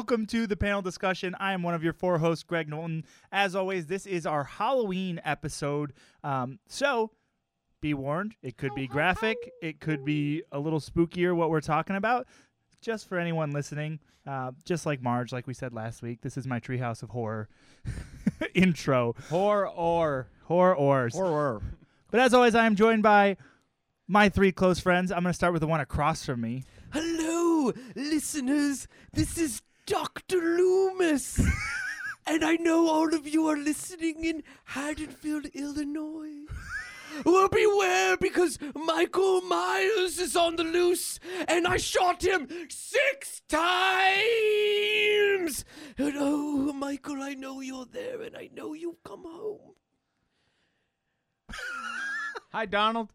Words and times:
welcome 0.00 0.24
to 0.24 0.46
the 0.46 0.56
panel 0.56 0.80
discussion. 0.80 1.36
I 1.38 1.52
am 1.52 1.62
one 1.62 1.74
of 1.74 1.84
your 1.84 1.92
four 1.92 2.16
hosts, 2.16 2.42
Graig 2.42 2.68
Knowlton. 2.68 3.04
As 3.30 3.54
always, 3.54 3.84
this 3.84 4.06
is 4.06 4.24
our 4.24 4.44
Halloween 4.44 5.20
episode. 5.26 5.92
Um, 6.24 6.58
so 6.68 7.10
be 7.82 7.92
warned, 7.92 8.34
it 8.42 8.56
could 8.56 8.74
be 8.74 8.86
graphic, 8.86 9.36
it 9.60 9.78
could 9.78 10.02
be 10.02 10.42
a 10.52 10.58
little 10.58 10.80
spookier 10.80 11.36
what 11.36 11.50
we're 11.50 11.60
talking 11.60 11.96
about. 11.96 12.26
Just 12.80 13.10
for 13.10 13.18
anyone 13.18 13.50
listening, 13.50 13.98
uh, 14.26 14.52
just 14.64 14.86
like 14.86 15.02
Marge, 15.02 15.34
like 15.34 15.46
we 15.46 15.52
said 15.52 15.74
last 15.74 16.00
week, 16.00 16.22
this 16.22 16.38
is 16.38 16.46
my 16.46 16.60
Treehouse 16.60 17.02
of 17.02 17.10
Horror 17.10 17.50
intro. 18.54 19.14
Horror 19.28 19.68
or 19.68 20.28
Horror 20.44 20.76
ors. 20.76 21.14
horror. 21.14 21.60
But 22.10 22.20
as 22.20 22.32
always, 22.32 22.54
I 22.54 22.64
am 22.64 22.74
joined 22.74 23.02
by 23.02 23.36
my 24.08 24.30
three 24.30 24.50
close 24.50 24.80
friends. 24.80 25.12
I'm 25.12 25.20
going 25.24 25.32
to 25.32 25.34
start 25.34 25.52
with 25.52 25.60
the 25.60 25.68
one 25.68 25.80
across 25.80 26.24
from 26.24 26.40
me. 26.40 26.64
Hello, 26.90 27.74
listeners. 27.94 28.88
This 29.12 29.36
is 29.36 29.60
Dr. 29.90 30.40
Loomis. 30.40 31.40
and 32.26 32.44
I 32.44 32.54
know 32.54 32.88
all 32.88 33.12
of 33.12 33.26
you 33.26 33.48
are 33.48 33.56
listening 33.56 34.24
in 34.24 34.44
Haddonfield, 34.66 35.46
Illinois. 35.46 36.44
Well, 37.24 37.48
beware 37.48 38.16
because 38.16 38.56
Michael 38.76 39.40
Myers 39.40 40.20
is 40.20 40.36
on 40.36 40.54
the 40.54 40.62
loose, 40.62 41.18
and 41.48 41.66
I 41.66 41.76
shot 41.76 42.22
him 42.22 42.46
six 42.68 43.42
times. 43.48 43.64
And 45.98 46.14
oh, 46.16 46.72
Michael, 46.72 47.20
I 47.20 47.34
know 47.34 47.60
you're 47.60 47.86
there, 47.86 48.22
and 48.22 48.36
I 48.36 48.48
know 48.54 48.74
you've 48.74 49.02
come 49.02 49.24
home. 49.24 49.74
Hi, 52.52 52.64
Donald. 52.64 53.12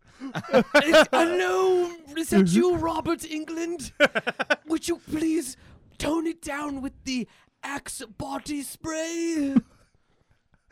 Hello, 0.74 1.90
is 2.18 2.32
that 2.32 2.50
you, 2.50 2.76
Robert 2.76 3.20
Englund? 3.20 3.94
Would 4.68 4.90
you 4.90 5.00
please 5.10 5.56
tone 5.98 6.28
it 6.28 6.42
down 6.42 6.82
with 6.82 6.94
the 7.04 7.28
Axe 7.64 8.04
body 8.18 8.62
spray? 8.62 9.56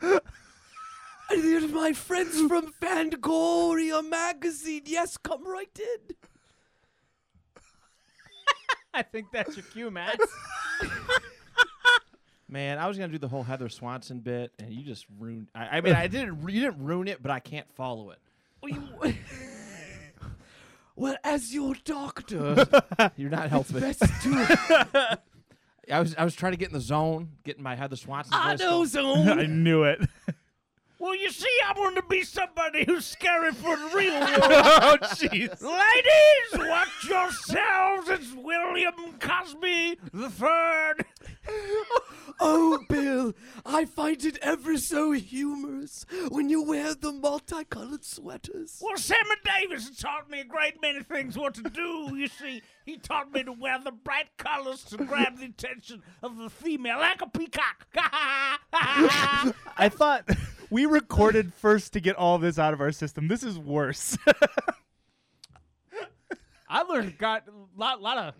and 0.00 0.20
there's 1.30 1.70
my 1.72 1.92
friends 1.92 2.40
from 2.42 2.72
Fangoria 2.80 4.06
magazine. 4.08 4.82
Yes, 4.86 5.16
come 5.16 5.46
right 5.46 5.78
in. 5.78 6.16
I 8.94 9.02
think 9.02 9.26
that's 9.32 9.56
your 9.56 9.64
cue, 9.66 9.90
Matt. 9.90 10.18
Man, 12.48 12.78
I 12.78 12.86
was 12.86 12.96
gonna 12.96 13.10
do 13.10 13.18
the 13.18 13.26
whole 13.26 13.42
Heather 13.42 13.68
Swanson 13.68 14.20
bit, 14.20 14.52
and 14.60 14.72
you 14.72 14.84
just 14.84 15.06
ruined. 15.18 15.48
I, 15.54 15.78
I 15.78 15.80
mean, 15.80 15.94
I 15.94 16.06
didn't. 16.06 16.48
You 16.48 16.60
didn't 16.60 16.84
ruin 16.84 17.08
it, 17.08 17.20
but 17.20 17.32
I 17.32 17.40
can't 17.40 17.66
follow 17.74 18.10
it. 18.10 18.18
Well, 18.62 19.12
as 21.24 21.52
your 21.54 21.74
doctor, 21.84 22.66
You're 23.16 23.30
not 23.30 23.50
helping. 23.50 23.80
best 23.80 24.00
to 24.22 25.18
I 25.92 26.00
was. 26.00 26.14
I 26.16 26.24
was 26.24 26.34
trying 26.34 26.52
to 26.52 26.58
get 26.58 26.68
in 26.68 26.74
the 26.74 26.80
zone, 26.80 27.32
getting 27.44 27.62
my 27.62 27.74
Heather 27.74 27.96
Swanson. 27.96 28.32
I 28.34 28.52
voice 28.52 28.60
know 28.60 28.70
going. 28.70 28.86
zone. 28.88 29.28
I 29.38 29.46
knew 29.46 29.82
it. 29.84 30.00
Well, 31.04 31.14
you 31.14 31.30
see, 31.30 31.46
I 31.66 31.78
want 31.78 31.96
to 31.96 32.02
be 32.08 32.22
somebody 32.22 32.86
who's 32.86 33.04
scary 33.04 33.52
for 33.52 33.76
the 33.76 33.90
real 33.94 34.14
world. 34.20 34.40
oh, 34.40 34.96
jeez. 35.02 35.60
Ladies, 35.60 36.66
watch 36.70 37.06
yourselves. 37.06 38.08
It's 38.08 38.32
William 38.34 38.94
Cosby 39.20 39.98
the 40.14 40.30
Third. 40.30 41.04
Oh, 42.40 42.78
Bill, 42.88 43.34
I 43.66 43.84
find 43.84 44.24
it 44.24 44.38
ever 44.40 44.78
so 44.78 45.12
humorous 45.12 46.06
when 46.30 46.48
you 46.48 46.62
wear 46.62 46.94
the 46.94 47.12
multicolored 47.12 48.04
sweaters. 48.04 48.80
Well, 48.82 48.96
Sammy 48.96 49.36
Davis 49.44 49.90
taught 50.00 50.30
me 50.30 50.40
a 50.40 50.44
great 50.44 50.80
many 50.80 51.02
things 51.02 51.36
what 51.36 51.52
to 51.54 51.62
do. 51.62 52.16
You 52.16 52.28
see, 52.28 52.62
he 52.86 52.96
taught 52.96 53.30
me 53.30 53.44
to 53.44 53.52
wear 53.52 53.78
the 53.78 53.92
bright 53.92 54.36
colors 54.38 54.84
to 54.84 54.96
grab 54.96 55.38
the 55.38 55.44
attention 55.44 56.02
of 56.22 56.38
the 56.38 56.48
female 56.48 56.98
like 56.98 57.20
a 57.20 57.28
peacock. 57.28 57.86
I 58.72 59.90
thought 59.90 60.28
we 60.74 60.86
recorded 60.86 61.54
first 61.54 61.92
to 61.92 62.00
get 62.00 62.16
all 62.16 62.36
this 62.38 62.58
out 62.58 62.74
of 62.74 62.80
our 62.80 62.90
system. 62.90 63.28
This 63.28 63.44
is 63.44 63.56
worse. 63.58 64.18
I 66.68 66.82
learned 66.82 67.16
got 67.18 67.44
a 67.46 67.52
lot, 67.78 68.02
lot 68.02 68.18
of, 68.18 68.34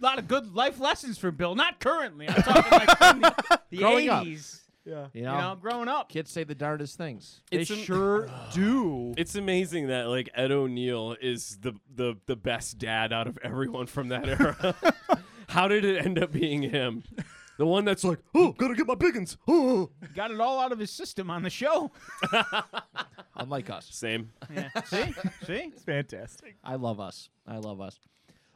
lot 0.00 0.18
of 0.18 0.26
good 0.26 0.54
life 0.54 0.80
lessons 0.80 1.18
from 1.18 1.36
Bill. 1.36 1.54
Not 1.54 1.78
currently. 1.78 2.28
I'm 2.28 2.42
talking 2.42 2.72
like 2.72 2.98
from 2.98 3.20
the, 3.20 3.60
the 3.70 3.76
Growing 3.78 4.08
up. 4.08 4.24
80s. 4.24 4.60
yeah. 4.84 5.06
You 5.12 5.20
You 5.20 5.26
know, 5.26 5.40
know, 5.40 5.56
growing 5.60 5.86
up. 5.88 6.08
kids 6.08 6.30
say 6.32 6.42
the 6.44 6.56
darndest 6.56 6.98
things. 6.98 7.40
They 7.50 7.58
It's 7.58 7.70
am- 7.70 7.76
sure 7.78 8.28
do. 8.52 9.14
It's 9.16 9.36
amazing 9.36 9.86
that 9.88 10.08
like 10.08 10.30
Ed 10.34 10.50
O'Neill 10.50 11.16
is 11.20 11.58
the 11.60 11.74
the 11.94 12.16
the 12.26 12.34
best 12.36 12.78
dad 12.78 13.12
out 13.12 13.28
of 13.28 13.38
everyone 13.44 13.86
from 13.86 14.08
that 14.08 14.28
era. 14.28 14.74
How 15.48 15.68
did 15.68 15.84
it 15.84 16.04
end 16.04 16.18
up 16.18 16.32
being 16.32 16.62
him? 16.62 17.04
The 17.56 17.66
one 17.66 17.84
that's 17.84 18.02
like, 18.02 18.18
oh, 18.34 18.52
gotta 18.52 18.74
get 18.74 18.86
my 18.86 18.94
biggins. 18.94 19.36
Oh, 19.46 19.90
Got 20.14 20.32
it 20.32 20.40
all 20.40 20.58
out 20.60 20.72
of 20.72 20.78
his 20.78 20.90
system 20.90 21.30
on 21.30 21.42
the 21.42 21.50
show. 21.50 21.92
Unlike 23.36 23.70
us, 23.70 23.88
Same. 23.90 24.30
Yeah. 24.52 24.68
same. 24.86 25.12
See, 25.14 25.46
see. 25.46 25.52
It's 25.72 25.82
fantastic. 25.82 26.56
I 26.64 26.74
love 26.76 26.98
us. 27.00 27.28
I 27.46 27.58
love 27.58 27.80
us. 27.80 27.98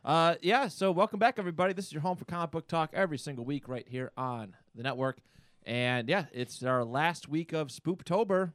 Uh, 0.05 0.35
yeah. 0.43 0.69
So 0.69 0.91
welcome 0.91 1.19
back, 1.19 1.39
everybody. 1.39 1.73
This 1.75 1.87
is 1.87 1.93
your 1.93 2.03
home 2.03 2.17
for 2.17 2.25
comic 2.25 2.51
book 2.51 2.67
talk 2.69 2.91
every 2.93 3.19
single 3.19 3.45
week, 3.45 3.69
right 3.69 3.87
here 3.89 4.11
on 4.17 4.55
the 4.75 4.83
network. 4.83 5.19
And 5.65 6.09
yeah, 6.09 6.25
it's 6.33 6.63
our 6.63 6.85
last 6.85 7.29
week 7.29 7.53
of 7.53 7.69
Spooptober. 7.69 8.53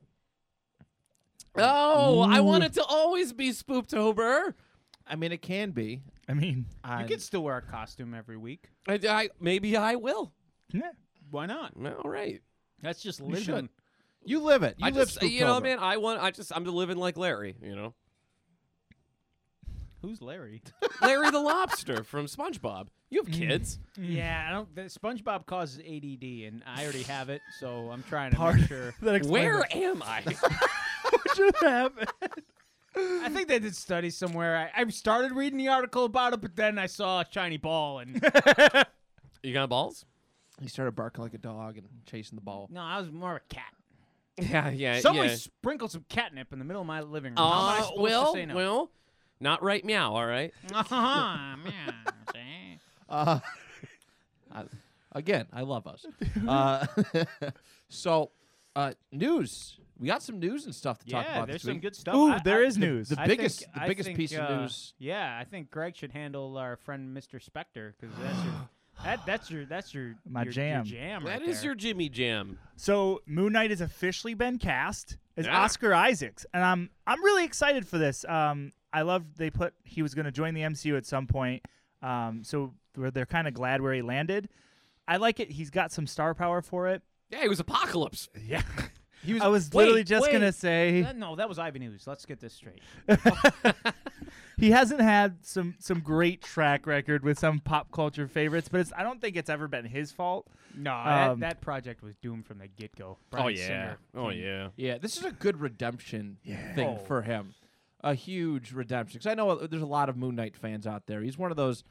Oh, 1.55 2.21
I 2.21 2.39
want 2.41 2.63
it 2.63 2.73
to 2.73 2.83
always 2.83 3.31
be 3.33 3.49
Spooptober. 3.51 4.53
I 5.05 5.15
mean, 5.15 5.31
it 5.31 5.41
can 5.41 5.71
be. 5.71 6.01
I 6.29 6.33
mean, 6.33 6.65
You 6.85 6.91
on- 6.91 7.07
could 7.07 7.21
still 7.21 7.43
wear 7.43 7.57
a 7.57 7.61
costume 7.61 8.13
every 8.13 8.37
week. 8.37 8.69
I, 8.87 8.99
I 9.07 9.29
maybe 9.39 9.75
I 9.75 9.95
will. 9.95 10.33
yeah. 10.71 10.91
Why 11.31 11.45
not? 11.45 11.73
All 12.03 12.09
right. 12.09 12.41
That's 12.81 13.01
just 13.01 13.19
living. 13.21 13.43
should. 13.43 13.69
You 14.25 14.39
live 14.41 14.63
it. 14.63 14.75
You 14.77 14.85
I 14.87 14.89
live 14.89 15.09
just, 15.09 15.21
you 15.21 15.41
know, 15.41 15.59
Spooptober. 15.59 15.63
man. 15.63 15.79
I 15.79 15.97
want. 15.97 16.21
I 16.21 16.31
just. 16.31 16.51
I'm 16.55 16.63
living 16.63 16.97
like 16.97 17.17
Larry. 17.17 17.55
You 17.61 17.75
know, 17.75 17.93
Who's 20.01 20.21
Larry? 20.21 20.61
Larry 21.01 21.31
the 21.31 21.39
lobster 21.39 22.03
from 22.03 22.25
SpongeBob. 22.27 22.87
You 23.09 23.23
have 23.23 23.33
mm. 23.33 23.37
kids. 23.37 23.79
Mm. 23.97 24.15
yeah, 24.15 24.45
I 24.47 24.51
don't. 24.51 24.75
The 24.75 24.81
SpongeBob 24.83 25.45
causes 25.45 25.79
ADD, 25.79 26.23
and 26.47 26.61
I 26.65 26.83
already 26.83 27.03
have 27.03 27.29
it, 27.29 27.41
so 27.59 27.89
I'm 27.91 28.03
trying 28.03 28.31
to 28.31 28.37
Part- 28.37 28.57
make 28.57 28.67
sure. 28.67 28.93
That 29.01 29.15
explains 29.15 29.31
Where 29.45 29.61
it. 29.61 29.75
am 29.75 30.03
I? 30.03 30.23
What 31.09 31.35
should 31.35 31.55
happen? 31.61 32.07
I 32.95 33.29
think 33.29 33.47
they 33.47 33.59
did 33.59 33.75
studies 33.75 34.15
somewhere. 34.17 34.69
I, 34.75 34.81
I 34.81 34.87
started 34.89 35.31
reading 35.31 35.57
the 35.57 35.69
article 35.69 36.05
about 36.05 36.33
it, 36.33 36.41
but 36.41 36.55
then 36.55 36.77
I 36.77 36.85
saw 36.87 37.21
a 37.21 37.25
shiny 37.29 37.57
ball, 37.57 37.99
and 37.99 38.21
you 39.43 39.53
got 39.53 39.69
balls? 39.69 40.05
He 40.61 40.67
started 40.67 40.91
barking 40.95 41.23
like 41.23 41.33
a 41.33 41.37
dog 41.39 41.77
and 41.77 41.87
chasing 42.05 42.35
the 42.35 42.41
ball. 42.43 42.67
no, 42.71 42.81
I 42.81 42.99
was 42.99 43.11
more 43.11 43.37
of 43.37 43.41
a 43.49 43.53
cat. 43.53 43.63
Yeah, 44.37 44.69
yeah, 44.71 44.99
Somebody 44.99 45.29
yeah. 45.29 45.35
sprinkled 45.35 45.91
some 45.91 46.05
catnip 46.09 46.51
in 46.53 46.59
the 46.59 46.65
middle 46.65 46.81
of 46.81 46.87
my 46.87 47.01
living 47.01 47.31
room. 47.31 47.37
How 47.37 47.61
am 47.61 47.69
I 47.69 47.79
Uh, 47.79 47.83
supposed 47.83 48.01
well, 48.01 48.33
to 48.33 48.39
say 48.39 48.45
no? 48.47 48.55
well, 48.55 48.91
not 49.39 49.61
right 49.63 49.83
meow. 49.85 50.13
All 50.15 50.25
right. 50.25 50.53
uh-huh, 50.73 51.55
man, 51.63 51.93
see? 52.33 52.79
Uh, 53.09 53.39
I- 54.51 54.63
again, 55.11 55.45
I 55.53 55.61
love 55.61 55.85
us. 55.85 56.03
uh, 56.47 56.85
so, 57.89 58.31
uh, 58.75 58.93
news. 59.11 59.77
We 60.03 60.07
got 60.09 60.21
some 60.21 60.37
news 60.37 60.65
and 60.65 60.75
stuff 60.75 60.99
to 60.99 61.05
talk 61.09 61.23
yeah, 61.25 61.37
about 61.37 61.47
there's 61.47 61.61
this 61.61 61.63
some 61.63 61.75
week. 61.75 61.81
good 61.83 61.95
stuff. 61.95 62.13
Ooh, 62.15 62.31
I- 62.33 62.39
there 62.43 62.59
I- 62.59 62.65
is 62.65 62.77
news. 62.77 63.07
the 63.07 63.21
I 63.21 63.25
biggest- 63.25 63.61
think- 63.61 63.73
the 63.73 63.79
biggest 63.87 64.07
think, 64.07 64.17
piece 64.17 64.33
of 64.33 64.41
uh, 64.41 64.59
news. 64.61 64.93
Yeah, 64.99 65.37
I 65.39 65.45
think 65.45 65.71
Graig 65.71 65.95
should 65.95 66.11
handle 66.11 66.57
our 66.57 66.75
friend 66.75 67.15
Mr. 67.15 67.41
Spector 67.41 67.93
because 67.97 68.13
that's 68.21 68.43
your 68.43 68.53
that, 69.05 69.25
that's 69.25 69.49
your 69.49 69.65
that's 69.65 69.93
your 69.93 70.15
My 70.29 70.43
your, 70.43 70.51
jam. 70.51 70.85
Your 70.85 70.99
jam 70.99 71.23
That 71.23 71.39
right 71.39 71.41
is 71.47 71.61
there. 71.61 71.69
your 71.69 71.75
Jimmy 71.75 72.09
Jam. 72.09 72.59
So 72.75 73.21
Moon 73.25 73.53
Knight 73.53 73.69
has 73.69 73.79
officially 73.79 74.33
been 74.33 74.57
cast 74.59 75.17
as 75.37 75.45
Yeah. 75.45 75.57
Oscar 75.61 75.93
Isaacs, 75.93 76.45
and 76.53 76.63
I'm 76.65 76.89
I'm 77.07 77.23
really 77.23 77.45
excited 77.45 77.87
for 77.87 77.97
this. 77.97 78.25
Um, 78.25 78.73
I 78.91 79.03
love 79.03 79.23
they 79.37 79.49
put 79.49 79.73
he 79.85 80.01
was 80.01 80.13
going 80.13 80.25
to 80.25 80.31
join 80.33 80.53
the 80.53 80.61
MCU 80.63 80.97
at 80.97 81.05
some 81.05 81.27
point. 81.27 81.63
Um, 82.01 82.43
so 82.43 82.73
they're, 82.93 83.09
they're 83.09 83.25
kind 83.25 83.47
of 83.47 83.53
glad 83.53 83.79
where 83.81 83.93
he 83.93 84.01
landed. 84.01 84.49
I 85.07 85.15
like 85.15 85.39
it. 85.39 85.49
He's 85.51 85.69
got 85.69 85.91
some 85.93 86.05
star 86.07 86.33
power 86.35 86.61
for 86.61 86.87
it. 86.89 87.01
Yeah, 87.29 87.41
he 87.41 87.47
was 87.49 87.59
Apocalypse. 87.61 88.29
Yeah. 88.45 88.61
He 89.25 89.33
was, 89.33 89.41
I 89.41 89.47
was 89.47 89.69
wait, 89.71 89.83
literally 89.83 90.03
just 90.03 90.23
wait. 90.23 90.31
gonna 90.33 90.51
say 90.51 91.01
That- 91.01 91.17
no, 91.17 91.35
that 91.35 91.47
was 91.47 91.57
Ivy 91.59 91.79
News. 91.79 92.05
Let's 92.05 92.25
get 92.25 92.39
this 92.39 92.53
straight. 92.53 92.81
he 94.57 94.71
hasn't 94.71 95.01
had 95.01 95.37
some 95.45 95.75
some 95.79 95.99
great 95.99 96.41
track 96.41 96.85
record 96.85 97.23
with 97.23 97.39
some 97.39 97.59
pop 97.59 97.91
culture 97.91 98.27
favorites, 98.27 98.69
but 98.69 98.81
it's 98.81 98.93
I 98.95 99.03
don't 99.03 99.19
think 99.21 99.35
it's 99.35 99.49
ever 99.49 99.67
been 99.67 99.85
his 99.85 100.11
fault. 100.11 100.47
No, 100.75 100.93
Um, 100.93 101.39
that, 101.39 101.39
that 101.39 101.61
project 101.61 102.01
was 102.03 102.15
doomed 102.17 102.45
from 102.45 102.59
the 102.59 102.67
get 102.67 102.95
go. 102.95 103.17
Oh 103.33 103.47
yeah. 103.47 103.95
Oh 104.15 104.29
yeah. 104.29 104.69
Yeah, 104.75 104.97
this 104.97 105.17
is 105.17 105.23
a 105.25 105.31
good 105.31 105.59
redemption 105.59 106.37
thing 106.75 106.97
Oh. 106.99 107.03
for 107.05 107.21
him. 107.21 107.53
A 108.01 108.13
huge 108.13 108.73
redemption. 108.73 109.19
Because 109.19 109.31
I 109.31 109.33
know 109.35 109.55
there's 109.67 109.81
a 109.81 109.85
lot 109.85 110.09
of 110.09 110.17
Moon 110.17 110.35
Knight 110.35 110.57
fans 110.57 110.85
out 110.85 111.07
there. 111.07 111.21
He's 111.21 111.37
one 111.37 111.51
of 111.51 111.57
those 111.57 111.83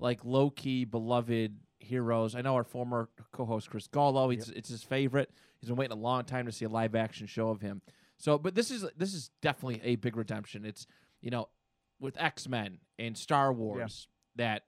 like 0.00 0.24
low 0.24 0.50
key 0.50 0.84
beloved 0.84 1.56
heroes. 1.78 2.34
I 2.34 2.40
know 2.42 2.54
our 2.56 2.64
former 2.64 3.08
co-host 3.32 3.70
Chris 3.70 3.86
Gallo. 3.86 4.30
It's, 4.30 4.48
it's 4.48 4.68
his 4.68 4.82
favorite. 4.82 5.30
He's 5.60 5.68
been 5.68 5.76
waiting 5.76 5.96
a 5.96 6.00
long 6.00 6.24
time 6.24 6.46
to 6.46 6.52
see 6.52 6.64
a 6.64 6.68
live 6.68 6.94
action 6.94 7.26
show 7.26 7.48
of 7.50 7.60
him. 7.60 7.82
So, 8.16 8.38
but 8.38 8.54
this 8.54 8.70
is 8.70 8.84
this 8.96 9.14
is 9.14 9.30
definitely 9.42 9.80
a 9.84 9.96
big 9.96 10.16
redemption. 10.16 10.64
It's 10.64 10.86
you 11.20 11.30
know 11.30 11.48
with 12.00 12.20
X 12.20 12.48
Men 12.48 12.78
and 12.98 13.16
Star 13.16 13.52
Wars 13.52 14.08
that 14.36 14.62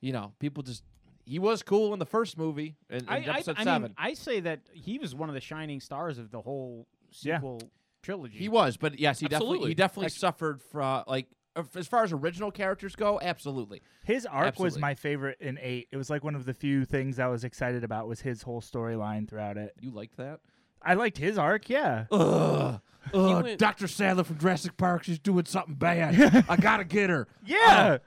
you 0.00 0.12
know 0.12 0.32
people 0.38 0.62
just 0.62 0.82
he 1.24 1.38
was 1.38 1.62
cool 1.62 1.92
in 1.92 1.98
the 1.98 2.06
first 2.06 2.38
movie 2.38 2.76
in, 2.88 2.98
in 2.98 3.08
I, 3.08 3.16
I, 3.16 3.18
episode 3.34 3.56
I 3.58 3.64
seven. 3.64 3.82
mean, 3.82 3.94
I 3.98 4.14
say 4.14 4.40
that 4.40 4.60
he 4.72 4.98
was 4.98 5.14
one 5.14 5.28
of 5.28 5.34
the 5.34 5.40
shining 5.40 5.80
stars 5.80 6.18
of 6.18 6.30
the 6.30 6.40
whole 6.40 6.86
Yeah. 7.22 7.36
sequel 7.38 7.60
trilogy. 8.02 8.38
He 8.38 8.48
was, 8.48 8.76
but 8.76 8.98
yes, 9.00 9.18
he 9.20 9.28
definitely 9.28 9.68
he 9.68 9.74
definitely 9.74 10.10
suffered 10.10 10.62
from 10.62 11.04
like 11.06 11.26
as 11.76 11.86
far 11.86 12.04
as 12.04 12.12
original 12.12 12.50
characters 12.50 12.94
go. 12.96 13.18
Absolutely, 13.20 13.82
His 14.04 14.26
arc 14.26 14.58
was 14.58 14.78
my 14.78 14.94
favorite 14.94 15.38
in 15.40 15.58
eight. 15.60 15.88
It 15.90 15.96
was 15.96 16.10
like 16.10 16.22
one 16.24 16.34
of 16.34 16.44
the 16.46 16.54
few 16.54 16.84
things 16.84 17.18
I 17.18 17.28
was 17.28 17.44
excited 17.44 17.84
about 17.84 18.08
was 18.08 18.20
his 18.20 18.42
whole 18.42 18.60
storyline 18.60 19.28
throughout 19.28 19.56
it. 19.56 19.74
you 19.80 19.90
liked 19.90 20.16
that. 20.18 20.40
I 20.82 20.94
liked 20.94 21.18
his 21.18 21.36
arc, 21.38 21.68
yeah. 21.68 22.04
Ugh, 22.12 22.80
Ugh, 23.14 23.44
went- 23.44 23.58
Dr. 23.58 23.88
Sadler 23.88 24.24
from 24.24 24.38
Jurassic 24.38 24.76
Park. 24.76 25.04
She's 25.04 25.18
doing 25.18 25.44
something 25.46 25.74
bad. 25.74 26.44
I 26.48 26.56
gotta 26.56 26.84
get 26.84 27.10
her. 27.10 27.26
Yeah. 27.44 27.58
Uh, 27.68 27.98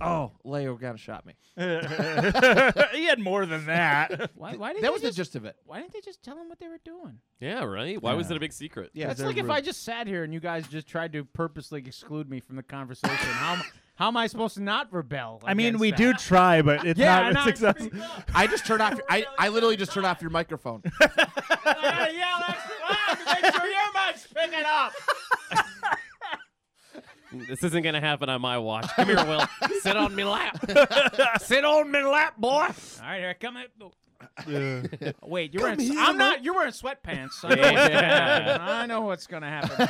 Oh, 0.00 0.32
Leo 0.44 0.74
got 0.76 0.94
of 0.94 1.00
shot 1.00 1.24
me. 1.24 1.34
he 1.56 3.04
had 3.06 3.18
more 3.20 3.46
than 3.46 3.66
that. 3.66 4.30
Why, 4.36 4.56
why 4.56 4.72
did 4.72 4.82
That 4.82 4.88
they 4.88 4.92
was 4.92 5.02
just, 5.02 5.16
the 5.16 5.22
gist 5.22 5.36
of 5.36 5.44
it. 5.44 5.56
Why 5.66 5.80
didn't 5.80 5.92
they 5.92 6.00
just 6.00 6.22
tell 6.22 6.36
him 6.36 6.48
what 6.48 6.58
they 6.58 6.66
were 6.68 6.80
doing? 6.84 7.18
Yeah, 7.40 7.62
right? 7.64 8.00
Why 8.02 8.14
was 8.14 8.28
Yeah. 8.28 8.34
it 8.34 8.36
a 8.38 8.40
big 8.40 8.52
secret? 8.52 8.90
Yeah, 8.92 9.06
That's 9.06 9.18
they're 9.20 9.28
like 9.28 9.36
if 9.36 9.44
rude. 9.44 9.52
I 9.52 9.60
just 9.60 9.84
sat 9.84 10.06
here 10.08 10.24
and 10.24 10.34
you 10.34 10.40
guys 10.40 10.66
just 10.66 10.86
tried 10.88 11.12
to 11.12 11.24
purposely 11.24 11.80
exclude 11.86 12.28
me 12.28 12.40
from 12.40 12.56
the 12.56 12.62
conversation. 12.64 13.14
how 13.16 13.54
am, 13.54 13.62
how 13.94 14.08
am 14.08 14.16
I 14.16 14.26
supposed 14.26 14.54
to 14.56 14.62
not 14.62 14.92
rebel? 14.92 15.40
I 15.44 15.54
mean, 15.54 15.68
against 15.68 15.80
we 15.80 15.90
that? 15.92 15.96
do 15.96 16.12
try, 16.14 16.60
but 16.62 16.84
it's 16.84 16.98
Yeah, 16.98 17.14
not 17.14 17.26
and 17.28 17.36
a 17.36 17.40
I 17.40 17.44
success. 17.44 17.76
speak 17.78 17.94
up. 18.02 18.30
I 18.34 18.46
just 18.48 18.66
turned 18.66 18.82
off. 18.82 18.94
Your, 18.94 19.04
I 19.08 19.24
I 19.38 19.48
literally 19.48 19.76
just 19.76 19.92
turned 19.92 20.06
off 20.06 20.20
your 20.20 20.30
microphone. 20.30 20.82
I 21.00 21.06
gotta 21.64 22.12
yell 22.12 22.44
extra 22.48 22.74
ah, 22.82 23.16
loud 23.26 23.36
to 23.36 23.42
make 23.42 23.54
sure 23.54 23.66
your 23.66 24.06
mic's 24.08 24.26
picking 24.26 24.64
up. 24.66 24.92
This 27.48 27.62
isn't 27.64 27.82
gonna 27.82 28.00
happen 28.00 28.28
on 28.28 28.40
my 28.40 28.58
watch. 28.58 28.86
Come 28.96 29.06
here, 29.08 29.16
Will. 29.24 29.44
Sit 29.80 29.96
on 29.96 30.14
me 30.14 30.24
lap. 30.24 30.58
Sit 31.40 31.64
on 31.64 31.90
me 31.90 32.02
lap, 32.02 32.36
boy. 32.38 32.50
All 32.50 32.66
right, 33.02 33.18
here 33.18 33.30
I 33.30 33.34
come. 33.34 33.56
In. 34.46 34.88
Wait, 35.22 35.52
you're 35.52 35.62
wearing. 35.62 35.78
here, 35.78 35.94
I'm 35.98 36.16
not. 36.16 36.42
You're 36.44 36.54
wearing 36.54 36.72
sweatpants. 36.72 37.44
I 37.44 37.54
know, 37.54 37.60
what's 37.62 37.66
gonna 37.66 38.06
happen. 38.06 38.60
I 38.62 38.86
know 38.86 39.00
what's 39.02 39.26
gonna 39.26 39.48
happen. 39.50 39.88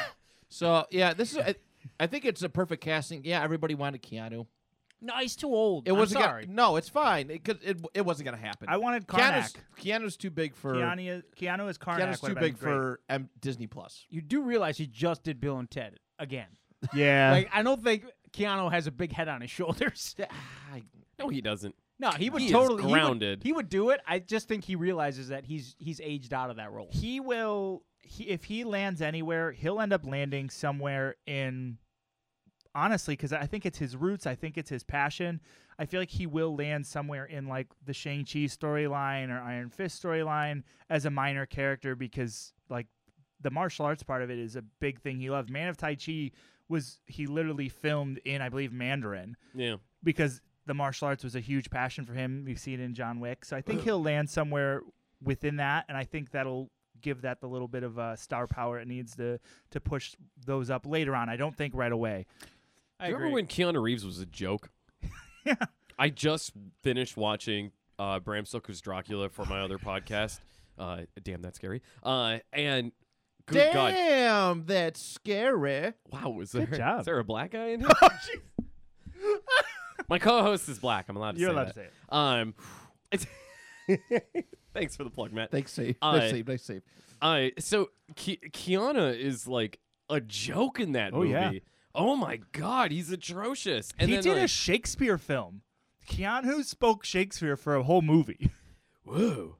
So 0.48 0.84
yeah, 0.90 1.14
this 1.14 1.32
is. 1.32 1.38
I, 1.38 1.54
I 2.00 2.06
think 2.06 2.24
it's 2.24 2.42
a 2.42 2.48
perfect 2.48 2.82
casting. 2.82 3.22
Yeah, 3.24 3.42
everybody 3.42 3.74
wanted 3.74 4.02
Keanu. 4.02 4.46
No, 5.00 5.12
he's 5.18 5.36
too 5.36 5.48
old. 5.48 5.86
It 5.86 5.92
I'm 5.92 5.98
wasn't. 5.98 6.22
sorry. 6.24 6.46
Gonna, 6.46 6.54
no, 6.56 6.76
it's 6.76 6.88
fine. 6.88 7.30
It, 7.30 7.44
'cause 7.44 7.56
it 7.62 7.78
it 7.94 8.00
wasn't 8.06 8.24
gonna 8.24 8.38
happen. 8.38 8.68
I 8.70 8.78
wanted 8.78 9.06
Keanu's, 9.06 9.52
Karnak. 9.52 9.56
Keanu's 10.02 10.16
too 10.16 10.30
big 10.30 10.56
for. 10.56 10.74
Keanu, 10.74 11.22
Keanu 11.38 11.68
as 11.68 11.76
Karnak. 11.78 11.98
Keanu's 12.00 12.20
too 12.20 12.28
would've 12.28 12.40
big 12.40 12.58
great. 12.58 12.72
for 12.72 13.00
um, 13.10 13.28
Disney 13.40 13.66
Plus. 13.66 14.06
You 14.08 14.22
do 14.22 14.42
realize 14.42 14.78
he 14.78 14.86
just 14.86 15.22
did 15.22 15.40
Bill 15.40 15.58
and 15.58 15.70
Ted 15.70 15.98
again. 16.18 16.46
Yeah. 16.92 17.30
Like 17.32 17.50
I 17.52 17.62
don't 17.62 17.82
think 17.82 18.04
Keanu 18.32 18.70
has 18.72 18.86
a 18.86 18.90
big 18.90 19.12
head 19.12 19.28
on 19.28 19.40
his 19.40 19.50
shoulders. 19.50 20.14
No, 21.16 21.28
he 21.28 21.40
doesn't. 21.40 21.76
No, 22.00 22.10
he 22.10 22.28
would 22.28 22.40
He 22.42 22.46
is 22.48 22.52
totally 22.52 22.82
he 22.82 22.88
would- 22.88 22.92
grounded. 22.92 23.42
He 23.44 23.52
would, 23.52 23.68
do 23.68 23.90
it. 23.90 24.00
I 24.04 24.18
just 24.18 24.48
think 24.48 24.64
he 24.64 24.74
realizes 24.74 25.28
that 25.28 25.44
he's 25.44 25.76
he's 25.78 26.00
aged 26.02 26.34
out 26.34 26.50
of 26.50 26.56
that 26.56 26.72
role. 26.72 26.88
he 26.90 27.20
will 27.20 27.84
he, 28.02 28.24
if 28.24 28.42
he 28.44 28.64
lands 28.64 29.00
anywhere 29.00 29.52
he'll 29.52 29.80
end 29.80 29.92
up 29.92 30.04
landing 30.04 30.50
somewhere 30.50 31.14
in 31.26 31.78
honestly 32.74 33.14
because 33.14 33.32
i 33.32 33.46
think 33.46 33.64
it's 33.64 33.78
his 33.78 33.96
roots 33.96 34.26
i 34.26 34.34
think 34.34 34.58
it's 34.58 34.68
his 34.68 34.82
passion 34.84 35.40
i 35.78 35.86
feel 35.86 36.00
like 36.00 36.10
he 36.10 36.26
will 36.26 36.54
land 36.54 36.84
somewhere 36.86 37.24
in 37.24 37.46
like 37.46 37.68
the 37.86 37.94
shang-chi 37.94 38.40
storyline 38.40 39.30
or 39.30 39.40
iron 39.40 39.70
fist 39.70 40.02
storyline 40.02 40.62
as 40.90 41.06
a 41.06 41.10
minor 41.10 41.46
character 41.46 41.94
because 41.96 42.52
like 42.68 42.86
the 43.40 43.50
martial 43.50 43.86
arts 43.86 44.02
part 44.02 44.20
of 44.22 44.30
it 44.30 44.38
is 44.38 44.54
a 44.56 44.62
big 44.80 45.00
thing 45.00 45.18
he 45.18 45.30
loves 45.30 45.48
man 45.50 45.68
of 45.68 45.76
tai 45.78 45.94
chi 45.94 46.30
was 46.68 46.98
he 47.06 47.26
literally 47.26 47.68
filmed 47.68 48.18
in 48.24 48.40
i 48.42 48.48
believe 48.48 48.72
mandarin 48.72 49.36
Yeah. 49.54 49.76
because 50.02 50.40
the 50.66 50.74
martial 50.74 51.06
arts 51.08 51.22
was 51.22 51.34
a 51.36 51.40
huge 51.40 51.68
passion 51.68 52.06
for 52.06 52.14
him. 52.14 52.42
We've 52.46 52.58
seen 52.58 52.80
it 52.80 52.84
in 52.84 52.94
John 52.94 53.20
Wick. 53.20 53.44
So 53.44 53.54
I 53.54 53.60
think 53.60 53.80
he'll 53.84 54.02
land 54.02 54.30
somewhere 54.30 54.80
within 55.22 55.56
that, 55.56 55.84
and 55.88 55.98
I 55.98 56.04
think 56.04 56.30
that'll 56.30 56.70
give 57.02 57.20
that 57.20 57.42
the 57.42 57.46
little 57.46 57.68
bit 57.68 57.82
of 57.82 57.98
uh, 57.98 58.16
star 58.16 58.46
power 58.46 58.78
it 58.80 58.88
needs 58.88 59.14
to 59.16 59.38
to 59.72 59.80
push 59.80 60.14
those 60.46 60.70
up 60.70 60.86
later 60.86 61.14
on. 61.14 61.28
I 61.28 61.36
don't 61.36 61.54
think 61.54 61.74
right 61.74 61.92
away. 61.92 62.24
I 62.98 63.04
Do 63.06 63.10
you 63.10 63.16
agree. 63.16 63.24
remember 63.28 63.34
when 63.34 63.46
Keanu 63.46 63.82
Reeves 63.82 64.06
was 64.06 64.20
a 64.20 64.26
joke? 64.26 64.70
Yeah. 65.44 65.56
I 65.98 66.08
just 66.08 66.52
finished 66.82 67.18
watching 67.18 67.70
uh, 67.98 68.18
Bram 68.20 68.46
Stoker's 68.46 68.80
Dracula 68.80 69.28
for 69.28 69.44
my 69.44 69.60
other 69.60 69.76
podcast. 69.76 70.40
Uh, 70.78 71.02
damn, 71.22 71.42
that's 71.42 71.58
scary. 71.58 71.82
Uh, 72.02 72.38
and 72.54 72.92
good 73.46 73.72
God, 73.72 73.90
Damn, 73.92 74.66
that's 74.66 75.00
scary. 75.02 75.92
wow, 76.10 76.30
was 76.30 76.52
there 76.52 76.66
job. 76.66 77.00
is 77.00 77.06
there 77.06 77.18
a 77.18 77.24
black 77.24 77.52
guy 77.52 77.68
in 77.68 77.80
here? 77.84 77.88
my 80.08 80.18
co-host 80.18 80.68
is 80.68 80.78
black. 80.78 81.06
I'm 81.08 81.16
allowed 81.16 81.36
to 81.36 81.40
You're 81.40 81.50
say 81.50 81.54
allowed 81.54 81.66
that. 81.68 81.74
to 81.74 81.80
say 81.80 81.86
it. 81.86 81.92
Um, 82.10 82.54
it's 83.12 83.26
thanks 84.74 84.96
for 84.96 85.04
the 85.04 85.10
plug, 85.10 85.32
Matt. 85.32 85.50
Thanks, 85.50 85.72
save. 85.72 85.96
Uh, 86.02 86.16
nice 86.18 86.30
save. 86.30 86.48
Nice 86.48 86.62
save. 86.62 86.82
Uh, 87.22 87.46
so 87.58 87.86
Ke- 88.12 88.50
Keanu 88.52 89.16
is 89.18 89.46
like 89.46 89.78
a 90.10 90.20
joke 90.20 90.80
in 90.80 90.92
that 90.92 91.14
Oh, 91.14 91.18
movie. 91.18 91.30
yeah. 91.30 91.52
Oh 91.94 92.16
my 92.16 92.40
God, 92.52 92.90
he's 92.90 93.10
atrocious. 93.12 93.92
And 93.98 94.10
he 94.10 94.16
then, 94.16 94.24
did 94.24 94.38
a 94.38 94.48
Shakespeare 94.48 95.16
film. 95.16 95.62
Keanu 96.08 96.64
spoke 96.64 97.04
Shakespeare 97.04 97.56
for 97.56 97.76
a 97.76 97.82
whole 97.82 98.02
movie. 98.02 98.50
whoa. 99.04 99.56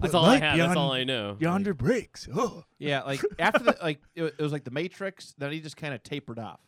That's 0.00 0.14
all 0.14 0.24
I 0.24 0.36
have. 0.38 0.56
That's 0.58 0.76
all 0.76 0.92
I 0.92 1.04
know. 1.04 1.36
Yonder 1.40 1.74
breaks. 1.74 2.28
Oh. 2.34 2.64
Yeah, 2.78 3.02
like 3.06 3.20
after 3.38 3.62
the 3.64 3.76
like 3.82 4.00
it, 4.14 4.22
wa- 4.22 4.30
it 4.38 4.42
was 4.42 4.52
like 4.52 4.64
the 4.64 4.70
Matrix. 4.70 5.34
Then 5.38 5.52
he 5.52 5.60
just 5.60 5.76
kind 5.76 5.94
of 5.94 6.02
tapered 6.02 6.38
off 6.38 6.60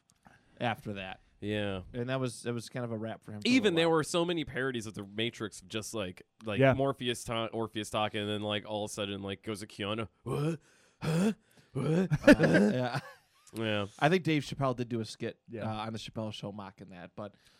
after 0.61 0.95
that, 0.95 1.21
Yeah. 1.41 1.81
and 1.95 2.09
that 2.09 2.19
was 2.21 2.43
that 2.43 2.53
was 2.55 2.69
kind 2.69 2.85
of 2.85 2.93
a 2.93 2.97
wrap 2.97 3.23
for 3.23 3.33
him. 3.33 3.41
for 3.43 3.49
a 3.49 3.51
Even 3.51 3.75
there 3.75 3.89
while. 3.89 3.97
were 3.99 4.05
so 4.05 4.25
many 4.25 4.45
parodies 4.45 4.87
of 4.87 4.95
the 4.95 5.07
Matrix, 5.15 5.61
just 5.63 5.95
like 5.95 6.23
like 6.45 6.59
Yeah. 6.61 6.73
Morpheus, 6.75 7.23
ta- 7.25 7.47
Orpheus 7.53 7.91
talking, 7.91 8.21
and 8.21 8.29
then 8.31 8.41
like 8.43 8.65
all 8.69 8.85
of 8.85 8.91
a 8.91 8.95
sudden 8.95 9.23
like 9.23 9.43
goes 9.43 9.61
to 9.61 9.67
Keanu. 9.67 10.09
What? 10.25 10.59
Huh? 11.03 11.33
What? 11.75 12.09
yeah. 12.41 13.01
yeah. 13.55 13.87
I 13.99 14.09
think 14.09 14.25
Dave 14.25 14.43
Chappelle 14.43 14.75
did 14.75 14.89
do 14.89 15.01
a 15.01 15.05
skit 15.05 15.37
Yeah. 15.51 15.65
uh, 15.65 15.87
on 15.87 15.93
the 15.93 15.99
Chappelle 15.99 16.33
Show 16.33 16.51
mocking 16.53 16.89
that, 16.91 17.11
but 17.15 17.33
but 17.33 17.58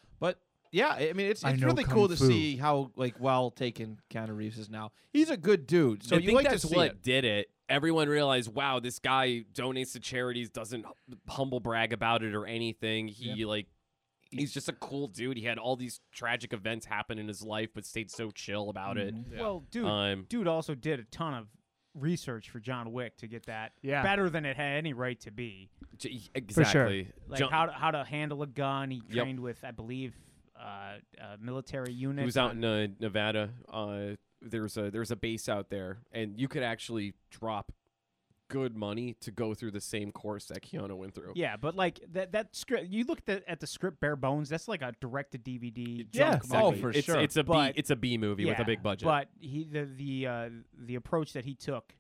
yeah, 0.71 0.89
I 0.91 1.13
mean 1.13 1.27
it's 1.31 1.45
I 1.45 1.51
it's 1.53 1.61
know 1.61 1.69
really 1.69 1.85
kung 1.85 1.95
cool 1.95 2.09
to 2.09 2.17
fu. 2.17 2.27
see 2.27 2.57
how 2.57 2.91
like 2.97 3.15
well 3.21 3.51
taken 3.51 3.99
Keanu 4.11 4.37
Reeves 4.37 4.59
is 4.59 4.69
now. 4.71 4.93
He's 5.13 5.31
a 5.31 5.37
good 5.37 5.67
dude, 5.67 6.03
so 6.03 6.17
I 6.17 6.19
you 6.21 6.27
think 6.27 6.37
like 6.37 6.49
that's 6.49 6.63
to 6.63 6.69
see 6.69 6.77
what 6.77 6.87
it. 6.93 7.03
did 7.03 7.25
it. 7.25 7.49
Everyone 7.69 8.09
realized, 8.09 8.53
wow, 8.55 8.81
this 8.81 8.99
guy 8.99 9.45
donates 9.53 9.93
to 9.93 10.01
charities, 10.01 10.49
doesn't 10.49 10.87
humble 11.29 11.61
brag 11.61 11.93
about 11.93 12.23
it 12.23 12.35
or 12.35 12.47
anything. 12.47 13.09
He 13.09 13.45
like, 13.45 13.67
he's 14.31 14.55
just 14.55 14.71
a 14.71 14.73
cool 14.73 15.07
dude. 15.09 15.37
He 15.37 15.45
had 15.45 15.59
all 15.59 15.77
these 15.77 16.01
tragic 16.11 16.55
events 16.55 16.87
happen 16.87 17.19
in 17.19 17.29
his 17.29 17.43
life, 17.43 17.69
but 17.75 17.85
stayed 17.85 18.11
so 18.11 18.31
chill 18.31 18.71
about 18.71 18.97
it. 18.97 19.15
Well, 19.39 19.65
dude, 19.71 19.85
Um, 19.85 20.25
dude 20.31 20.47
also 20.47 20.75
did 20.75 20.99
a 20.99 21.05
ton 21.05 21.35
of 21.35 21.47
research 21.95 22.49
for 22.49 22.59
John 22.61 22.91
Wick 22.93 23.17
to 23.19 23.27
get 23.27 23.45
that 23.47 23.73
Yeah. 23.83 24.03
better 24.03 24.31
than 24.31 24.47
it 24.47 24.57
had 24.57 24.77
any 24.79 24.93
right 24.95 25.21
to 25.21 25.31
be. 25.31 25.69
j- 25.99 26.21
exactly. 26.35 27.09
Like 27.27 27.39
John- 27.41 27.51
how 27.51 27.67
to, 27.67 27.73
how 27.73 27.91
to 27.91 28.05
handle 28.05 28.43
a 28.43 28.47
gun. 28.47 28.91
He 28.91 29.03
Yep. 29.11 29.25
trained 29.25 29.41
with, 29.41 29.63
I 29.65 29.73
believe, 29.73 30.15
uh, 30.61 30.99
a 31.35 31.39
military 31.41 31.93
unit. 31.93 32.23
He 32.23 32.27
was 32.27 32.37
out 32.37 32.53
in 32.53 32.65
uh, 32.65 32.89
Nevada. 33.01 33.51
Uh, 33.73 34.17
there's 34.43 34.77
a 34.77 34.91
there's 34.91 35.11
a 35.11 35.17
base 35.17 35.49
out 35.49 35.71
there, 35.71 35.99
and 36.13 36.39
you 36.39 36.49
could 36.49 36.63
actually 36.63 37.15
drop 37.31 37.73
good 38.49 38.75
money 38.75 39.15
to 39.21 39.31
go 39.31 39.53
through 39.53 39.71
the 39.71 39.81
same 39.81 40.11
course 40.11 40.47
that 40.47 40.63
Keanu 40.63 40.97
went 40.97 41.15
through. 41.15 41.33
Yeah, 41.35 41.57
but 41.57 41.75
like 41.75 42.01
that 42.13 42.33
that 42.33 42.57
script, 42.57 42.89
you 42.89 43.05
look 43.05 43.21
at, 43.29 43.43
at 43.47 43.61
the 43.61 43.67
script 43.67 44.01
bare 44.01 44.17
bones. 44.17 44.49
That's 44.49 44.69
like 44.69 44.81
a 44.83 44.95
direct 45.01 45.33
to 45.33 45.39
DVD. 45.39 46.07
Yeah. 46.13 46.39
junk 46.39 46.45
Oh, 46.53 46.71
movie. 46.71 46.81
for 46.81 46.91
it's, 46.91 47.05
sure. 47.05 47.21
It's 47.21 47.37
a 47.37 47.45
B. 47.45 47.49
But- 47.53 47.73
It's 47.77 47.91
a 47.91 47.97
B 47.97 48.17
movie 48.17 48.45
with 48.47 48.59
a 48.59 48.65
big 48.65 48.83
budget. 48.83 49.05
But 49.07 49.29
he 49.41 49.65
the 49.65 49.85
the 49.85 50.27
uh, 50.27 50.49
the 50.79 50.95
approach 50.95 51.33
that 51.35 51.45
he 51.45 51.55
took 51.55 51.93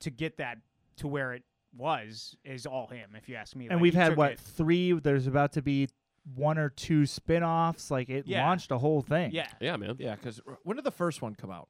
to 0.00 0.10
get 0.10 0.38
that 0.38 0.58
to 0.96 1.08
where 1.08 1.32
it 1.34 1.42
was 1.76 2.36
is 2.44 2.64
all 2.66 2.86
him. 2.86 3.10
If 3.16 3.28
you 3.28 3.34
ask 3.36 3.54
me, 3.56 3.66
And 3.66 3.74
Like, 3.76 3.82
we've 3.82 3.94
had 3.94 4.16
what 4.16 4.32
it- 4.32 4.40
three? 4.40 4.92
There's 4.92 5.26
about 5.26 5.52
to 5.52 5.62
be 5.62 5.88
one 6.34 6.58
or 6.58 6.68
two 6.68 7.06
spin-offs. 7.06 7.90
Like 7.90 8.08
it 8.08 8.26
Yeah. 8.26 8.44
launched 8.46 8.70
a 8.70 8.78
whole 8.78 9.02
thing. 9.02 9.32
Yeah, 9.32 9.48
yeah, 9.60 9.76
man. 9.76 9.96
Yeah, 9.98 10.14
because 10.14 10.40
when 10.62 10.76
did 10.76 10.84
the 10.84 10.90
first 10.90 11.22
one 11.22 11.34
come 11.34 11.50
out? 11.50 11.68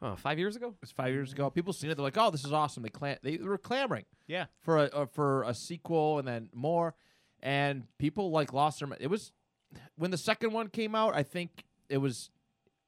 Oh, 0.00 0.14
five 0.14 0.38
years 0.38 0.54
ago. 0.54 0.68
It 0.68 0.74
was 0.80 0.92
five 0.92 1.12
years 1.12 1.32
ago. 1.32 1.50
People 1.50 1.72
seen 1.72 1.90
it. 1.90 1.96
They're 1.96 2.04
like, 2.04 2.16
"Oh, 2.16 2.30
this 2.30 2.44
is 2.44 2.52
awesome." 2.52 2.84
They 2.84 2.88
clam- 2.88 3.18
they 3.22 3.36
were 3.38 3.58
clamoring 3.58 4.04
yeah. 4.28 4.46
for 4.60 4.78
a 4.78 4.82
uh, 4.84 5.06
for 5.06 5.42
a 5.42 5.52
sequel 5.54 6.18
and 6.20 6.28
then 6.28 6.50
more. 6.54 6.94
and 7.40 7.84
people 7.98 8.30
like 8.30 8.52
lost 8.52 8.78
their. 8.80 8.88
mi- 8.88 8.96
It 9.00 9.08
was 9.08 9.32
when 9.96 10.10
the 10.12 10.16
second 10.18 10.52
one 10.52 10.68
came 10.68 10.94
out. 10.94 11.14
I 11.16 11.22
think 11.24 11.64
it 11.88 11.98
was 11.98 12.30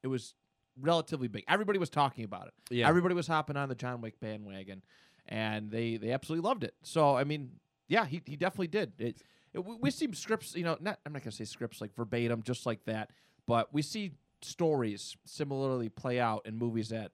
it 0.04 0.06
was 0.08 0.34
relatively 0.80 1.26
big. 1.28 1.44
Everybody 1.48 1.78
was 1.80 1.90
talking 1.90 2.24
about 2.24 2.46
it. 2.48 2.54
Yeah. 2.70 2.88
Everybody 2.88 3.14
was 3.14 3.26
hopping 3.26 3.56
on 3.56 3.68
the 3.68 3.74
John 3.74 4.00
Wick 4.00 4.20
bandwagon, 4.20 4.82
and 5.26 5.70
they 5.70 5.96
they 5.96 6.12
absolutely 6.12 6.48
loved 6.48 6.62
it. 6.62 6.74
So 6.82 7.16
I 7.16 7.24
mean, 7.24 7.58
yeah, 7.88 8.06
he 8.06 8.22
he 8.24 8.36
definitely 8.36 8.68
did. 8.68 8.92
It, 8.98 9.06
it, 9.08 9.22
we- 9.54 9.76
we 9.80 9.90
see 9.90 10.12
scripts, 10.12 10.54
you 10.54 10.64
know, 10.64 10.76
not 10.80 10.98
I'm 11.04 11.12
not 11.12 11.22
gonna 11.22 11.32
say 11.32 11.44
scripts 11.44 11.80
like 11.80 11.94
verbatim, 11.94 12.42
just 12.42 12.66
like 12.66 12.84
that, 12.84 13.10
but 13.46 13.72
we 13.72 13.82
see 13.82 14.12
stories 14.42 15.16
similarly 15.24 15.88
play 15.88 16.18
out 16.20 16.46
in 16.46 16.56
movies 16.56 16.88
that 16.90 17.12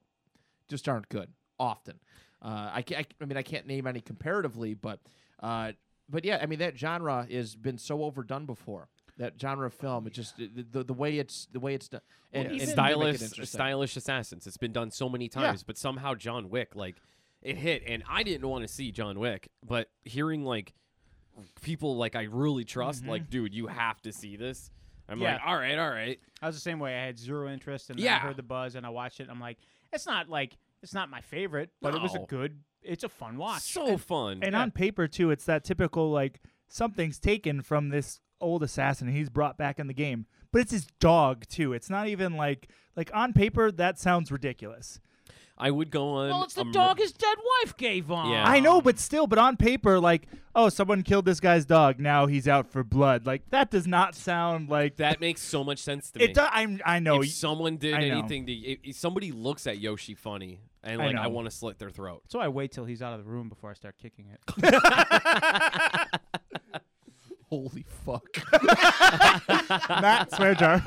just 0.69 0.89
aren't 0.89 1.09
good 1.09 1.31
often. 1.59 1.99
Uh, 2.43 2.71
I, 2.75 2.85
I, 2.91 3.07
I 3.21 3.25
mean, 3.25 3.37
I 3.37 3.43
can't 3.43 3.67
name 3.67 3.87
any 3.87 4.01
comparatively, 4.01 4.75
but 4.75 5.01
uh, 5.41 5.73
but 6.09 6.25
yeah, 6.25 6.39
I 6.41 6.47
mean 6.47 6.59
that 6.61 6.79
genre 6.79 7.27
has 7.31 7.57
been 7.57 7.79
so 7.79 8.03
overdone 8.05 8.47
before. 8.47 8.89
That 9.19 9.41
genre 9.41 9.67
of 9.67 9.73
film, 9.73 10.07
it 10.07 10.13
just 10.13 10.37
the, 10.37 10.49
the, 10.71 10.85
the 10.85 10.93
way 10.93 11.19
it's 11.19 11.49
the 11.51 11.59
way 11.59 11.73
it's 11.75 11.89
done, 11.89 12.03
and, 12.35 12.49
and 12.49 12.61
make 12.61 12.63
it 12.63 12.73
stylish, 12.73 13.49
stylish 13.49 13.97
assassins. 13.97 14.47
It's 14.47 14.59
been 14.59 14.73
done 14.73 14.91
so 14.91 15.09
many 15.09 15.29
times, 15.29 15.63
but 15.63 15.79
somehow 15.79 16.15
John 16.15 16.51
Wick, 16.51 16.77
like, 16.77 16.97
it 17.41 17.57
hit. 17.57 17.83
And 17.87 18.03
I 18.07 18.23
didn't 18.23 18.47
want 18.47 18.63
to 18.63 18.69
see 18.69 18.93
John 18.93 19.19
Wick, 19.19 19.49
but 19.67 19.89
hearing 20.05 20.45
like 20.45 20.75
people 21.63 21.97
like 21.97 22.17
I 22.17 22.25
really 22.25 22.65
trust, 22.65 23.07
like, 23.07 23.23
mm-hmm. 23.23 23.31
dude, 23.31 23.55
you 23.55 23.67
have 23.67 24.01
to 24.03 24.13
see 24.13 24.37
this. 24.37 24.71
I'm 25.09 25.21
Yeah. 25.21 25.35
like, 25.35 25.43
all 25.47 25.57
right, 25.57 25.79
all 25.79 25.91
right. 25.91 26.19
I 26.43 26.47
was 26.47 26.57
the 26.57 26.61
same 26.61 26.79
way. 26.79 26.95
I 26.97 27.05
had 27.05 27.19
zero 27.19 27.49
interest, 27.49 27.91
and 27.91 27.99
Yeah. 27.99 28.17
I 28.17 28.19
heard 28.19 28.37
the 28.37 28.43
buzz, 28.43 28.75
and 28.75 28.85
I 28.85 28.89
watched 28.89 29.21
it. 29.21 29.25
And 29.25 29.33
I'm 29.33 29.41
like, 29.41 29.59
it's 29.93 30.07
not 30.07 30.29
like 30.29 30.57
it's 30.83 30.95
not 30.95 31.09
my 31.11 31.21
favorite, 31.21 31.71
but 31.81 31.95
it 31.95 32.03
was 32.03 32.15
a 32.15 32.21
good. 32.29 32.61
It's 32.83 33.03
a 33.05 33.09
fun 33.09 33.37
watch. 33.37 33.63
So 33.63 33.97
fun. 33.97 34.41
And 34.43 34.53
Yeah. 34.53 34.63
on 34.63 34.71
paper 34.71 35.09
too, 35.09 35.31
it's 35.31 35.45
that 35.47 35.65
typical 35.65 36.11
like 36.11 36.41
something's 36.69 37.19
taken 37.19 37.63
from 37.63 37.89
this 37.89 38.21
old 38.41 38.63
assassin 38.63 39.09
he's 39.09 39.31
brought 39.31 39.57
back 39.57 39.79
in 39.79 39.87
the 39.87 39.95
game. 39.95 40.27
But 40.53 40.63
it's 40.63 40.73
his 40.73 40.87
dog 41.01 41.47
too. 41.49 41.73
It's 41.73 41.91
not 41.91 42.09
even 42.09 42.37
like 42.37 42.69
like 42.95 43.11
on 43.15 43.33
paper 43.33 43.71
that 43.73 43.99
sounds 43.99 44.31
ridiculous. 44.31 45.01
I 45.59 45.71
would 45.71 45.91
go 45.91 46.09
on. 46.09 46.29
well, 46.29 46.45
it's 46.45 46.55
the 46.55 46.61
a 46.63 46.65
mur- 46.67 46.73
dog 46.73 46.99
his 46.99 47.13
dead 47.13 47.37
wife 47.63 47.77
gave 47.77 48.11
on. 48.11 48.31
Yeah. 48.31 48.45
I 48.47 48.61
know, 48.61 48.81
but 48.83 48.99
still, 48.99 49.27
but 49.27 49.39
on 49.39 49.57
paper, 49.57 49.99
like, 49.99 50.29
oh, 50.55 50.69
someone 50.69 51.03
killed 51.03 51.25
this 51.25 51.41
guy's 51.41 51.65
dog. 51.65 51.99
Now 51.99 52.27
he's 52.27 52.47
out 52.47 52.71
for 52.71 52.85
blood. 52.85 53.27
Like 53.27 53.49
that 53.51 53.71
does 53.71 53.87
not 53.87 54.15
sound 54.15 54.69
like 54.69 54.97
That 54.97 55.21
makes 55.21 55.41
so 55.41 55.65
much 55.65 55.79
sense 55.79 56.11
to 56.11 56.19
me. 56.19 56.27
It 56.27 56.35
does. 56.35 56.49
I'm. 56.53 56.81
I 56.85 56.99
know. 56.99 57.23
if 57.23 57.31
someone 57.31 57.79
did 57.79 57.95
I 57.95 58.09
know. 58.09 58.19
anything 58.19 58.47
to, 58.47 58.53
if, 58.53 58.81
if 58.85 58.97
somebody 58.97 59.33
looks 59.33 59.67
at 59.67 59.79
Yoshi 59.79 60.15
funny 60.15 60.61
and 60.85 61.01
I 61.01 61.07
like 61.07 61.17
I, 61.17 61.23
know. 61.25 61.31
want 61.31 61.47
to 61.51 61.51
slit 61.57 61.79
their 61.79 61.91
throat. 61.91 62.23
So 62.29 62.39
I 62.39 62.49
wait 62.49 62.73
till 62.73 62.85
he's 62.85 63.01
out 63.01 63.19
of 63.19 63.25
the 63.25 63.31
room 63.31 63.49
before 63.49 63.71
I 63.71 63.75
start 63.75 63.97
kicking 63.99 64.27
it. 64.29 64.41
Holy 67.49 67.85
fuck! 68.05 68.27
Matt 69.89 70.35
swear 70.35 70.55
jar. 70.55 70.83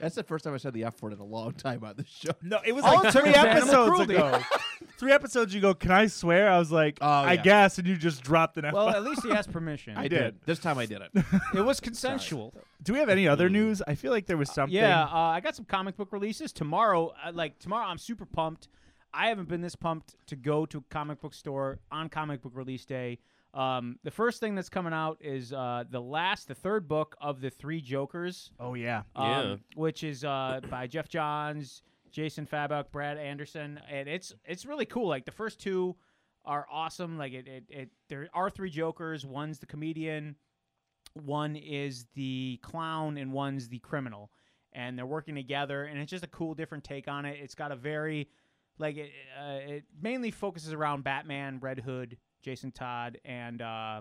That's 0.00 0.14
the 0.14 0.22
first 0.22 0.44
time 0.44 0.54
I 0.54 0.56
said 0.56 0.72
the 0.72 0.84
F 0.84 1.00
word 1.02 1.12
in 1.12 1.18
a 1.20 1.24
long 1.24 1.52
time 1.52 1.84
on 1.84 1.94
this 1.96 2.06
show. 2.08 2.30
No, 2.42 2.58
it 2.64 2.72
was 2.72 2.84
like 2.84 3.04
it 3.04 3.12
three 3.18 3.34
episodes 3.34 4.00
ago. 4.00 4.40
three 4.98 5.12
episodes 5.12 5.54
you 5.54 5.60
go. 5.60 5.74
Can 5.74 5.90
I 5.90 6.06
swear? 6.06 6.50
I 6.50 6.58
was 6.58 6.72
like, 6.72 6.98
Oh, 7.00 7.06
I 7.08 7.34
yeah. 7.34 7.42
guess, 7.42 7.78
and 7.78 7.86
you 7.86 7.96
just 7.96 8.22
dropped 8.22 8.56
an 8.56 8.64
F. 8.64 8.74
well, 8.74 8.88
at 8.88 9.02
least 9.02 9.24
he 9.24 9.30
asked 9.30 9.52
permission. 9.52 9.96
I 9.96 10.08
did. 10.08 10.36
This 10.46 10.58
time 10.58 10.78
I 10.78 10.86
did 10.86 11.02
it. 11.02 11.10
it 11.54 11.60
was 11.62 11.80
consensual. 11.80 12.54
Do 12.82 12.92
we 12.94 12.98
have 12.98 13.08
any 13.08 13.28
other 13.28 13.48
news? 13.48 13.82
I 13.86 13.94
feel 13.94 14.10
like 14.10 14.26
there 14.26 14.36
was 14.36 14.50
something. 14.50 14.74
Yeah, 14.74 15.04
uh, 15.04 15.16
I 15.16 15.40
got 15.40 15.54
some 15.54 15.66
comic 15.66 15.96
book 15.96 16.12
releases 16.12 16.52
tomorrow. 16.52 17.12
Uh, 17.24 17.32
like 17.34 17.58
tomorrow, 17.58 17.86
I'm 17.86 17.98
super 17.98 18.24
pumped. 18.24 18.68
I 19.12 19.28
haven't 19.28 19.48
been 19.48 19.60
this 19.60 19.74
pumped 19.74 20.14
to 20.28 20.36
go 20.36 20.66
to 20.66 20.78
a 20.78 20.82
comic 20.88 21.20
book 21.20 21.34
store 21.34 21.78
on 21.90 22.08
comic 22.08 22.42
book 22.42 22.52
release 22.54 22.84
day. 22.84 23.18
Um, 23.52 23.98
the 24.04 24.10
first 24.12 24.38
thing 24.38 24.54
that's 24.54 24.68
coming 24.68 24.92
out 24.92 25.18
is 25.20 25.52
uh, 25.52 25.84
the 25.90 26.00
last, 26.00 26.46
the 26.48 26.54
third 26.54 26.86
book 26.86 27.16
of 27.20 27.40
the 27.40 27.50
Three 27.50 27.80
Jokers. 27.80 28.52
Oh 28.60 28.74
yeah. 28.74 29.02
um, 29.16 29.26
Yeah. 29.28 29.56
which 29.74 30.04
is 30.04 30.24
uh, 30.24 30.60
by 30.70 30.86
Geoff 30.86 31.08
Johns, 31.08 31.82
Jason 32.12 32.46
Fabok, 32.46 32.92
Brad 32.92 33.18
Anderson, 33.18 33.80
and 33.90 34.08
it's 34.08 34.32
it's 34.44 34.64
really 34.66 34.86
cool. 34.86 35.08
Like 35.08 35.24
the 35.24 35.32
first 35.32 35.60
two 35.60 35.96
are 36.44 36.64
awesome. 36.70 37.18
Like 37.18 37.32
it, 37.32 37.48
it, 37.48 37.64
it 37.68 37.88
there 38.08 38.28
are 38.34 38.50
three 38.50 38.70
Jokers. 38.70 39.26
One's 39.26 39.58
the 39.58 39.66
comedian, 39.66 40.36
one 41.14 41.56
is 41.56 42.06
the 42.14 42.58
clown, 42.62 43.16
and 43.18 43.32
one's 43.32 43.68
the 43.68 43.80
criminal, 43.80 44.30
and 44.72 44.96
they're 44.96 45.06
working 45.06 45.34
together. 45.34 45.84
And 45.84 45.98
it's 46.00 46.10
just 46.10 46.24
a 46.24 46.28
cool, 46.28 46.54
different 46.54 46.84
take 46.84 47.08
on 47.08 47.24
it. 47.24 47.38
It's 47.42 47.54
got 47.56 47.72
a 47.72 47.76
very 47.76 48.28
like 48.78 48.96
it, 48.96 49.10
uh, 49.38 49.58
it 49.74 49.84
mainly 50.00 50.30
focuses 50.30 50.72
around 50.72 51.02
Batman, 51.04 51.58
Red 51.60 51.80
Hood, 51.80 52.16
Jason 52.42 52.72
Todd, 52.72 53.18
and 53.24 53.62
uh, 53.62 54.00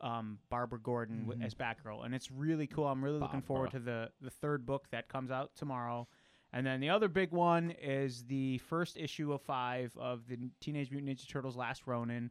um, 0.00 0.38
Barbara 0.48 0.78
Gordon 0.80 1.26
w- 1.26 1.42
as 1.42 1.54
Batgirl, 1.54 2.04
and 2.04 2.14
it's 2.14 2.30
really 2.30 2.66
cool. 2.66 2.86
I'm 2.86 3.02
really 3.04 3.18
looking 3.18 3.42
forward 3.42 3.70
to 3.72 3.78
the 3.78 4.10
the 4.20 4.30
third 4.30 4.66
book 4.66 4.86
that 4.90 5.08
comes 5.08 5.30
out 5.30 5.50
tomorrow. 5.56 6.08
And 6.52 6.66
then 6.66 6.80
the 6.80 6.90
other 6.90 7.06
big 7.08 7.30
one 7.30 7.70
is 7.80 8.24
the 8.24 8.58
first 8.58 8.96
issue 8.96 9.32
of 9.32 9.40
five 9.42 9.96
of 9.96 10.26
the 10.26 10.36
Teenage 10.60 10.90
Mutant 10.90 11.16
Ninja 11.16 11.28
Turtles: 11.28 11.56
Last 11.56 11.86
Ronin. 11.86 12.30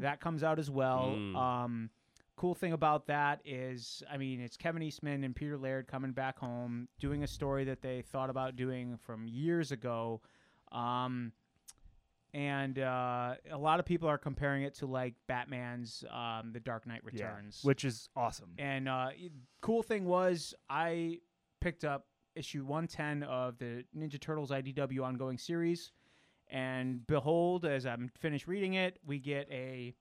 That 0.00 0.20
comes 0.20 0.42
out 0.42 0.58
as 0.58 0.70
well. 0.70 1.14
Mm. 1.16 1.36
Um, 1.36 1.90
cool 2.36 2.54
thing 2.54 2.72
about 2.72 3.06
that 3.06 3.40
is, 3.44 4.02
I 4.10 4.16
mean, 4.16 4.40
it's 4.40 4.56
Kevin 4.56 4.82
Eastman 4.82 5.22
and 5.22 5.36
Peter 5.36 5.56
Laird 5.58 5.86
coming 5.86 6.12
back 6.12 6.38
home, 6.38 6.88
doing 6.98 7.22
a 7.22 7.26
story 7.28 7.64
that 7.64 7.82
they 7.82 8.02
thought 8.02 8.30
about 8.30 8.56
doing 8.56 8.98
from 9.04 9.28
years 9.28 9.70
ago. 9.70 10.22
Um, 10.72 11.32
and 12.34 12.78
uh, 12.78 13.34
a 13.50 13.58
lot 13.58 13.78
of 13.80 13.84
people 13.86 14.08
are 14.08 14.18
comparing 14.18 14.62
it 14.62 14.74
to 14.76 14.86
like 14.86 15.14
Batman's 15.28 16.02
um, 16.10 16.52
The 16.52 16.60
Dark 16.60 16.86
Knight 16.86 17.02
Yeah. 17.12 17.26
Returns. 17.26 17.60
Which 17.62 17.84
is 17.84 18.08
awesome. 18.16 18.50
And 18.58 18.88
uh, 18.88 19.08
cool 19.60 19.82
thing 19.82 20.04
was, 20.06 20.54
I 20.70 21.18
picked 21.60 21.84
up 21.84 22.06
issue 22.34 22.64
110 22.64 23.22
of 23.28 23.58
the 23.58 23.84
Ninja 23.96 24.18
Turtles 24.20 24.50
IDW 24.50 25.02
ongoing 25.02 25.36
series, 25.38 25.92
and 26.48 27.06
behold, 27.06 27.64
as 27.66 27.84
I'm 27.86 28.10
finished 28.18 28.46
reading 28.46 28.74
it, 28.74 28.98
we 29.06 29.18
get 29.18 29.48
a 29.50 29.94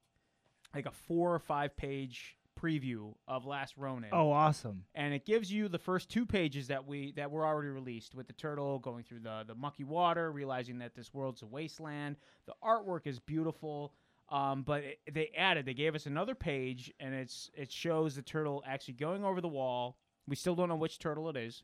like 0.74 0.86
a 0.86 0.92
four 0.92 1.34
or 1.34 1.40
five 1.40 1.76
page 1.76 2.38
preview 2.60 3.14
of 3.28 3.46
Last 3.46 3.76
Ronin 3.78 4.10
Oh, 4.14 4.32
awesome. 4.32 4.84
and 4.96 5.14
it 5.14 5.26
gives 5.26 5.52
you 5.52 5.68
the 5.68 5.80
first 5.80 6.10
two 6.10 6.26
pages 6.26 6.68
that 6.68 6.86
we 6.86 7.12
that 7.14 7.32
were 7.32 7.46
already 7.46 7.70
released 7.70 8.14
with 8.16 8.28
the 8.28 8.34
turtle 8.34 8.80
going 8.80 9.04
through 9.04 9.20
the 9.22 9.44
the 9.48 9.56
mucky 9.56 9.84
water, 9.84 10.32
realizing 10.32 10.80
that 10.80 10.96
this 10.96 11.14
world's 11.14 11.42
a 11.42 11.46
wasteland. 11.48 12.18
The 12.46 12.54
artwork 12.64 13.08
is 13.08 13.20
beautiful, 13.20 13.94
um, 14.30 14.64
but 14.64 14.84
it, 14.84 15.00
they 15.12 15.32
added 15.38 15.66
they 15.66 15.74
gave 15.74 15.96
us 15.96 16.06
another 16.06 16.36
page, 16.36 16.92
and 17.00 17.14
it's 17.16 17.50
it 17.54 17.72
shows 17.72 18.16
the 18.16 18.22
turtle 18.22 18.64
actually 18.68 18.96
going 18.96 19.24
over 19.24 19.42
the 19.42 19.48
wall. 19.48 19.98
We 20.28 20.36
still 20.36 20.56
don't 20.56 20.70
know 20.70 20.76
which 20.76 21.00
turtle 21.00 21.30
it 21.30 21.36
is, 21.38 21.64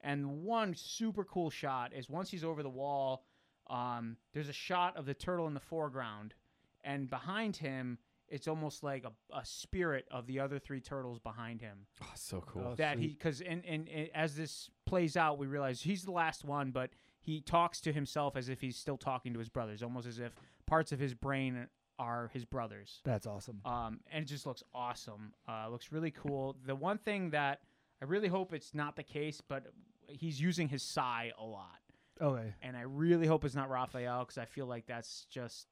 and 0.00 0.42
one 0.42 0.74
super 0.74 1.24
cool 1.24 1.50
shot 1.50 1.92
is 1.92 2.08
once 2.08 2.30
he's 2.30 2.44
over 2.44 2.62
the 2.62 2.68
wall. 2.70 3.24
Um, 3.68 4.16
there's 4.32 4.48
a 4.48 4.52
shot 4.54 4.96
of 4.96 5.06
the 5.06 5.14
turtle 5.14 5.46
in 5.46 5.54
the 5.54 5.60
foreground, 5.60 6.34
and 6.82 7.08
behind 7.08 7.56
him, 7.56 7.98
it's 8.30 8.46
almost 8.48 8.82
like 8.82 9.04
a, 9.04 9.12
a 9.36 9.44
spirit 9.44 10.06
of 10.10 10.26
the 10.26 10.38
other 10.40 10.58
three 10.58 10.80
turtles 10.80 11.18
behind 11.18 11.60
him 11.60 11.86
Oh, 12.02 12.06
so 12.14 12.40
cool. 12.46 12.74
that 12.76 12.98
he 12.98 13.08
because 13.08 13.40
and, 13.40 13.64
and, 13.66 13.88
in 13.88 14.08
as 14.14 14.36
this 14.36 14.70
plays 14.86 15.16
out 15.16 15.38
we 15.38 15.46
realize 15.46 15.82
he's 15.82 16.04
the 16.04 16.12
last 16.12 16.44
one 16.44 16.70
but 16.70 16.90
he 17.20 17.40
talks 17.40 17.80
to 17.82 17.92
himself 17.92 18.36
as 18.36 18.48
if 18.48 18.60
he's 18.60 18.76
still 18.76 18.96
talking 18.96 19.32
to 19.34 19.38
his 19.38 19.48
brothers 19.48 19.82
almost 19.82 20.06
as 20.06 20.18
if 20.18 20.32
parts 20.66 20.92
of 20.92 20.98
his 20.98 21.12
brain 21.14 21.66
are 21.98 22.30
his 22.32 22.44
brothers 22.46 23.00
That's 23.04 23.26
awesome. 23.26 23.60
um, 23.66 24.00
and 24.10 24.22
it 24.24 24.26
just 24.26 24.46
looks 24.46 24.62
awesome 24.74 25.34
uh, 25.48 25.68
looks 25.68 25.92
really 25.92 26.10
cool 26.12 26.56
the 26.64 26.74
one 26.74 26.98
thing 26.98 27.30
that 27.30 27.60
i 28.00 28.04
really 28.06 28.28
hope 28.28 28.54
it's 28.54 28.72
not 28.74 28.96
the 28.96 29.02
case 29.02 29.40
but 29.46 29.66
he's 30.08 30.40
using 30.40 30.68
his 30.68 30.82
sigh 30.82 31.32
a 31.38 31.44
lot 31.44 31.78
Okay. 32.22 32.54
and 32.62 32.76
i 32.76 32.82
really 32.82 33.26
hope 33.26 33.44
it's 33.44 33.54
not 33.54 33.68
raphael 33.70 34.20
because 34.20 34.38
i 34.38 34.44
feel 34.44 34.66
like 34.66 34.86
that's 34.86 35.26
just 35.30 35.66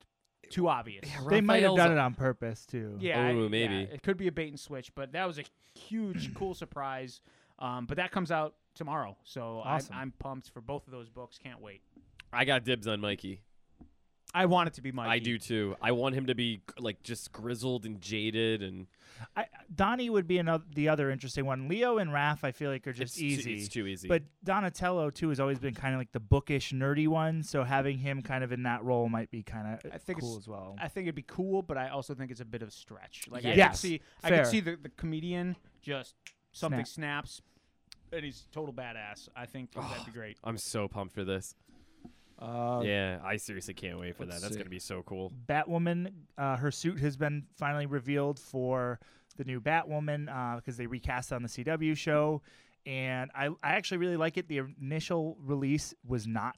too 0.50 0.68
obvious 0.68 1.04
They 1.28 1.40
might 1.40 1.62
have 1.62 1.76
done 1.76 1.92
it 1.92 1.98
on 1.98 2.14
purpose 2.14 2.64
too. 2.66 2.96
yeah, 3.00 3.20
I- 3.26 3.32
Ooh, 3.32 3.42
yeah, 3.42 3.48
maybe. 3.48 3.74
it 3.92 4.02
could 4.02 4.16
be 4.16 4.28
a 4.28 4.32
bait 4.32 4.48
and 4.48 4.58
switch, 4.58 4.94
but 4.94 5.12
that 5.12 5.26
was 5.26 5.38
a 5.38 5.44
huge, 5.78 6.34
cool 6.34 6.54
surprise. 6.54 7.20
Um, 7.58 7.86
but 7.86 7.96
that 7.96 8.12
comes 8.12 8.30
out 8.30 8.54
tomorrow, 8.74 9.16
so 9.24 9.60
Awesome. 9.64 9.94
I'm, 9.94 10.00
I'm 10.00 10.12
pumped 10.18 10.50
for 10.50 10.60
both 10.60 10.86
of 10.86 10.92
those 10.92 11.08
books. 11.08 11.38
Can't 11.38 11.60
wait. 11.60 11.80
I 12.32 12.44
got 12.44 12.64
dibs 12.64 12.86
on 12.86 13.00
Mikey. 13.00 13.40
I 14.34 14.46
want 14.46 14.68
it 14.68 14.74
to 14.74 14.82
be 14.82 14.92
Mikey. 14.92 15.10
I 15.10 15.18
do 15.18 15.38
too. 15.38 15.74
I 15.80 15.92
want 15.92 16.14
him 16.14 16.26
to 16.26 16.34
be 16.34 16.60
like 16.78 17.02
just 17.02 17.32
grizzled 17.32 17.86
and 17.86 17.98
jaded, 18.00 18.62
and 18.62 18.86
I, 19.34 19.46
Donnie 19.74 20.10
would 20.10 20.28
be 20.28 20.36
another 20.38 20.64
the 20.74 20.90
other 20.90 21.10
interesting 21.10 21.46
one. 21.46 21.66
Leo 21.66 21.96
and 21.96 22.10
Raph, 22.10 22.44
I 22.44 22.52
feel 22.52 22.70
like 22.70 22.86
are 22.86 22.92
just 22.92 23.14
it's 23.14 23.18
too- 23.18 23.24
easy. 23.26 23.54
it's 23.54 23.68
too 23.68 23.86
easy. 23.86 24.06
But 24.06 24.24
Donatello 24.44 25.08
too 25.10 25.30
has 25.30 25.40
always 25.40 25.58
been 25.58 25.74
kind 25.74 25.94
of 25.94 25.98
like 26.00 26.12
the 26.12 26.20
bookish, 26.20 26.72
nerdy 26.72 27.08
one. 27.08 27.42
So 27.42 27.64
having 27.64 27.96
him 27.98 28.20
kind 28.20 28.44
of 28.44 28.52
in 28.52 28.64
that 28.64 28.84
role 28.84 29.08
might 29.08 29.30
be 29.30 29.42
kind 29.42 29.66
of 29.82 29.92
I 29.92 29.96
think 29.98 30.20
cool 30.20 30.32
it's- 30.32 30.44
as 30.44 30.48
well. 30.48 30.76
I 30.80 30.88
think 30.88 31.06
it'd 31.06 31.14
be 31.14 31.22
cool, 31.26 31.62
but 31.62 31.78
I 31.78 31.88
also 31.88 32.14
think 32.14 32.30
it's 32.30 32.40
a 32.40 32.44
bit 32.44 32.60
of 32.60 32.68
a 32.68 32.72
stretch. 32.72 33.24
Like 33.30 33.46
I 33.46 33.54
Yes, 33.54 33.80
could 33.80 33.88
see, 33.88 34.00
I 34.22 34.28
fair. 34.28 34.42
could 34.42 34.50
see 34.50 34.60
the, 34.60 34.76
the 34.76 34.90
comedian 34.90 35.56
just 35.80 36.14
something 36.52 36.84
snaps, 36.84 37.40
and 38.12 38.24
he's 38.24 38.46
total 38.52 38.74
badass. 38.74 39.28
I 39.34 39.46
think 39.46 39.72
that'd 39.74 40.04
be 40.04 40.12
great. 40.12 40.36
I'm 40.44 40.58
so 40.58 40.86
pumped 40.86 41.14
for 41.14 41.24
this. 41.24 41.54
Uh, 42.38 42.82
yeah, 42.84 43.18
I 43.24 43.36
seriously 43.36 43.74
can't 43.74 43.98
wait 43.98 44.16
for 44.16 44.24
that. 44.24 44.40
That's 44.40 44.52
see. 44.52 44.58
gonna 44.58 44.70
be 44.70 44.78
so 44.78 45.02
cool. 45.02 45.32
Batwoman, 45.48 46.12
uh, 46.36 46.56
her 46.56 46.70
suit 46.70 47.00
has 47.00 47.16
been 47.16 47.44
finally 47.56 47.86
revealed 47.86 48.38
for 48.38 49.00
the 49.36 49.44
new 49.44 49.60
Batwoman 49.60 50.56
because 50.56 50.76
they 50.76 50.86
recast 50.86 51.32
on 51.32 51.42
the 51.42 51.48
CW 51.48 51.96
show, 51.96 52.42
and 52.86 53.30
I 53.34 53.48
I 53.62 53.72
actually 53.72 53.98
really 53.98 54.16
like 54.16 54.36
it. 54.36 54.48
The 54.48 54.62
initial 54.80 55.36
release 55.40 55.94
was 56.06 56.26
not 56.26 56.56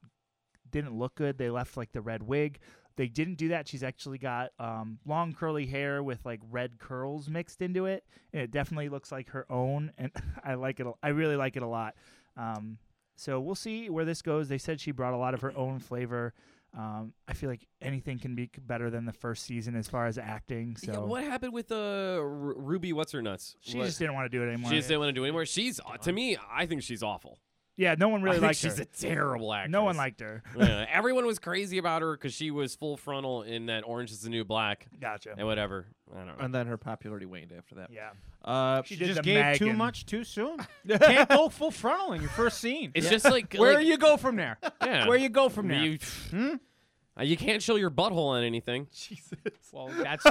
didn't 0.71 0.97
look 0.97 1.15
good. 1.15 1.39
They 1.39 1.51
left 1.51 1.77
like 1.77 1.93
the 1.93 2.01
red 2.01 2.23
wig. 2.23 2.59
They 2.97 3.09
didn't 3.09 3.37
do 3.37 3.49
that. 3.49 3.69
She's 3.69 3.83
actually 3.83 4.19
got 4.19 4.51
um, 4.59 4.99
long 5.07 5.33
curly 5.33 5.67
hair 5.67 6.03
with 6.03 6.25
like 6.25 6.41
red 6.51 6.79
curls 6.79 7.29
mixed 7.29 7.63
into 7.63 7.87
it, 7.87 8.05
and 8.33 8.43
it 8.43 8.51
definitely 8.51 8.89
looks 8.89 9.11
like 9.11 9.31
her 9.31 9.51
own. 9.51 9.93
And 9.97 10.13
I 10.45 10.55
like 10.55 10.81
it. 10.81 10.87
I 11.03 11.09
really 11.09 11.37
like 11.37 11.57
it 11.57 11.63
a 11.63 11.67
lot. 11.67 11.95
Um, 12.37 12.79
so 13.21 13.39
we'll 13.41 13.55
see 13.55 13.91
where 13.91 14.05
this 14.05 14.23
goes. 14.23 14.49
They 14.49 14.59
said 14.59 14.81
she 14.81 14.91
brought 14.93 15.13
a 15.13 15.17
lot 15.17 15.35
of 15.35 15.41
her 15.43 15.53
own 15.57 15.79
flavor. 15.79 16.33
Um, 16.77 17.13
I 17.27 17.33
feel 17.35 17.51
like 17.51 17.67
anything 17.83 18.19
can 18.21 18.35
be 18.37 18.49
better 18.63 18.91
than 18.91 19.05
the 19.05 19.13
first 19.13 19.45
season 19.45 19.75
as 19.75 19.89
far 19.89 20.07
as 20.07 20.19
acting. 20.19 20.77
So 20.77 20.93
Yeah, 20.93 20.99
what 21.01 21.25
happened 21.25 21.53
with 21.53 21.73
uh, 21.73 21.75
R- 22.21 22.23
Ruby? 22.57 22.93
What's 22.93 23.11
her 23.13 23.21
nuts? 23.21 23.57
she 23.61 23.77
What- 23.77 23.87
just 23.87 23.99
didn't 23.99 24.15
want 24.15 24.31
to 24.31 24.37
do 24.39 24.43
it 24.45 24.49
anymore. 24.53 24.71
she 24.71 24.77
just 24.77 24.89
didn't 24.89 25.01
want 25.01 25.09
to 25.11 25.13
do 25.13 25.23
it 25.25 25.27
anymore. 25.27 25.47
She's 25.47 25.81
uh, 25.81 25.97
to 25.99 26.13
me, 26.13 26.37
I 26.51 26.67
think 26.67 26.83
she's 26.83 27.03
awful. 27.03 27.39
Yeah, 27.77 27.95
no 27.99 28.09
one 28.09 28.23
really 28.23 28.37
I 28.37 28.41
think 28.41 28.49
liked 28.49 28.59
she's 28.59 28.77
her. 28.79 28.83
a 28.83 28.87
terrible 28.87 29.53
actress. 29.53 29.73
no 29.73 29.85
one 29.85 29.97
liked 29.97 30.21
her. 30.21 30.43
Yeah, 30.57 30.87
everyone 30.93 31.27
was 31.27 31.39
crazy 31.39 31.79
about 31.79 32.03
her 32.03 32.13
because 32.13 32.33
she 32.35 32.51
was 32.51 32.75
full 32.75 32.97
frontal 32.97 33.43
in 33.43 33.67
that 33.67 33.85
Orange 33.87 34.11
Is 34.11 34.21
the 34.23 34.31
New 34.31 34.45
Black 34.45 34.87
Gotcha. 35.01 35.35
and 35.37 35.47
whatever. 35.47 35.87
I 36.13 36.19
don't 36.19 36.27
know. 36.27 36.35
And 36.41 36.55
then 36.55 36.67
her 36.67 36.77
popularity 36.77 37.27
waned 37.27 37.53
after 37.57 37.77
that. 37.77 37.91
Yeah. 37.93 38.11
Uh, 38.45 38.83
She 38.83 38.95
You 38.95 38.99
did 39.01 39.07
just 39.09 39.17
the 39.19 39.23
gave 39.23 39.57
too 39.59 39.73
much 39.73 40.07
too 40.07 40.25
soon. 40.25 40.59
You 40.85 40.99
can't 40.99 41.29
go 41.29 41.49
full 41.49 41.71
frontal 41.71 42.13
in 42.15 42.21
your 42.21 42.31
first 42.31 42.59
scene. 42.59 42.91
It's 42.95 43.09
just 43.09 43.25
like 43.25 43.55
Where 43.55 43.75
like, 43.75 43.87
you 43.87 43.97
go 43.99 44.17
from 44.17 44.37
there? 44.37 44.59
yeah. 44.83 45.07
Where 45.07 45.17
you 45.19 45.29
go 45.29 45.49
from 45.49 45.69
there? 45.69 45.83
You, 45.85 45.99
Hmm? 46.31 46.55
uh, 47.19 47.23
you 47.23 47.37
can't 47.37 47.63
show 47.63 47.77
your 47.77 47.91
butthole 47.91 48.29
on 48.31 48.43
anything. 48.43 48.89
Jesus. 48.93 49.37
Well, 49.73 49.89
that's 49.89 50.25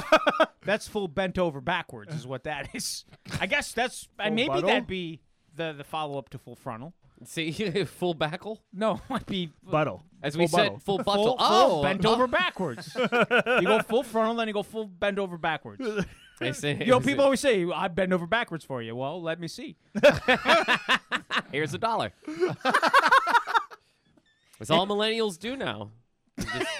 that's 0.64 0.86
full 0.88 1.08
bent 1.08 1.38
over 1.38 1.60
backwards, 1.62 2.14
is 2.14 2.26
what 2.26 2.44
that 2.44 2.68
is. 2.74 3.04
I 3.40 3.46
guess 3.46 3.72
that's 3.72 4.06
uh, 4.18 4.24
Full 4.24 4.32
maybe 4.34 4.48
buttle? 4.48 4.68
that'd 4.68 4.86
be 4.86 5.20
the 5.56 5.72
the 5.72 5.84
follow 5.84 6.18
up 6.18 6.28
to 6.30 6.38
full 6.38 6.56
frontal. 6.56 6.92
See, 7.24 7.52
full 7.84 8.14
backle. 8.14 8.60
No, 8.72 9.00
might 9.10 9.26
be 9.26 9.50
Buttle. 9.62 10.04
As 10.22 10.36
we 10.36 10.46
Full 10.46 10.58
said, 10.58 10.62
buttle. 10.64 10.78
full 10.80 10.96
full, 10.98 11.04
buttle. 11.04 11.24
full 11.38 11.78
oh, 11.78 11.82
bent 11.82 12.04
uh, 12.04 12.12
over 12.12 12.26
backwards. 12.26 12.94
you 12.98 13.62
go 13.62 13.80
full 13.80 14.02
frontal, 14.02 14.34
then 14.34 14.48
you 14.48 14.54
go 14.54 14.62
full 14.62 14.84
bend 14.86 15.18
over 15.18 15.38
backwards. 15.38 15.82
I 16.42 16.52
say, 16.52 16.76
You 16.78 16.86
know, 16.86 17.00
people 17.00 17.24
always 17.24 17.40
say 17.40 17.64
I 17.74 17.88
bend 17.88 18.12
over 18.12 18.26
backwards 18.26 18.64
for 18.64 18.82
you. 18.82 18.94
Well, 18.96 19.22
let 19.22 19.40
me 19.40 19.48
see. 19.48 19.76
Here's 21.52 21.72
a 21.74 21.78
dollar. 21.78 22.12
That's 24.58 24.70
all 24.70 24.86
millennials 24.86 25.38
do 25.38 25.56
now. 25.56 25.90
They 26.36 26.44
Just 26.44 26.70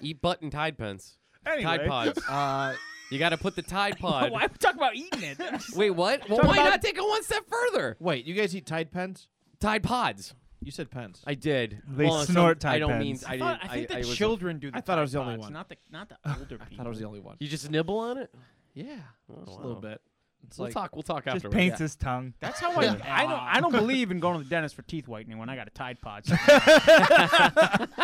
eat 0.00 0.22
butt 0.22 0.40
and 0.42 0.52
Tide 0.52 0.78
Pens. 0.78 1.16
Anyway. 1.46 1.62
Tide 1.62 1.86
Pods. 1.88 2.18
uh, 2.28 2.74
You 3.10 3.18
got 3.18 3.30
to 3.30 3.36
put 3.38 3.56
the 3.56 3.62
Tide 3.62 3.98
Pod. 3.98 4.30
Why 4.30 4.44
are 4.44 4.48
we 4.48 4.56
talking 4.58 4.78
about 4.78 4.94
eating 4.94 5.22
it? 5.22 5.38
Wait, 5.74 5.90
what? 5.90 6.28
Well, 6.28 6.38
why 6.42 6.54
about- 6.54 6.70
not 6.70 6.82
take 6.82 6.96
it 6.96 7.02
one 7.02 7.22
step 7.24 7.44
further? 7.48 7.96
wait, 7.98 8.24
you 8.24 8.34
guys 8.34 8.54
eat 8.54 8.66
Tide 8.66 8.92
pens? 8.92 9.26
Tide 9.64 9.82
Pods. 9.82 10.34
You 10.60 10.70
said 10.70 10.90
pens. 10.90 11.22
I 11.26 11.34
did. 11.34 11.82
They 11.88 12.04
Well, 12.06 12.24
some- 12.24 12.34
snort 12.34 12.64
I 12.64 12.72
Tide 12.72 12.78
don't 12.80 12.98
mean. 12.98 13.14
Pens. 13.18 13.24
I, 13.24 13.28
I, 13.28 13.32
did, 13.32 13.40
thought, 13.40 13.60
I 13.62 13.68
think 13.68 13.88
the 13.88 13.96
was 13.98 14.12
a- 14.12 14.14
children 14.16 14.58
do. 14.58 14.70
The 14.70 14.76
I 14.78 14.80
thought 14.80 14.98
I 14.98 15.02
was 15.02 15.12
the 15.12 15.20
only 15.20 15.34
Pods, 15.34 15.42
one. 15.44 15.52
not 15.52 15.68
the 15.68 15.76
not 15.90 16.08
the 16.08 16.16
older 16.38 16.44
people. 16.58 16.66
I 16.72 16.76
thought 16.76 16.86
I 16.86 16.88
was 16.88 16.98
the 16.98 17.06
only 17.06 17.20
one. 17.20 17.36
You 17.40 17.48
just 17.48 17.70
nibble 17.70 17.98
on 17.98 18.18
it. 18.18 18.34
Yeah, 18.74 18.96
Oh, 19.30 19.44
just 19.44 19.56
a 19.56 19.60
wow. 19.60 19.66
little 19.66 19.80
bit. 19.80 20.00
It's 20.46 20.58
We'll 20.58 20.66
like 20.66 20.74
talk. 20.74 20.94
We'll 20.94 21.02
talk 21.02 21.24
Just 21.24 21.36
afterwards. 21.36 21.56
paints 21.56 21.78
his 21.78 21.96
tongue. 21.96 22.34
That's 22.40 22.60
how 22.64 22.72
I. 22.72 22.84
I 23.02 23.22
don't. 23.22 23.32
I 23.32 23.60
don't 23.60 23.72
believe 23.72 24.10
in 24.10 24.20
going 24.20 24.38
to 24.38 24.44
the 24.44 24.50
dentist 24.50 24.74
for 24.74 24.82
teeth 24.82 25.08
whitening 25.08 25.38
when 25.38 25.48
I 25.48 25.56
got 25.56 25.66
a 25.66 25.70
Tide 25.70 26.00
Pod. 26.00 26.24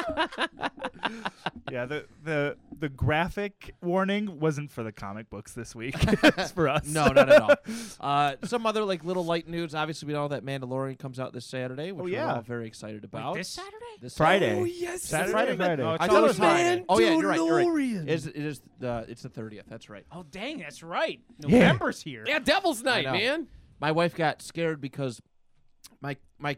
Yeah, 1.71 1.87
the 1.87 2.07
the 2.25 2.57
the 2.79 2.89
graphic 2.89 3.75
warning 3.81 4.41
wasn't 4.41 4.73
for 4.73 4.83
the 4.83 4.91
comic 4.91 5.31
books 5.31 5.53
this 5.53 5.75
week. 5.75 5.95
it's 6.01 6.51
for 6.51 6.69
us. 6.69 6.87
no, 6.87 7.07
not 7.09 7.31
at 7.31 7.41
all. 7.43 7.55
Uh, 8.01 8.35
some 8.45 8.67
other 8.67 8.85
like 8.85 9.05
little 9.05 9.25
light 9.25 9.49
news. 9.49 9.75
Obviously, 9.75 10.09
we 10.09 10.15
know 10.15 10.27
that 10.29 10.45
Mandalorian 10.45 10.99
comes 10.99 11.21
out 11.21 11.33
this 11.33 11.47
Saturday, 11.47 11.93
which 11.93 12.01
Oh, 12.01 12.05
we're 12.05 12.21
all 12.25 12.41
very 12.43 12.67
excited 12.67 13.05
about. 13.05 13.35
this 13.37 13.49
Saturday? 13.49 13.77
This 14.01 14.17
Friday. 14.17 14.59
Oh, 14.59 14.65
yes. 14.65 15.03
Saturday, 15.03 15.33
Friday? 15.33 15.57
Friday. 15.57 15.83
No, 15.83 15.95
it's 15.95 16.03
I 16.03 16.07
thought 16.09 16.25
it 16.25 16.27
was 16.27 16.37
Friday. 16.39 16.63
Friday. 16.65 16.85
Oh 16.89 16.99
yeah, 16.99 17.11
you're 17.15 17.29
right. 17.29 17.37
You're 17.37 17.75
right. 17.75 18.09
It 18.09 18.09
is, 18.09 18.27
it 18.27 18.37
is 18.37 18.61
the 18.81 19.05
it's 19.09 19.23
the 19.23 19.29
thirtieth. 19.29 19.67
That's 19.69 19.89
right. 19.89 20.05
Oh 20.11 20.25
dang, 20.31 20.59
that's 20.59 20.83
right. 20.83 21.21
Yeah. 21.39 21.59
November's 21.61 22.03
here. 22.03 22.25
Yeah, 22.31 22.39
Devil's 22.39 22.83
Night, 22.83 23.05
know. 23.07 23.13
man. 23.13 23.49
My 23.81 23.91
wife 23.91 24.15
got 24.15 24.41
scared 24.41 24.81
because 24.81 25.21
my 26.01 26.17
my 26.39 26.57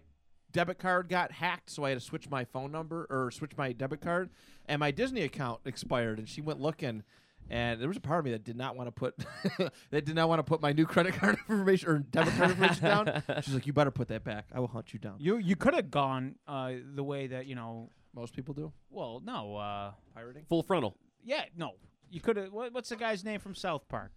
debit 0.53 0.79
card 0.79 1.09
got 1.09 1.33
hacked, 1.33 1.71
so 1.71 1.85
I 1.85 1.91
had 1.91 1.99
to 1.99 2.05
switch 2.05 2.29
my 2.29 2.45
phone 2.45 2.71
number 2.71 3.07
or 3.09 3.31
switch 3.31 3.53
my 3.57 3.73
debit 3.73 4.03
card, 4.03 4.29
and 4.67 4.81
my 4.81 4.91
Disney 4.91 5.23
account 5.23 5.61
expired. 5.65 6.19
And 6.19 6.29
she 6.29 6.43
went 6.43 6.61
looking, 6.61 7.05
and 7.49 7.81
there 7.81 7.89
was 7.89 7.97
a 7.97 8.01
part 8.01 8.19
of 8.19 8.25
me 8.27 8.33
that 8.33 8.45
did 8.45 8.57
not 8.57 8.77
want 8.77 8.89
to 8.89 8.93
put 8.93 9.17
that 9.91 10.05
did 10.05 10.15
not 10.15 10.29
want 10.29 10.41
to 10.41 10.43
put 10.43 10.61
my 10.61 10.73
new 10.73 10.85
credit 10.85 11.15
card 11.15 11.39
information 11.49 11.89
or 11.89 11.99
debit 12.01 12.35
card 12.35 12.51
information 12.51 12.85
down. 12.85 13.23
She's 13.43 13.55
like, 13.55 13.67
"You 13.67 13.73
better 13.73 13.91
put 13.91 14.09
that 14.09 14.25
back. 14.25 14.47
I 14.55 14.61
will 14.61 14.69
hunt 14.69 14.93
you 14.93 14.99
down." 14.99 15.15
You 15.21 15.39
you 15.39 15.57
could 15.57 15.73
have 15.73 15.91
gone 15.91 16.37
uh, 16.47 16.73
the 16.95 17.03
way 17.05 17.29
that 17.29 17.47
you 17.47 17.55
know. 17.55 17.89
Most 18.15 18.37
people 18.37 18.53
do 18.53 18.71
Well, 18.91 19.23
no. 19.25 19.57
Uh, 19.57 19.93
pirating. 20.15 20.45
Full 20.51 20.63
frontal. 20.63 20.99
yeah, 21.25 21.45
no. 21.57 21.77
You 22.11 22.21
could 22.21 22.37
have. 22.37 22.53
What, 22.53 22.75
what's 22.75 22.91
the 22.91 22.97
guy's 22.97 23.25
name 23.25 23.41
from 23.41 23.55
South 23.55 23.89
Park? 23.89 24.13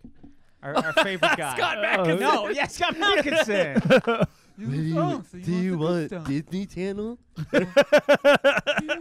Our, 0.66 0.76
our 0.78 0.94
favorite 0.94 1.20
guy. 1.38 1.56
Scott 1.56 1.78
Malkinson. 1.78 2.20
No, 2.20 2.50
yeah, 2.50 2.68
Scott 2.68 2.96
Malkinson. 3.00 4.28
Do 4.60 5.46
you 5.46 5.78
want 5.78 6.26
Disney 6.26 6.66
Channel? 6.66 7.20
you 7.54 7.68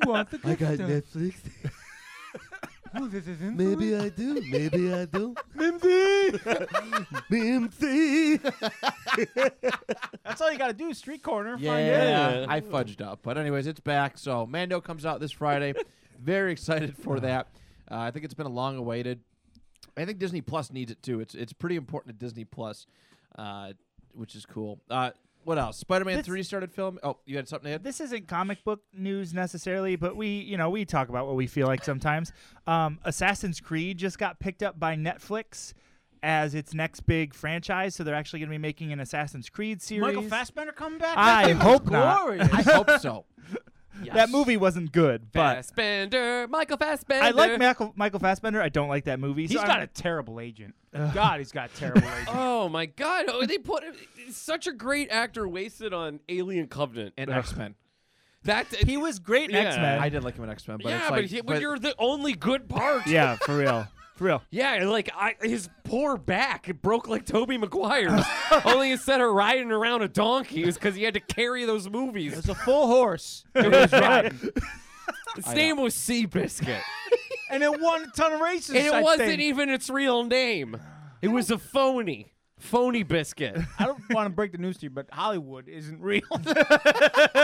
want 0.04 0.30
the 0.30 0.40
I 0.44 0.54
got 0.56 0.78
Netflix. 0.78 1.34
Maybe 2.92 3.96
I 3.96 4.08
do. 4.08 4.40
Maybe 4.50 4.92
I 4.92 5.04
do. 5.06 5.34
Mimsy. 5.54 6.38
Mimsy! 7.30 8.36
That's 10.24 10.40
all 10.40 10.52
you 10.52 10.58
got 10.58 10.68
to 10.68 10.72
do. 10.74 10.92
Street 10.94 11.22
corner. 11.22 11.52
Find. 11.56 11.64
Yeah, 11.64 12.46
I 12.48 12.60
fudged 12.60 13.00
up. 13.00 13.20
But 13.22 13.36
anyways, 13.38 13.66
it's 13.66 13.80
back. 13.80 14.16
So 14.18 14.46
Mando 14.46 14.80
comes 14.80 15.04
out 15.06 15.18
this 15.20 15.32
Friday. 15.32 15.74
Very 16.20 16.52
excited 16.52 16.96
for 16.96 17.18
that. 17.20 17.48
Uh, 17.90 17.98
I 17.98 18.10
think 18.10 18.24
it's 18.24 18.34
been 18.34 18.46
a 18.46 18.50
long 18.50 18.76
awaited. 18.76 19.20
I 19.96 20.04
think 20.04 20.18
Disney 20.18 20.40
Plus 20.40 20.72
needs 20.72 20.90
it 20.90 21.02
too. 21.02 21.20
It's 21.20 21.34
it's 21.34 21.52
pretty 21.52 21.76
important 21.76 22.18
to 22.18 22.24
Disney 22.24 22.44
Plus, 22.44 22.86
uh, 23.38 23.72
which 24.12 24.34
is 24.34 24.44
cool. 24.46 24.80
Uh, 24.90 25.10
what 25.44 25.58
else? 25.58 25.76
Spider-Man 25.76 26.22
three 26.22 26.42
started 26.42 26.72
film. 26.72 26.98
Oh, 27.02 27.18
you 27.26 27.36
had 27.36 27.48
something 27.48 27.68
to 27.68 27.74
add? 27.74 27.84
This 27.84 28.00
isn't 28.00 28.28
comic 28.28 28.64
book 28.64 28.80
news 28.94 29.34
necessarily, 29.34 29.96
but 29.96 30.16
we, 30.16 30.28
you 30.28 30.56
know, 30.56 30.70
we 30.70 30.84
talk 30.84 31.08
about 31.10 31.26
what 31.26 31.36
we 31.36 31.46
feel 31.46 31.66
like 31.66 31.84
sometimes. 31.84 32.32
Um, 32.66 32.98
Assassin's 33.04 33.60
Creed 33.60 33.98
just 33.98 34.18
got 34.18 34.40
picked 34.40 34.62
up 34.62 34.80
by 34.80 34.96
Netflix 34.96 35.74
as 36.22 36.54
its 36.54 36.72
next 36.72 37.00
big 37.00 37.34
franchise, 37.34 37.94
so 37.94 38.02
they're 38.02 38.14
actually 38.14 38.40
going 38.40 38.48
to 38.48 38.54
be 38.54 38.58
making 38.58 38.92
an 38.92 39.00
Assassin's 39.00 39.50
Creed 39.50 39.82
series. 39.82 40.00
Michael 40.02 40.22
Fassbender 40.22 40.72
coming 40.72 40.98
back. 40.98 41.18
I 41.18 41.42
That 41.42 41.48
thing 41.48 41.58
was 41.58 41.66
hope 41.66 41.90
not. 41.90 42.40
I 42.40 42.62
hope 42.62 42.90
so. 43.00 43.26
That 44.12 44.30
movie 44.30 44.56
wasn't 44.56 44.92
good, 44.92 45.30
but 45.32 45.56
Fassbender, 45.56 46.46
Michael 46.48 46.76
Fassbender. 46.76 47.24
I 47.24 47.30
like 47.30 47.58
Michael, 47.58 47.92
Michael 47.96 48.20
Fassbender. 48.20 48.60
I 48.60 48.68
don't 48.68 48.88
like 48.88 49.04
that 49.04 49.20
movie. 49.20 49.42
He's 49.46 49.52
so 49.58 49.66
got 49.66 49.70
I'm- 49.78 49.82
a 49.82 49.86
terrible 49.86 50.40
agent. 50.40 50.74
God, 50.92 51.38
he's 51.38 51.52
got 51.52 51.70
a 51.72 51.76
terrible 51.76 52.02
agent. 52.20 52.28
Oh 52.32 52.68
my 52.68 52.86
God! 52.86 53.26
Oh, 53.28 53.44
they 53.46 53.58
put 53.58 53.84
such 54.30 54.66
a 54.66 54.72
great 54.72 55.10
actor 55.10 55.46
wasted 55.48 55.92
on 55.92 56.20
Alien 56.28 56.66
Covenant. 56.68 57.14
And 57.16 57.30
X 57.30 57.54
Men. 57.56 57.74
that 58.44 58.66
He 58.74 58.96
was 58.96 59.18
great 59.18 59.50
in 59.50 59.56
Yeah. 59.56 59.62
X 59.68 59.76
Men. 59.76 59.98
I 60.00 60.08
did 60.08 60.22
like 60.24 60.36
him 60.36 60.44
in 60.44 60.50
X 60.50 60.66
Men, 60.68 60.78
but 60.82 60.88
yeah, 60.90 60.98
it's 60.98 61.08
but, 61.10 61.20
like, 61.20 61.26
he- 61.30 61.40
but 61.40 61.60
you're 61.60 61.78
the 61.78 61.94
only 61.98 62.32
good 62.34 62.68
part. 62.68 63.06
yeah, 63.06 63.36
for 63.36 63.56
real, 63.58 63.86
for 64.14 64.24
real. 64.24 64.42
Yeah, 64.50 64.84
like 64.84 65.10
I, 65.14 65.34
his 65.42 65.68
poor 65.84 66.16
back 66.16 66.68
it 66.68 66.80
broke 66.82 67.08
like 67.08 67.26
Tobey 67.26 67.58
Maguire's. 67.58 68.24
Only 68.64 68.92
instead 68.92 69.20
of 69.20 69.32
riding 69.32 69.70
around 69.72 70.02
a 70.02 70.08
donkey, 70.08 70.62
it 70.62 70.66
was 70.66 70.76
because 70.76 70.94
he 70.94 71.02
had 71.02 71.14
to 71.14 71.20
carry 71.20 71.64
those 71.64 71.88
movies. 71.90 72.32
It 72.32 72.36
was 72.36 72.48
a 72.48 72.54
full 72.54 72.86
horse. 72.86 73.44
It 73.54 73.70
was 73.70 73.92
riding. 73.92 74.38
His 75.36 75.52
name 75.54 75.78
was 75.80 75.94
Seabiscuit, 75.96 76.80
and 77.50 77.62
it 77.62 77.80
won 77.80 78.04
a 78.04 78.06
ton 78.16 78.32
of 78.34 78.40
races. 78.40 78.70
and 78.76 78.86
it 78.86 78.92
I 78.92 79.02
wasn't 79.02 79.30
think. 79.30 79.40
even 79.42 79.68
its 79.68 79.90
real 79.90 80.22
name. 80.24 80.76
It 81.22 81.28
was 81.28 81.50
a 81.50 81.58
phony, 81.58 82.32
phony 82.60 83.02
biscuit. 83.02 83.58
I 83.80 83.86
don't 83.86 84.00
want 84.10 84.26
to 84.26 84.30
break 84.30 84.52
the 84.52 84.58
news 84.58 84.78
to 84.78 84.84
you, 84.84 84.90
but 84.90 85.08
Hollywood 85.10 85.68
isn't 85.68 86.00
real. 86.00 86.22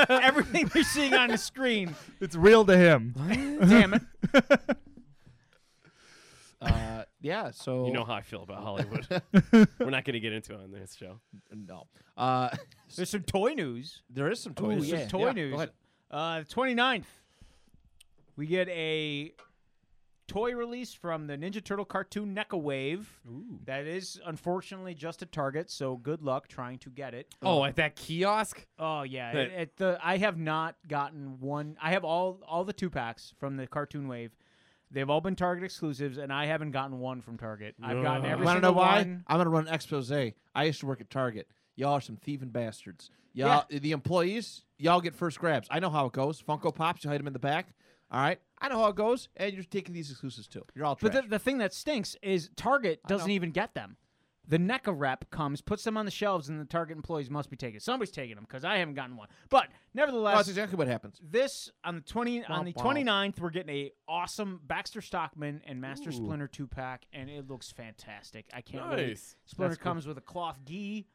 Everything 0.09 0.70
you're 0.74 0.85
seeing 0.85 1.14
on 1.14 1.30
the 1.30 1.38
screen, 1.38 1.94
It's 2.20 2.37
real 2.37 2.64
to 2.66 2.76
him. 2.76 3.14
damn 3.68 3.94
it. 3.94 4.02
Uh, 6.61 7.05
yeah. 7.20 7.51
So 7.51 7.87
You 7.87 7.92
know 7.92 8.05
how 8.05 8.14
I 8.14 8.23
feel 8.23 8.42
about 8.42 8.62
Hollywood. 8.62 9.07
We're 9.79 9.90
not 9.90 10.05
going 10.05 10.14
to 10.14 10.20
get 10.20 10.33
into 10.33 10.55
it 10.55 10.61
on 10.61 10.70
this 10.73 10.94
show. 10.94 11.20
no. 11.55 11.87
Uh, 12.16 12.51
There's 12.96 13.11
some 13.11 13.23
toy 13.23 13.55
news. 13.55 14.03
there 14.11 14.31
is 14.31 14.40
some 14.40 14.53
Ooh, 14.53 14.77
toys. 14.79 14.88
some 14.90 15.09
toy 15.09 15.27
yeah, 15.27 15.33
news. 15.33 15.51
Go 15.53 15.57
ahead. 15.57 15.70
Uh, 16.11 16.38
the 16.40 16.46
29th, 16.46 17.05
we 18.37 18.46
get 18.46 18.68
a 18.68 19.33
toy 20.27 20.55
release 20.55 20.92
from 20.94 21.27
the 21.27 21.37
Ninja 21.37 21.62
Turtle 21.62 21.85
cartoon 21.85 22.35
NECA 22.35 22.61
Wave. 22.61 23.20
That 23.66 23.87
is 23.87 24.20
unfortunately 24.27 24.94
just 24.94 25.23
at 25.23 25.33
Target, 25.33 25.70
so 25.70 25.96
good 25.96 26.23
luck 26.23 26.46
trying 26.49 26.79
to 26.81 26.90
get 26.90 27.14
it. 27.14 27.35
Oh, 27.42 27.64
at 27.64 27.77
that 27.77 27.96
kiosk? 27.96 28.64
Oh 28.79 29.03
yeah, 29.03 29.33
That- 29.33 29.46
it, 29.46 29.53
it- 29.53 29.77
the 29.77 29.99
I 30.03 30.18
have 30.18 30.38
not 30.38 30.77
gotten 30.88 31.38
one. 31.40 31.77
I 31.83 31.90
have 31.90 32.05
all 32.05 32.40
all 32.46 32.64
the 32.64 32.73
two 32.73 32.90
packs 32.90 33.35
from 33.38 33.57
the 33.57 33.66
Cartoon 33.66 34.07
Wave. 34.09 34.33
They've 34.92 35.09
all 35.09 35.20
been 35.20 35.37
Target 35.37 35.64
exclusives, 35.64 36.18
and 36.18 36.33
I 36.33 36.46
haven't 36.46 36.72
gotten 36.72 36.98
one 36.98 37.20
from 37.20 37.38
Target. 37.38 37.76
I've 37.83 38.03
gotten 38.03 38.26
every 38.26 38.44
Want 38.44 38.57
to 38.57 38.66
single 38.66 38.72
know 38.72 38.79
why? 38.79 38.98
one. 38.98 39.24
I'm 39.26 39.38
gonna 39.38 39.50
run 39.50 39.68
an 39.68 39.74
expose. 39.74 40.11
I 40.11 40.33
used 40.64 40.81
to 40.81 40.87
work 40.87 41.00
at 41.00 41.11
Target. 41.11 41.46
Y'all 41.76 41.92
are 41.92 42.00
some 42.00 42.16
thieving 42.16 42.50
bastards. 42.50 43.11
Y'all, 43.33 43.64
the 43.70 43.92
employees, 43.92 44.62
y'all 44.79 45.00
get 45.00 45.14
first 45.14 45.38
grabs. 45.38 45.68
I 45.70 45.79
know 45.79 45.90
how 45.90 46.07
it 46.07 46.12
goes. 46.12 46.42
Funko 46.42 46.74
Pops, 46.74 47.05
you 47.05 47.11
hide 47.11 47.20
them 47.20 47.29
in 47.29 47.33
the 47.33 47.38
back. 47.38 47.74
All 48.11 48.20
right, 48.20 48.40
I 48.59 48.68
know 48.68 48.79
how 48.79 48.88
it 48.88 48.96
goes, 48.96 49.29
and 49.37 49.53
you're 49.55 49.62
taking 49.62 49.94
these 49.94 50.11
exclusives 50.11 50.48
too. 50.48 50.64
You're 50.74 50.85
all 50.85 50.96
trash. 50.96 51.12
But 51.12 51.22
the, 51.22 51.29
the 51.29 51.38
thing 51.38 51.59
that 51.59 51.72
stinks 51.72 52.16
is 52.22 52.50
Target 52.57 53.00
doesn't 53.07 53.29
know. 53.29 53.35
even 53.35 53.53
get 53.53 53.74
them. 53.74 53.96
The 54.50 54.58
NECA 54.58 54.92
rep 54.92 55.30
comes, 55.30 55.60
puts 55.60 55.84
them 55.84 55.96
on 55.96 56.06
the 56.06 56.10
shelves, 56.10 56.48
and 56.48 56.60
the 56.60 56.64
Target 56.64 56.96
employees 56.96 57.30
must 57.30 57.50
be 57.50 57.56
taking. 57.56 57.78
Somebody's 57.78 58.10
taking 58.10 58.34
them 58.34 58.44
because 58.48 58.64
I 58.64 58.78
haven't 58.78 58.94
gotten 58.94 59.16
one. 59.16 59.28
But 59.48 59.68
nevertheless, 59.94 60.38
that's 60.38 60.48
exactly 60.48 60.76
what 60.76 60.88
happens. 60.88 61.20
this 61.22 61.70
on 61.84 61.94
the 61.94 62.00
20 62.00 62.46
on 62.46 62.64
the 62.64 62.72
Womp 62.72 62.82
womp. 62.82 63.04
29th 63.04 63.38
we're 63.38 63.50
getting 63.50 63.72
a 63.72 63.92
awesome 64.08 64.60
Baxter 64.66 65.00
Stockman 65.00 65.62
and 65.64 65.80
Master 65.80 66.10
Ooh. 66.10 66.14
Splinter 66.14 66.48
2 66.48 66.66
pack 66.66 67.06
and 67.12 67.30
it 67.30 67.48
looks 67.48 67.70
fantastic. 67.70 68.46
I 68.52 68.60
can't 68.60 68.90
wait. 68.90 69.08
Nice. 69.10 69.36
Splinter 69.46 69.74
That's 69.74 69.82
cool. 69.84 69.92
comes 69.92 70.06
with 70.08 70.18
a 70.18 70.22
cloth 70.22 70.58
gi. 70.66 71.06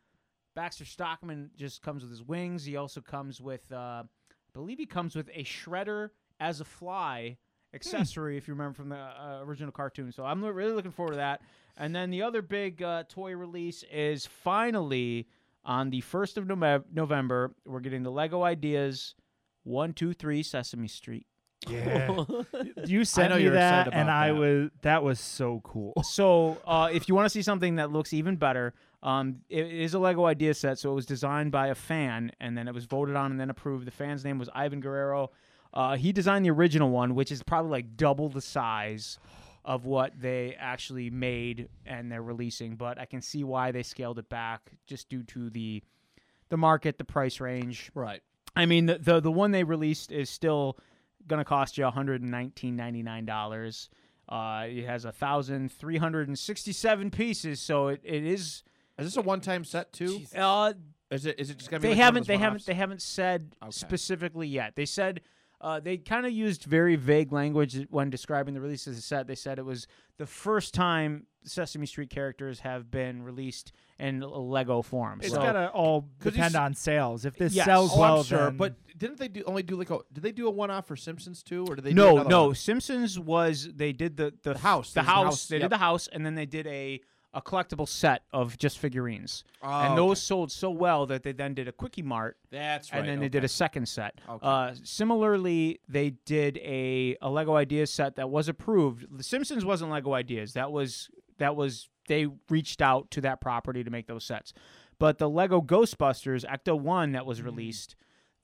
Baxter 0.56 0.86
Stockman 0.86 1.50
just 1.58 1.82
comes 1.82 2.04
with 2.04 2.12
his 2.12 2.24
wings. 2.24 2.64
He 2.64 2.78
also 2.78 3.02
comes 3.02 3.42
with 3.42 3.70
uh 3.70 4.04
I 4.06 4.52
believe 4.54 4.78
he 4.78 4.86
comes 4.86 5.14
with 5.14 5.30
a 5.34 5.44
shredder 5.44 6.12
as 6.40 6.62
a 6.62 6.66
fly 6.66 7.38
accessory 7.76 8.38
if 8.38 8.48
you 8.48 8.54
remember 8.54 8.74
from 8.74 8.90
the 8.90 8.96
uh, 8.98 9.42
original 9.44 9.72
cartoon. 9.72 10.12
So 10.12 10.26
I'm 10.26 10.44
really 10.44 10.74
looking 10.74 10.92
forward 10.92 11.12
to 11.12 11.18
that. 11.18 11.42
And 11.78 11.96
then 11.96 12.10
the 12.10 12.24
other 12.24 12.42
big 12.42 12.82
uh, 12.82 13.04
toy 13.10 13.36
release 13.36 13.84
is 13.92 14.26
finally 14.26 15.28
on 15.66 15.90
the 15.90 16.02
1st 16.02 16.38
of 16.38 16.46
Nove- 16.46 16.86
November. 16.94 17.54
We're 17.66 17.82
getting 17.82 18.04
the 18.04 18.12
Lego 18.12 18.44
Ideas 18.44 19.16
123 19.64 20.42
Sesame 20.44 20.88
Street. 20.88 21.28
Yeah. 21.68 22.24
you 22.86 23.04
sent 23.06 23.32
know 23.32 23.38
me 23.38 23.44
you're 23.44 23.54
that, 23.54 23.88
excited 23.88 23.94
and 23.94 24.10
about 24.10 24.24
I 24.24 24.32
was 24.34 24.70
that 24.84 25.04
was 25.04 25.20
so 25.20 25.62
cool. 25.64 25.94
so 26.04 26.58
uh, 26.66 26.90
if 26.94 27.10
you 27.10 27.16
want 27.16 27.26
to 27.26 27.30
see 27.30 27.42
something 27.42 27.78
that 27.78 27.92
looks 27.92 28.14
even 28.14 28.36
better, 28.36 28.74
um, 29.02 29.38
it 29.50 29.66
is 29.66 29.94
a 29.94 30.00
Lego 30.00 30.26
idea 30.26 30.54
set. 30.54 30.78
So 30.80 30.92
it 30.92 30.96
was 30.96 31.06
designed 31.06 31.52
by 31.52 31.68
a 31.68 31.76
fan, 31.76 32.32
and 32.40 32.58
then 32.58 32.68
it 32.68 32.74
was 32.74 32.86
voted 32.86 33.16
on 33.16 33.32
and 33.32 33.40
then 33.40 33.50
approved. 33.50 33.88
The 33.88 33.92
fan's 33.92 34.24
name 34.24 34.38
was 34.38 34.50
Ivan 34.54 34.80
Guerrero. 34.80 35.32
Uh, 35.76 35.98
he 35.98 36.12
designed 36.12 36.46
the 36.46 36.52
original 36.52 36.90
one, 36.90 37.16
which 37.16 37.32
is 37.32 37.44
probably 37.44 37.72
like 37.72 37.98
double 37.98 38.30
the 38.30 38.42
size 38.42 39.20
of 39.66 39.86
what 39.86 40.14
they 40.20 40.56
actually 40.60 41.10
made 41.10 41.68
and 41.86 42.12
they're 42.12 42.22
releasing. 42.22 42.76
But 42.76 43.00
I 43.00 43.06
can 43.06 43.22
see 43.22 43.44
why 43.44 43.72
they 43.72 43.84
scaled 43.84 44.20
it 44.20 44.30
back 44.30 44.72
just 44.88 45.10
due 45.10 45.24
to 45.24 45.50
the 45.50 45.84
the 46.50 46.58
market, 46.58 46.98
the 46.98 47.04
price 47.06 47.40
range. 47.40 47.92
Right. 47.96 48.22
I 48.56 48.66
mean, 48.68 48.86
the 48.86 49.00
the, 49.00 49.20
the 49.20 49.32
one 49.32 49.52
they 49.52 49.64
released 49.64 50.12
is 50.12 50.30
still 50.30 50.78
going 51.28 51.40
to 51.40 51.46
cost 51.46 51.78
you 51.78 51.84
one 51.84 51.94
hundred 51.94 52.22
and 52.22 52.32
nineteen 52.32 52.76
ninety 52.76 53.04
nine 53.04 53.26
dollars. 53.26 53.90
Uh, 54.30 54.66
it 54.68 54.86
has 54.86 55.04
a 55.06 55.12
thousand 55.12 55.72
three 55.72 55.98
hundred 55.98 56.28
and 56.30 56.38
sixty 56.40 56.72
seven 56.72 57.12
pieces, 57.12 57.60
so 57.60 57.90
it, 57.90 58.02
it 58.04 58.24
is. 58.26 58.64
Is 58.98 59.08
this 59.08 59.18
a 59.18 59.22
one-time 59.22 59.66
set 59.66 59.92
too? 59.92 60.22
Uh, 60.34 60.72
Is 61.12 61.26
it? 61.26 61.38
Is 61.38 61.50
it 61.50 61.58
just 61.58 61.70
gonna 61.70 61.82
be? 61.82 61.90
they 61.90 61.94
like 61.96 61.98
haven't 62.04 62.28
they 62.28 62.38
haven't 62.38 62.66
they 62.66 62.74
haven't 62.76 63.02
said 63.02 63.52
Okay. 63.62 63.72
specifically 63.72 64.48
yet. 64.48 64.76
They 64.76 64.86
said 64.86 65.22
uh, 65.62 65.80
they 65.80 65.98
kind 65.98 66.26
of 66.26 66.32
used 66.32 66.64
very 66.64 66.96
vague 66.96 67.32
language 67.32 67.88
when 67.90 68.10
describing 68.10 68.54
the 68.54 68.62
release 68.62 68.88
of 68.88 68.96
the 68.96 69.02
set. 69.02 69.28
They 69.28 69.36
said 69.36 69.58
it 69.60 69.66
was 69.66 69.88
the 70.18 70.26
first 70.26 70.74
time 70.74 71.26
Sesame 71.44 71.86
Street 71.86 72.10
characters 72.10 72.60
have 72.62 72.90
been 72.92 73.24
released 73.24 73.72
in 74.00 74.22
a 74.22 74.28
Lego 74.28 74.82
form. 74.82 75.20
It's 75.22 75.34
so 75.34 75.38
gotta 75.40 75.70
all 75.70 76.10
depend 76.20 76.56
on 76.56 76.74
sales. 76.74 77.24
If 77.26 77.38
this 77.38 77.54
Yes. 77.54 77.66
sells 77.66 77.92
Oh, 77.94 78.00
well, 78.00 78.18
I'm 78.20 78.24
sure. 78.26 78.38
then- 78.46 78.58
But 78.58 78.76
didn't 78.98 79.20
they 79.20 79.28
do 79.28 79.44
only 79.46 79.64
do 79.64 79.76
like 79.76 79.90
a? 79.90 80.00
Did 80.12 80.24
they 80.24 80.32
do 80.32 80.48
a 80.48 80.52
one-off 80.52 80.88
for 80.88 80.96
Simpsons 80.96 81.44
too, 81.44 81.66
or 81.70 81.76
did 81.76 81.86
they? 81.86 81.94
no, 81.94 82.16
another 82.16 82.30
no. 82.30 82.46
one? 82.48 82.56
Simpsons 82.56 83.20
was 83.20 83.70
they 83.74 83.94
did 83.94 84.18
the 84.18 84.34
the, 84.44 84.54
The 84.54 84.60
house. 84.60 84.90
the 84.92 84.96
There's 84.96 85.06
the 85.08 85.12
house. 85.12 85.24
house, 85.26 85.48
They 85.48 85.56
yep. 85.58 85.62
did 85.64 85.72
the 85.72 85.78
house, 85.78 86.08
and 86.12 86.26
then 86.26 86.36
they 86.36 86.46
did 86.46 86.68
a 86.68 87.02
a 87.36 87.42
collectible 87.42 87.88
set 87.88 88.24
of 88.34 88.58
just 88.58 88.80
figurines, 88.80 89.44
Oh, 89.62 89.68
and 89.70 89.88
okay. 89.94 89.96
those 89.98 90.22
sold 90.22 90.52
so 90.52 90.72
well 90.72 91.06
that 91.08 91.22
they 91.24 91.34
then 91.34 91.54
did 91.54 91.68
a 91.68 91.72
quickie 91.72 92.02
mart, 92.02 92.38
That's 92.50 92.92
right. 92.92 93.00
and 93.00 93.08
then 93.10 93.20
they 93.20 93.30
did 93.30 93.44
a 93.44 93.48
second 93.48 93.88
set. 93.88 94.20
Okay. 94.28 94.40
Uh, 94.48 94.74
similarly, 94.84 95.80
they 95.88 96.12
did 96.26 96.58
a 96.60 97.18
a 97.22 97.30
Lego 97.30 97.56
Ideas 97.56 97.92
set 97.92 98.16
that 98.16 98.30
was 98.30 98.48
approved. 98.48 99.06
The 99.16 99.24
Simpsons 99.24 99.64
wasn't 99.66 99.92
Lego 99.92 100.14
Ideas. 100.14 100.54
That 100.54 100.72
was 100.72 101.10
that 101.38 101.56
was 101.56 101.90
they 102.08 102.28
reached 102.50 102.82
out 102.82 103.12
to 103.12 103.22
that 103.22 103.42
property 103.42 103.84
to 103.84 103.90
make 103.92 104.08
those 104.08 104.24
sets. 104.24 104.54
But 104.98 105.18
the 105.18 105.30
Lego 105.30 105.62
Ghostbusters 105.62 106.46
Ecto 106.46 106.80
One 106.80 107.12
that 107.12 107.24
Mm. 107.24 107.28
was 107.28 107.42
released, 107.42 107.96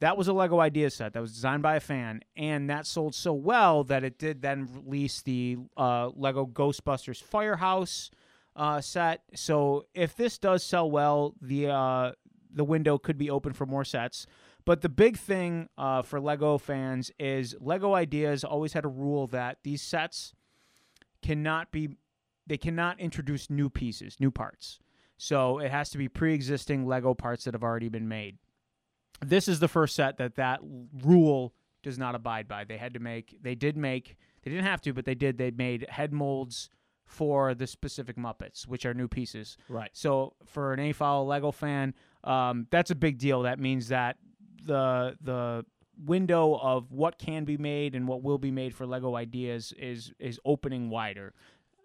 that 0.02 0.18
was 0.18 0.28
a 0.28 0.34
Lego 0.34 0.60
Ideas 0.60 0.96
set 0.96 1.14
that 1.14 1.22
was 1.22 1.32
designed 1.34 1.64
by 1.64 1.76
a 1.76 1.80
fan, 1.80 2.22
and 2.36 2.70
that 2.70 2.86
sold 2.86 3.16
so 3.16 3.32
well 3.34 3.84
that 3.86 4.04
it 4.04 4.18
did 4.18 4.42
then 4.42 4.68
release 4.74 5.22
the 5.22 5.58
uh, 5.78 6.10
Lego 6.16 6.46
Ghostbusters 6.46 7.22
Firehouse 7.24 8.12
uh, 8.56 8.82
set. 8.82 9.24
So 9.36 9.86
if 9.94 10.16
this 10.16 10.38
does 10.38 10.64
sell 10.64 10.90
well, 10.90 11.36
the 11.42 11.70
uh, 11.70 12.12
the 12.54 12.64
window 12.64 12.98
could 12.98 13.18
be 13.18 13.30
open 13.30 13.54
for 13.54 13.66
more 13.66 13.86
sets. 13.86 14.26
But 14.66 14.82
the 14.82 14.90
big 14.90 15.18
thing 15.18 15.70
uh, 15.78 16.04
for 16.04 16.20
Lego 16.20 16.58
fans 16.58 17.12
is 17.20 17.56
Lego 17.60 17.94
Ideas 17.94 18.44
always 18.44 18.74
had 18.74 18.86
a 18.86 18.90
rule 18.90 19.28
that 19.28 19.58
these 19.64 19.82
sets 19.82 20.34
cannot 21.22 21.72
be, 21.72 21.90
they 22.46 22.58
cannot 22.58 23.00
introduce 23.00 23.50
new 23.50 23.70
pieces, 23.70 24.18
new 24.20 24.30
parts. 24.30 24.80
So 25.18 25.60
it 25.60 25.72
has 25.72 25.90
to 25.92 25.98
be 25.98 26.08
pre-existing 26.08 26.86
Lego 26.86 27.14
parts 27.14 27.46
that 27.46 27.54
have 27.54 27.64
already 27.64 27.90
been 27.90 28.08
made. 28.08 28.38
This 29.24 29.48
is 29.48 29.60
the 29.60 29.68
first 29.68 29.96
set 29.96 30.18
that 30.18 30.36
that 30.36 30.60
rule 31.04 31.54
does 31.84 31.98
not 31.98 32.16
abide 32.16 32.48
by. 32.48 32.64
They 32.64 32.78
had 32.78 32.94
to 32.94 33.00
make, 33.00 33.38
they 33.42 33.56
did 33.56 33.78
make, 33.78 34.16
they 34.44 34.52
didn't 34.52 34.66
have 34.66 34.82
to, 34.82 34.94
but 34.94 35.06
they 35.06 35.16
did. 35.16 35.38
They 35.38 35.52
made 35.52 35.88
head 35.90 36.12
molds 36.12 36.70
for 37.12 37.54
the 37.54 37.68
specific 37.68 38.16
Muppets, 38.16 38.66
which 38.68 38.86
are 38.86 38.94
new 38.94 39.08
pieces. 39.08 39.58
right. 39.70 39.90
So 39.94 40.34
for 40.46 40.74
an 40.74 40.80
AFOL 40.80 41.28
Lego 41.28 41.52
fan, 41.52 41.94
um, 42.24 42.68
that's 42.72 42.90
a 42.92 42.96
big 42.96 43.18
deal. 43.18 43.42
That 43.44 43.60
means 43.60 43.90
that 43.90 44.18
the 44.66 45.18
the 45.22 45.66
window 46.06 46.56
of 46.62 46.92
what 46.92 47.18
can 47.20 47.44
be 47.46 47.58
made 47.58 47.94
and 47.96 48.08
what 48.08 48.24
will 48.24 48.38
be 48.38 48.50
made 48.52 48.74
for 48.74 48.86
Lego 48.88 49.16
ideas 49.16 49.74
is 49.78 50.14
is 50.20 50.40
opening 50.46 50.90
wider. 50.90 51.34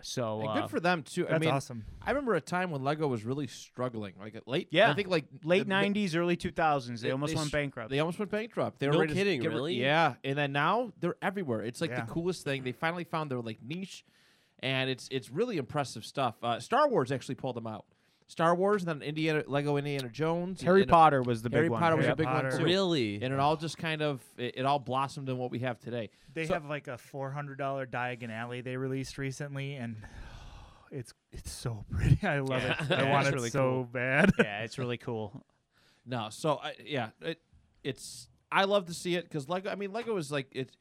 So 0.02 0.40
And 0.40 0.48
uh, 0.50 0.60
good 0.60 0.70
for 0.70 0.78
them 0.78 1.02
too. 1.02 1.22
that's 1.22 1.34
I 1.34 1.38
mean, 1.38 1.48
awesome. 1.50 1.84
I 2.02 2.10
remember 2.10 2.34
a 2.34 2.40
time 2.40 2.70
when 2.70 2.84
Lego 2.84 3.08
was 3.08 3.24
really 3.24 3.46
struggling, 3.46 4.12
like 4.20 4.36
late. 4.46 4.68
Yeah. 4.70 4.90
I 4.90 4.94
think 4.94 5.08
like 5.08 5.24
late 5.42 5.66
'90s, 5.66 6.14
early 6.14 6.36
2000s, 6.36 7.00
they 7.00 7.08
They- 7.08 7.12
almost 7.12 7.32
they 7.32 7.36
went 7.36 7.46
s- 7.46 7.52
bankrupt. 7.52 7.90
They 7.90 7.98
almost 7.98 8.18
went 8.18 8.30
bankrupt. 8.30 8.78
They 8.78 8.88
were 8.88 9.06
No 9.06 9.12
kidding, 9.14 9.40
get 9.40 9.48
rid- 9.48 9.54
really? 9.54 9.74
Yeah, 9.80 10.14
and 10.22 10.36
then 10.38 10.52
now 10.52 10.92
they're 11.00 11.16
everywhere. 11.22 11.62
It's 11.62 11.80
like 11.80 11.90
Yeah. 11.90 12.04
the 12.04 12.12
coolest 12.12 12.44
thing. 12.44 12.62
They 12.62 12.72
finally 12.72 13.04
found 13.04 13.30
their 13.30 13.40
like 13.40 13.58
niche, 13.62 14.04
and 14.60 14.88
it's 14.90 15.08
it's 15.10 15.30
really 15.30 15.56
impressive 15.58 16.04
stuff. 16.04 16.36
Uh, 16.42 16.60
Star 16.60 16.88
Wars 16.88 17.12
actually 17.12 17.34
pulled 17.36 17.56
them 17.56 17.66
out. 17.66 17.84
Star 18.28 18.56
Wars, 18.56 18.82
and 18.82 18.88
then 19.00 19.06
Indiana 19.08 19.44
Lego 19.46 19.76
Indiana 19.76 20.08
Jones. 20.08 20.60
Harry 20.62 20.82
and, 20.82 20.90
Potter 20.90 21.22
was 21.22 21.42
the 21.42 21.48
Harry 21.50 21.66
big 21.66 21.70
one. 21.70 21.80
Potter 21.80 21.96
was 21.96 22.06
Harry 22.06 22.12
a 22.14 22.16
big 22.16 22.26
Potter. 22.26 22.48
one 22.48 22.58
too. 22.58 22.64
Really? 22.64 23.22
And 23.22 23.32
it 23.32 23.38
all 23.38 23.56
just 23.56 23.78
kind 23.78 24.02
of 24.02 24.20
it, 24.36 24.56
it 24.58 24.66
all 24.66 24.80
blossomed 24.80 25.28
in 25.28 25.38
what 25.38 25.52
we 25.52 25.60
have 25.60 25.78
today. 25.78 26.10
They 26.34 26.46
So- 26.46 26.54
have 26.54 26.64
like 26.64 26.88
a 26.88 26.98
four 26.98 27.30
hundred 27.30 27.58
dollar 27.58 27.86
Diagon 27.86 28.30
Alley 28.30 28.62
they 28.62 28.76
released 28.76 29.16
recently, 29.16 29.74
and 29.76 29.96
it's 30.90 31.14
it's 31.30 31.52
so 31.52 31.84
pretty. 31.90 32.18
I 32.26 32.40
love 32.40 32.62
Yeah. 32.62 32.72
it. 32.84 32.90
I 32.90 32.94
it's 33.02 33.06
want 33.08 33.26
it 33.28 33.34
really 33.34 33.50
so 33.50 33.60
cool. 33.60 33.84
bad. 33.84 34.32
yeah, 34.40 34.62
it's 34.64 34.76
really 34.78 34.98
cool. 34.98 35.44
No, 36.04 36.26
so 36.30 36.58
I, 36.62 36.72
yeah, 36.84 37.10
it, 37.20 37.40
it's 37.84 38.26
I 38.50 38.64
love 38.64 38.86
to 38.86 38.94
see 38.94 39.14
it 39.14 39.22
because 39.24 39.48
Lego. 39.48 39.70
I 39.70 39.76
mean, 39.76 39.92
Lego 39.92 40.16
is 40.16 40.32
like 40.32 40.48
it's 40.50 40.76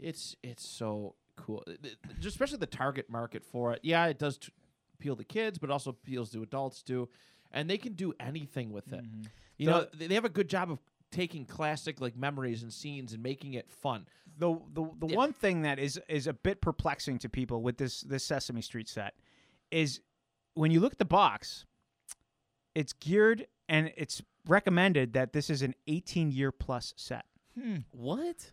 it's 0.00 0.34
it's 0.42 0.66
so 0.68 1.14
cool, 1.38 1.62
It- 1.66 1.84
it- 1.84 1.98
just 2.20 2.34
especially 2.36 2.58
the 2.58 2.66
target 2.66 3.08
market 3.10 3.44
for 3.44 3.72
it. 3.72 3.80
Yeah, 3.82 4.06
it 4.06 4.18
does 4.18 4.38
t- 4.38 4.52
appeal 4.94 5.16
to 5.16 5.24
kids, 5.24 5.58
but 5.58 5.70
also 5.70 5.90
appeals 5.90 6.30
to 6.32 6.42
adults 6.42 6.82
too, 6.82 7.08
and 7.52 7.68
they 7.70 7.78
can 7.78 7.94
do 7.94 8.12
anything 8.20 8.70
with 8.72 8.92
it. 8.92 9.04
Mm-hmm. 9.04 9.22
You 9.56 9.66
know, 9.66 9.86
they, 9.94 10.06
they 10.08 10.14
have 10.14 10.24
a 10.24 10.28
good 10.28 10.48
job 10.48 10.70
of 10.70 10.78
taking 11.10 11.44
classic 11.46 12.00
like 12.00 12.16
memories 12.16 12.62
and 12.62 12.72
scenes 12.72 13.12
and 13.14 13.22
making 13.22 13.54
it 13.54 13.70
fun. 13.70 14.06
the 14.36 14.60
the, 14.72 14.84
the 14.98 15.06
Yeah. 15.08 15.16
one 15.16 15.32
thing 15.32 15.62
that 15.62 15.78
is 15.78 15.98
is 16.08 16.26
a 16.26 16.32
bit 16.32 16.60
perplexing 16.60 17.18
to 17.20 17.28
people 17.28 17.62
with 17.62 17.78
this 17.78 18.02
this 18.02 18.24
Sesame 18.24 18.60
Street 18.62 18.88
set 18.88 19.14
is 19.70 20.00
when 20.54 20.70
you 20.70 20.80
look 20.80 20.92
at 20.92 20.98
the 20.98 21.04
box, 21.04 21.64
it's 22.74 22.92
geared 22.92 23.46
and 23.68 23.92
it's 23.96 24.22
recommended 24.46 25.12
that 25.14 25.32
this 25.32 25.50
is 25.50 25.62
an 25.62 25.74
18 25.86 26.30
year 26.30 26.52
plus 26.52 26.94
set. 26.96 27.24
Hmm. 27.58 27.78
What? 27.90 28.52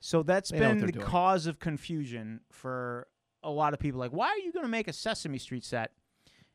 So 0.00 0.22
that's 0.22 0.50
They 0.50 0.58
been 0.58 0.78
the 0.80 0.92
doing. 0.92 1.04
cause 1.06 1.46
of 1.46 1.58
confusion 1.58 2.40
for 2.50 3.06
a 3.42 3.50
lot 3.50 3.74
of 3.74 3.78
people. 3.80 4.00
Like, 4.00 4.12
why 4.12 4.28
are 4.28 4.38
you 4.38 4.52
going 4.52 4.64
to 4.64 4.70
make 4.70 4.88
a 4.88 4.92
Sesame 4.92 5.38
Street 5.38 5.64
set 5.64 5.92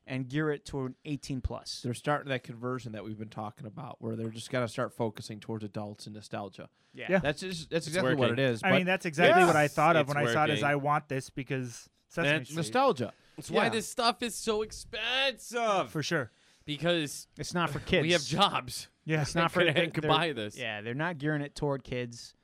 and 0.07 0.27
gear 0.29 0.51
it 0.51 0.65
to 0.65 0.85
an 0.85 0.95
18 1.05 1.41
plus. 1.41 1.81
They're 1.83 1.93
starting 1.93 2.29
that 2.29 2.43
conversion 2.43 2.91
that 2.91 3.03
we've 3.03 3.17
been 3.17 3.29
talking 3.29 3.65
about, 3.65 3.97
where 3.99 4.15
they're 4.15 4.29
just 4.29 4.51
gonna 4.51 4.67
start 4.67 4.93
focusing 4.93 5.39
towards 5.39 5.63
adults 5.63 6.05
and 6.05 6.15
nostalgia. 6.15 6.69
Yeah. 6.93 7.07
Yeah. 7.09 7.19
That's 7.19 7.41
just, 7.41 7.69
that's 7.71 7.87
exactly 7.87 8.13
what 8.15 8.29
it 8.31 8.39
is. 8.39 8.61
I 8.63 8.71
mean, 8.73 8.85
that's 8.85 9.05
exactly 9.07 9.43
what 9.45 9.55
I 9.55 9.67
thought 9.67 9.95
of 9.95 10.07
it's 10.07 10.15
when 10.15 10.23
I 10.25 10.31
saw 10.31 10.43
it. 10.43 10.51
Is 10.51 10.61
working. 10.61 10.65
I 10.65 10.75
want 10.75 11.09
this 11.09 11.29
because 11.29 11.89
Sesame 12.09 12.37
that's 12.37 12.49
Street. 12.49 12.57
nostalgia. 12.57 13.13
That's 13.35 13.49
why 13.51 13.69
this 13.69 13.87
stuff 13.87 14.21
is 14.21 14.35
so 14.35 14.61
expensive. 14.61 15.89
for 15.89 16.03
sure. 16.03 16.31
because 16.65 17.27
It's 17.37 17.53
not 17.53 17.69
for 17.69 17.79
kids. 17.79 18.03
we 18.03 18.11
have 18.11 18.23
jobs. 18.23 18.87
Yeah, 19.05 19.21
It's 19.23 19.35
not 19.35 19.51
for 19.51 19.63
Could- 19.65 19.93
they're- 20.01 20.07
buy 20.09 20.33
this. 20.33 20.57
Yeah, 20.57 20.81
they're 20.81 20.93
not 20.93 21.17
gearing 21.17 21.41
it 21.41 21.55
toward 21.55 21.83
kids. 21.83 22.35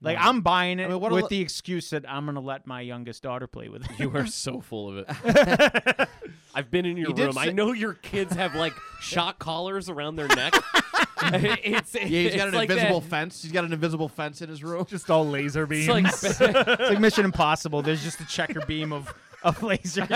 Like 0.00 0.18
No. 0.18 0.24
I'm 0.24 0.40
buying 0.42 0.80
it 0.80 0.84
I 0.84 0.88
mean, 0.88 1.00
what 1.00 1.12
with 1.12 1.22
lo- 1.22 1.28
the 1.28 1.40
excuse 1.40 1.90
that 1.90 2.04
I'm 2.10 2.26
gonna 2.26 2.40
let 2.40 2.66
my 2.66 2.80
youngest 2.82 3.22
daughter 3.22 3.46
play 3.46 3.68
with 3.68 3.84
it. 3.84 3.90
You 3.98 4.10
are 4.14 4.26
so 4.26 4.60
full 4.60 4.90
of 4.98 5.06
it. 5.08 6.08
I've 6.54 6.70
been 6.70 6.84
in 6.86 6.96
your 6.96 7.08
He 7.08 7.12
did 7.14 7.26
room. 7.26 7.38
I 7.38 7.46
say- 7.46 7.52
know 7.52 7.72
your 7.72 7.94
kids 7.94 8.34
have 8.34 8.54
like 8.54 8.74
shock 9.00 9.38
collars 9.38 9.88
around 9.88 10.16
their 10.16 10.28
neck. 10.28 10.52
it's, 11.22 11.94
Yeah, 11.94 12.02
he's 12.04 12.34
got 12.36 12.48
it's 12.48 12.48
an 12.48 12.54
like 12.54 12.68
invisible 12.70 13.00
that- 13.00 13.08
fence. 13.08 13.42
He's 13.42 13.52
got 13.52 13.64
an 13.64 13.72
invisible 13.72 14.08
fence 14.08 14.42
in 14.42 14.48
his 14.50 14.62
room. 14.62 14.84
just 14.86 15.10
all 15.10 15.26
laser 15.26 15.66
beams. 15.66 15.88
It's 15.88 16.40
like 16.40 16.50
it's 16.68 16.90
like 16.90 17.00
Mission 17.00 17.24
Impossible. 17.24 17.80
There's 17.82 18.02
just 18.04 18.20
a 18.20 18.26
checker 18.26 18.60
beam 18.66 18.92
of 18.92 19.12
of 19.42 19.58
lasers. 19.60 20.08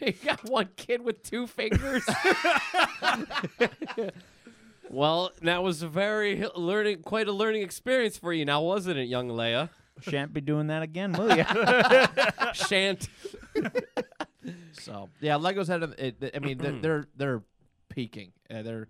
you 0.00 0.12
got 0.24 0.48
one 0.50 0.68
kid 0.76 1.02
with 1.02 1.22
two 1.22 1.46
fingers. 1.46 2.04
Well, 4.90 5.30
that 5.42 5.62
was 5.62 5.82
a 5.82 5.88
very 5.88 6.44
learning, 6.56 7.02
quite 7.02 7.28
a 7.28 7.32
learning 7.32 7.62
experience 7.62 8.16
for 8.18 8.32
you, 8.32 8.44
now 8.44 8.62
wasn't 8.62 8.98
it, 8.98 9.04
young 9.04 9.28
Leia? 9.28 9.70
Shan't 10.00 10.32
be 10.32 10.40
doing 10.40 10.66
that 10.68 10.82
again, 10.82 11.12
will 11.12 11.36
you? 11.36 11.44
Shan't. 12.54 13.08
So 14.72 15.08
yeah, 15.20 15.34
Legos 15.34 15.68
had. 15.68 15.82
a- 15.82 16.06
It, 16.06 16.32
I 16.34 16.38
mean, 16.40 16.58
they're 16.58 16.72
they're, 16.80 17.06
they're 17.16 17.42
peaking. 17.88 18.32
Uh, 18.50 18.62
they're 18.62 18.88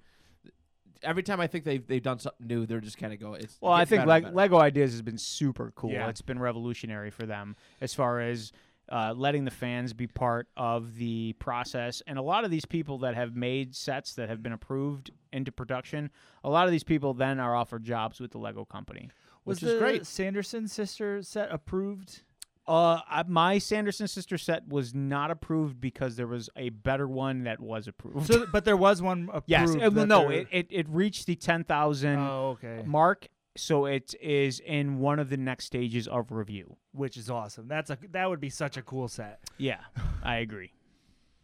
every 1.03 1.23
time 1.23 1.41
I 1.41 1.47
think 1.47 1.65
they've 1.65 1.87
they've 1.87 2.03
done 2.03 2.19
something 2.19 2.47
new, 2.47 2.67
they're 2.67 2.81
just 2.81 2.99
kind 2.99 3.13
of 3.13 3.21
go. 3.21 3.35
It's 3.35 3.57
Well, 3.61 3.73
I 3.73 3.85
think 3.85 4.01
better 4.01 4.09
Leg- 4.09 4.25
and 4.25 4.35
better. 4.35 4.37
Lego 4.37 4.59
Ideas 4.59 4.93
has 4.93 5.03
been 5.03 5.19
super 5.19 5.73
cool. 5.77 5.93
Yeah. 5.93 6.09
It's 6.09 6.23
been 6.23 6.39
revolutionary 6.39 7.11
for 7.11 7.27
them 7.27 7.55
as 7.81 7.95
far 7.95 8.21
as 8.21 8.51
uh, 8.95 9.13
letting 9.17 9.45
the 9.45 9.51
fans 9.51 9.93
be 9.93 10.07
part 10.07 10.47
of 10.57 10.95
the 10.95 11.33
process. 11.41 12.01
And 12.07 12.17
a 12.17 12.23
lot 12.23 12.45
of 12.45 12.51
these 12.53 12.65
people 12.65 12.99
that 12.99 13.15
have 13.17 13.35
made 13.35 13.75
sets 13.75 14.15
that 14.15 14.29
have 14.29 14.41
been 14.41 14.53
approved 14.53 15.11
into 15.33 15.51
production, 15.51 16.11
a 16.45 16.49
lot 16.49 16.67
of 16.67 16.71
these 16.71 16.85
people 16.85 17.13
then 17.13 17.41
are 17.41 17.57
offered 17.57 17.83
jobs 17.83 18.21
with 18.21 18.31
the 18.31 18.39
Lego 18.39 18.65
company. 18.65 19.11
was 19.45 19.57
which 19.57 19.65
is 19.65 19.73
the 19.75 19.79
great. 19.81 20.07
Sanderson 20.07 20.69
sister 20.69 21.23
set 21.23 21.49
approved? 21.51 22.23
Uh, 22.67 23.01
I, 23.11 23.25
my 23.27 23.59
Sanderson 23.59 24.07
sister 24.09 24.39
set 24.39 24.67
was 24.69 24.95
not 24.95 25.31
approved 25.31 25.81
because 25.81 26.17
there 26.17 26.27
was 26.29 26.49
a 26.57 26.69
better 26.71 27.07
one 27.07 27.45
that 27.45 27.61
was 27.61 27.89
approved. 27.89 28.27
So, 28.27 28.47
but 28.51 28.65
there 28.65 28.77
was 28.77 29.03
one 29.03 29.25
approved. 29.29 29.45
yes, 29.49 29.75
uh, 29.75 29.91
well, 29.93 30.07
no, 30.07 30.31
it, 30.31 30.47
it, 30.51 30.67
it 30.71 30.87
reached 30.89 31.27
the 31.27 31.35
ten 31.35 31.65
thousand 31.65 32.19
Oh, 32.21 32.57
okay. 32.63 32.83
mark, 32.87 33.29
so 33.57 33.87
it 33.87 34.15
is 34.21 34.61
in 34.61 34.99
one 34.99 35.19
of 35.19 35.31
the 35.31 35.37
next 35.37 35.67
stages 35.67 36.09
of 36.09 36.33
review. 36.33 36.77
Which 36.93 37.17
is 37.17 37.31
awesome. 37.31 37.69
That's 37.69 37.91
a 37.91 37.99
that 38.11 38.29
would 38.29 38.41
be 38.41 38.51
such 38.51 38.77
a 38.77 38.83
cool 38.83 39.09
set. 39.09 39.41
Yeah, 39.59 39.81
I 40.23 40.37
agree. 40.37 40.73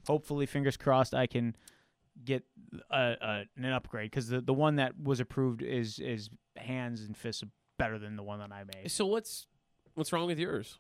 Hopefully, 0.07 0.47
fingers 0.47 0.77
crossed, 0.77 1.15
I 1.15 1.27
can 1.27 1.55
get 2.25 2.45
a, 2.91 3.17
a, 3.21 3.45
an 3.57 3.73
upgrade 3.73 4.11
because 4.11 4.29
the, 4.29 4.41
the 4.41 4.53
one 4.53 4.77
that 4.77 4.99
was 5.01 5.21
approved 5.21 5.63
is 5.63 5.99
is 5.99 6.31
hands 6.57 7.03
and 7.03 7.17
fists 7.17 7.45
better 7.79 7.99
than 7.99 8.17
the 8.17 8.23
one 8.23 8.39
that 8.41 8.53
I 8.53 8.65
made. 8.65 8.91
So 8.91 9.07
what's 9.07 9.47
what's 9.95 10.13
wrong 10.13 10.27
with 10.27 10.39
yours? 10.39 10.79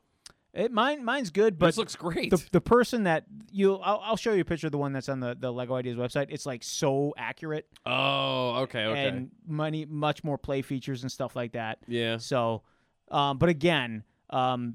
It 0.52 0.72
mine 0.72 1.04
mine's 1.04 1.30
good, 1.30 1.58
but 1.58 1.66
this 1.66 1.76
looks 1.76 1.94
great. 1.94 2.30
the 2.30 2.42
the 2.50 2.60
person 2.60 3.04
that 3.04 3.24
you 3.52 3.76
I'll, 3.76 4.00
I'll 4.04 4.16
show 4.16 4.32
you 4.32 4.40
a 4.40 4.44
picture 4.44 4.66
of 4.66 4.72
the 4.72 4.78
one 4.78 4.92
that's 4.92 5.08
on 5.08 5.20
the, 5.20 5.36
the 5.38 5.52
Lego 5.52 5.74
Ideas 5.74 5.96
website. 5.96 6.26
It's 6.30 6.44
like 6.44 6.64
so 6.64 7.14
accurate 7.16 7.68
oh, 7.86 8.56
okay, 8.62 8.84
okay. 8.86 9.06
and 9.08 9.30
money 9.46 9.84
much 9.86 10.24
more 10.24 10.38
play 10.38 10.62
features 10.62 11.02
and 11.02 11.12
stuff 11.12 11.36
like 11.36 11.52
that. 11.52 11.78
yeah. 11.86 12.16
So, 12.16 12.62
um, 13.10 13.38
but 13.38 13.48
again, 13.48 14.02
um, 14.30 14.74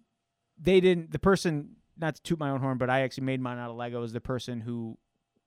they 0.57 0.79
didn't. 0.79 1.11
The 1.11 1.19
person, 1.19 1.71
not 1.97 2.15
to 2.15 2.21
toot 2.21 2.39
my 2.39 2.51
own 2.51 2.61
horn, 2.61 2.77
but 2.77 2.89
I 2.89 3.01
actually 3.01 3.25
made 3.25 3.41
mine 3.41 3.57
out 3.57 3.69
of 3.69 3.75
Lego. 3.75 4.01
Is 4.03 4.13
the 4.13 4.21
person 4.21 4.61
who, 4.61 4.97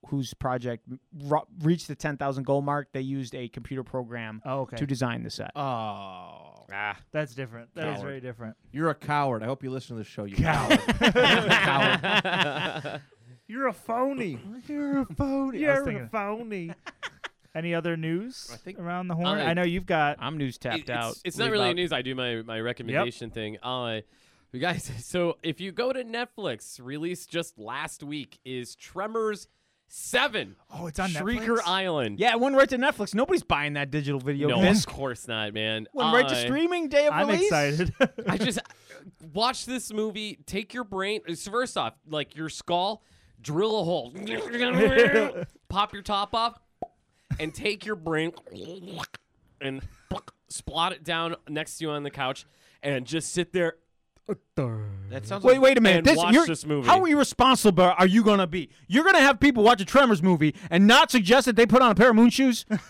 whose 0.09 0.35
project 0.35 0.83
ro- 1.23 1.47
reached 1.63 1.87
the 1.87 1.95
ten 1.95 2.17
thousand 2.17 2.43
goal 2.45 2.61
mark. 2.61 2.89
They 2.93 3.01
used 3.01 3.33
a 3.33 3.47
computer 3.49 3.83
program 3.83 4.43
Oh, 4.45 4.59
okay. 4.61 4.77
to 4.77 4.85
design 4.85 5.23
the 5.23 5.31
set. 5.31 5.51
Oh, 5.55 6.48
Ah. 6.71 6.97
That's 7.11 7.33
different. 7.35 7.73
That 7.75 7.87
is 7.87 7.93
Coward. 7.95 8.05
very 8.07 8.21
different. 8.21 8.55
you're 8.71 8.89
a 8.89 8.95
coward. 8.95 9.43
I 9.43 9.45
hope 9.47 9.63
you 9.63 9.71
listen 9.71 9.95
to 9.97 10.03
the 10.03 10.07
show. 10.09 10.23
You 10.25 10.35
Coward. 10.35 10.79
coward. 11.49 13.01
You're 13.47 13.67
a 13.67 13.73
phony. 13.73 14.39
You're 14.67 14.99
a 14.99 15.05
phony. 15.05 15.31
I 15.31 15.51
was 15.51 15.59
You're 15.61 15.81
a 15.81 15.85
thinking- 15.85 16.09
phony. 16.09 16.71
Any 17.55 17.73
other 17.73 17.97
news 17.97 18.47
I 18.53 18.57
think- 18.57 18.77
around 18.77 19.07
the 19.07 19.15
horn? 19.15 19.39
Uh, 19.39 19.43
I 19.43 19.55
know 19.55 19.63
you've 19.63 19.87
got. 19.87 20.17
I'm 20.19 20.37
news 20.37 20.59
tapped 20.59 20.81
It- 20.81 20.89
out. 20.91 21.13
It's, 21.13 21.21
it's 21.25 21.37
What 21.37 21.45
not 21.45 21.51
really 21.53 21.65
about- 21.69 21.75
news. 21.77 21.91
I 21.91 22.03
do 22.03 22.13
my 22.13 22.43
my 22.43 22.59
recommendation 22.59 23.31
thing. 23.31 23.57
Uh, 23.63 24.01
you 24.51 24.59
guys. 24.59 24.91
So 25.03 25.37
if 25.41 25.59
you 25.59 25.71
go 25.71 25.91
to 25.91 26.03
Netflix, 26.03 26.79
released 26.81 27.31
just 27.31 27.57
last 27.57 28.03
week 28.03 28.37
is 28.45 28.75
Tremors 28.75 29.47
Seven. 29.91 30.55
Oh, 30.71 30.85
it's 30.85 30.99
on 30.99 31.09
Netflix. 31.09 31.21
Shrieker 31.39 31.47
Netflix? 31.57 31.61
Island. 31.67 32.19
Yeah, 32.19 32.33
it 32.33 32.39
went 32.39 32.55
right 32.55 32.69
to 32.69 32.77
Netflix. 32.77 33.15
Nobody's 33.15 33.41
buying 33.41 33.73
that 33.73 33.89
digital 33.89 34.19
video 34.19 34.47
No, 34.47 34.61
disc. 34.61 34.87
of 34.87 34.95
course 34.95 35.27
not, 35.27 35.51
man. 35.53 35.87
Went 35.93 36.13
right 36.13 36.29
to 36.29 36.35
streaming 36.35 36.89
day 36.89 37.07
of 37.07 37.13
I'm 37.13 37.27
release. 37.27 37.45
excited. 37.45 37.93
I 38.27 38.37
just 38.39 38.59
watch 39.33 39.65
this 39.65 39.91
movie. 39.91 40.37
Take 40.45 40.75
your 40.75 40.83
brain. 40.83 41.21
so 41.35 41.49
First 41.49 41.75
off, 41.75 41.95
like 42.07 42.35
your 42.35 42.49
skull, 42.49 43.01
drill 43.41 43.79
a 43.81 43.83
hole, 43.83 44.13
pop 45.69 45.91
your 45.93 46.03
top 46.03 46.35
off, 46.35 46.59
and 47.39 47.51
take 47.51 47.83
your 47.83 47.95
brain 47.95 48.31
and 49.59 49.81
splot 50.51 50.91
it 50.91 51.03
down 51.03 51.35
next 51.47 51.79
to 51.79 51.85
you 51.85 51.89
on 51.91 52.03
the 52.03 52.11
couch, 52.11 52.45
and 52.83 53.05
just 53.05 53.33
sit 53.33 53.53
there 53.53 53.77
that 55.09 55.25
sounds 55.27 55.43
Wait, 55.43 55.53
like 55.53 55.61
wait 55.61 55.77
a 55.77 55.81
minute. 55.81 56.05
This, 56.05 56.17
watch 56.17 56.33
you're- 56.33 56.47
this 56.47 56.65
movie. 56.65 56.87
How 56.87 57.03
irresponsible 57.05 57.93
are 57.97 58.07
you 58.07 58.23
gonna 58.23 58.47
be? 58.47 58.69
You're 58.87 59.03
gonna 59.03 59.19
have 59.21 59.39
people 59.39 59.63
watch 59.63 59.81
a 59.81 59.85
Tremors 59.85 60.21
movie 60.23 60.55
and 60.69 60.87
not 60.87 61.11
suggest 61.11 61.45
that 61.45 61.55
they 61.55 61.65
put 61.65 61.81
on 61.81 61.91
a 61.91 61.95
pair 61.95 62.09
of 62.09 62.15
moon 62.15 62.29
shoes? 62.29 62.65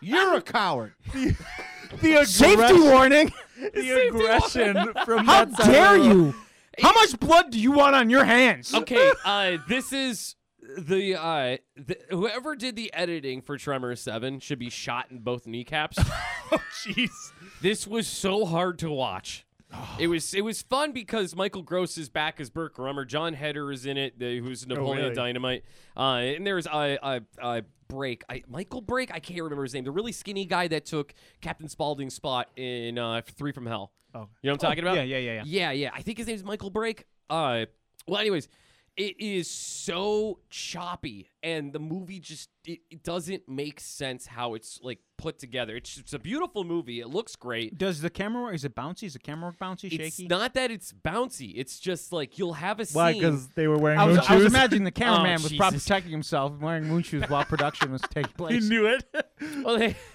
you're 0.00 0.34
a 0.36 0.42
coward. 0.42 0.94
the 2.00 2.24
Safety 2.24 2.80
warning! 2.80 3.32
the 3.74 4.08
aggression 4.08 4.92
from 5.04 5.26
How 5.26 5.44
that 5.44 5.56
dare 5.58 5.96
of 5.96 6.04
you? 6.04 6.34
How 6.80 6.92
much 6.92 7.18
blood 7.20 7.50
do 7.50 7.60
you 7.60 7.72
want 7.72 7.94
on 7.94 8.08
your 8.10 8.24
hands? 8.24 8.74
okay, 8.74 9.12
uh, 9.24 9.58
this 9.68 9.92
is 9.92 10.36
the, 10.78 11.16
uh, 11.16 11.58
the 11.76 11.98
whoever 12.10 12.56
did 12.56 12.76
the 12.76 12.92
editing 12.94 13.42
for 13.42 13.58
Tremors 13.58 14.00
Seven 14.00 14.40
should 14.40 14.58
be 14.58 14.70
shot 14.70 15.10
in 15.10 15.18
both 15.18 15.46
kneecaps. 15.46 15.98
Oh, 16.54 16.62
jeez. 16.84 17.10
this 17.60 17.86
was 17.86 18.06
so 18.06 18.44
hard 18.46 18.78
to 18.80 18.90
watch. 18.90 19.46
It 19.98 20.06
was 20.08 20.34
it 20.34 20.42
was 20.42 20.62
fun 20.62 20.92
because 20.92 21.34
Michael 21.34 21.62
Gross 21.62 21.96
is 21.98 22.08
back 22.08 22.40
as 22.40 22.50
Burt 22.50 22.74
Gummer. 22.74 23.06
Jon 23.06 23.34
Heder 23.34 23.70
is 23.72 23.86
in 23.86 23.96
it, 23.96 24.18
the, 24.18 24.38
who's 24.38 24.66
Napoleon 24.66 25.04
really? 25.04 25.14
Dynamite. 25.14 25.64
Uh, 25.96 26.16
and 26.36 26.46
there's 26.46 26.66
I 26.66 26.98
I 27.02 27.20
I 27.42 27.62
Break, 27.88 28.24
I, 28.26 28.42
Michael 28.48 28.80
Break. 28.80 29.12
I 29.12 29.20
can't 29.20 29.42
remember 29.42 29.64
his 29.64 29.74
name. 29.74 29.84
The 29.84 29.90
really 29.90 30.12
skinny 30.12 30.46
guy 30.46 30.66
that 30.68 30.86
took 30.86 31.12
Captain 31.42 31.68
Spaulding's 31.68 32.14
spot 32.14 32.48
in 32.56 32.96
uh, 32.96 33.20
Three 33.36 33.52
from 33.52 33.66
Hell. 33.66 33.92
Oh. 34.14 34.28
you 34.40 34.48
know 34.48 34.54
what 34.54 34.64
I'm 34.64 34.70
talking 34.70 34.84
about? 34.84 34.96
yeah, 34.96 35.02
yeah, 35.02 35.18
yeah, 35.18 35.32
yeah. 35.32 35.42
Yeah, 35.44 35.70
yeah. 35.72 35.90
I 35.92 36.00
think 36.00 36.16
his 36.16 36.26
name's 36.26 36.42
Michael 36.42 36.70
Break. 36.70 37.04
Uh, 37.28 37.66
well, 38.06 38.18
anyways, 38.18 38.48
it 38.96 39.18
is 39.18 39.48
so 39.50 40.38
choppy, 40.50 41.28
and 41.42 41.72
the 41.72 41.78
movie 41.78 42.18
just 42.20 42.50
it, 42.66 42.80
it 42.90 43.02
doesn't 43.02 43.48
make 43.48 43.80
sense 43.80 44.26
how 44.26 44.54
it's 44.54 44.78
like 44.82 44.98
put 45.16 45.38
together. 45.38 45.76
It's 45.76 45.96
it's 45.96 46.12
a 46.12 46.18
beautiful 46.18 46.64
movie. 46.64 47.00
It 47.00 47.08
looks 47.08 47.34
great. 47.34 47.78
Does 47.78 48.00
the 48.02 48.10
camera 48.10 48.42
work? 48.42 48.54
Is 48.54 48.64
it 48.64 48.74
bouncy? 48.74 49.04
Is 49.04 49.14
the 49.14 49.18
camera 49.18 49.48
work 49.50 49.58
bouncy, 49.58 49.90
shaky? 49.90 50.04
It's 50.04 50.16
shaky? 50.16 50.28
not 50.28 50.54
that 50.54 50.70
it's 50.70 50.92
bouncy. 50.92 51.52
It's 51.56 51.80
just 51.80 52.12
like 52.12 52.38
you'll 52.38 52.52
have 52.54 52.80
a 52.80 52.84
scene 52.86 52.96
Why? 53.00 53.12
Because 53.14 53.48
they 53.48 53.66
were 53.66 53.78
wearing 53.78 53.98
I 53.98 54.04
was, 54.04 54.16
moon 54.18 54.26
I 54.28 54.36
was 54.36 54.44
imagining 54.44 54.84
the 54.84 54.90
cameraman 54.92 55.38
Oh, 55.40 55.42
was 55.44 55.52
probably 55.54 55.78
protecting 55.78 56.12
himself, 56.12 56.52
wearing 56.60 56.84
moon 56.84 57.02
shoes 57.02 57.24
while 57.28 57.44
production 57.44 57.92
was 57.92 58.02
taking 58.02 58.32
place 58.32 58.62
he 58.62 58.68
knew 58.68 58.86
it. 58.86 59.04
well, 59.64 59.78
they, 59.78 59.96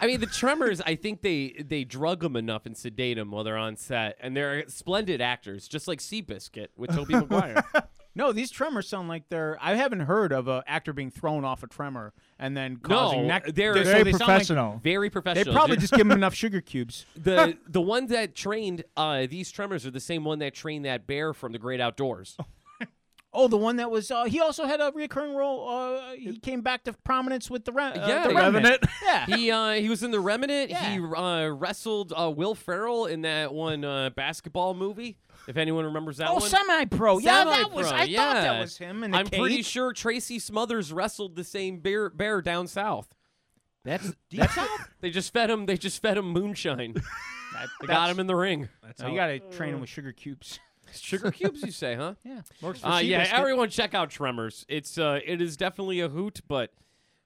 I 0.00 0.06
mean, 0.06 0.20
the 0.20 0.26
Tremors. 0.26 0.80
I 0.80 0.94
think 0.94 1.22
they 1.22 1.64
they 1.66 1.84
drug 1.84 2.20
them 2.20 2.36
enough 2.36 2.66
and 2.66 2.76
sedate 2.76 3.16
them 3.16 3.30
while 3.30 3.42
they're 3.44 3.56
on 3.56 3.76
set, 3.76 4.16
and 4.20 4.36
they're 4.36 4.68
splendid 4.68 5.20
actors, 5.20 5.66
just 5.68 5.88
like 5.88 5.98
Seabiscuit 5.98 6.68
with 6.76 6.94
Tobey 6.94 7.14
Maguire. 7.16 7.64
No, 8.14 8.32
these 8.32 8.50
tremors 8.50 8.88
sound 8.88 9.08
like 9.08 9.28
they're. 9.28 9.56
I 9.60 9.74
haven't 9.76 10.00
heard 10.00 10.32
of 10.32 10.48
an 10.48 10.62
actor 10.66 10.92
being 10.92 11.10
thrown 11.10 11.44
off 11.44 11.62
a 11.62 11.68
tremor 11.68 12.12
and 12.38 12.56
then 12.56 12.78
causing 12.78 13.22
No, 13.22 13.26
neck. 13.28 13.46
they're 13.54 13.74
so 13.76 13.84
Very 13.84 14.02
they 14.04 14.10
sound 14.12 14.20
like- 14.20 14.26
professional. 14.28 14.80
They 14.82 15.44
probably 15.44 15.76
just 15.76 15.92
give 15.92 16.00
him 16.00 16.10
enough 16.12 16.34
sugar 16.34 16.60
cubes. 16.60 17.06
the 17.16 17.56
the 17.68 17.80
ones 17.80 18.10
that 18.10 18.34
trained 18.34 18.82
uh, 18.96 19.26
these 19.30 19.50
Tremors 19.52 19.86
are 19.86 19.92
the 19.92 20.00
same 20.00 20.24
one 20.24 20.40
that 20.40 20.54
trained 20.54 20.84
that 20.84 21.06
bear 21.06 21.32
from 21.32 21.52
the 21.52 21.58
Great 21.58 21.80
Outdoors. 21.80 22.36
Oh, 23.40 23.46
the 23.46 23.56
one 23.56 23.76
that 23.76 23.88
was. 23.88 24.10
Uh, 24.10 24.24
he 24.24 24.40
also 24.40 24.64
had 24.64 24.80
a 24.80 24.90
recurring 24.92 25.32
role. 25.32 25.68
Uh, 25.68 26.12
he 26.14 26.40
came 26.40 26.60
back 26.60 26.82
to 26.84 26.92
prominence 26.92 27.48
with 27.48 27.64
the, 27.64 27.70
Re- 27.70 27.84
uh, 27.84 28.08
Yeah, 28.08 28.26
the 28.26 28.32
yeah. 28.34 28.40
Revenant. 28.40 28.84
Yeah. 29.04 29.26
He 29.26 29.50
uh, 29.52 29.72
he 29.74 29.88
was 29.88 30.02
in 30.02 30.10
the 30.10 30.18
Remnant. 30.18 30.70
Yeah. 30.70 30.90
He 30.90 30.98
uh, 30.98 31.46
wrestled 31.50 32.12
uh, 32.16 32.32
Will 32.34 32.56
Ferrell 32.56 33.06
in 33.06 33.22
that 33.22 33.54
one 33.54 33.84
uh, 33.84 34.10
basketball 34.10 34.74
movie. 34.74 35.18
If 35.46 35.56
anyone 35.56 35.84
remembers 35.84 36.16
that 36.16 36.30
oh, 36.30 36.34
one. 36.34 36.42
semi-pro. 36.42 37.18
Yeah, 37.18 37.44
that 37.44 37.72
was. 37.72 37.86
Semi-pro, 37.88 37.96
I 37.96 38.16
thought 38.16 38.34
that 38.34 38.54
yeah. 38.54 38.60
was 38.60 38.76
him. 38.76 39.04
In 39.04 39.12
the 39.12 39.18
I'm 39.18 39.26
pretty 39.28 39.62
sure 39.62 39.92
Tracy 39.92 40.40
Smothers 40.40 40.92
wrestled 40.92 41.36
the 41.36 41.44
same 41.44 41.78
bear, 41.78 42.10
bear 42.10 42.42
down 42.42 42.66
south. 42.66 43.14
That's 43.84 44.12
that's 44.32 44.58
They 45.00 45.10
just 45.10 45.32
fed 45.32 45.48
him. 45.48 45.66
They 45.66 45.76
just 45.76 46.02
fed 46.02 46.18
him 46.18 46.32
moonshine. 46.32 46.94
That- 46.94 47.68
They 47.80 47.86
got 47.86 48.10
him 48.10 48.18
in 48.18 48.26
the 48.26 48.36
ring. 48.36 48.68
So 48.96 49.06
you 49.06 49.14
got 49.14 49.28
to 49.28 49.38
train 49.38 49.74
him 49.74 49.80
with 49.80 49.88
sugar 49.88 50.10
cubes. 50.10 50.58
Sugar 50.94 51.30
cubes, 51.30 51.62
you 51.62 51.70
say, 51.72 51.94
huh? 51.94 52.14
Yeah, 52.24 52.40
works 52.60 52.80
for 52.80 52.86
Uh, 52.88 52.98
yeah, 53.00 53.24
Seabiscuit. 53.24 53.32
everyone 53.38 53.70
check 53.70 53.94
out 53.94 54.10
Tremors. 54.10 54.64
It's 54.68 54.98
uh, 54.98 55.20
it 55.24 55.40
is 55.40 55.56
definitely 55.56 56.00
a 56.00 56.08
hoot, 56.08 56.40
but 56.48 56.72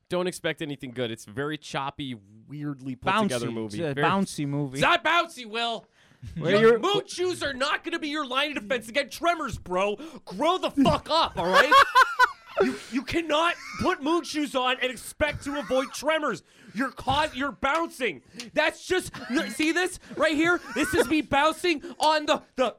don't 0.08 0.26
expect 0.26 0.60
anything 0.62 0.90
good. 0.92 1.10
It's 1.10 1.26
a 1.26 1.30
very 1.30 1.56
choppy, 1.58 2.16
weirdly 2.48 2.96
put 2.96 3.12
bouncy. 3.12 3.22
together 3.22 3.50
movie. 3.50 3.78
It's 3.82 3.90
a 3.90 3.94
Very- 3.94 4.06
bouncy 4.06 4.46
movie. 4.46 4.74
It's 4.78 4.82
not 4.82 5.04
bouncy, 5.04 5.46
Will. 5.46 5.86
Your 6.36 6.78
moon 6.78 7.02
shoes 7.08 7.42
are 7.42 7.54
not 7.54 7.82
going 7.82 7.92
to 7.94 7.98
be 7.98 8.06
your 8.08 8.24
line 8.24 8.56
of 8.56 8.62
defense 8.62 8.88
against 8.88 9.18
Tremors, 9.18 9.58
bro. 9.58 9.96
Grow 10.24 10.56
the 10.56 10.70
fuck 10.70 11.08
up, 11.10 11.36
all 11.36 11.48
right? 11.48 11.72
you, 12.62 12.76
you 12.92 13.02
cannot 13.02 13.54
put 13.80 14.04
moon 14.04 14.22
shoes 14.22 14.54
on 14.54 14.76
and 14.80 14.92
expect 14.92 15.42
to 15.44 15.58
avoid 15.58 15.92
tremors. 15.92 16.44
You're 16.74 16.92
caught. 16.92 17.34
You're 17.36 17.50
bouncing. 17.52 18.22
That's 18.54 18.86
just 18.86 19.10
see 19.54 19.72
this 19.72 19.98
right 20.16 20.34
here. 20.36 20.60
This 20.76 20.94
is 20.94 21.08
me 21.08 21.22
bouncing 21.22 21.82
on 21.98 22.26
the 22.26 22.42
the. 22.54 22.76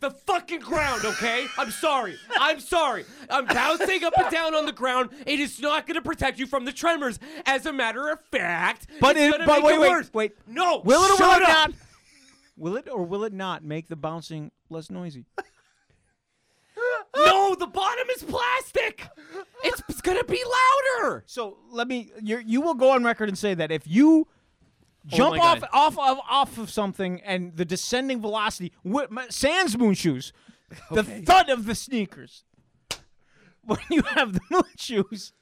The- 0.00 0.10
fucking 0.10 0.60
ground, 0.60 1.04
okay? 1.04 1.46
I'm 1.58 1.70
sorry. 1.70 2.16
I'm 2.38 2.60
sorry. 2.60 3.04
I'm 3.30 3.46
bouncing 3.46 4.04
up 4.04 4.12
and 4.16 4.30
down 4.30 4.54
on 4.54 4.66
the 4.66 4.72
ground. 4.72 5.10
It 5.26 5.40
is 5.40 5.60
not 5.60 5.86
going 5.86 5.94
to 5.96 6.02
protect 6.02 6.38
you 6.38 6.46
from 6.46 6.64
the 6.64 6.72
tremors. 6.72 7.18
As 7.46 7.66
a 7.66 7.72
matter 7.72 8.08
of 8.10 8.20
fact, 8.30 8.86
But 9.00 9.16
it's 9.16 9.26
it- 9.26 9.30
gonna 9.32 9.46
but 9.46 9.56
make 9.58 9.64
wait, 9.64 9.74
it 9.74 9.80
wait, 9.80 9.90
worse. 9.90 10.10
wait. 10.14 10.32
No, 10.46 10.80
Will 10.84 11.02
it 11.02 11.10
or 11.20 11.26
will 11.26 11.34
it 11.36 11.42
up. 11.42 11.48
not? 11.48 11.72
Will 12.56 12.76
it 12.76 12.88
or 12.88 13.04
will 13.04 13.24
it 13.24 13.32
not 13.32 13.64
make 13.64 13.88
the 13.88 13.96
bouncing 13.96 14.50
less 14.70 14.90
noisy? 14.90 15.24
No, 17.16 17.54
the 17.54 17.66
bottom 17.66 18.06
is 18.16 18.22
plastic. 18.22 19.06
It's, 19.64 19.82
it's 19.88 20.00
gonna 20.00 20.24
be 20.24 20.42
louder. 21.00 21.24
So 21.26 21.58
let 21.70 21.86
me. 21.86 22.10
You 22.22 22.38
you 22.44 22.60
will 22.62 22.74
go 22.74 22.90
on 22.90 23.04
record 23.04 23.28
and 23.28 23.36
say 23.36 23.52
that 23.54 23.70
if 23.70 23.82
you 23.86 24.26
Oh 25.12 25.16
jump 25.16 25.36
Oh 25.36 25.40
off 25.40 25.60
God. 25.60 25.68
off 25.72 25.98
of 25.98 26.18
off 26.28 26.58
of 26.58 26.70
something 26.70 27.20
and 27.22 27.56
the 27.56 27.64
descending 27.64 28.20
velocity, 28.20 28.72
wi- 28.84 29.08
m- 29.10 29.30
sans 29.30 29.76
moon 29.76 29.94
shoes, 29.94 30.32
the 30.90 31.02
thud 31.02 31.48
of 31.48 31.64
the 31.66 31.74
sneakers. 31.74 32.44
When 33.64 33.78
you 33.90 34.02
have 34.02 34.32
the 34.32 34.40
moon 34.50 34.62
shoes, 34.76 35.32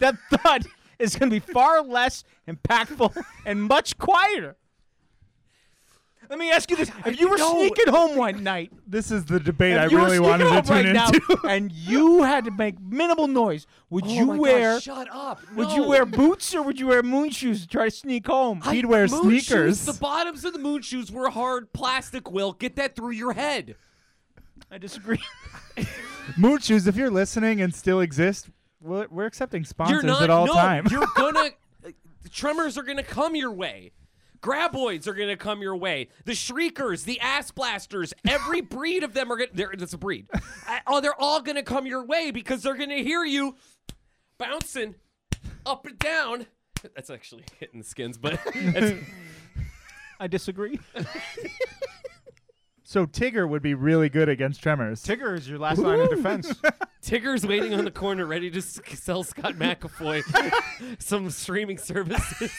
that 0.00 0.14
thud 0.30 0.66
is 0.98 1.16
going 1.16 1.30
to 1.30 1.40
be 1.40 1.52
far 1.52 1.82
less 1.82 2.24
impactful 2.46 3.16
and 3.46 3.62
much 3.62 3.96
quieter. 3.96 4.56
Let 6.30 6.38
me 6.38 6.50
ask 6.52 6.70
you 6.70 6.76
this: 6.76 6.90
If 7.04 7.18
you 7.18 7.28
were 7.28 7.36
No. 7.38 7.58
sneaking 7.58 7.92
home 7.92 8.16
one 8.16 8.44
night 8.44 8.70
This 8.86 9.10
is 9.10 9.24
the 9.24 9.40
debate 9.40 9.76
I 9.76 9.86
if 9.86 9.90
you 9.90 9.98
were 9.98 10.04
really 10.04 10.16
sneaking 10.18 10.30
wanted 10.30 10.44
to 10.44 10.50
home 10.50 10.62
tune 10.62 10.94
right 10.94 11.12
into. 11.14 11.36
now 11.42 11.50
and 11.50 11.72
you 11.72 12.22
had 12.22 12.44
to 12.44 12.52
make 12.52 12.80
minimal 12.80 13.26
noise, 13.26 13.66
would 13.90 14.04
Oh 14.06 14.08
you 14.10 14.26
my 14.26 14.34
God, 14.34 14.40
wear 14.40 14.80
shut 14.80 15.08
up. 15.12 15.40
would 15.56 15.72
you 15.72 15.88
wear 15.88 16.06
boots 16.06 16.54
or 16.54 16.62
would 16.62 16.78
you 16.78 16.86
wear 16.86 17.02
moon 17.02 17.30
shoes 17.30 17.62
to 17.62 17.66
try 17.68 17.86
to 17.86 17.90
sneak 17.90 18.28
home? 18.28 18.60
He'd 18.62 18.86
wear 18.86 19.08
moon 19.08 19.32
shoes, 19.34 19.46
sneakers. 19.48 19.84
the 19.86 19.92
bottoms 19.94 20.44
of 20.44 20.52
the 20.52 20.60
moon 20.60 20.82
shoes 20.82 21.10
were 21.10 21.30
hard 21.30 21.72
plastic. 21.72 22.30
Will 22.30 22.52
get 22.52 22.76
that 22.76 22.94
through 22.94 23.10
your 23.10 23.32
head. 23.32 23.74
I 24.70 24.78
disagree. 24.78 25.18
Moon 26.36 26.58
shoes, 26.60 26.86
if 26.86 26.94
you're 26.94 27.10
listening 27.10 27.60
and 27.60 27.74
still 27.74 27.98
exist, 28.00 28.50
we're, 28.80 29.06
we're 29.10 29.26
accepting 29.26 29.64
sponsors 29.64 30.04
not. 30.04 30.22
at 30.22 30.30
all 30.30 30.46
no, 30.46 30.52
time. 30.52 30.86
you're 30.90 31.06
gonna. 31.16 31.40
uh, 31.40 31.50
the 32.22 32.28
tremors 32.28 32.78
are 32.78 32.84
gonna 32.84 33.02
come 33.02 33.34
your 33.34 33.50
way. 33.50 33.90
Graboids 34.42 35.06
are 35.06 35.12
gonna 35.14 35.36
come 35.36 35.60
your 35.60 35.76
way. 35.76 36.08
The 36.24 36.34
shriekers, 36.34 37.04
the 37.04 37.20
ass 37.20 37.50
blasters, 37.50 38.14
every 38.28 38.60
breed 38.62 39.02
of 39.02 39.12
them 39.12 39.30
are 39.30 39.36
gonna. 39.36 39.50
they're- 39.52 39.74
That's 39.76 39.92
a 39.92 39.98
breed. 39.98 40.26
Uh, 40.66 40.78
oh, 40.86 41.00
they're 41.00 41.20
all 41.20 41.40
gonna 41.42 41.62
come 41.62 41.86
your 41.86 42.04
way 42.04 42.30
because 42.30 42.62
they're 42.62 42.76
gonna 42.76 42.98
hear 43.02 43.22
you 43.24 43.56
bouncing 44.38 44.94
up 45.66 45.84
and 45.86 45.98
down. 45.98 46.46
That's 46.94 47.10
actually 47.10 47.44
hitting 47.58 47.80
the 47.80 47.86
skins, 47.86 48.16
but 48.16 48.40
I 50.20 50.26
disagree. 50.26 50.80
so 52.82 53.04
Tigger 53.06 53.46
would 53.48 53.62
be 53.62 53.74
really 53.74 54.08
good 54.08 54.28
against 54.30 54.62
Tremors. 54.62 55.02
Tigger 55.04 55.36
is 55.36 55.46
your 55.48 55.58
last 55.58 55.78
line 55.78 56.00
of 56.00 56.08
defense. 56.10 56.52
Tigger's 57.02 57.46
waiting 57.46 57.74
on 57.74 57.84
the 57.84 57.90
corner, 57.90 58.24
ready 58.26 58.50
to 58.50 58.58
s- 58.58 58.80
sell 58.94 59.22
Scott 59.22 59.54
McAfoy 59.54 60.22
some 60.98 61.28
streaming 61.30 61.76
services. 61.78 62.50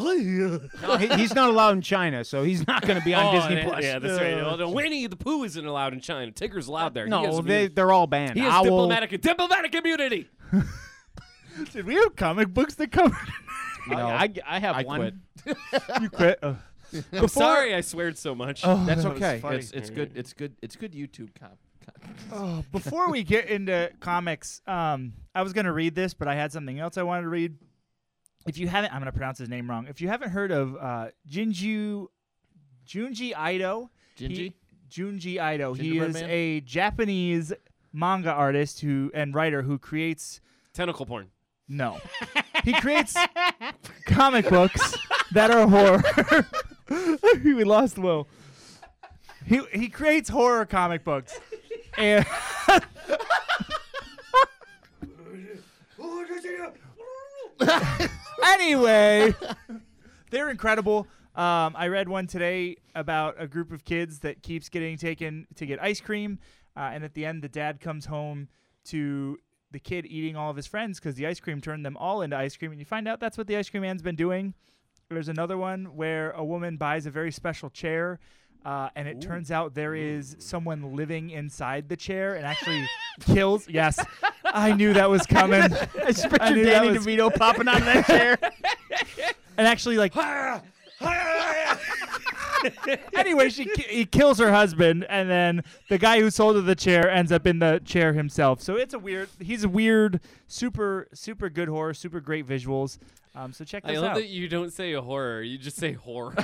no, 0.82 0.96
he- 0.96 1.08
he's 1.16 1.34
not 1.34 1.48
allowed 1.50 1.76
in 1.76 1.82
China, 1.82 2.24
so 2.24 2.42
he's 2.42 2.66
not 2.66 2.82
going 2.86 2.98
to 2.98 3.04
be 3.04 3.14
on 3.14 3.26
Oh, 3.34 3.38
Disney 3.40 3.56
yeah, 3.56 3.64
Plus. 3.64 3.82
Yeah, 3.84 3.98
that's 3.98 4.20
right. 4.20 4.36
No, 4.36 4.56
no, 4.56 4.70
Winnie 4.70 5.06
the 5.06 5.16
Pooh 5.16 5.44
isn't 5.44 5.64
allowed 5.64 5.92
in 5.92 6.00
China. 6.00 6.30
Tigger's 6.32 6.68
allowed 6.68 6.94
there. 6.94 7.04
he 7.04 7.10
No, 7.10 7.24
has, 7.24 7.40
they 7.44 7.68
they're 7.68 7.92
all 7.92 8.06
banned. 8.06 8.34
he 8.34 8.40
has 8.40 8.52
Owl, 8.52 8.64
diplomatic 8.64 9.20
diplomatic 9.20 9.74
immunity. 9.74 10.28
Did 11.72 11.84
we 11.86 11.94
have 11.96 12.16
comic 12.16 12.48
books 12.54 12.74
that 12.76 12.90
covered? 12.92 13.16
I, 13.90 13.94
I, 14.24 14.32
I 14.46 14.58
have 14.60 14.76
I 14.76 14.82
one. 14.84 15.20
quit. 15.42 15.56
you 16.00 16.10
quit. 16.10 16.38
Oh. 16.42 16.56
I'm 17.12 17.28
sorry 17.28 17.74
I 17.74 17.82
sweared 17.82 18.18
so 18.18 18.34
much. 18.34 18.62
Oh, 18.64 18.84
That's 18.84 19.02
that 19.04 19.12
was 19.14 19.22
okay. 19.22 19.38
funny. 19.40 19.58
It's 19.58 19.70
it's 19.72 19.90
good. 19.90 20.12
It's 20.14 20.32
good. 20.32 20.56
It's 20.62 20.76
good 20.76 20.92
YouTube 20.92 21.30
comp. 21.38 21.58
Oh, 22.32 22.64
before 22.72 23.10
we 23.10 23.22
get 23.24 23.48
into 23.48 23.90
comics, 24.00 24.60
um, 24.66 25.12
I 25.34 25.42
was 25.42 25.52
gonna 25.52 25.72
read 25.72 25.94
this, 25.94 26.14
but 26.14 26.28
I 26.28 26.34
had 26.34 26.52
something 26.52 26.78
else 26.78 26.96
I 26.98 27.02
wanted 27.02 27.22
to 27.22 27.28
read. 27.28 27.56
If 28.46 28.58
you 28.58 28.68
haven't, 28.68 28.92
I'm 28.92 29.00
gonna 29.00 29.12
pronounce 29.12 29.38
his 29.38 29.48
name 29.48 29.68
wrong. 29.68 29.86
If 29.88 30.00
you 30.00 30.08
haven't 30.08 30.30
heard 30.30 30.50
of 30.50 30.76
uh, 30.76 31.08
Jinju, 31.30 32.06
Junji 32.86 33.34
he, 34.16 34.54
Junji 34.90 35.54
Ito, 35.54 35.74
he 35.74 35.98
is 35.98 36.14
Man? 36.14 36.30
a 36.30 36.60
Japanese 36.60 37.52
manga 37.92 38.32
artist 38.32 38.80
who 38.80 39.10
and 39.14 39.34
writer 39.34 39.62
who 39.62 39.78
creates 39.78 40.40
Tentacle 40.72 41.06
porn. 41.06 41.30
no, 41.68 41.98
he 42.64 42.72
creates 42.74 43.16
comic 44.06 44.48
books 44.48 44.96
that 45.32 45.50
are 45.50 45.66
horror. 45.68 46.46
we 47.44 47.64
lost 47.64 47.98
Will. 47.98 48.26
He 49.46 49.60
he 49.72 49.88
creates 49.88 50.28
horror 50.28 50.64
comic 50.66 51.04
books, 51.04 51.38
and 51.98 52.24
anyway, 58.50 59.34
they're 60.30 60.50
incredible. 60.50 61.06
Um, 61.34 61.74
I 61.76 61.88
read 61.88 62.08
one 62.08 62.26
today 62.26 62.76
about 62.94 63.36
a 63.38 63.46
group 63.46 63.72
of 63.72 63.84
kids 63.84 64.20
that 64.20 64.42
keeps 64.42 64.68
getting 64.68 64.96
taken 64.96 65.46
to 65.56 65.66
get 65.66 65.80
ice 65.82 66.00
cream, 66.00 66.38
uh, 66.76 66.90
and 66.92 67.04
at 67.04 67.14
the 67.14 67.24
end, 67.24 67.42
the 67.42 67.48
dad 67.48 67.80
comes 67.80 68.06
home 68.06 68.48
to 68.86 69.38
the 69.70 69.78
kid 69.78 70.06
eating 70.06 70.36
all 70.36 70.50
of 70.50 70.56
his 70.56 70.66
friends 70.66 70.98
because 70.98 71.14
the 71.14 71.26
ice 71.26 71.38
cream 71.38 71.60
turned 71.60 71.86
them 71.86 71.96
all 71.96 72.22
into 72.22 72.36
ice 72.36 72.56
cream, 72.56 72.72
and 72.72 72.80
you 72.80 72.84
find 72.84 73.06
out 73.06 73.20
that's 73.20 73.38
what 73.38 73.46
the 73.46 73.56
ice 73.56 73.70
cream 73.70 73.82
man's 73.82 74.02
been 74.02 74.16
doing. 74.16 74.54
There's 75.08 75.28
another 75.28 75.56
one 75.58 75.96
where 75.96 76.30
a 76.32 76.44
woman 76.44 76.76
buys 76.76 77.06
a 77.06 77.10
very 77.10 77.32
special 77.32 77.70
chair. 77.70 78.18
Uh, 78.64 78.90
and 78.94 79.08
it 79.08 79.22
turns 79.22 79.50
out 79.50 79.74
there 79.74 79.94
is 79.94 80.36
someone 80.38 80.94
living 80.94 81.30
inside 81.30 81.88
the 81.88 81.96
chair 81.96 82.34
and 82.34 82.44
actually 82.44 82.84
kills. 83.20 83.66
Yes, 83.68 83.98
I 84.52 84.72
knew 84.72 84.92
that 84.94 85.08
was 85.10 85.26
coming. 85.26 85.62
I 85.62 85.68
just 86.12 86.28
pictured 86.28 86.64
Danny 86.64 86.90
was- 86.90 87.06
DeVito 87.06 87.34
popping 87.34 87.68
out 87.68 87.78
of 87.78 87.84
that 87.84 88.06
chair. 88.06 88.38
and 89.58 89.66
actually 89.66 89.96
like 89.98 90.12
ah, 90.16 90.60
ah, 91.00 91.54
anyway 93.14 93.48
she 93.48 93.68
he 93.88 94.04
kills 94.04 94.38
her 94.38 94.52
husband 94.52 95.04
and 95.08 95.30
then 95.30 95.62
the 95.88 95.98
guy 95.98 96.20
who 96.20 96.30
sold 96.30 96.56
her 96.56 96.62
the 96.62 96.74
chair 96.74 97.10
ends 97.10 97.32
up 97.32 97.46
in 97.46 97.58
the 97.58 97.80
chair 97.84 98.12
himself 98.12 98.60
so 98.60 98.76
it's 98.76 98.94
a 98.94 98.98
weird 98.98 99.28
he's 99.38 99.64
a 99.64 99.68
weird 99.68 100.20
super 100.46 101.08
super 101.12 101.48
good 101.48 101.68
horror 101.68 101.94
super 101.94 102.20
great 102.20 102.46
visuals 102.46 102.98
um, 103.32 103.52
so 103.52 103.64
check 103.64 103.84
this 103.84 103.92
out. 103.92 103.96
I 103.96 104.00
love 104.00 104.10
out 104.10 104.14
that 104.16 104.26
you 104.26 104.48
don't 104.48 104.72
say 104.72 104.92
a 104.94 105.00
horror. 105.00 105.40
You 105.40 105.56
just 105.56 105.76
say 105.76 105.92
horror. 105.92 106.34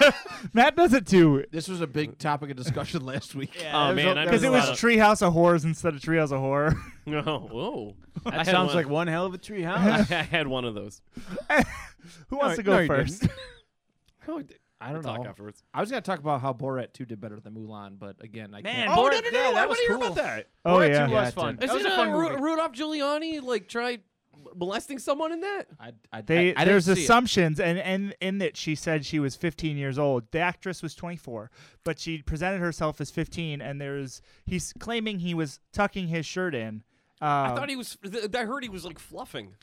matt 0.52 0.76
does 0.76 0.92
it 0.92 1.04
too 1.04 1.44
This 1.50 1.66
was 1.66 1.80
a 1.80 1.88
big 1.88 2.18
topic 2.18 2.50
of 2.50 2.56
discussion 2.56 3.04
last 3.04 3.34
week. 3.34 3.50
oh 3.74 3.92
man, 3.92 4.24
because 4.24 4.44
it 4.44 4.50
was 4.50 4.64
a 4.64 4.68
lot 4.68 4.78
treehouse 4.78 5.26
of 5.26 5.32
horrors 5.32 5.64
instead 5.64 5.94
of 5.94 6.00
treehouse 6.00 6.30
of 6.30 6.38
horror 6.38 6.68
of- 6.68 6.76
No, 7.04 7.48
whoa. 7.50 7.96
That 8.24 8.46
sounds 8.46 8.68
one- 8.68 8.76
like 8.76 8.88
one 8.88 9.08
hell 9.08 9.26
of 9.26 9.34
a 9.34 9.38
tree 9.38 9.66
I 9.66 10.02
had 10.02 10.46
one 10.46 10.64
of 10.64 10.74
those. 10.74 11.02
who 12.28 12.36
wants 12.36 12.52
No, 12.52 12.56
to 12.56 12.62
go 12.62 12.72
no, 12.74 12.80
you 12.82 12.86
first 12.86 13.20
didn't. 13.22 14.56
I 14.88 14.92
don't 14.92 15.02
Talk 15.02 15.22
know. 15.22 15.28
afterwards. 15.28 15.62
I 15.74 15.80
was 15.80 15.90
gonna 15.90 16.00
talk 16.02 16.18
about 16.18 16.40
how 16.40 16.52
Borat 16.52 16.92
2 16.92 17.04
did 17.04 17.20
better 17.20 17.40
than 17.40 17.54
Mulan, 17.54 17.98
but 17.98 18.16
again, 18.20 18.54
I 18.54 18.62
Man, 18.62 18.74
can't. 18.74 18.90
Oh, 18.90 19.02
Borat- 19.04 19.10
no, 19.12 19.20
no, 19.20 19.30
no, 19.30 19.38
yeah, 19.38 19.44
no, 19.48 19.54
that 19.54 19.62
I 19.62 19.66
was 19.66 19.78
wanna 19.78 19.88
hear 19.88 19.96
cool. 19.98 20.06
about 20.12 20.14
that. 20.16 20.48
oh 20.64 20.74
Borat 20.76 20.88
yeah 20.88 21.06
2 21.06 21.12
Yeah, 21.12 21.20
was 21.20 21.28
it 21.28 21.32
fun. 21.34 21.56
did. 21.56 21.68
That 21.68 21.74
was 21.74 21.84
a 21.84 21.86
Isn't 21.88 21.96
fun 21.96 22.08
uh, 22.08 22.16
Ru- 22.16 22.28
movie. 22.30 22.42
Rudolph 22.42 22.72
Giuliani 22.72 23.42
like 23.42 23.68
tried 23.68 24.02
molesting 24.54 24.98
someone 24.98 25.32
in 25.32 25.40
that? 25.40 25.66
I, 25.80 25.92
I, 26.12 26.20
They, 26.20 26.54
I, 26.54 26.62
I 26.62 26.64
there's 26.64 26.84
didn't 26.86 26.96
see 26.96 27.02
it. 27.02 27.04
assumptions, 27.04 27.58
and, 27.60 27.78
and 27.78 28.14
in 28.20 28.38
that 28.38 28.56
she 28.56 28.74
said 28.74 29.04
she 29.04 29.18
was 29.18 29.34
15 29.34 29.76
years 29.76 29.98
old. 29.98 30.24
The 30.30 30.38
actress 30.38 30.82
was 30.82 30.94
24, 30.94 31.50
but 31.84 31.98
she 31.98 32.22
presented 32.22 32.60
herself 32.60 33.00
as 33.00 33.10
15, 33.10 33.60
and 33.60 33.80
there's 33.80 34.22
he's 34.44 34.72
claiming 34.78 35.18
he 35.20 35.34
was 35.34 35.58
tucking 35.72 36.08
his 36.08 36.26
shirt 36.26 36.54
in. 36.54 36.82
I 37.20 37.48
Um, 37.48 37.56
thought 37.56 37.70
he 37.70 37.76
was. 37.76 37.96
th- 38.02 38.34
I 38.34 38.44
heard 38.44 38.62
he 38.62 38.68
was 38.68 38.84
like 38.84 38.98
fluffing. 38.98 39.54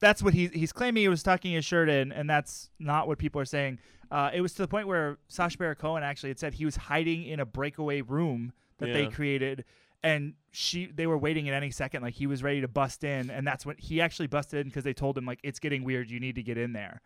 that's 0.00 0.22
what 0.22 0.34
he 0.34 0.48
he's 0.48 0.72
claiming 0.72 1.00
he 1.02 1.08
was 1.08 1.22
tucking 1.22 1.52
his 1.52 1.64
shirt 1.64 1.88
in, 1.88 2.12
and 2.12 2.28
that's 2.28 2.68
not 2.78 3.08
what 3.08 3.18
people 3.18 3.40
are 3.40 3.46
saying. 3.46 3.78
Uh, 4.14 4.30
it 4.32 4.40
was 4.40 4.52
to 4.52 4.62
the 4.62 4.68
point 4.68 4.86
where 4.86 5.18
Sacha 5.26 5.58
Baron 5.58 5.74
Cohen 5.74 6.04
actually 6.04 6.30
had 6.30 6.38
said 6.38 6.54
he 6.54 6.64
was 6.64 6.76
hiding 6.76 7.24
in 7.24 7.40
a 7.40 7.44
breakaway 7.44 8.00
room 8.00 8.52
that 8.78 8.92
they 8.92 9.08
created, 9.08 9.64
and 10.04 10.34
she 10.52 10.86
they 10.86 11.08
were 11.08 11.18
waiting 11.18 11.48
at 11.48 11.54
any 11.54 11.72
second, 11.72 12.02
like 12.02 12.14
he 12.14 12.28
was 12.28 12.40
ready 12.40 12.60
to 12.60 12.68
bust 12.68 13.02
in, 13.02 13.28
and 13.28 13.44
that's 13.44 13.66
when 13.66 13.74
he 13.76 14.00
actually 14.00 14.28
busted 14.28 14.60
in 14.60 14.68
because 14.68 14.84
they 14.84 14.92
told 14.92 15.18
him 15.18 15.26
like 15.26 15.40
it's 15.42 15.58
getting 15.58 15.82
weird, 15.82 16.12
you 16.12 16.20
need 16.20 16.36
to 16.36 16.44
get 16.44 16.56
in 16.56 16.72
there. 16.72 17.02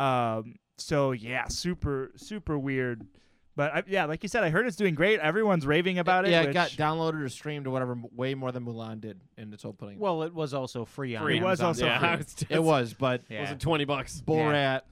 Um, 0.00 0.56
so 0.78 1.12
yeah, 1.12 1.46
super 1.46 2.10
super 2.16 2.58
weird. 2.58 3.06
But 3.54 3.74
I, 3.74 3.82
yeah, 3.86 4.04
like 4.06 4.22
you 4.24 4.28
said, 4.28 4.42
I 4.42 4.50
heard 4.50 4.66
it's 4.66 4.76
doing 4.76 4.94
great. 4.94 5.18
Everyone's 5.20 5.66
raving 5.66 5.98
about 6.00 6.24
it. 6.24 6.30
Yeah, 6.32 6.42
it 6.42 6.46
which- 6.46 6.54
got 6.54 6.70
downloaded 6.70 7.22
or 7.22 7.28
streamed 7.28 7.68
or 7.68 7.70
whatever, 7.70 7.96
way 8.16 8.34
more 8.34 8.50
than 8.52 8.64
Mulan 8.64 9.00
did 9.00 9.20
in 9.36 9.52
its 9.52 9.64
opening. 9.64 9.98
Well, 9.98 10.24
it 10.24 10.34
was 10.34 10.54
also 10.54 10.84
free 10.84 11.14
on 11.14 11.24
Free. 11.24 11.38
It 11.38 11.42
was 11.42 11.60
also 11.60 11.86
yeah, 11.86 12.16
free. 12.16 12.46
it 12.50 12.62
was, 12.62 12.94
but 12.94 13.22
Yeah. 13.28 13.42
Was 13.42 13.50
it 13.50 13.60
twenty 13.60 13.84
bucks? 13.84 14.22
Borat, 14.26 14.82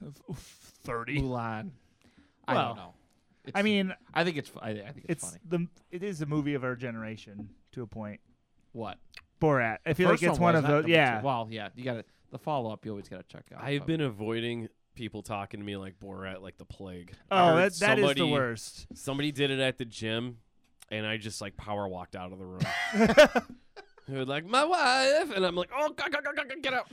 thirty. 0.87 1.21
Mulan. 1.21 1.69
I 2.47 2.53
Well, 2.55 2.67
don't 2.69 2.75
know. 2.77 2.93
It's, 3.45 3.55
I 3.57 3.61
mean, 3.61 3.93
I 4.13 4.23
think 4.23 4.37
it's. 4.37 4.49
fu- 4.49 4.59
I, 4.59 4.69
I 4.71 4.91
think 4.91 5.05
it's, 5.07 5.23
it's 5.23 5.25
funny. 5.25 5.39
the 5.47 5.67
it 5.91 6.03
is 6.03 6.21
a 6.21 6.25
movie 6.25 6.53
of 6.55 6.63
our 6.63 6.75
generation 6.75 7.49
to 7.73 7.81
a 7.83 7.87
point. 7.87 8.19
What? 8.73 8.97
Borat. 9.41 9.77
I 9.85 9.93
feel 9.93 10.09
like 10.09 10.21
it's 10.23 10.39
one 10.39 10.53
was, 10.55 10.63
of 10.63 10.63
not 10.63 10.67
those. 10.69 10.73
number 10.83 10.87
two. 10.87 10.91
Yeah. 10.93 11.21
Well, 11.21 11.47
yeah. 11.51 11.69
You 11.75 11.83
got 11.83 11.93
to 11.93 12.03
The 12.31 12.39
follow 12.39 12.71
up, 12.71 12.83
you 12.85 12.91
always 12.91 13.07
got 13.07 13.17
to 13.17 13.23
check 13.27 13.45
out. 13.55 13.63
I've 13.63 13.81
but- 13.81 13.87
been 13.87 14.01
avoiding 14.01 14.67
people 14.95 15.21
talking 15.21 15.59
to 15.59 15.65
me 15.65 15.77
like 15.77 15.99
Borat, 15.99 16.41
like 16.41 16.57
the 16.57 16.65
plague. 16.65 17.13
I 17.29 17.41
Oh, 17.41 17.55
heard 17.55 17.71
that, 17.73 17.79
that 17.79 17.99
is 17.99 18.03
the 18.03 18.15
somebody- 18.15 18.31
worst. 18.31 18.87
Somebody 18.95 19.31
did 19.31 19.51
it 19.51 19.59
at 19.59 19.77
the 19.77 19.85
gym, 19.85 20.39
and 20.89 21.05
I 21.05 21.17
just 21.17 21.39
like 21.39 21.55
power 21.55 21.87
walked 21.87 22.15
out 22.15 22.31
of 22.33 22.39
the 22.39 22.45
room. 22.45 22.61
They 24.09 24.15
were 24.17 24.23
like, 24.23 24.45
"My 24.45 24.63
wife," 24.63 25.35
and 25.35 25.45
I'm 25.45 25.53
like, 25.55 25.69
"Oh, 25.77 25.89
God, 25.89 26.13
God, 26.13 26.23
God, 26.23 26.33
God, 26.37 26.47
God, 26.47 26.61
get 26.63 26.73
out!" 26.73 26.87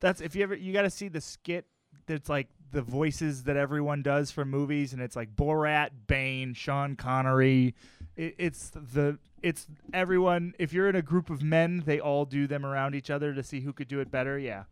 That's 0.00 0.20
if 0.20 0.34
you 0.34 0.42
ever 0.42 0.54
you 0.56 0.72
got 0.72 0.82
to 0.82 0.90
see 0.90 1.06
the 1.08 1.20
skit. 1.20 1.66
That's 2.06 2.28
like 2.28 2.48
the 2.72 2.82
voices 2.82 3.44
that 3.44 3.56
everyone 3.56 4.02
does 4.02 4.30
for 4.30 4.44
movies, 4.44 4.92
and 4.92 5.00
it's 5.00 5.16
like 5.16 5.34
Borat, 5.34 5.90
Bane, 6.06 6.54
Sean 6.54 6.96
Connery. 6.96 7.74
It, 8.16 8.34
it's 8.38 8.70
the 8.70 9.18
it's 9.42 9.66
everyone. 9.92 10.54
If 10.58 10.72
you're 10.72 10.88
in 10.88 10.96
a 10.96 11.02
group 11.02 11.30
of 11.30 11.42
men, 11.42 11.82
they 11.86 12.00
all 12.00 12.24
do 12.24 12.46
them 12.46 12.64
around 12.64 12.94
each 12.94 13.10
other 13.10 13.34
to 13.34 13.42
see 13.42 13.60
who 13.60 13.72
could 13.72 13.88
do 13.88 14.00
it 14.00 14.10
better. 14.10 14.38
Yeah, 14.38 14.64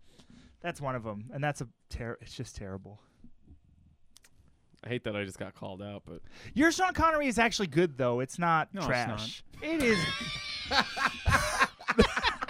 that's 0.60 0.80
one 0.80 0.94
of 0.94 1.04
them, 1.04 1.30
and 1.32 1.42
that's 1.42 1.60
a 1.60 1.68
ter- 1.88 2.18
It's 2.20 2.34
just 2.34 2.56
terrible. 2.56 3.00
I 4.84 4.88
hate 4.88 5.04
that 5.04 5.14
I 5.14 5.24
just 5.24 5.38
got 5.38 5.54
called 5.54 5.80
out, 5.80 6.02
but 6.04 6.22
Your 6.54 6.72
Sean 6.72 6.92
Connery 6.92 7.28
is 7.28 7.38
actually 7.38 7.68
good 7.68 7.96
though. 7.96 8.18
It's 8.20 8.38
not 8.38 8.74
No, 8.74 8.80
it's 8.80 8.88
trash. 8.88 9.44
It 9.62 9.80
is. 9.80 9.98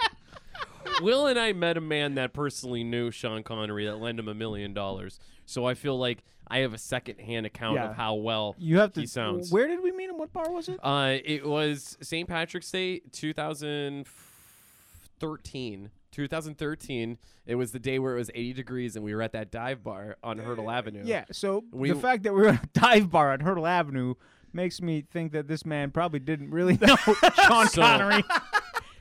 Will 1.01 1.27
and 1.27 1.39
I 1.39 1.53
met 1.53 1.77
a 1.77 1.81
man 1.81 2.15
that 2.15 2.33
personally 2.33 2.83
knew 2.83 3.11
Sean 3.11 3.43
Connery 3.43 3.85
that 3.85 3.97
lent 3.97 4.19
him 4.19 4.27
a 4.27 4.33
million 4.33 4.73
dollars. 4.73 5.19
So 5.45 5.65
I 5.65 5.73
feel 5.73 5.97
like 5.97 6.23
I 6.47 6.59
have 6.59 6.73
a 6.73 6.77
second-hand 6.77 7.45
account 7.45 7.75
Yeah. 7.75 7.89
of 7.89 7.95
how 7.95 8.15
well 8.15 8.55
You 8.57 8.79
have 8.79 8.93
to. 8.93 9.01
he 9.01 9.05
sounds. 9.07 9.51
Where 9.51 9.67
did 9.67 9.81
we 9.81 9.91
meet 9.91 10.09
him? 10.09 10.17
What 10.17 10.31
bar 10.33 10.49
was 10.51 10.69
it? 10.69 10.79
Uh, 10.83 11.17
it 11.23 11.45
was 11.45 11.97
St. 12.01 12.27
Patrick's 12.29 12.69
Day, 12.71 12.99
2013. 13.11 15.89
2013. 16.11 17.17
It 17.45 17.55
was 17.55 17.71
the 17.71 17.79
day 17.79 17.99
where 17.99 18.13
it 18.13 18.17
was 18.17 18.29
80 18.35 18.53
degrees, 18.53 18.95
and 18.95 19.03
we 19.03 19.15
were 19.15 19.21
at 19.21 19.31
that 19.33 19.51
dive 19.51 19.83
bar 19.83 20.17
on 20.23 20.37
Hurdle 20.37 20.69
Avenue. 20.69 21.03
Yeah. 21.05 21.25
So 21.31 21.63
We- 21.71 21.89
the 21.89 21.95
fact 21.99 22.23
that 22.23 22.33
we 22.33 22.41
were 22.41 22.49
at 22.49 22.63
a 22.63 22.67
dive 22.73 23.09
bar 23.09 23.31
on 23.31 23.39
Hurdle 23.39 23.65
Avenue 23.67 24.15
makes 24.53 24.81
me 24.81 25.01
think 25.01 25.31
that 25.31 25.47
this 25.47 25.65
man 25.65 25.91
probably 25.91 26.19
didn't 26.19 26.51
really 26.51 26.77
know 26.81 26.95
Sean 27.47 27.67
So- 27.67 27.81
Connery. 27.81 28.23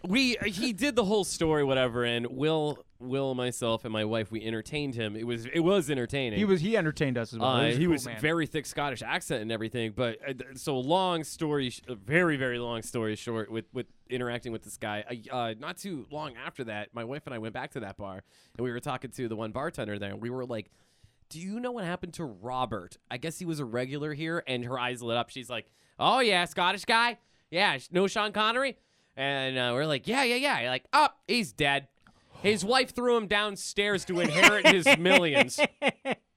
We 0.07 0.37
he 0.45 0.73
did 0.73 0.97
the 0.97 1.05
whole 1.05 1.25
story, 1.25 1.65
whatever, 1.65 2.05
and 2.05 2.27
Will, 2.27 2.85
Will, 2.99 3.35
myself, 3.35 3.85
and 3.85 3.93
my 3.93 4.05
wife, 4.05 4.31
we 4.31 4.45
entertained 4.45 4.95
him. 4.95 5.17
It 5.17 5.27
was 5.27 5.47
it 5.47 5.61
was 5.61 5.91
entertaining. 5.91 6.39
He 6.39 6.45
was. 6.45 6.61
He 6.61 6.77
entertained 6.77 7.19
us 7.19 7.33
as 7.33 7.39
well. 7.39 7.49
Uh, 7.51 7.61
he 7.61 7.67
was, 7.67 7.77
he 7.77 7.85
cool 7.85 7.93
was 7.93 8.09
very 8.21 8.47
thick 8.47 8.67
Scottish 8.67 9.03
accent 9.03 9.43
and 9.43 9.53
everything, 9.53 9.93
but 9.95 10.19
uh, 10.27 10.33
so 10.55 10.79
long 10.79 11.25
story, 11.25 11.71
sh- 11.71 11.83
very 11.89 12.37
very 12.37 12.59
long 12.59 12.83
story 12.83 13.17
short, 13.17 13.51
with 13.51 13.67
with 13.73 13.87
interacting 14.11 14.53
with 14.53 14.63
this 14.63 14.77
guy. 14.77 15.05
Uh, 15.31 15.35
uh, 15.35 15.55
not 15.59 15.77
too 15.77 16.07
long 16.11 16.35
after 16.37 16.65
that, 16.65 16.89
my 16.95 17.05
wife 17.05 17.23
and 17.27 17.35
I 17.35 17.39
went 17.39 17.55
back 17.55 17.71
to 17.73 17.81
that 17.81 17.97
bar, 17.97 18.23
and 18.57 18.65
we 18.65 18.71
were 18.73 18.81
talking 18.81 19.11
to 19.11 19.29
the 19.29 19.37
one 19.37 19.53
bartender 19.53 19.99
there, 19.99 20.11
and 20.11 20.21
we 20.21 20.31
were 20.31 20.45
like, 20.45 20.71
"Do 21.29 21.39
you 21.41 21.61
know 21.61 21.73
what 21.73 21.85
happened 21.85 22.15
to 22.15 22.25
Robert? 22.25 22.99
I 23.11 23.19
guess 23.19 23.39
he 23.39 23.45
was 23.45 23.61
a 23.61 23.65
regular 23.65 24.15
here." 24.15 24.43
And 24.47 24.65
her 24.65 24.79
eyes 24.79 25.03
lit 25.03 25.17
up. 25.17 25.31
She's 25.31 25.51
like, 25.51 25.71
"Oh 25.99 26.21
yeah, 26.21 26.45
Scottish 26.45 26.85
guy. 26.85 27.19
Yeah, 27.51 27.79
no 27.91 28.07
Sean 28.07 28.33
Connery." 28.33 28.77
And 29.17 29.59
uh, 29.59 29.71
we're 29.75 29.87
like, 29.87 30.07
"Yeah, 30.09 30.25
yeah, 30.25 30.37
yeah." 30.61 30.71
Like, 30.71 30.85
"Oh, 30.93 31.09
he's 31.29 31.53
dead." 31.53 31.89
His 32.43 32.65
wife 32.65 32.95
threw 32.95 33.17
him 33.17 33.29
downstairs 33.29 34.05
to 34.07 34.19
inherit 34.19 34.67
his 34.67 34.87
millions. 34.99 35.61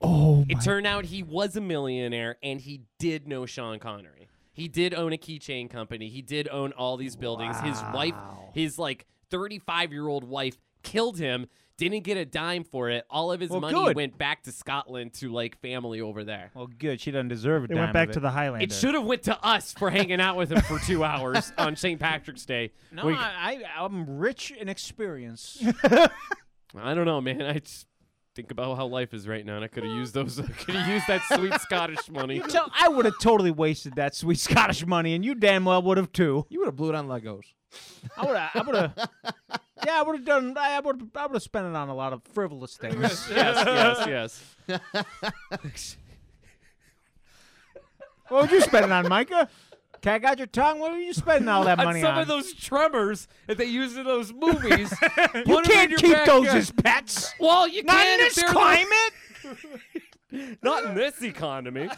Oh 0.02 0.46
It 0.48 0.62
turned 0.62 0.86
out 0.86 1.06
he 1.06 1.24
was 1.24 1.56
a 1.56 1.62
millionaire 1.62 2.38
and 2.44 2.62
he 2.62 2.82
did 3.00 3.28
know 3.28 3.48
Sean 3.48 3.80
Connery. 3.80 4.28
He 4.54 4.68
did 4.68 4.94
own 4.94 5.14
a 5.14 5.18
keychain 5.18 5.68
company. 5.68 6.08
He 6.10 6.22
did 6.22 6.48
own 6.50 6.74
all 6.74 6.96
these 6.96 7.16
buildings. 7.16 7.60
His 7.62 7.82
wife, 7.94 8.14
his 8.54 8.78
like 8.78 9.08
35 9.32 9.92
year 9.92 10.08
old 10.08 10.24
wife, 10.24 10.58
killed 10.84 11.18
him. 11.18 11.48
Didn't 11.78 12.06
get 12.06 12.16
a 12.16 12.24
dime 12.24 12.64
for 12.64 12.90
it. 12.90 13.06
All 13.10 13.34
of 13.34 13.42
his 13.42 13.50
Well, 13.50 13.60
money 13.60 13.74
good. 13.74 13.96
went 13.98 14.18
back 14.18 14.44
to 14.44 14.52
Scotland 14.54 15.14
to 15.16 15.30
like 15.30 15.60
family 15.62 16.00
over 16.00 16.24
there. 16.24 16.52
Well, 16.54 16.68
good. 16.68 17.02
She 17.02 17.12
doesn't 17.12 17.28
deserve 17.28 17.66
a 17.66 17.68
They 17.68 17.74
dime 17.76 17.84
went 17.84 17.94
back 17.94 18.08
of 18.10 18.14
to 18.14 18.20
the 18.22 18.30
Highlander. 18.32 18.64
It 18.64 18.72
should 18.72 18.94
have 18.94 19.04
went 19.04 19.24
to 19.24 19.38
us 19.46 19.74
for 19.74 19.90
hanging 19.92 20.22
out 20.22 20.38
with 20.38 20.52
him 20.54 20.62
for 20.62 20.80
two 20.80 21.04
hours 21.04 21.52
on 21.58 21.76
St. 21.76 22.00
Patrick's 22.00 22.46
Day. 22.46 22.72
No, 22.94 23.08
We- 23.08 23.14
I, 23.16 23.62
I, 23.78 23.84
I'm 23.84 24.18
rich 24.18 24.52
in 24.52 24.70
experience. 24.70 25.62
I 25.84 26.94
don't 26.94 27.06
know, 27.06 27.20
man. 27.20 27.42
I 27.42 27.60
just 27.60 27.88
think 28.36 28.52
about 28.52 28.76
how 28.78 28.86
life 28.86 29.14
is 29.14 29.28
right 29.28 29.46
now, 29.46 29.56
and 29.56 29.64
I 29.66 29.68
could 29.68 29.84
have 29.84 29.94
used 29.94 30.14
those. 30.14 30.36
Could 30.66 30.76
have 30.76 30.90
used 30.90 31.08
that 31.08 31.22
sweet 31.34 31.54
Scottish 31.62 32.10
money. 32.10 32.36
You 32.36 32.44
tell, 32.48 32.70
I 32.78 32.88
would 32.90 33.06
have 33.06 33.16
totally 33.22 33.52
wasted 33.52 33.96
that 33.96 34.14
sweet 34.16 34.40
Scottish 34.40 34.86
money, 34.86 35.14
and 35.14 35.24
you 35.24 35.36
damn 35.36 35.66
well 35.66 35.82
would 35.84 35.98
have 35.98 36.12
too. 36.12 36.46
You 36.50 36.60
would 36.60 36.66
have 36.68 36.76
blew 36.76 36.90
it 36.90 36.96
on 36.96 37.08
Legos. 37.08 37.44
I 38.18 38.26
would 38.26 38.36
have. 38.38 38.52
I 38.56 38.62
would 38.62 38.76
have. 38.76 39.10
Yeah, 39.86 40.00
I 40.00 40.04
would 40.04 40.16
have 40.18 40.26
done. 40.26 40.56
I 40.58 40.80
would. 40.80 41.12
I 41.16 41.26
would 41.28 41.36
have 41.36 41.44
spent 41.44 41.68
it 41.68 41.76
on 41.76 41.90
a 41.90 41.96
lot 41.96 42.14
of 42.14 42.22
frivolous 42.34 42.78
things. 42.78 42.96
yes, 43.30 43.32
yes, 44.08 44.42
yes. 44.68 44.68
what 48.30 48.44
would 48.44 48.52
you 48.52 48.62
spend 48.62 48.86
it 48.86 48.92
on, 48.92 49.08
Micah? 49.08 49.50
Cat 50.02 50.22
got 50.22 50.38
your 50.38 50.48
tongue. 50.48 50.80
What 50.80 50.92
were 50.92 50.98
you 51.00 51.14
spending 51.14 51.48
all 51.50 51.64
that 51.64 51.78
money 51.78 52.00
on 52.02 52.06
some 52.06 52.16
on? 52.16 52.22
of 52.22 52.28
those 52.28 52.54
tremors 52.54 53.28
that 53.48 53.58
they 53.58 53.66
use 53.66 53.98
in 53.98 54.04
those 54.06 54.32
movies. 54.34 54.94
you 55.02 55.44
put 55.44 55.48
'em 55.48 55.58
in 55.58 55.64
can't 55.64 55.98
keep 55.98 56.26
those 56.26 56.48
as 56.50 56.72
pets. 56.72 57.34
Well, 57.40 57.68
you 57.68 57.84
Not 57.84 57.96
can 57.98 58.20
in 58.20 58.26
this 58.26 58.44
climate. 58.44 60.58
not 60.62 60.86
in 60.86 60.96
this 60.96 61.22
economy. 61.24 61.90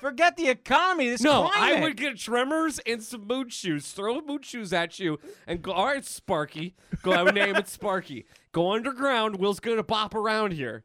Forget 0.00 0.36
the 0.36 0.48
economy. 0.48 1.10
This 1.10 1.20
no, 1.20 1.48
climate. 1.48 1.78
I 1.78 1.82
would 1.82 1.96
get 1.96 2.18
tremors 2.18 2.78
and 2.86 3.02
some 3.02 3.26
mood 3.26 3.52
shoes. 3.52 3.90
Throw 3.92 4.20
mood 4.20 4.44
shoes 4.44 4.72
at 4.72 4.98
you 4.98 5.18
and 5.46 5.60
go. 5.62 5.72
All 5.72 5.86
right, 5.86 6.04
Sparky. 6.04 6.74
Go. 7.02 7.12
I 7.12 7.22
would 7.22 7.34
name 7.34 7.56
it 7.56 7.68
Sparky. 7.68 8.26
Go 8.52 8.72
underground. 8.72 9.36
Will's 9.36 9.60
gonna 9.60 9.82
bop 9.82 10.14
around 10.14 10.52
here. 10.52 10.84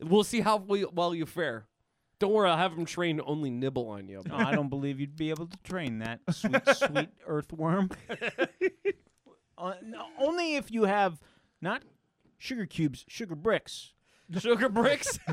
We'll 0.00 0.24
see 0.24 0.40
how 0.40 0.56
we, 0.56 0.84
well 0.84 1.14
you 1.14 1.26
fare. 1.26 1.66
Don't 2.18 2.32
worry, 2.32 2.48
I'll 2.48 2.56
have 2.56 2.72
him 2.72 2.84
train 2.84 3.16
to 3.16 3.24
only 3.24 3.50
nibble 3.50 3.88
on 3.88 4.08
you. 4.08 4.22
No, 4.26 4.36
I 4.36 4.54
don't 4.54 4.68
believe 4.68 5.00
you'd 5.00 5.16
be 5.16 5.30
able 5.30 5.46
to 5.46 5.56
train 5.64 5.98
that 5.98 6.20
sweet, 6.30 6.62
sweet 6.74 7.10
earthworm. 7.26 7.90
Uh, 9.56 9.74
no, 9.84 10.06
only 10.18 10.56
if 10.56 10.72
you 10.72 10.82
have 10.82 11.20
not 11.60 11.84
sugar 12.38 12.66
cubes, 12.66 13.04
sugar 13.06 13.36
bricks. 13.36 13.92
Sugar 14.36 14.68
bricks. 14.68 15.16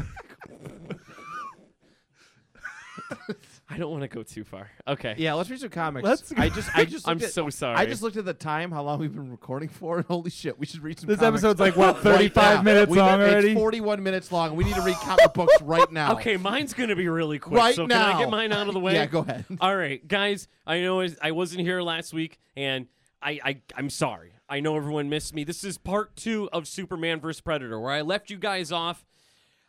I 3.70 3.78
don't 3.78 3.92
want 3.92 4.02
to 4.04 4.08
go 4.08 4.24
too 4.24 4.44
far. 4.44 4.70
Okay. 4.88 5.16
Yeah, 5.18 5.34
let's 5.34 5.50
read 5.50 5.60
some 5.60 5.70
comics. 5.70 6.04
Let's 6.06 6.32
I 6.36 6.50
just, 6.50 6.70
I 6.76 6.86
just, 6.86 7.08
I'm 7.08 7.16
looked 7.18 7.26
at- 7.26 7.34
so 7.34 7.50
sorry. 7.50 7.76
I 7.78 7.86
just 7.86 8.02
looked 8.02 8.18
at 8.18 8.26
the 8.26 8.34
time, 8.34 8.72
how 8.72 8.84
long 8.84 9.00
we've 9.00 9.14
been 9.14 9.32
recording 9.32 9.70
for, 9.70 9.98
and 9.98 10.06
holy 10.06 10.30
shit, 10.30 10.60
we 10.60 10.66
should 10.66 10.82
read 10.84 11.00
some. 11.00 11.08
This 11.08 11.20
comics 11.20 11.44
episode's 11.44 11.60
like 11.60 11.76
what, 11.78 11.96
right 12.04 12.04
35 12.34 12.56
now. 12.58 12.62
minutes 12.64 12.92
We- 12.92 12.98
long 13.00 13.22
it's 13.22 13.32
already? 13.32 13.54
41 13.54 14.04
minutes 14.04 14.32
long. 14.32 14.56
We 14.56 14.64
need 14.64 14.76
to 14.76 14.82
read 14.82 14.96
comic 14.98 15.34
books 15.34 15.62
right 15.62 15.92
now. 15.94 16.14
Okay, 16.14 16.38
mine's 16.38 16.74
gonna 16.74 16.96
be 16.96 17.08
really 17.08 17.40
quick. 17.40 17.58
right 17.58 17.76
so 17.76 17.86
now. 17.86 18.08
can 18.12 18.16
I 18.16 18.20
get 18.20 18.30
mine 18.30 18.52
out 18.52 18.68
of 18.68 18.74
the 18.74 18.80
way? 18.80 18.94
Yeah, 18.94 19.06
go 19.06 19.20
ahead. 19.20 19.46
All 19.60 19.76
right, 19.76 20.06
guys. 20.08 20.48
I 20.66 20.82
know 20.82 21.02
I- 21.02 21.10
I 21.22 21.32
wasn't 21.32 21.62
here 21.62 21.82
last 21.82 22.14
week, 22.14 22.40
and 22.56 22.88
I, 23.22 23.40
I 23.44 23.62
I'm 23.76 23.90
sorry. 23.90 24.34
I 24.50 24.60
know 24.60 24.76
everyone 24.76 25.08
missed 25.10 25.34
me. 25.34 25.46
This 25.46 25.64
is 25.64 25.78
part 25.78 26.16
two 26.18 26.50
of 26.52 26.68
Superman 26.68 27.22
vs 27.22 27.40
Predator, 27.40 27.80
where 27.80 27.94
I 27.94 28.02
left 28.02 28.30
you 28.30 28.38
guys 28.38 28.72
off. 28.72 29.06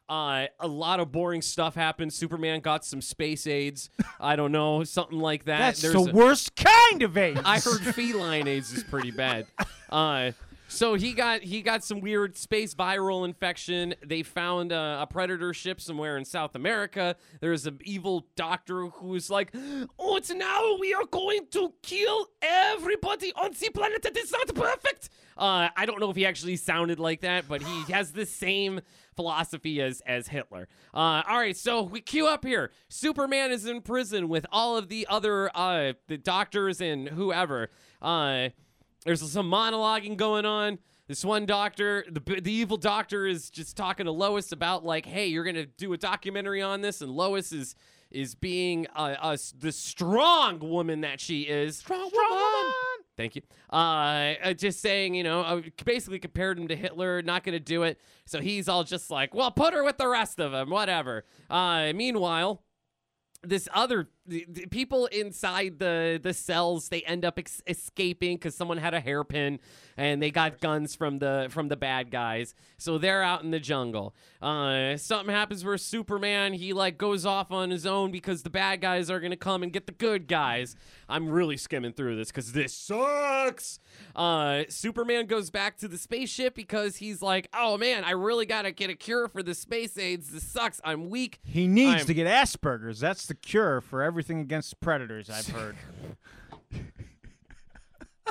Uh, 0.08 0.46
a 0.60 0.68
lot 0.68 1.00
of 1.00 1.10
boring 1.10 1.40
stuff 1.42 1.74
happened. 1.74 2.12
Superman 2.12 2.60
got 2.60 2.84
some 2.84 3.00
space 3.00 3.46
aids. 3.46 3.88
I 4.20 4.36
don't 4.36 4.52
know, 4.52 4.84
something 4.84 5.18
like 5.18 5.44
that. 5.44 5.58
That's 5.58 5.82
There's 5.82 5.94
the 5.94 6.10
a- 6.10 6.12
worst 6.12 6.54
kind 6.56 7.02
of 7.02 7.16
AIDS. 7.16 7.40
I 7.44 7.60
heard 7.60 7.80
feline 7.94 8.46
AIDS 8.46 8.72
is 8.72 8.82
pretty 8.84 9.10
bad. 9.10 9.46
Uh, 9.90 10.32
So 10.68 10.94
he 10.94 11.12
got 11.12 11.42
he 11.42 11.60
got 11.60 11.84
some 11.84 12.00
weird 12.00 12.34
space 12.38 12.74
viral 12.74 13.26
infection. 13.26 13.94
They 14.02 14.22
found 14.22 14.72
uh, 14.72 15.00
a 15.02 15.06
predator 15.06 15.52
ship 15.52 15.82
somewhere 15.82 16.16
in 16.16 16.24
South 16.24 16.54
America. 16.54 17.14
There's 17.42 17.66
an 17.66 17.78
evil 17.84 18.26
doctor 18.36 18.86
who's 18.86 19.28
like, 19.28 19.52
"Oh, 19.98 20.16
it's 20.16 20.30
now 20.32 20.78
we 20.80 20.94
are 20.94 21.04
going 21.04 21.46
to 21.50 21.74
kill 21.82 22.26
everybody 22.40 23.34
on 23.36 23.50
the 23.52 23.68
planet 23.68 24.00
that 24.02 24.16
is 24.16 24.32
not 24.32 24.46
perfect." 24.54 25.10
Uh, 25.36 25.68
I 25.76 25.84
don't 25.84 26.00
know 26.00 26.08
if 26.08 26.16
he 26.16 26.24
actually 26.24 26.56
sounded 26.56 26.98
like 26.98 27.20
that, 27.20 27.46
but 27.48 27.62
he 27.62 27.92
has 27.92 28.12
the 28.12 28.24
same 28.24 28.80
philosophy 29.16 29.80
as 29.80 30.00
as 30.06 30.28
Hitler. 30.28 30.68
Uh, 30.94 31.22
all 31.28 31.38
right, 31.38 31.56
so 31.56 31.82
we 31.82 32.00
queue 32.00 32.26
up 32.26 32.44
here. 32.44 32.70
Superman 32.88 33.52
is 33.52 33.66
in 33.66 33.80
prison 33.80 34.28
with 34.28 34.46
all 34.52 34.76
of 34.76 34.88
the 34.88 35.06
other 35.08 35.50
uh, 35.56 35.92
the 36.08 36.18
doctors 36.18 36.80
and 36.80 37.08
whoever. 37.08 37.70
Uh, 38.00 38.48
there's 39.04 39.28
some 39.30 39.50
monologuing 39.50 40.16
going 40.16 40.46
on. 40.46 40.78
This 41.08 41.24
one 41.24 41.46
doctor, 41.46 42.04
the 42.10 42.20
the 42.40 42.52
evil 42.52 42.76
doctor, 42.76 43.26
is 43.26 43.50
just 43.50 43.76
talking 43.76 44.06
to 44.06 44.12
Lois 44.12 44.52
about 44.52 44.84
like, 44.84 45.04
hey, 45.04 45.26
you're 45.26 45.44
gonna 45.44 45.66
do 45.66 45.92
a 45.92 45.98
documentary 45.98 46.62
on 46.62 46.80
this, 46.80 47.00
and 47.00 47.10
Lois 47.10 47.52
is 47.52 47.74
is 48.10 48.34
being 48.34 48.86
uh, 48.94 49.16
uh, 49.20 49.36
the 49.58 49.72
strong 49.72 50.58
woman 50.58 51.00
that 51.00 51.20
she 51.20 51.42
is. 51.42 51.78
Strong, 51.78 52.10
woman. 52.14 52.51
Thank 53.16 53.36
you. 53.36 53.42
Uh, 53.70 54.34
uh, 54.42 54.52
just 54.54 54.80
saying, 54.80 55.14
you 55.14 55.22
know, 55.22 55.42
uh, 55.42 55.60
basically 55.84 56.18
compared 56.18 56.58
him 56.58 56.68
to 56.68 56.76
Hitler. 56.76 57.22
Not 57.22 57.44
gonna 57.44 57.60
do 57.60 57.82
it. 57.82 58.00
So 58.24 58.40
he's 58.40 58.68
all 58.68 58.84
just 58.84 59.10
like, 59.10 59.34
well, 59.34 59.50
put 59.50 59.74
her 59.74 59.84
with 59.84 59.98
the 59.98 60.08
rest 60.08 60.40
of 60.40 60.52
them, 60.52 60.70
whatever. 60.70 61.24
Uh, 61.50 61.92
meanwhile 61.94 62.62
this 63.44 63.68
other 63.74 64.08
the, 64.24 64.46
the 64.48 64.66
people 64.66 65.06
inside 65.06 65.78
the 65.80 66.20
the 66.22 66.32
cells 66.32 66.88
they 66.90 67.02
end 67.02 67.24
up 67.24 67.38
ex- 67.40 67.60
escaping 67.66 68.36
because 68.36 68.54
someone 68.54 68.78
had 68.78 68.94
a 68.94 69.00
hairpin 69.00 69.58
and 69.96 70.22
they 70.22 70.30
got 70.30 70.60
guns 70.60 70.94
from 70.94 71.18
the 71.18 71.48
from 71.50 71.66
the 71.68 71.76
bad 71.76 72.10
guys. 72.12 72.54
So 72.78 72.98
they're 72.98 73.22
out 73.24 73.42
in 73.42 73.50
the 73.50 73.58
jungle. 73.58 74.14
Uh 74.40 74.96
something 74.96 75.34
happens 75.34 75.64
where 75.64 75.76
superman 75.76 76.52
he 76.52 76.72
like 76.72 76.98
goes 76.98 77.26
off 77.26 77.50
on 77.50 77.70
his 77.70 77.84
own 77.84 78.12
because 78.12 78.44
the 78.44 78.50
bad 78.50 78.80
guys 78.80 79.10
are 79.10 79.18
gonna 79.18 79.36
come 79.36 79.64
and 79.64 79.72
get 79.72 79.86
the 79.86 79.92
good 79.92 80.28
guys. 80.28 80.76
I'm 81.08 81.28
really 81.28 81.56
skimming 81.56 81.92
through 81.92 82.14
this 82.16 82.28
because 82.28 82.52
this 82.52 82.72
sucks. 82.72 83.80
Uh 84.14 84.62
superman 84.68 85.26
goes 85.26 85.50
back 85.50 85.78
to 85.78 85.88
the 85.88 85.98
spaceship 85.98 86.54
because 86.54 86.96
he's 86.96 87.22
like 87.22 87.48
oh 87.52 87.76
man 87.76 88.04
i 88.04 88.12
really 88.12 88.46
gotta 88.46 88.70
get 88.70 88.88
a 88.88 88.94
cure 88.94 89.26
for 89.26 89.42
the 89.42 89.54
space 89.54 89.98
aids. 89.98 90.30
This 90.30 90.44
sucks. 90.44 90.80
I'm 90.84 91.10
weak. 91.10 91.40
He 91.42 91.66
needs 91.66 91.96
I'm- 91.96 92.06
to 92.06 92.14
get 92.14 92.28
Asperger's. 92.28 93.00
That's 93.00 93.26
the 93.26 93.34
cure 93.34 93.80
for 93.80 94.00
everything 94.00 94.11
against 94.40 94.80
predators, 94.80 95.28
I've 95.30 95.48
heard. 95.54 95.76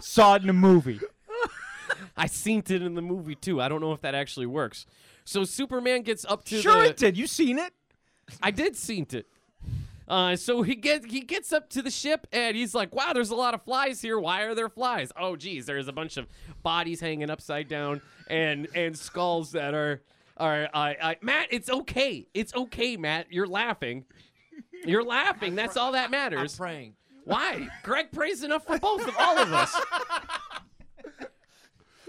Saw 0.02 0.36
it 0.36 0.44
in 0.44 0.50
a 0.50 0.54
movie. 0.54 1.00
I 2.18 2.28
seen 2.28 2.60
it 2.60 2.72
in 2.82 2.96
the 2.96 3.02
movie 3.02 3.36
too. 3.36 3.62
I 3.62 3.70
don't 3.70 3.82
know 3.82 3.94
if 3.94 4.02
that 4.02 4.16
actually 4.16 4.46
works. 4.48 4.86
So 5.26 5.44
Superman 5.44 6.02
gets 6.02 6.26
up 6.26 6.44
to 6.46 6.62
Sure 6.62 6.82
the. 6.84 6.90
it 6.90 6.98
did. 6.98 7.18
You 7.18 7.28
seen 7.28 7.60
it? 7.60 7.74
I 8.42 8.52
did 8.52 8.76
seen 8.76 9.06
it. 9.12 9.28
Uh, 10.08 10.36
so 10.36 10.62
he 10.62 10.76
gets 10.76 11.06
he 11.06 11.22
gets 11.22 11.54
up 11.54 11.70
to 11.70 11.82
the 11.82 11.92
ship 11.92 12.28
and 12.34 12.56
he's 12.58 12.74
like, 12.76 12.94
"Wow, 12.94 13.14
there's 13.14 13.30
a 13.30 13.36
lot 13.36 13.54
of 13.54 13.62
flies 13.62 14.02
here. 14.02 14.20
Why 14.20 14.42
are 14.42 14.56
there 14.56 14.68
flies? 14.68 15.12
Oh, 15.18 15.36
geez, 15.38 15.66
there's 15.66 15.88
a 15.88 15.94
bunch 15.94 16.18
of 16.18 16.28
bodies 16.64 17.00
hanging 17.00 17.30
upside 17.30 17.68
down 17.70 18.02
and 18.28 18.68
and 18.76 18.98
skulls 18.98 19.52
that 19.54 19.74
are 19.74 20.02
are. 20.38 20.68
Uh, 20.74 20.94
uh, 21.02 21.14
Matt, 21.22 21.48
it's 21.52 21.70
okay. 21.70 22.28
It's 22.34 22.54
okay, 22.54 22.98
Matt. 22.98 23.28
You're 23.32 23.48
laughing. 23.48 24.06
You're 24.86 25.04
laughing. 25.04 25.56
That's 25.56 25.78
all 25.78 25.92
that 25.94 26.06
I'm 26.06 26.12
matters. 26.12 26.56
praying. 26.56 26.96
Why? 27.24 27.68
Graig 27.84 28.12
prays 28.12 28.44
enough 28.44 28.66
for 28.66 28.80
both 28.80 29.08
of 29.08 29.16
all 29.18 29.38
of 29.38 29.54
us. 29.54 29.76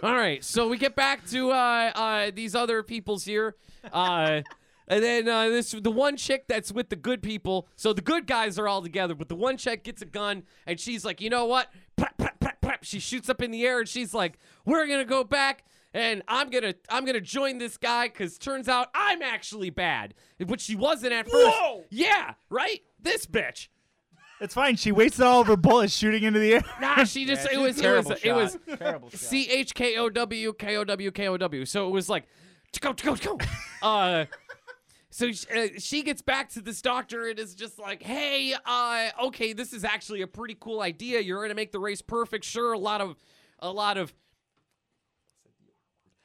All 0.03 0.17
right, 0.17 0.43
so 0.43 0.67
we 0.67 0.79
get 0.79 0.97
back 0.97 1.25
to 1.29 1.53
uh, 1.53 1.93
uh, 1.95 2.31
these 2.35 2.57
other 2.57 2.83
people's 2.83 3.25
here, 3.25 3.55
uh, 3.93 4.43
and 4.89 5.01
then 5.03 5.29
uh, 5.29 5.49
this 5.49 5.71
the 5.71 5.93
one 5.93 6.17
chick 6.17 6.47
that's 6.49 6.73
with 6.73 6.89
the 6.89 6.97
good 6.97 7.23
people. 7.23 7.69
So 7.77 7.93
the 7.93 8.03
good 8.03 8.27
guys 8.27 8.59
are 8.59 8.67
all 8.67 8.83
together, 8.83 9.15
but 9.15 9.29
the 9.29 9.37
one 9.37 9.57
chick 9.57 9.85
gets 9.85 10.03
a 10.03 10.07
gun 10.07 10.43
and 10.67 10.81
she's 10.81 11.05
like, 11.05 11.21
you 11.21 11.31
know 11.31 11.45
what? 11.45 11.69
She 12.83 12.99
shoots 12.99 13.29
up 13.29 13.41
in 13.41 13.53
the 13.53 13.65
air 13.65 13.79
and 13.79 13.89
she's 13.89 14.13
like, 14.13 14.41
we're 14.67 14.89
gonna 14.89 15.05
go 15.05 15.23
back 15.23 15.65
and 15.95 16.23
I'm 16.29 16.51
gonna 16.51 16.75
I'm 16.89 17.05
gonna 17.05 17.21
join 17.21 17.59
this 17.59 17.77
guy 17.77 18.09
because 18.09 18.39
turns 18.39 18.69
out 18.69 18.89
I'm 18.95 19.23
actually 19.23 19.71
bad, 19.71 20.15
which 20.45 20.61
she 20.63 20.77
wasn't 20.77 21.13
at 21.13 21.29
first. 21.29 21.57
Whoa! 21.57 21.85
Yeah, 21.91 22.35
right. 22.51 22.83
This 23.01 23.27
bitch. 23.27 23.69
It's 24.41 24.55
fine. 24.55 24.75
She 24.75 24.91
wasted 24.91 25.21
all 25.25 25.43
of 25.43 25.47
her 25.47 25.57
bullets 25.57 25.95
shooting 25.95 26.25
into 26.25 26.41
the 26.41 26.55
air. 26.55 26.65
Nah, 26.81 27.05
she 27.05 27.25
just 27.25 27.47
it 27.53 27.59
was 27.59 27.81
it 27.81 27.81
was 27.81 27.81
Terrible 27.81 28.13
it 28.23 28.33
was 28.33 28.59
shot. 28.69 28.79
Terrible 28.79 29.11
shot. 29.11 29.21
C 29.21 29.49
H 29.49 29.73
K 29.75 29.97
O 29.99 30.11
W 30.11 30.53
K 30.55 30.77
O 30.77 30.85
W 30.85 31.11
K 31.13 31.29
O 31.29 31.37
W. 31.37 31.65
So 31.65 31.87
it 31.87 31.91
was 31.91 32.09
like 32.09 32.27
go 32.81 32.93
go 32.93 33.15
go. 33.17 33.39
Uh 33.83 34.27
so 35.11 35.31
sh- 35.31 35.45
uh, 35.55 35.67
she 35.79 36.03
gets 36.03 36.23
back 36.23 36.49
to 36.51 36.63
this 36.63 36.81
doctor 36.81 37.29
and 37.29 37.39
is 37.39 37.55
just 37.55 37.79
like, 37.79 38.03
"Hey, 38.03 38.55
uh 38.65 39.11
okay, 39.25 39.53
this 39.53 39.73
is 39.73 39.85
actually 39.85 40.23
a 40.23 40.27
pretty 40.27 40.57
cool 40.59 40.81
idea. 40.81 41.21
You're 41.21 41.39
going 41.39 41.51
to 41.51 41.55
make 41.55 41.71
the 41.71 41.79
race 41.79 42.01
perfect. 42.01 42.45
Sure, 42.45 42.73
a 42.73 42.79
lot 42.79 43.01
of 43.01 43.17
a 43.59 43.71
lot 43.71 43.99
of 43.99 44.15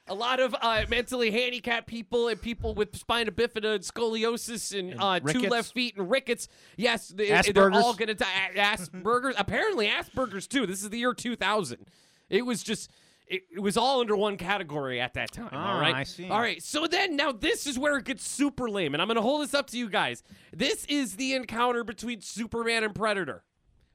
a 0.08 0.14
lot 0.14 0.40
of 0.40 0.54
uh, 0.60 0.84
mentally 0.88 1.30
handicapped 1.30 1.86
people 1.86 2.28
and 2.28 2.40
people 2.40 2.74
with 2.74 2.96
spina 2.96 3.30
bifida 3.30 3.74
and 3.76 3.84
scoliosis 3.84 4.78
and, 4.78 4.92
And 4.92 5.00
uh, 5.00 5.20
two 5.20 5.40
left 5.50 5.72
feet 5.74 5.96
and 5.96 6.10
rickets. 6.10 6.48
Yes, 6.76 7.08
they, 7.08 7.28
they're 7.54 7.70
all 7.84 7.94
going 7.94 8.08
to 8.08 8.14
die. 8.14 8.50
Asperger's, 8.54 9.34
apparently 9.38 9.88
Asperger's 9.88 10.46
too. 10.46 10.66
This 10.66 10.82
is 10.82 10.90
the 10.90 10.98
year 10.98 11.14
2000. 11.14 11.86
It 12.30 12.44
was 12.44 12.62
just, 12.62 12.90
it, 13.26 13.42
it 13.54 13.60
was 13.60 13.76
all 13.76 14.00
under 14.00 14.16
one 14.16 14.36
category 14.36 15.00
at 15.00 15.14
that 15.14 15.32
time. 15.32 15.48
all 15.52 15.58
Ah, 15.76 15.80
right. 15.80 15.94
I 15.94 16.02
see. 16.04 16.28
All 16.28 16.40
right. 16.40 16.62
So 16.62 16.86
then, 16.86 17.16
now 17.16 17.32
this 17.32 17.66
is 17.66 17.78
where 17.78 17.96
it 17.98 18.04
gets 18.04 18.26
super 18.28 18.68
lame, 18.70 18.94
and 18.94 19.02
I'm 19.02 19.08
going 19.08 19.16
to 19.16 19.22
hold 19.22 19.42
this 19.42 19.54
up 19.54 19.68
to 19.70 19.78
you 19.78 19.88
guys. 19.88 20.22
This 20.54 20.84
is 20.86 21.16
the 21.16 21.34
encounter 21.34 21.84
between 21.84 22.20
Superman 22.20 22.84
and 22.84 22.94
Predator. 22.94 23.44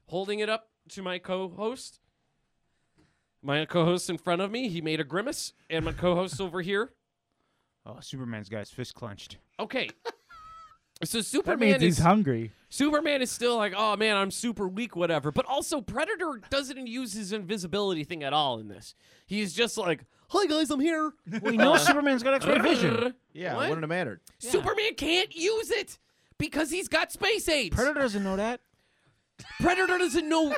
Holding 0.06 0.38
it 0.40 0.48
up 0.48 0.68
to 0.90 1.02
my 1.02 1.18
co-host. 1.18 2.00
My 3.44 3.64
co-host 3.66 4.08
in 4.08 4.16
front 4.18 4.40
of 4.40 4.50
me, 4.50 4.68
he 4.68 4.80
made 4.80 5.00
a 5.00 5.04
grimace, 5.04 5.52
and 5.68 5.84
my 5.84 5.92
co-host 5.92 6.40
over 6.40 6.62
here. 6.62 6.90
Oh, 7.84 7.98
Superman's 8.00 8.48
got 8.48 8.60
his 8.60 8.70
fist 8.70 8.94
clenched. 8.94 9.36
Okay. 9.60 9.88
So 11.02 11.18
That 11.18 11.24
Superman 11.24 11.58
means 11.70 11.82
he's 11.82 11.98
is 11.98 12.04
hungry. 12.04 12.52
Superman 12.70 13.20
is 13.20 13.30
still 13.30 13.56
like, 13.56 13.74
oh 13.76 13.96
man, 13.96 14.16
I'm 14.16 14.30
super 14.30 14.68
weak, 14.68 14.94
whatever. 14.94 15.32
But 15.32 15.44
also, 15.44 15.80
Predator 15.80 16.40
doesn't 16.50 16.86
use 16.86 17.12
his 17.12 17.32
invisibility 17.32 18.04
thing 18.04 18.22
at 18.22 18.32
all 18.32 18.58
in 18.60 18.68
this. 18.68 18.94
He's 19.26 19.52
just 19.52 19.76
like, 19.76 20.04
Hi 20.28 20.46
guys, 20.46 20.70
I'm 20.70 20.78
here. 20.80 21.12
We 21.42 21.56
know 21.56 21.76
Superman's 21.76 22.22
got 22.22 22.34
X-ray 22.34 22.60
vision. 22.60 23.12
Yeah, 23.34 23.56
What? 23.56 23.70
wouldn't 23.70 23.82
have 23.82 23.88
mattered. 23.88 24.20
Superman 24.38 24.94
can't 24.96 25.34
use 25.34 25.72
it 25.72 25.98
because 26.38 26.70
he's 26.70 26.86
got 26.88 27.10
space 27.10 27.48
aids. 27.48 27.74
Predator 27.74 27.98
doesn't 28.00 28.22
know 28.22 28.36
that. 28.36 28.60
Predator 29.60 29.98
doesn't 29.98 30.28
know 30.28 30.54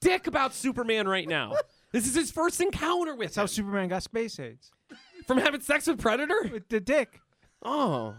dick 0.00 0.28
about 0.28 0.54
Superman 0.54 1.08
right 1.08 1.26
now. 1.28 1.54
This 1.92 2.06
is 2.08 2.14
his 2.14 2.30
first 2.30 2.60
encounter 2.60 3.14
with 3.14 3.28
That's 3.34 3.36
how. 3.36 3.46
Superman 3.46 3.88
got 3.88 4.02
space 4.02 4.38
aids. 4.40 4.70
from 5.26 5.38
having 5.38 5.60
sex 5.60 5.86
with 5.86 6.00
Predator. 6.00 6.48
With 6.50 6.68
the 6.68 6.80
dick. 6.80 7.20
Oh. 7.62 8.14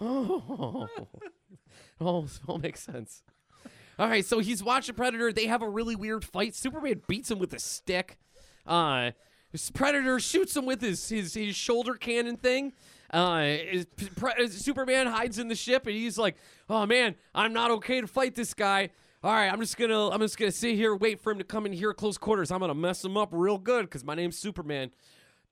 Oh. 0.00 0.88
Oh, 2.00 2.22
this 2.22 2.40
all 2.48 2.58
makes 2.58 2.82
sense. 2.82 3.22
All 4.00 4.08
right, 4.08 4.24
so 4.24 4.40
he's 4.40 4.64
watching 4.64 4.96
Predator. 4.96 5.32
They 5.32 5.46
have 5.46 5.62
a 5.62 5.68
really 5.68 5.94
weird 5.94 6.24
fight. 6.24 6.54
Superman 6.56 7.02
beats 7.06 7.30
him 7.30 7.38
with 7.38 7.54
a 7.54 7.60
stick. 7.60 8.18
Uh, 8.66 9.12
this 9.52 9.70
Predator 9.70 10.18
shoots 10.18 10.56
him 10.56 10.66
with 10.66 10.80
his 10.80 11.08
his, 11.08 11.34
his 11.34 11.54
shoulder 11.54 11.94
cannon 11.94 12.36
thing. 12.36 12.72
Uh, 13.12 13.44
is- 13.46 13.86
Pre- 14.16 14.48
Superman 14.48 15.06
hides 15.06 15.38
in 15.38 15.46
the 15.46 15.54
ship, 15.54 15.86
and 15.86 15.94
he's 15.94 16.18
like, 16.18 16.34
"Oh 16.68 16.84
man, 16.84 17.14
I'm 17.32 17.52
not 17.52 17.70
okay 17.70 18.00
to 18.00 18.08
fight 18.08 18.34
this 18.34 18.54
guy. 18.54 18.90
All 19.24 19.32
right, 19.32 19.50
I'm 19.50 19.58
just 19.58 19.78
gonna 19.78 20.10
I'm 20.10 20.20
just 20.20 20.36
gonna 20.36 20.52
sit 20.52 20.74
here, 20.74 20.94
wait 20.94 21.18
for 21.18 21.32
him 21.32 21.38
to 21.38 21.44
come 21.44 21.64
in 21.64 21.72
here 21.72 21.94
close 21.94 22.18
quarters. 22.18 22.50
I'm 22.50 22.60
gonna 22.60 22.74
mess 22.74 23.02
him 23.02 23.16
up 23.16 23.30
real 23.32 23.56
good 23.56 23.86
because 23.86 24.04
my 24.04 24.14
name's 24.14 24.36
Superman." 24.36 24.90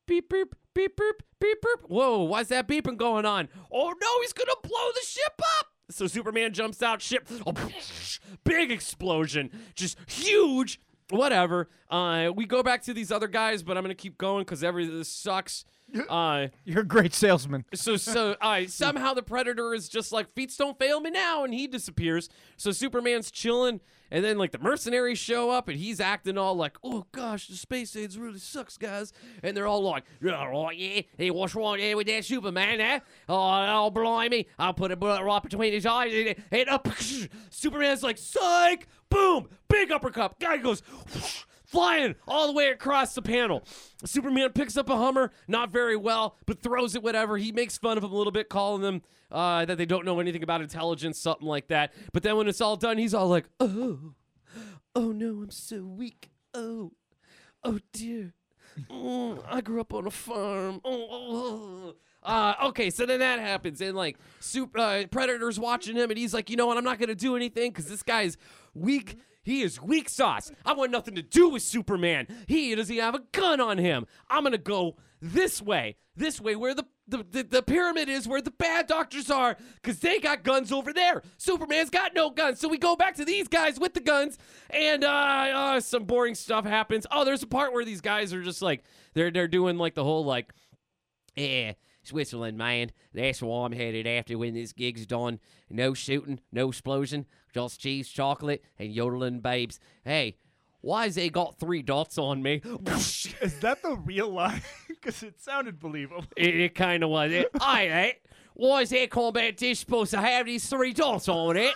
Beep 0.06 0.28
beep 0.28 0.54
beep 0.74 0.94
beep 0.94 1.22
beep 1.40 1.62
beep. 1.62 1.80
Whoa, 1.88 2.22
why's 2.24 2.48
that 2.48 2.68
beeping 2.68 2.98
going 2.98 3.24
on? 3.24 3.48
Oh 3.72 3.94
no, 3.98 4.20
he's 4.20 4.34
gonna 4.34 4.52
blow 4.62 4.92
the 4.94 5.00
ship 5.06 5.40
up. 5.58 5.68
So 5.88 6.06
Superman 6.06 6.52
jumps 6.52 6.82
out, 6.82 7.00
ship, 7.00 7.26
oh, 7.46 7.54
big 8.44 8.70
explosion, 8.70 9.48
just 9.74 9.96
huge. 10.06 10.78
Whatever. 11.08 11.70
Uh, 11.88 12.30
we 12.34 12.44
go 12.44 12.62
back 12.62 12.82
to 12.82 12.92
these 12.92 13.10
other 13.10 13.28
guys, 13.28 13.62
but 13.62 13.78
I'm 13.78 13.84
gonna 13.84 13.94
keep 13.94 14.18
going 14.18 14.44
because 14.44 14.62
every 14.62 14.84
this 14.84 15.08
sucks. 15.08 15.64
Uh, 16.08 16.48
You're 16.64 16.80
a 16.80 16.86
great 16.86 17.12
salesman. 17.14 17.64
so 17.74 17.96
so 17.96 18.36
uh, 18.40 18.62
somehow 18.66 19.14
the 19.14 19.22
predator 19.22 19.74
is 19.74 19.88
just 19.88 20.12
like 20.12 20.32
feats 20.34 20.56
don't 20.56 20.78
fail 20.78 21.00
me 21.00 21.10
now, 21.10 21.44
and 21.44 21.52
he 21.52 21.66
disappears. 21.66 22.28
So 22.56 22.70
Superman's 22.72 23.30
chilling, 23.30 23.80
and 24.10 24.24
then 24.24 24.38
like 24.38 24.52
the 24.52 24.58
mercenaries 24.58 25.18
show 25.18 25.50
up, 25.50 25.68
and 25.68 25.78
he's 25.78 26.00
acting 26.00 26.38
all 26.38 26.54
like, 26.54 26.76
"Oh 26.82 27.06
gosh, 27.12 27.46
the 27.48 27.56
space 27.56 27.94
aids 27.94 28.16
really 28.18 28.38
sucks, 28.38 28.78
guys," 28.78 29.12
and 29.42 29.54
they're 29.56 29.66
all 29.66 29.82
like, 29.82 30.04
"Yeah, 30.22 30.44
right, 30.46 30.76
yeah, 30.76 31.02
hey, 31.18 31.30
what's 31.30 31.54
wrong 31.54 31.76
there 31.78 31.96
with 31.96 32.06
that 32.06 32.24
Superman? 32.24 32.80
Eh? 32.80 33.00
Oh, 33.28 33.36
oh, 33.86 33.90
blimey, 33.90 34.46
I'll 34.58 34.74
put 34.74 34.92
a 34.92 34.96
bullet 34.96 35.22
right 35.22 35.42
between 35.42 35.72
his 35.72 35.84
eyes." 35.86 36.12
And, 36.14 36.36
and 36.50 36.68
up, 36.70 36.88
Superman's 37.50 38.02
like, 38.02 38.18
"Psych!" 38.18 38.86
Boom, 39.10 39.48
big 39.68 39.92
uppercut. 39.92 40.38
Guy 40.40 40.56
goes. 40.56 40.82
Flying 41.72 42.14
all 42.28 42.46
the 42.46 42.52
way 42.52 42.68
across 42.68 43.14
the 43.14 43.22
panel. 43.22 43.64
Superman 44.04 44.50
picks 44.52 44.76
up 44.76 44.88
a 44.90 44.96
Hummer, 44.96 45.32
not 45.48 45.70
very 45.70 45.96
well, 45.96 46.36
but 46.46 46.60
throws 46.62 46.94
it 46.94 47.02
whatever. 47.02 47.38
He 47.38 47.50
makes 47.50 47.78
fun 47.78 47.96
of 47.96 48.04
him 48.04 48.12
a 48.12 48.16
little 48.16 48.30
bit, 48.30 48.48
calling 48.48 48.82
them 48.82 49.02
uh, 49.32 49.64
that 49.64 49.78
they 49.78 49.86
don't 49.86 50.04
know 50.04 50.20
anything 50.20 50.42
about 50.42 50.60
intelligence, 50.60 51.18
something 51.18 51.48
like 51.48 51.68
that. 51.68 51.92
But 52.12 52.22
then 52.22 52.36
when 52.36 52.46
it's 52.46 52.60
all 52.60 52.76
done, 52.76 52.98
he's 52.98 53.14
all 53.14 53.28
like, 53.28 53.46
"Oh, 53.58 54.14
oh 54.94 55.12
no, 55.12 55.42
I'm 55.42 55.50
so 55.50 55.82
weak. 55.82 56.30
Oh, 56.54 56.92
oh 57.64 57.80
dear." 57.92 58.34
Mm, 58.90 59.42
I 59.48 59.60
grew 59.60 59.80
up 59.80 59.92
on 59.92 60.06
a 60.06 60.10
farm. 60.10 60.80
Oh, 60.84 61.08
oh, 61.10 61.92
oh. 61.92 61.94
Uh, 62.22 62.54
okay, 62.68 62.88
so 62.88 63.04
then 63.04 63.18
that 63.18 63.40
happens, 63.40 63.80
and 63.80 63.96
like, 63.96 64.16
super, 64.38 64.78
uh, 64.78 65.04
Predator's 65.10 65.58
watching 65.58 65.96
him, 65.96 66.08
and 66.08 66.16
he's 66.16 66.32
like, 66.32 66.50
you 66.50 66.56
know 66.56 66.66
what? 66.68 66.76
I'm 66.76 66.84
not 66.84 67.00
gonna 67.00 67.16
do 67.16 67.34
anything 67.34 67.70
because 67.70 67.86
this 67.86 68.02
guy's 68.02 68.36
weak. 68.74 69.18
He 69.42 69.62
is 69.62 69.80
weak 69.82 70.08
sauce. 70.08 70.52
I 70.64 70.72
want 70.72 70.92
nothing 70.92 71.14
to 71.16 71.22
do 71.22 71.48
with 71.48 71.62
Superman. 71.62 72.26
He 72.46 72.74
doesn't 72.74 72.96
have 72.96 73.14
a 73.14 73.22
gun 73.32 73.60
on 73.60 73.78
him. 73.78 74.06
I'm 74.30 74.44
gonna 74.44 74.58
go 74.58 74.96
this 75.20 75.60
way, 75.60 75.96
this 76.16 76.40
way, 76.40 76.56
where 76.56 76.74
the 76.74 76.84
the, 77.08 77.26
the, 77.28 77.42
the 77.42 77.62
pyramid 77.62 78.08
is, 78.08 78.28
where 78.28 78.40
the 78.40 78.52
bad 78.52 78.86
doctors 78.86 79.30
are, 79.30 79.56
because 79.76 79.98
they 79.98 80.18
got 80.20 80.44
guns 80.44 80.72
over 80.72 80.92
there. 80.92 81.22
Superman's 81.36 81.90
got 81.90 82.14
no 82.14 82.30
guns, 82.30 82.60
so 82.60 82.68
we 82.68 82.78
go 82.78 82.96
back 82.96 83.16
to 83.16 83.24
these 83.24 83.48
guys 83.48 83.78
with 83.78 83.92
the 83.92 84.00
guns, 84.00 84.38
and 84.70 85.04
uh, 85.04 85.08
uh, 85.08 85.80
some 85.80 86.04
boring 86.04 86.34
stuff 86.34 86.64
happens. 86.64 87.06
Oh, 87.10 87.24
there's 87.24 87.42
a 87.42 87.48
part 87.48 87.72
where 87.72 87.84
these 87.84 88.00
guys 88.00 88.32
are 88.32 88.42
just 88.42 88.62
like 88.62 88.84
they're 89.14 89.30
they're 89.30 89.48
doing 89.48 89.76
like 89.78 89.94
the 89.94 90.04
whole 90.04 90.24
like, 90.24 90.52
yeah. 91.34 91.72
Switzerland, 92.02 92.58
man. 92.58 92.92
That's 93.14 93.42
where 93.42 93.64
I'm 93.64 93.72
headed 93.72 94.06
after 94.06 94.36
when 94.38 94.54
this 94.54 94.72
gig's 94.72 95.06
done. 95.06 95.38
No 95.70 95.94
shooting, 95.94 96.40
no 96.50 96.68
explosion, 96.68 97.26
just 97.54 97.80
cheese, 97.80 98.08
chocolate, 98.08 98.62
and 98.78 98.92
yodeling 98.92 99.40
babes. 99.40 99.78
Hey, 100.04 100.36
why's 100.80 101.14
they 101.14 101.30
got 101.30 101.58
three 101.58 101.82
dots 101.82 102.18
on 102.18 102.42
me? 102.42 102.60
Is 102.86 103.58
that 103.60 103.82
the 103.82 103.96
real 104.04 104.30
line? 104.30 104.62
Because 105.02 105.24
it 105.24 105.42
sounded 105.42 105.80
believable. 105.80 106.24
It, 106.36 106.54
it 106.60 106.74
kind 106.76 107.02
of 107.02 107.10
was. 107.10 107.32
It, 107.32 107.48
I 107.60 107.88
that. 107.88 108.14
Why 108.54 108.82
is 108.82 108.90
that 108.90 109.10
combat 109.10 109.56
dish 109.56 109.80
supposed 109.80 110.12
to 110.12 110.20
have 110.20 110.46
these 110.46 110.64
three 110.68 110.92
dots 110.92 111.28
on 111.28 111.56
it? 111.56 111.74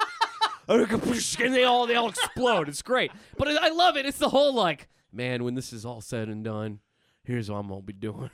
and 0.69 1.53
they 1.53 1.65
all 1.65 1.89
they 1.89 1.97
all 1.97 2.09
explode. 2.09 2.69
It's 2.69 2.83
great, 2.83 3.11
but 3.37 3.49
I 3.49 3.67
I 3.67 3.69
love 3.71 3.97
it. 3.97 4.07
It's 4.07 4.19
the 4.19 4.29
whole 4.29 4.55
like, 4.55 4.89
man, 5.13 5.43
when 5.43 5.55
this 5.57 5.73
is 5.73 5.85
all 5.85 6.01
said 6.01 6.29
and 6.29 6.45
done, 6.45 6.79
here's 7.25 7.51
what 7.51 7.57
I'm 7.57 7.67
gonna 7.67 7.83
be 7.83 7.93
doing. 7.95 8.31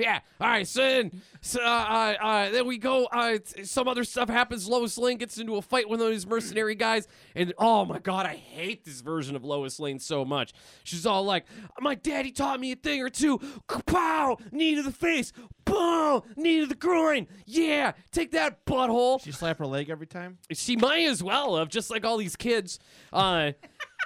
yeah. 0.04 0.20
All 0.40 0.48
right. 0.48 0.66
So 0.66 0.80
then, 0.80 1.22
so, 1.42 1.62
uh, 1.62 1.64
uh, 1.64 2.24
uh, 2.24 2.50
then 2.50 2.66
we 2.66 2.78
go. 2.78 3.04
Uh, 3.06 3.38
some 3.64 3.86
other 3.86 4.04
stuff 4.04 4.28
happens. 4.28 4.66
Lois 4.66 4.96
Lane 4.96 5.18
gets 5.18 5.38
into 5.38 5.56
a 5.56 5.62
fight 5.62 5.88
with 5.88 6.00
one 6.00 6.08
of 6.08 6.12
these 6.12 6.26
mercenary 6.26 6.74
guys, 6.74 7.06
and 7.34 7.52
oh 7.58 7.84
my 7.84 7.98
god, 7.98 8.26
I 8.26 8.36
hate 8.36 8.84
this 8.84 9.02
version 9.02 9.36
of 9.36 9.44
Lois 9.44 9.78
Lane 9.78 9.98
so 9.98 10.24
much. 10.24 10.52
She's 10.84 11.04
all 11.04 11.24
like, 11.24 11.44
"My 11.80 11.94
daddy 11.94 12.32
taught 12.32 12.60
me 12.60 12.72
a 12.72 12.76
thing 12.76 13.02
or 13.02 13.10
two. 13.10 13.38
Pow! 13.86 14.38
Knee 14.50 14.74
to 14.76 14.82
the 14.82 14.92
face. 14.92 15.32
Boom! 15.64 16.22
Knee 16.36 16.60
to 16.60 16.66
the 16.66 16.74
groin. 16.74 17.26
Yeah, 17.44 17.92
take 18.10 18.30
that 18.32 18.64
butthole." 18.64 19.22
She 19.22 19.32
slap 19.32 19.58
her 19.58 19.66
leg 19.66 19.90
every 19.90 20.06
time. 20.06 20.38
She 20.52 20.76
might 20.76 21.04
as 21.06 21.22
well 21.22 21.56
have, 21.56 21.68
just 21.68 21.90
like 21.90 22.04
all 22.04 22.16
these 22.16 22.36
kids. 22.36 22.78
Uh, 23.12 23.52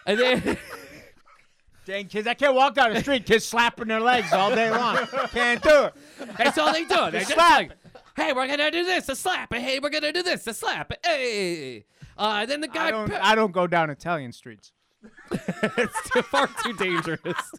and 0.07 0.19
then. 0.19 0.59
Dang 1.85 2.07
kids, 2.07 2.27
I 2.27 2.35
can't 2.35 2.55
walk 2.55 2.75
down 2.75 2.95
the 2.95 3.01
street. 3.01 3.27
Kids 3.27 3.45
slapping 3.45 3.89
their 3.89 4.01
legs 4.01 4.33
all 4.33 4.55
day 4.55 4.71
long. 4.71 5.07
Can't 5.33 5.63
do 5.63 5.85
it. 5.85 5.95
That's 6.39 6.57
all 6.57 6.73
they 6.73 6.85
do. 6.85 6.95
They 7.11 7.21
just 7.21 7.37
like, 7.37 7.73
hey, 8.17 8.33
we're 8.33 8.47
gonna 8.47 8.71
do 8.71 8.85
this, 8.85 9.09
a 9.09 9.17
slap. 9.17 9.53
Hey, 9.53 9.79
we're 9.81 9.91
gonna 9.91 10.13
do 10.13 10.23
this, 10.23 10.47
a 10.47 10.55
slap. 10.55 10.93
Hey. 11.05 11.85
Uh, 12.17 12.47
then 12.47 12.61
the 12.61 12.69
guy. 12.69 12.89
I 12.89 12.91
don't, 12.91 13.11
pe- 13.11 13.17
I 13.17 13.35
don't 13.35 13.53
go 13.53 13.67
down 13.67 13.91
Italian 13.91 14.33
streets. 14.33 14.73
it's 15.31 16.11
too, 16.11 16.23
far 16.23 16.49
too 16.63 16.73
dangerous. 16.75 17.21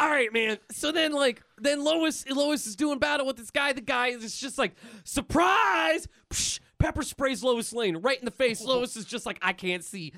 All 0.00 0.08
right, 0.08 0.32
man. 0.32 0.58
So 0.70 0.92
then, 0.92 1.12
like, 1.12 1.42
then 1.58 1.82
Lois, 1.82 2.24
Lois 2.28 2.66
is 2.66 2.76
doing 2.76 3.00
battle 3.00 3.26
with 3.26 3.36
this 3.36 3.50
guy. 3.50 3.72
The 3.72 3.80
guy 3.80 4.08
is 4.08 4.38
just 4.38 4.56
like, 4.56 4.76
surprise! 5.02 6.06
Psh, 6.30 6.60
pepper 6.78 7.02
sprays 7.02 7.42
Lois 7.42 7.72
Lane 7.72 7.96
right 7.98 8.18
in 8.18 8.24
the 8.24 8.30
face. 8.30 8.64
Lois 8.64 8.96
is 8.96 9.04
just 9.04 9.26
like, 9.26 9.38
I 9.42 9.52
can't 9.52 9.84
see 9.84 10.12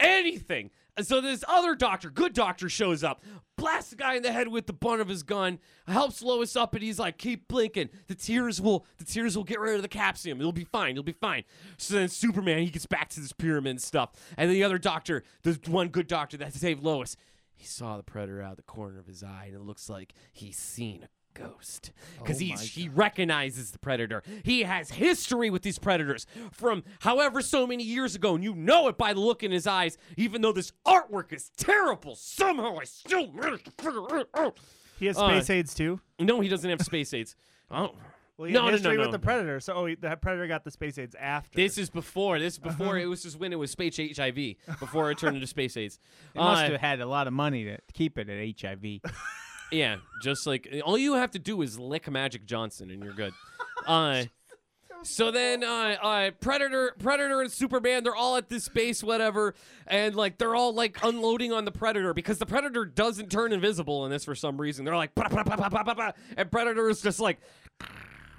anything. 0.00 0.70
And 0.96 1.06
so 1.06 1.20
this 1.20 1.44
other 1.46 1.74
doctor, 1.74 2.08
good 2.08 2.32
doctor, 2.32 2.70
shows 2.70 3.04
up, 3.04 3.22
blasts 3.56 3.90
the 3.90 3.96
guy 3.96 4.14
in 4.14 4.22
the 4.22 4.32
head 4.32 4.48
with 4.48 4.66
the 4.66 4.72
butt 4.72 5.00
of 5.00 5.08
his 5.08 5.22
gun, 5.22 5.58
helps 5.86 6.22
Lois 6.22 6.56
up, 6.56 6.74
and 6.74 6.82
he's 6.82 6.98
like, 6.98 7.18
"Keep 7.18 7.48
blinking. 7.48 7.90
The 8.06 8.14
tears 8.14 8.62
will, 8.62 8.86
the 8.96 9.04
tears 9.04 9.36
will 9.36 9.44
get 9.44 9.60
rid 9.60 9.76
of 9.76 9.82
the 9.82 9.88
capsium. 9.88 10.38
It'll 10.38 10.52
be 10.52 10.64
fine. 10.64 10.92
It'll 10.92 11.02
be 11.02 11.12
fine." 11.12 11.44
So 11.76 11.96
then 11.96 12.08
Superman, 12.08 12.60
he 12.60 12.70
gets 12.70 12.86
back 12.86 13.10
to 13.10 13.20
this 13.20 13.32
pyramid 13.32 13.72
and 13.72 13.82
stuff, 13.82 14.10
and 14.38 14.48
then 14.48 14.54
the 14.54 14.64
other 14.64 14.78
doctor, 14.78 15.22
the 15.42 15.58
one 15.66 15.88
good 15.88 16.06
doctor 16.06 16.38
that 16.38 16.54
saved 16.54 16.82
Lois, 16.82 17.14
he 17.54 17.66
saw 17.66 17.98
the 17.98 18.02
predator 18.02 18.40
out 18.40 18.52
of 18.52 18.56
the 18.56 18.62
corner 18.62 18.98
of 18.98 19.06
his 19.06 19.22
eye, 19.22 19.44
and 19.48 19.54
it 19.54 19.62
looks 19.62 19.90
like 19.90 20.14
he's 20.32 20.56
seen 20.56 21.02
a 21.02 21.08
ghost 21.38 21.92
because 22.18 22.38
he's 22.38 22.60
he 22.60 22.88
recognizes 22.88 23.70
the 23.70 23.78
predator. 23.78 24.22
He 24.42 24.62
has 24.62 24.90
history 24.90 25.50
with 25.50 25.62
these 25.62 25.78
predators 25.78 26.26
from 26.52 26.82
however 27.00 27.42
so 27.42 27.66
many 27.66 27.82
years 27.84 28.14
ago, 28.14 28.34
and 28.34 28.42
you 28.44 28.54
know 28.54 28.88
it 28.88 28.96
by 28.98 29.12
the 29.12 29.20
look 29.20 29.42
in 29.42 29.52
his 29.52 29.66
eyes. 29.66 29.98
Even 30.16 30.42
though 30.42 30.52
this 30.52 30.72
artwork 30.86 31.32
is 31.32 31.50
terrible, 31.56 32.14
somehow 32.16 32.78
I 32.80 32.84
still 32.84 33.30
managed 33.32 33.64
to 33.66 33.70
figure 33.72 34.18
it 34.18 34.28
out. 34.34 34.58
He 34.98 35.06
has 35.06 35.18
Uh, 35.18 35.28
space 35.28 35.50
aids 35.50 35.74
too. 35.74 36.00
No, 36.18 36.40
he 36.40 36.48
doesn't 36.48 36.68
have 36.70 36.80
space 36.82 37.12
aids. 37.14 37.34
Oh. 37.70 37.90
Well, 38.38 38.46
he 38.48 38.52
no, 38.52 38.60
had 38.60 38.64
no, 38.66 38.68
no, 38.68 38.72
history 38.76 38.96
no. 38.98 39.02
with 39.04 39.12
the 39.12 39.18
predator. 39.18 39.60
So, 39.60 39.72
oh, 39.72 39.86
he, 39.86 39.94
the 39.94 40.14
predator 40.14 40.46
got 40.46 40.62
the 40.62 40.70
space 40.70 40.98
aids 40.98 41.16
after. 41.18 41.56
This 41.56 41.78
is 41.78 41.88
before. 41.88 42.38
This 42.38 42.52
is 42.54 42.60
Uh-huh. 42.60 42.68
before. 42.76 42.98
It 42.98 43.06
was 43.06 43.22
just 43.22 43.40
when 43.40 43.50
it 43.52 43.56
was 43.56 43.70
space 43.70 43.96
HIV. 43.96 44.56
Before 44.78 45.10
it 45.10 45.16
turned 45.18 45.36
into 45.36 45.46
space 45.48 45.74
AIDS. 45.76 45.98
They 46.34 46.40
must 46.40 46.62
Uh, 46.64 46.72
have 46.72 46.80
had 46.80 47.00
a 47.00 47.06
lot 47.06 47.26
of 47.26 47.32
money 47.32 47.64
to 47.64 47.78
keep 47.94 48.18
it 48.18 48.28
at 48.28 48.38
HIV. 48.60 49.00
Yeah, 49.72 49.96
just 50.22 50.46
like 50.46 50.68
all 50.84 50.96
you 50.96 51.14
have 51.14 51.32
to 51.32 51.38
do 51.38 51.60
is 51.62 51.78
lick 51.78 52.10
Magic 52.10 52.46
Johnson 52.46 52.90
and 52.90 53.02
you're 53.02 53.14
good. 53.14 53.32
Uh, 53.86 54.24
so 55.02 55.30
then, 55.30 55.62
uh, 55.62 55.96
uh, 56.02 56.30
Predator, 56.40 56.94
Predator, 56.98 57.40
and 57.40 57.52
Superman, 57.52 58.02
they're 58.02 58.16
all 58.16 58.36
at 58.36 58.48
this 58.48 58.68
base, 58.68 59.02
whatever, 59.02 59.54
and 59.86 60.16
like 60.16 60.38
they're 60.38 60.56
all 60.56 60.72
like 60.72 60.98
unloading 61.04 61.52
on 61.52 61.64
the 61.64 61.70
Predator 61.70 62.12
because 62.12 62.38
the 62.38 62.46
Predator 62.46 62.84
doesn't 62.84 63.30
turn 63.30 63.52
invisible 63.52 64.04
in 64.04 64.10
this 64.10 64.24
for 64.24 64.34
some 64.34 64.60
reason. 64.60 64.84
They're 64.84 64.96
like, 64.96 65.14
"Bah, 65.14 65.28
bah, 65.30 65.44
bah, 65.44 65.56
bah, 65.56 65.68
bah, 65.68 65.82
bah, 65.84 65.94
bah," 65.94 66.12
and 66.36 66.50
Predator 66.50 66.88
is 66.88 67.00
just 67.00 67.20
like, 67.20 67.38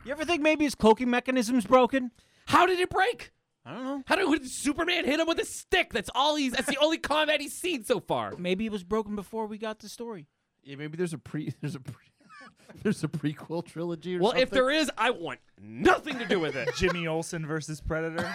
You 0.04 0.12
ever 0.12 0.26
think 0.26 0.42
maybe 0.42 0.66
his 0.66 0.76
cloaking 0.76 1.10
mechanism's 1.10 1.66
broken? 1.66 2.12
how 2.48 2.66
did 2.66 2.80
it 2.80 2.90
break? 2.90 3.32
I 3.66 3.74
don't 3.74 3.84
know. 3.84 4.04
How 4.06 4.16
did 4.16 4.50
Superman 4.50 5.06
hit 5.06 5.20
him 5.20 5.28
with 5.28 5.40
a 5.40 5.46
stick? 5.46 5.94
That's 5.94 6.10
all 6.16 6.36
he's. 6.36 6.54
That's 6.54 6.68
the 6.68 6.78
only 6.82 6.98
combat 6.98 7.42
he's 7.42 7.54
seen 7.54 7.84
so 7.86 8.00
far. 8.00 8.34
Maybe 8.38 8.66
it 8.66 8.72
was 8.72 8.84
broken 8.84 9.16
before 9.16 9.46
we 9.48 9.58
got 9.58 9.80
the 9.80 9.90
story. 9.90 10.28
Yeah, 10.64 10.76
maybe 10.76 10.98
there's 10.98 11.14
a 11.14 11.18
pre 11.18 11.54
there's 11.62 11.76
a 11.76 11.80
pre, 11.80 12.06
there's 12.84 13.04
a 13.04 13.08
prequel 13.08 13.66
trilogy 13.66 14.16
or 14.18 14.20
Well, 14.20 14.32
something. 14.32 14.44
if 14.44 14.50
there 14.50 14.70
is, 14.70 14.92
I 14.98 15.12
want 15.12 15.40
nothing 15.62 16.18
to 16.20 16.26
do 16.26 16.40
with 16.40 16.56
it. 16.56 16.70
Jimmy 16.76 17.08
Olsen 17.08 17.46
versus 17.46 17.80
Predator. 17.82 18.30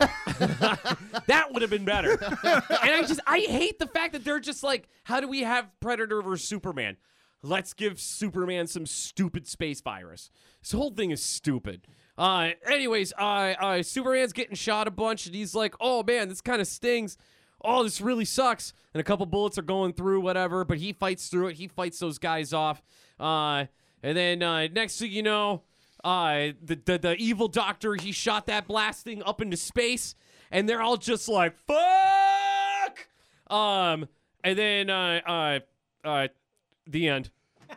that 1.27 1.49
would 1.51 1.63
have 1.63 1.71
been 1.71 1.85
better. 1.85 2.13
and 2.13 2.63
I 2.71 3.03
just 3.07 3.21
I 3.27 3.41
hate 3.41 3.79
the 3.79 3.87
fact 3.87 4.13
that 4.13 4.25
they're 4.25 4.41
just 4.41 4.63
like, 4.63 4.89
how 5.05 5.21
do 5.21 5.29
we 5.29 5.41
have 5.41 5.69
Predator 5.81 6.23
versus 6.23 6.47
Superman? 6.49 6.97
Let's 7.43 7.75
give 7.75 8.01
Superman 8.01 8.69
some 8.69 8.87
stupid 8.87 9.49
space 9.49 9.81
virus. 9.81 10.31
This 10.63 10.73
whole 10.73 10.91
thing 10.93 11.11
is 11.11 11.21
stupid. 11.23 11.89
Uh, 12.17 12.51
anyways, 12.71 13.13
uh, 13.19 13.55
uh, 13.59 13.83
Superman's 13.83 14.33
getting 14.33 14.55
shot 14.55 14.87
a 14.87 14.91
bunch, 14.93 15.27
and 15.27 15.35
he's 15.35 15.55
like, 15.55 15.75
"Oh 15.81 16.03
man, 16.05 16.29
this 16.29 16.41
kind 16.41 16.61
of 16.61 16.69
stings. 16.69 17.17
Oh, 17.65 17.83
this 17.83 18.01
really 18.01 18.25
sucks." 18.25 18.73
And 18.95 19.01
a 19.01 19.05
couple 19.05 19.27
bullets 19.27 19.59
are 19.59 19.63
going 19.63 19.93
through, 19.93 20.21
whatever. 20.21 20.65
But 20.65 20.79
he 20.79 20.93
fights 20.93 21.29
through 21.29 21.49
it. 21.49 21.57
He 21.57 21.69
fights 21.69 21.99
those 21.99 22.19
guys 22.19 22.53
off. 22.53 22.83
Uh, 23.19 23.67
and 24.03 24.17
then 24.17 24.43
uh, 24.43 24.67
next 24.69 24.99
thing 24.99 25.13
you 25.13 25.23
know, 25.23 25.63
uh, 26.05 26.49
the, 26.63 26.81
the 26.85 26.99
the 26.99 27.17
evil 27.17 27.49
doctor 27.49 27.95
he 27.95 28.13
shot 28.13 28.47
that 28.47 28.67
blasting 28.67 29.23
up 29.23 29.41
into 29.41 29.57
space, 29.57 30.15
and 30.51 30.69
they're 30.69 30.83
all 30.83 30.97
just 30.97 31.29
like 31.29 31.57
fuck. 31.67 33.09
Um, 33.49 34.09
and 34.43 34.59
then 34.59 34.91
uh 34.91 35.21
uh 35.27 35.61
uh, 36.05 36.29
the 36.87 37.09
end. 37.09 37.31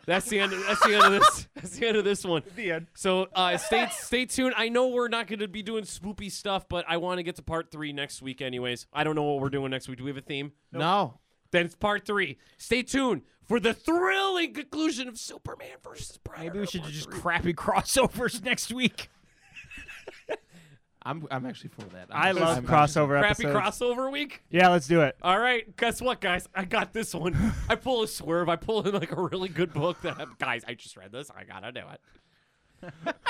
That's 0.06 0.28
the 0.30 0.40
end. 0.40 0.52
That's 0.68 0.86
the 0.86 0.96
end 0.96 1.04
of 1.06 1.12
this. 1.14 1.48
That's 1.56 1.78
the 1.78 1.88
end 1.88 1.98
of 1.98 2.04
this 2.04 2.24
one. 2.24 2.44
the 2.56 2.72
end. 2.72 2.88
So 2.94 3.28
uh, 3.34 3.58
stay 3.58 3.88
stay 3.92 4.26
tuned. 4.26 4.54
I 4.58 4.70
know 4.70 4.90
we're 4.90 5.08
not 5.08 5.28
going 5.28 5.40
to 5.40 5.48
be 5.48 5.64
doing 5.64 5.84
spoopy 5.84 6.32
stuff, 6.32 6.68
but 6.70 6.86
I 6.88 6.98
want 6.98 7.18
to 7.20 7.24
get 7.24 7.36
to 7.38 7.42
part 7.42 7.72
three 7.72 7.94
next 7.94 8.22
week. 8.22 8.42
Anyways, 8.42 8.88
I 8.94 9.04
don't 9.04 9.16
know 9.16 9.24
what 9.24 9.42
we're 9.42 9.50
doing 9.50 9.72
next 9.72 9.88
week. 9.88 9.98
Do 9.98 10.04
we 10.04 10.10
have 10.12 10.18
a 10.18 10.22
theme? 10.22 10.52
no. 10.72 11.20
Then 11.52 11.68
it's 11.68 11.76
part 11.76 12.06
three. 12.06 12.38
Stay 12.58 12.84
tuned 12.84 13.22
for 13.46 13.62
the 13.62 13.74
thrilling 13.74 14.54
conclusion 14.54 15.08
of 15.08 15.18
Superman 15.18 15.70
versus 15.82 16.18
Predator. 16.22 16.50
Maybe 16.50 16.60
we 16.60 16.66
should 16.66 16.82
part 16.82 16.92
just 16.94 17.10
three. 17.10 17.20
crappy 17.20 17.54
crossovers 17.54 18.44
next 18.44 18.74
week. 18.74 19.10
I'm 21.08 21.28
I'm 21.30 21.46
actually 21.46 21.70
for 21.70 21.84
that. 21.94 22.08
I 22.12 22.28
I'm- 22.28 22.36
love 22.38 22.56
I'm- 22.58 22.66
crossover 22.66 23.20
crappy 23.20 23.46
episodes. 23.46 23.56
crossover 23.56 24.12
week. 24.12 24.42
Yeah, 24.50 24.70
let's 24.70 24.88
do 24.88 25.02
it. 25.02 25.16
All 25.22 25.38
right, 25.40 25.76
guess 25.78 26.02
what, 26.02 26.20
guys? 26.20 26.48
I 26.56 26.66
got 26.66 26.94
this 26.94 27.14
one. 27.14 27.54
I 27.70 27.76
pull 27.76 28.02
a 28.04 28.08
swerve. 28.08 28.50
I 28.50 28.56
pull 28.56 28.82
in 28.88 28.94
like 28.96 29.12
a 29.12 29.22
really 29.22 29.50
good 29.50 29.72
book 29.72 30.02
that 30.02 30.20
I'm, 30.20 30.36
guys. 30.40 30.64
I 30.68 30.74
just 30.74 30.98
read 30.98 31.12
this. 31.12 31.30
I 31.30 31.44
gotta 31.44 31.72
do 31.72 31.82
it. 31.92 32.02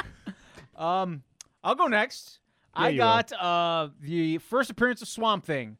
Um, 0.78 1.24
I'll 1.64 1.76
go 1.76 1.88
next. 1.88 2.40
I 2.74 2.90
you 2.90 2.98
got 2.98 3.32
uh 3.32 3.88
the 4.02 4.40
first 4.40 4.70
appearance 4.70 5.02
of 5.02 5.08
Swamp 5.08 5.46
Thing, 5.46 5.78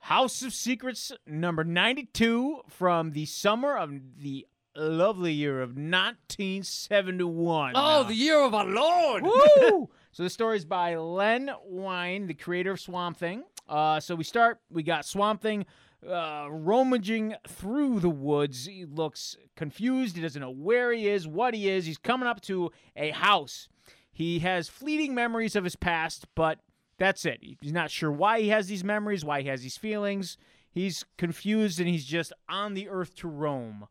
House 0.00 0.42
of 0.42 0.52
Secrets 0.52 1.12
number 1.26 1.64
92 1.64 2.60
from 2.68 3.12
the 3.12 3.24
summer 3.24 3.74
of 3.78 3.90
the 4.20 4.46
lovely 4.76 5.32
year 5.32 5.62
of 5.62 5.70
1971. 5.70 7.72
Oh, 7.74 8.04
the 8.04 8.14
year 8.14 8.38
of 8.42 8.52
our 8.54 8.66
Lord. 8.66 9.22
Woo! 9.24 9.88
so 10.14 10.22
the 10.22 10.30
story 10.30 10.56
is 10.56 10.64
by 10.64 10.94
Len 10.94 11.50
Wein, 11.66 12.28
the 12.28 12.34
creator 12.34 12.70
of 12.70 12.80
Swamp 12.80 13.16
Thing. 13.16 13.42
Uh, 13.68 13.98
so 13.98 14.14
we 14.14 14.22
start. 14.22 14.60
We 14.70 14.84
got 14.84 15.04
Swamp 15.04 15.42
Thing 15.42 15.66
uh, 16.08 16.46
rummaging 16.48 17.34
through 17.48 17.98
the 17.98 18.08
woods. 18.08 18.66
He 18.66 18.84
looks 18.84 19.36
confused. 19.56 20.14
He 20.14 20.22
doesn't 20.22 20.40
know 20.40 20.52
where 20.52 20.92
he 20.92 21.08
is, 21.08 21.26
what 21.26 21.52
he 21.52 21.68
is. 21.68 21.84
He's 21.84 21.98
coming 21.98 22.28
up 22.28 22.40
to 22.42 22.70
a 22.94 23.10
house. 23.10 23.68
He 24.12 24.38
has 24.38 24.68
fleeting 24.68 25.16
memories 25.16 25.56
of 25.56 25.64
his 25.64 25.74
past, 25.74 26.26
but 26.36 26.60
that's 26.96 27.24
it. 27.24 27.40
He's 27.60 27.72
not 27.72 27.90
sure 27.90 28.12
why 28.12 28.40
he 28.40 28.50
has 28.50 28.68
these 28.68 28.84
memories, 28.84 29.24
why 29.24 29.42
he 29.42 29.48
has 29.48 29.62
these 29.62 29.76
feelings. 29.76 30.36
He's 30.70 31.04
confused 31.18 31.80
and 31.80 31.88
he's 31.88 32.04
just 32.04 32.32
on 32.48 32.74
the 32.74 32.88
earth 32.88 33.16
to 33.16 33.26
roam 33.26 33.88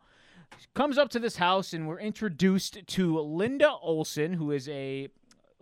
comes 0.73 0.97
up 0.97 1.09
to 1.09 1.19
this 1.19 1.37
house 1.37 1.73
and 1.73 1.87
we're 1.87 1.99
introduced 1.99 2.85
to 2.87 3.19
Linda 3.19 3.71
Olsen, 3.81 4.33
who 4.33 4.51
is 4.51 4.67
a 4.69 5.09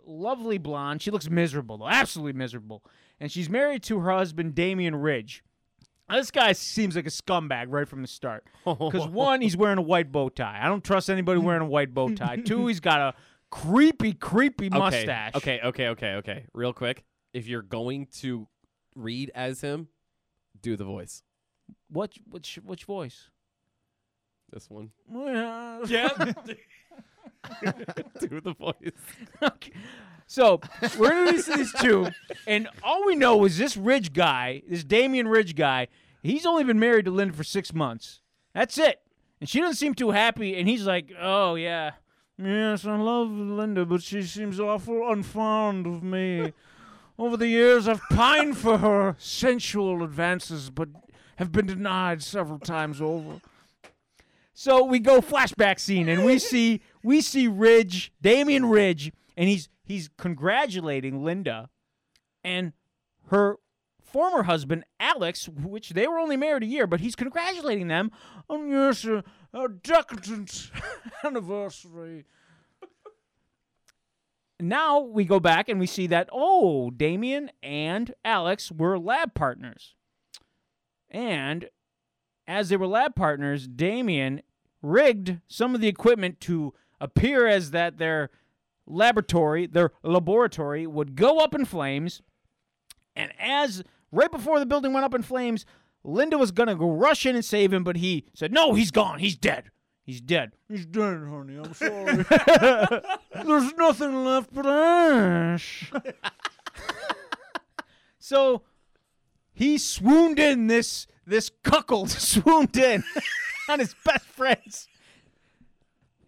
lovely 0.06 0.58
blonde. 0.58 1.02
She 1.02 1.10
looks 1.10 1.28
miserable, 1.28 1.78
though, 1.78 1.88
absolutely 1.88 2.32
miserable. 2.34 2.84
And 3.20 3.30
she's 3.30 3.48
married 3.48 3.82
to 3.84 3.98
her 4.00 4.10
husband, 4.10 4.54
Damian 4.54 4.96
Ridge. 4.96 5.44
Now, 6.08 6.16
This 6.16 6.30
guy 6.30 6.52
seems 6.52 6.96
like 6.96 7.06
a 7.06 7.10
scumbag 7.10 7.66
right 7.68 7.88
from 7.88 8.02
the 8.02 8.08
start. 8.08 8.44
Because 8.64 9.06
one, 9.08 9.40
he's 9.40 9.56
wearing 9.56 9.78
a 9.78 9.82
white 9.82 10.10
bow 10.12 10.28
tie. 10.28 10.60
I 10.60 10.68
don't 10.68 10.84
trust 10.84 11.08
anybody 11.08 11.38
wearing 11.40 11.62
a 11.62 11.66
white 11.66 11.94
bow 11.94 12.14
tie. 12.14 12.36
Two, 12.36 12.66
he's 12.66 12.80
got 12.80 13.00
a 13.00 13.14
creepy, 13.50 14.12
creepy 14.12 14.66
Okay, 14.66 14.78
mustache. 14.78 15.34
Okay, 15.36 15.60
okay, 15.62 15.88
okay, 15.88 16.12
okay. 16.14 16.46
Real 16.52 16.72
quick, 16.72 17.04
if 17.32 17.46
you're 17.46 17.62
going 17.62 18.06
to 18.20 18.48
read 18.94 19.30
as 19.34 19.60
him, 19.60 19.88
do 20.60 20.76
the 20.76 20.84
voice. 20.84 21.22
What? 21.88 22.12
Which? 22.28 22.58
Which 22.64 22.84
voice? 22.84 23.30
This 24.52 24.68
one. 24.68 24.90
Yeah. 25.86 26.08
do 28.20 28.40
the 28.40 28.54
voice. 28.58 28.74
Okay. 29.42 29.72
So 30.26 30.60
we're 30.98 31.12
introduced 31.12 31.50
to 31.52 31.56
these 31.58 31.72
two, 31.80 32.08
and 32.46 32.68
all 32.82 33.04
we 33.04 33.14
know 33.14 33.44
is 33.44 33.58
this 33.58 33.76
Ridge 33.76 34.14
guy, 34.14 34.62
this 34.66 34.82
Damian 34.82 35.28
Ridge 35.28 35.54
guy, 35.54 35.88
he's 36.22 36.46
only 36.46 36.64
been 36.64 36.78
married 36.78 37.04
to 37.04 37.10
Linda 37.10 37.34
for 37.34 37.44
six 37.44 37.74
months. 37.74 38.20
That's 38.54 38.78
it. 38.78 39.00
And 39.40 39.48
she 39.48 39.60
doesn't 39.60 39.76
seem 39.76 39.94
too 39.94 40.12
happy, 40.12 40.56
and 40.56 40.66
he's 40.68 40.86
like, 40.86 41.12
Oh 41.20 41.56
yeah. 41.56 41.92
Yes, 42.38 42.86
I 42.86 42.96
love 42.96 43.30
Linda, 43.30 43.84
but 43.84 44.02
she 44.02 44.22
seems 44.22 44.58
awful 44.58 44.94
unfond 45.02 45.86
of 45.86 46.02
me. 46.02 46.52
Over 47.18 47.36
the 47.36 47.48
years 47.48 47.86
I've 47.86 48.00
pined 48.10 48.56
for 48.56 48.78
her 48.78 49.16
sensual 49.18 50.02
advances, 50.02 50.70
but 50.70 50.88
have 51.36 51.52
been 51.52 51.66
denied 51.66 52.22
several 52.22 52.58
times 52.58 53.02
over. 53.02 53.40
So 54.54 54.84
we 54.84 54.98
go 54.98 55.20
flashback 55.20 55.78
scene 55.78 56.08
and 56.08 56.24
we 56.24 56.38
see 56.38 56.80
we 57.02 57.20
see 57.20 57.48
Ridge, 57.48 58.12
Damian 58.20 58.66
Ridge, 58.66 59.12
and 59.36 59.48
he's 59.48 59.68
he's 59.84 60.08
congratulating 60.16 61.24
Linda 61.24 61.68
and 62.44 62.72
her 63.28 63.56
former 64.02 64.42
husband 64.44 64.84
Alex, 65.00 65.48
which 65.48 65.90
they 65.90 66.06
were 66.06 66.18
only 66.18 66.36
married 66.36 66.62
a 66.62 66.66
year, 66.66 66.86
but 66.86 67.00
he's 67.00 67.16
congratulating 67.16 67.88
them 67.88 68.10
on 68.48 68.68
yes, 68.68 69.04
a 69.04 69.24
uh, 69.54 69.68
decadent 69.82 70.70
anniversary. 71.24 72.24
Now 74.60 75.00
we 75.00 75.24
go 75.24 75.40
back 75.40 75.68
and 75.68 75.80
we 75.80 75.86
see 75.86 76.06
that 76.06 76.28
oh, 76.30 76.90
Damian 76.90 77.50
and 77.62 78.14
Alex 78.24 78.70
were 78.70 78.98
lab 78.98 79.34
partners. 79.34 79.94
And 81.10 81.68
as 82.46 82.68
they 82.68 82.76
were 82.76 82.86
lab 82.86 83.16
partners, 83.16 83.66
Damian 83.66 84.42
rigged 84.80 85.40
some 85.48 85.74
of 85.74 85.80
the 85.80 85.88
equipment 85.88 86.40
to 86.40 86.74
appear 87.02 87.46
as 87.46 87.72
that 87.72 87.98
their 87.98 88.30
laboratory, 88.86 89.66
their 89.66 89.90
laboratory 90.02 90.86
would 90.86 91.16
go 91.16 91.38
up 91.38 91.54
in 91.54 91.64
flames. 91.64 92.22
And 93.14 93.32
as 93.38 93.82
right 94.10 94.30
before 94.30 94.58
the 94.60 94.66
building 94.66 94.92
went 94.92 95.04
up 95.04 95.14
in 95.14 95.22
flames, 95.22 95.66
Linda 96.04 96.38
was 96.38 96.52
gonna 96.52 96.74
go 96.74 96.90
rush 96.90 97.26
in 97.26 97.34
and 97.34 97.44
save 97.44 97.72
him, 97.72 97.84
but 97.84 97.96
he 97.96 98.24
said, 98.34 98.52
"No, 98.52 98.74
he's 98.74 98.90
gone. 98.90 99.18
He's 99.18 99.36
dead. 99.36 99.70
He's 100.04 100.20
dead. 100.20 100.52
He's 100.68 100.86
dead, 100.86 101.18
honey. 101.28 101.58
I'm 101.58 101.74
sorry. 101.74 102.24
There's 103.44 103.72
nothing 103.74 104.24
left 104.24 104.52
but 104.52 104.66
ash." 104.66 105.92
so 108.18 108.62
he 109.52 109.78
swooned 109.78 110.38
in 110.38 110.66
this 110.66 111.06
this 111.26 111.50
cuckold 111.62 112.10
swooned 112.10 112.76
in 112.76 113.04
on 113.68 113.78
his 113.78 113.94
best 114.04 114.24
friend's 114.24 114.88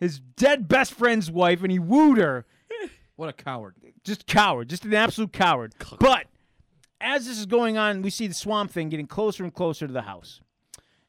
his 0.00 0.18
dead 0.18 0.68
best 0.68 0.92
friend's 0.92 1.30
wife 1.30 1.62
and 1.62 1.70
he 1.70 1.78
wooed 1.78 2.18
her. 2.18 2.46
What 3.16 3.28
a 3.28 3.32
coward. 3.32 3.76
just 4.02 4.26
coward. 4.26 4.68
Just 4.68 4.84
an 4.84 4.94
absolute 4.94 5.32
coward. 5.32 5.74
But 6.00 6.26
as 7.00 7.26
this 7.26 7.38
is 7.38 7.46
going 7.46 7.78
on 7.78 8.02
we 8.02 8.10
see 8.10 8.26
the 8.26 8.34
swamp 8.34 8.70
thing 8.70 8.88
getting 8.88 9.06
closer 9.06 9.44
and 9.44 9.54
closer 9.54 9.86
to 9.86 9.92
the 9.92 10.02
house. 10.02 10.40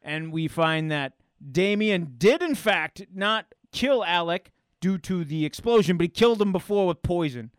And 0.02 0.32
we 0.32 0.48
find 0.48 0.92
that 0.92 1.14
damien 1.52 2.16
did 2.18 2.42
in 2.42 2.56
fact 2.56 3.06
not 3.14 3.48
kill 3.72 4.04
alec 4.04 4.52
due 4.80 4.98
to 5.00 5.26
the 5.26 5.46
explosion 5.46 5.98
but 5.98 6.04
he 6.04 6.10
killed 6.10 6.42
him 6.42 6.52
before 6.52 6.88
with 6.88 7.02
poison. 7.02 7.52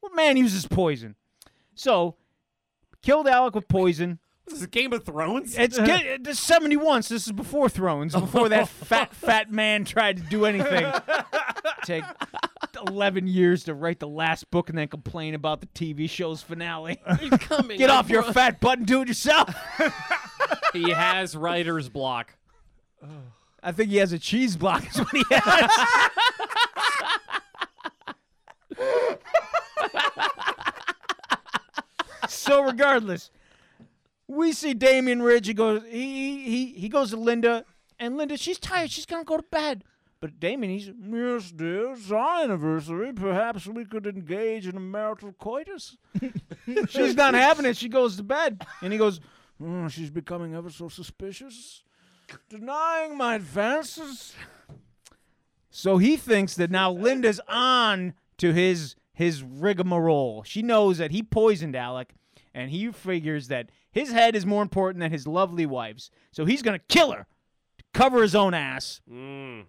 What 0.00 0.16
man 0.16 0.36
uses 0.36 0.66
poison. 0.66 1.14
So 1.74 2.16
killed 3.02 3.28
alec 3.28 3.54
with 3.54 3.68
poison 3.68 4.18
This 4.46 4.60
is 4.60 4.66
Game 4.66 4.92
of 4.92 5.04
Thrones. 5.04 5.56
it's 5.56 5.78
get, 5.86 6.04
it's 6.04 6.40
71, 6.40 7.04
so 7.04 7.14
this 7.14 7.26
is 7.26 7.32
before 7.32 7.68
Thrones, 7.68 8.14
before 8.14 8.48
that 8.48 8.68
fat, 8.68 9.14
fat 9.14 9.50
man 9.50 9.84
tried 9.84 10.16
to 10.18 10.22
do 10.24 10.44
anything. 10.44 10.92
Take 11.84 12.04
11 12.86 13.26
years 13.28 13.64
to 13.64 13.74
write 13.74 14.00
the 14.00 14.08
last 14.08 14.50
book 14.50 14.68
and 14.68 14.76
then 14.76 14.88
complain 14.88 15.34
about 15.34 15.60
the 15.60 15.66
TV 15.68 16.10
show's 16.10 16.42
finale. 16.42 17.00
coming. 17.40 17.78
Get 17.78 17.90
off 17.90 18.10
your 18.10 18.22
fat 18.24 18.60
butt 18.60 18.78
and 18.78 18.86
do 18.86 19.02
it 19.02 19.08
yourself. 19.08 19.54
He 20.72 20.90
has 20.90 21.36
writer's 21.36 21.88
block. 21.88 22.34
I 23.62 23.72
think 23.72 23.90
he 23.90 23.98
has 23.98 24.12
a 24.12 24.18
cheese 24.18 24.56
block, 24.56 24.84
is 24.88 24.98
what 24.98 25.08
he 25.12 25.22
has. 25.30 25.70
so, 32.28 32.62
regardless, 32.64 33.30
we 34.32 34.52
see 34.52 34.74
Damian 34.74 35.22
Ridge. 35.22 35.46
He 35.46 35.54
goes, 35.54 35.82
he, 35.88 36.44
he, 36.44 36.66
he 36.72 36.88
goes 36.88 37.10
to 37.10 37.16
Linda, 37.16 37.64
and 37.98 38.16
Linda, 38.16 38.36
she's 38.36 38.58
tired. 38.58 38.90
She's 38.90 39.06
going 39.06 39.22
to 39.22 39.26
go 39.26 39.36
to 39.36 39.42
bed. 39.44 39.84
But 40.20 40.38
Damian, 40.38 40.72
he's, 40.72 40.86
yes, 40.86 41.50
dear, 41.50 41.92
it's 41.92 42.10
our 42.10 42.44
anniversary. 42.44 43.12
Perhaps 43.12 43.66
we 43.66 43.84
could 43.84 44.06
engage 44.06 44.68
in 44.68 44.76
a 44.76 44.80
marital 44.80 45.32
coitus. 45.32 45.96
she's 46.88 47.16
not 47.16 47.34
having 47.34 47.66
it. 47.66 47.76
She 47.76 47.88
goes 47.88 48.16
to 48.16 48.22
bed. 48.22 48.64
And 48.82 48.92
he 48.92 48.98
goes, 48.98 49.20
"Oh, 49.60 49.88
she's 49.88 50.10
becoming 50.10 50.54
ever 50.54 50.70
so 50.70 50.88
suspicious 50.88 51.82
denying 52.48 53.16
my 53.16 53.36
advances. 53.36 54.34
So 55.70 55.98
he 55.98 56.16
thinks 56.16 56.54
that 56.56 56.70
now 56.70 56.90
Linda's 56.92 57.40
on 57.48 58.14
to 58.38 58.52
his 58.52 58.94
his 59.14 59.42
rigmarole. 59.42 60.42
She 60.42 60.62
knows 60.62 60.98
that 60.98 61.10
he 61.10 61.22
poisoned 61.22 61.76
Alec, 61.76 62.14
and 62.54 62.70
he 62.70 62.90
figures 62.90 63.48
that 63.48 63.70
his 63.92 64.10
head 64.10 64.34
is 64.34 64.44
more 64.44 64.62
important 64.62 65.00
than 65.00 65.12
his 65.12 65.26
lovely 65.26 65.66
wife's. 65.66 66.10
So 66.32 66.44
he's 66.44 66.62
gonna 66.62 66.80
kill 66.80 67.12
her 67.12 67.26
to 67.78 67.84
cover 67.94 68.22
his 68.22 68.34
own 68.34 68.54
ass. 68.54 69.00
Mm. 69.10 69.66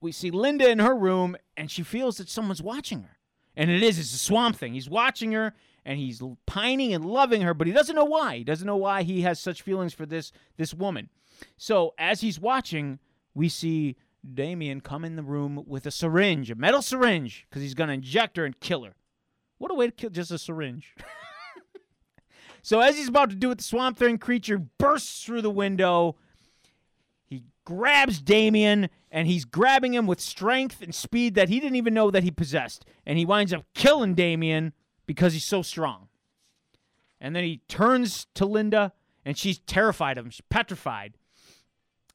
We 0.00 0.12
see 0.12 0.30
Linda 0.30 0.70
in 0.70 0.78
her 0.78 0.96
room, 0.96 1.36
and 1.56 1.70
she 1.70 1.82
feels 1.82 2.16
that 2.16 2.30
someone's 2.30 2.62
watching 2.62 3.02
her. 3.02 3.18
And 3.56 3.70
it 3.70 3.82
is, 3.82 3.98
it's 3.98 4.14
a 4.14 4.18
swamp 4.18 4.56
thing. 4.56 4.72
He's 4.72 4.88
watching 4.88 5.32
her 5.32 5.52
and 5.84 5.98
he's 5.98 6.22
pining 6.46 6.94
and 6.94 7.04
loving 7.04 7.42
her, 7.42 7.52
but 7.52 7.66
he 7.66 7.72
doesn't 7.72 7.96
know 7.96 8.04
why. 8.04 8.36
He 8.36 8.44
doesn't 8.44 8.66
know 8.66 8.76
why 8.76 9.02
he 9.02 9.22
has 9.22 9.40
such 9.40 9.62
feelings 9.62 9.92
for 9.92 10.06
this 10.06 10.32
this 10.56 10.72
woman. 10.72 11.08
So 11.56 11.94
as 11.98 12.20
he's 12.20 12.38
watching, 12.38 12.98
we 13.34 13.48
see 13.48 13.96
Damian 14.34 14.80
come 14.82 15.04
in 15.04 15.16
the 15.16 15.22
room 15.22 15.64
with 15.66 15.86
a 15.86 15.90
syringe, 15.90 16.50
a 16.50 16.54
metal 16.54 16.82
syringe, 16.82 17.46
because 17.48 17.62
he's 17.62 17.74
gonna 17.74 17.94
inject 17.94 18.36
her 18.36 18.44
and 18.44 18.58
kill 18.60 18.84
her. 18.84 18.94
What 19.58 19.70
a 19.70 19.74
way 19.74 19.86
to 19.86 19.92
kill 19.92 20.10
just 20.10 20.30
a 20.30 20.38
syringe. 20.38 20.94
so 22.62 22.80
as 22.80 22.96
he's 22.96 23.08
about 23.08 23.30
to 23.30 23.36
do 23.36 23.50
it, 23.50 23.58
the 23.58 23.64
swamp 23.64 23.98
thing 23.98 24.18
creature 24.18 24.58
bursts 24.58 25.24
through 25.24 25.42
the 25.42 25.50
window. 25.50 26.16
He 27.26 27.44
grabs 27.64 28.20
Damian 28.20 28.88
and 29.10 29.26
he's 29.26 29.44
grabbing 29.44 29.94
him 29.94 30.06
with 30.06 30.20
strength 30.20 30.82
and 30.82 30.94
speed 30.94 31.34
that 31.34 31.48
he 31.48 31.60
didn't 31.60 31.76
even 31.76 31.94
know 31.94 32.10
that 32.10 32.22
he 32.22 32.30
possessed. 32.30 32.84
And 33.06 33.18
he 33.18 33.24
winds 33.24 33.52
up 33.52 33.64
killing 33.74 34.14
Damian 34.14 34.72
because 35.06 35.32
he's 35.32 35.44
so 35.44 35.62
strong. 35.62 36.08
And 37.20 37.34
then 37.34 37.44
he 37.44 37.60
turns 37.68 38.26
to 38.34 38.46
Linda 38.46 38.92
and 39.24 39.36
she's 39.36 39.58
terrified 39.58 40.18
of 40.18 40.24
him. 40.24 40.30
She's 40.30 40.42
petrified. 40.48 41.16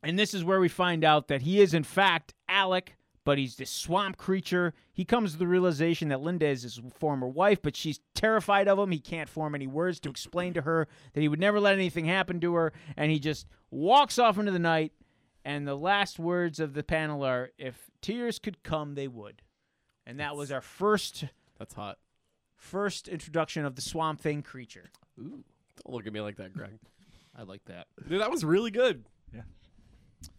And 0.02 0.18
this 0.20 0.34
is 0.34 0.44
where 0.44 0.60
we 0.60 0.70
find 0.70 1.04
out 1.04 1.28
that 1.28 1.42
he 1.42 1.62
is, 1.62 1.74
in 1.74 1.84
fact, 1.84 2.34
Alec 2.48 2.96
but 3.26 3.38
he's 3.38 3.58
this 3.58 3.70
swamp 3.70 4.16
creature. 4.16 4.74
He 4.94 5.04
comes 5.04 5.34
to 5.34 5.38
the 5.38 5.48
realization 5.48 6.08
that 6.10 6.22
Linda 6.22 6.48
is 6.48 6.62
his 6.64 6.80
former 6.94 7.28
wife, 7.28 7.62
but 7.62 7.76
she's 7.76 8.00
terrified 8.14 8.70
of 8.70 8.80
him. 8.80 8.92
He 8.92 9.00
can't 9.00 9.28
form 9.28 9.54
any 9.54 9.68
words 9.68 10.00
to 10.02 10.10
explain 10.10 10.54
to 10.54 10.62
her 10.62 10.88
that 11.14 11.20
he 11.22 11.28
would 11.28 11.40
never 11.40 11.60
let 11.60 11.74
anything 11.74 12.06
happen 12.06 12.40
to 12.40 12.54
her, 12.54 12.72
and 12.96 13.12
he 13.12 13.20
just 13.20 13.48
walks 13.70 14.18
off 14.18 14.38
into 14.38 14.52
the 14.52 14.60
night. 14.60 14.94
And 15.44 15.68
the 15.68 15.76
last 15.76 16.18
words 16.18 16.60
of 16.60 16.74
the 16.74 16.82
panel 16.84 17.24
are, 17.24 17.52
"If 17.58 17.92
tears 18.02 18.40
could 18.40 18.64
come, 18.64 18.96
they 18.96 19.08
would." 19.08 19.42
And 20.06 20.20
that 20.20 20.36
was 20.36 20.52
our 20.52 20.62
first 20.62 21.26
That's 21.60 21.74
hot. 21.74 22.00
first 22.56 23.08
introduction 23.08 23.66
of 23.66 23.76
the 23.76 23.82
Swamp 23.82 24.22
Thing 24.22 24.42
creature. 24.42 24.90
Ooh. 25.20 25.44
Don't 25.84 25.94
look 25.94 26.08
at 26.08 26.14
me 26.14 26.22
like 26.22 26.38
that, 26.38 26.54
Graig. 26.54 26.80
I 27.36 27.44
like 27.44 27.66
that. 27.66 27.88
Dude, 28.08 28.22
that 28.22 28.32
was 28.32 28.44
really 28.46 28.72
good. 28.72 29.06
Yeah. 29.34 29.42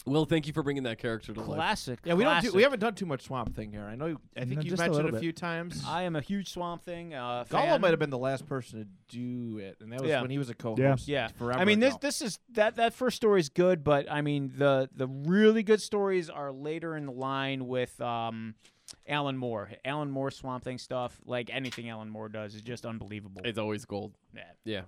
Will, 0.06 0.24
thank 0.24 0.46
you 0.46 0.52
for 0.52 0.62
bringing 0.62 0.84
that 0.84 0.98
character 0.98 1.32
to 1.32 1.40
life. 1.40 1.56
Classic. 1.56 1.98
Yeah, 2.04 2.14
we 2.14 2.24
don't 2.24 2.42
do, 2.42 2.52
we 2.52 2.62
haven't 2.62 2.80
done 2.80 2.94
too 2.94 3.06
much 3.06 3.22
Swamp 3.22 3.54
Thing 3.54 3.70
here. 3.72 3.84
I 3.84 3.94
know. 3.96 4.06
You, 4.06 4.20
I 4.36 4.40
think 4.40 4.56
No, 4.56 4.60
you 4.62 4.70
just 4.70 4.80
a 4.80 4.84
mentioned 4.84 4.94
little 4.96 5.08
it 5.08 5.10
a 5.10 5.12
bit. 5.12 5.20
few 5.20 5.32
times. 5.32 5.82
I 5.86 6.02
am 6.02 6.16
a 6.16 6.20
huge 6.20 6.50
Swamp 6.50 6.82
Thing. 6.84 7.14
Uh, 7.14 7.44
Gollum 7.48 7.62
fan. 7.64 7.80
might 7.80 7.90
have 7.90 7.98
been 7.98 8.10
the 8.10 8.18
last 8.18 8.46
person 8.46 8.80
to 8.80 9.16
do 9.16 9.58
it, 9.58 9.78
and 9.80 9.92
that 9.92 10.00
was 10.00 10.08
Yeah. 10.08 10.20
when 10.22 10.30
he 10.30 10.38
was 10.38 10.50
a 10.50 10.54
co-host. 10.54 11.08
Yeah, 11.08 11.28
forever. 11.28 11.58
I 11.60 11.64
mean, 11.64 11.80
this 11.80 11.94
ago. 11.94 11.98
this 12.02 12.22
is 12.22 12.38
that 12.52 12.76
that 12.76 12.94
first 12.94 13.16
story 13.16 13.40
is 13.40 13.48
good, 13.48 13.82
but 13.84 14.10
I 14.10 14.20
mean 14.22 14.52
the 14.56 14.88
the 14.94 15.06
really 15.08 15.62
good 15.62 15.80
stories 15.82 16.28
are 16.30 16.52
later 16.52 16.96
in 16.96 17.06
the 17.06 17.12
line 17.12 17.66
with 17.66 18.00
um, 18.00 18.54
Alan 19.08 19.36
Moore. 19.36 19.70
Alan 19.84 20.10
Moore 20.10 20.30
Swamp 20.30 20.62
Thing 20.64 20.78
stuff, 20.78 21.18
like 21.24 21.50
anything 21.52 21.88
Alan 21.88 22.08
Moore 22.10 22.28
does, 22.28 22.54
is 22.54 22.62
just 22.62 22.86
unbelievable. 22.86 23.42
It's 23.44 23.58
always 23.58 23.84
gold. 23.84 24.14
Yeah. 24.34 24.42
Yeah. 24.64 24.82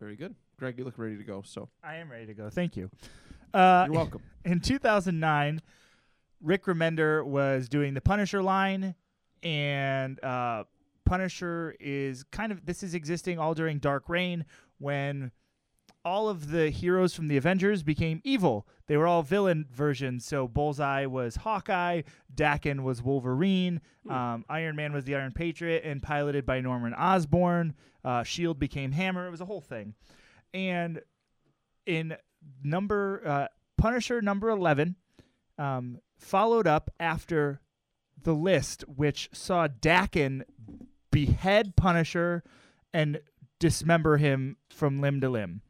very 0.00 0.16
good. 0.16 0.34
Graig, 0.62 0.78
you 0.78 0.84
look 0.84 0.98
ready 0.98 1.16
to 1.16 1.24
go. 1.24 1.42
So 1.44 1.68
I 1.82 1.96
am 1.96 2.10
ready 2.10 2.26
to 2.26 2.34
go. 2.34 2.48
Thank 2.48 2.76
you. 2.76 2.90
Uh, 3.52 3.84
you're 3.86 3.96
welcome. 3.96 4.22
in 4.44 4.60
2009, 4.60 5.60
Rick 6.40 6.64
Remender 6.66 7.24
was 7.24 7.68
doing 7.68 7.94
the 7.94 8.00
Punisher 8.00 8.42
line, 8.42 8.94
and 9.42 10.22
uh, 10.24 10.64
Punisher 11.04 11.74
is 11.80 12.24
kind 12.24 12.52
of 12.52 12.64
this 12.64 12.82
is 12.82 12.94
existing 12.94 13.38
all 13.38 13.54
during 13.54 13.78
Dark 13.78 14.08
Reign 14.08 14.44
when 14.78 15.32
all 16.04 16.28
of 16.28 16.50
the 16.50 16.70
heroes 16.70 17.14
from 17.14 17.28
the 17.28 17.36
Avengers 17.36 17.82
became 17.82 18.20
evil. 18.24 18.66
They 18.86 18.96
were 18.96 19.06
all 19.06 19.22
villain 19.22 19.66
versions. 19.72 20.24
So 20.24 20.48
Bullseye 20.48 21.06
was 21.06 21.36
Hawkeye, 21.36 22.02
Daken 22.34 22.82
was 22.82 23.02
Wolverine, 23.02 23.80
um, 24.08 24.44
Iron 24.48 24.74
Man 24.74 24.92
was 24.92 25.04
the 25.04 25.14
Iron 25.14 25.32
Patriot, 25.32 25.82
and 25.84 26.02
piloted 26.02 26.44
by 26.44 26.60
Norman 26.60 26.94
Osborn. 26.94 27.74
Uh, 28.04 28.22
Shield 28.24 28.58
became 28.58 28.92
Hammer. 28.92 29.26
It 29.26 29.30
was 29.30 29.40
a 29.40 29.44
whole 29.44 29.60
thing, 29.60 29.94
and 30.54 31.00
in 31.86 32.16
number 32.62 33.22
uh, 33.26 33.46
Punisher 33.76 34.22
number 34.22 34.48
eleven 34.50 34.96
um, 35.58 35.98
followed 36.16 36.66
up 36.66 36.90
after 37.00 37.60
the 38.22 38.34
list, 38.34 38.82
which 38.88 39.28
saw 39.32 39.68
Daken 39.68 40.42
behead 41.10 41.76
Punisher 41.76 42.42
and 42.92 43.20
dismember 43.58 44.16
him 44.16 44.56
from 44.70 45.00
limb 45.00 45.20
to 45.20 45.28
limb, 45.28 45.62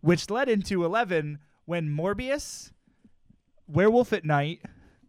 which 0.00 0.30
led 0.30 0.48
into 0.48 0.84
eleven 0.84 1.38
when 1.64 1.88
Morbius, 1.88 2.72
Werewolf 3.66 4.12
at 4.12 4.24
Night, 4.24 4.62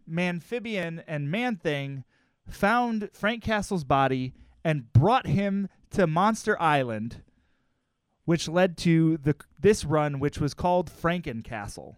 Manphibian, 0.10 1.04
and 1.08 1.30
Man 1.30 1.56
Thing 1.56 2.04
found 2.50 3.10
Frank 3.14 3.44
Castle's 3.44 3.84
body 3.84 4.34
and 4.64 4.92
brought 4.94 5.28
him 5.28 5.70
to 5.92 6.08
Monster 6.08 6.60
Island 6.62 7.22
which 8.28 8.50
led 8.50 8.76
to 8.76 9.16
the 9.20 9.34
this 9.58 9.86
run, 9.86 10.20
which 10.20 10.38
was 10.38 10.54
called 10.54 10.92
Frankencastle. 10.92 11.96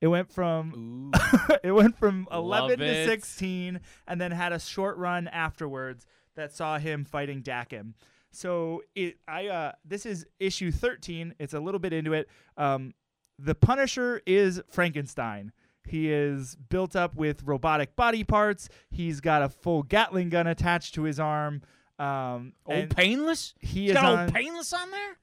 It 0.00 0.06
went 0.06 0.32
from 0.32 1.12
it 1.62 1.72
went 1.72 1.98
from 1.98 2.26
eleven 2.32 2.78
to 2.78 2.84
it. 2.86 3.06
sixteen, 3.06 3.80
and 4.08 4.18
then 4.18 4.30
had 4.30 4.54
a 4.54 4.58
short 4.58 4.96
run 4.96 5.28
afterwards 5.28 6.06
that 6.34 6.50
saw 6.50 6.78
him 6.78 7.04
fighting 7.04 7.42
Daken. 7.42 7.92
So 8.30 8.84
it 8.94 9.18
I 9.28 9.48
uh 9.48 9.72
this 9.84 10.06
is 10.06 10.26
issue 10.40 10.72
thirteen. 10.72 11.34
It's 11.38 11.52
a 11.52 11.60
little 11.60 11.78
bit 11.78 11.92
into 11.92 12.14
it. 12.14 12.30
Um, 12.56 12.94
the 13.38 13.54
Punisher 13.54 14.22
is 14.24 14.62
Frankenstein. 14.70 15.52
He 15.86 16.10
is 16.10 16.56
built 16.56 16.96
up 16.96 17.14
with 17.14 17.42
robotic 17.42 17.96
body 17.96 18.24
parts. 18.24 18.70
He's 18.88 19.20
got 19.20 19.42
a 19.42 19.50
full 19.50 19.82
Gatling 19.82 20.30
gun 20.30 20.46
attached 20.46 20.94
to 20.94 21.02
his 21.02 21.20
arm. 21.20 21.60
Um, 21.98 22.54
Old 22.64 22.96
Painless. 22.96 23.54
he 23.60 23.82
He's 23.82 23.90
is 23.90 23.94
got 23.94 24.04
on. 24.06 24.18
Old 24.24 24.34
Painless 24.34 24.72
on 24.72 24.90
there. 24.90 25.18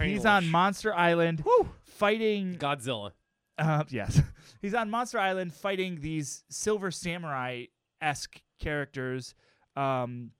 He's 0.00 0.24
on 0.24 0.48
Monster 0.48 0.94
Island 0.94 1.44
fighting. 1.82 2.56
Godzilla. 2.56 3.12
Uh, 3.58 3.84
yes, 3.88 4.20
he's 4.62 4.74
on 4.74 4.88
Monster 4.88 5.18
Island 5.18 5.52
fighting 5.52 6.00
these 6.00 6.44
Silver 6.48 6.90
Samurai 6.90 7.64
esque 8.00 8.40
characters, 8.60 9.34
um, 9.76 10.30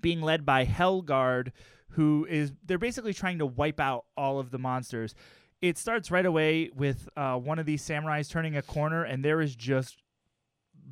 being 0.00 0.20
led 0.20 0.44
by 0.44 0.66
Hellsgaard, 0.66 1.52
who 1.90 2.26
is 2.28 2.52
they're 2.64 2.78
basically 2.78 3.14
trying 3.14 3.38
to 3.38 3.46
wipe 3.46 3.80
out 3.80 4.04
all 4.16 4.38
of 4.38 4.50
the 4.50 4.58
monsters. 4.58 5.14
It 5.62 5.78
starts 5.78 6.10
right 6.10 6.26
away 6.26 6.70
with 6.74 7.08
uh, 7.16 7.36
one 7.36 7.58
of 7.58 7.66
these 7.66 7.86
samurais 7.86 8.28
turning 8.28 8.56
a 8.56 8.62
corner, 8.62 9.04
and 9.04 9.24
there 9.24 9.40
is 9.40 9.56
just 9.56 10.02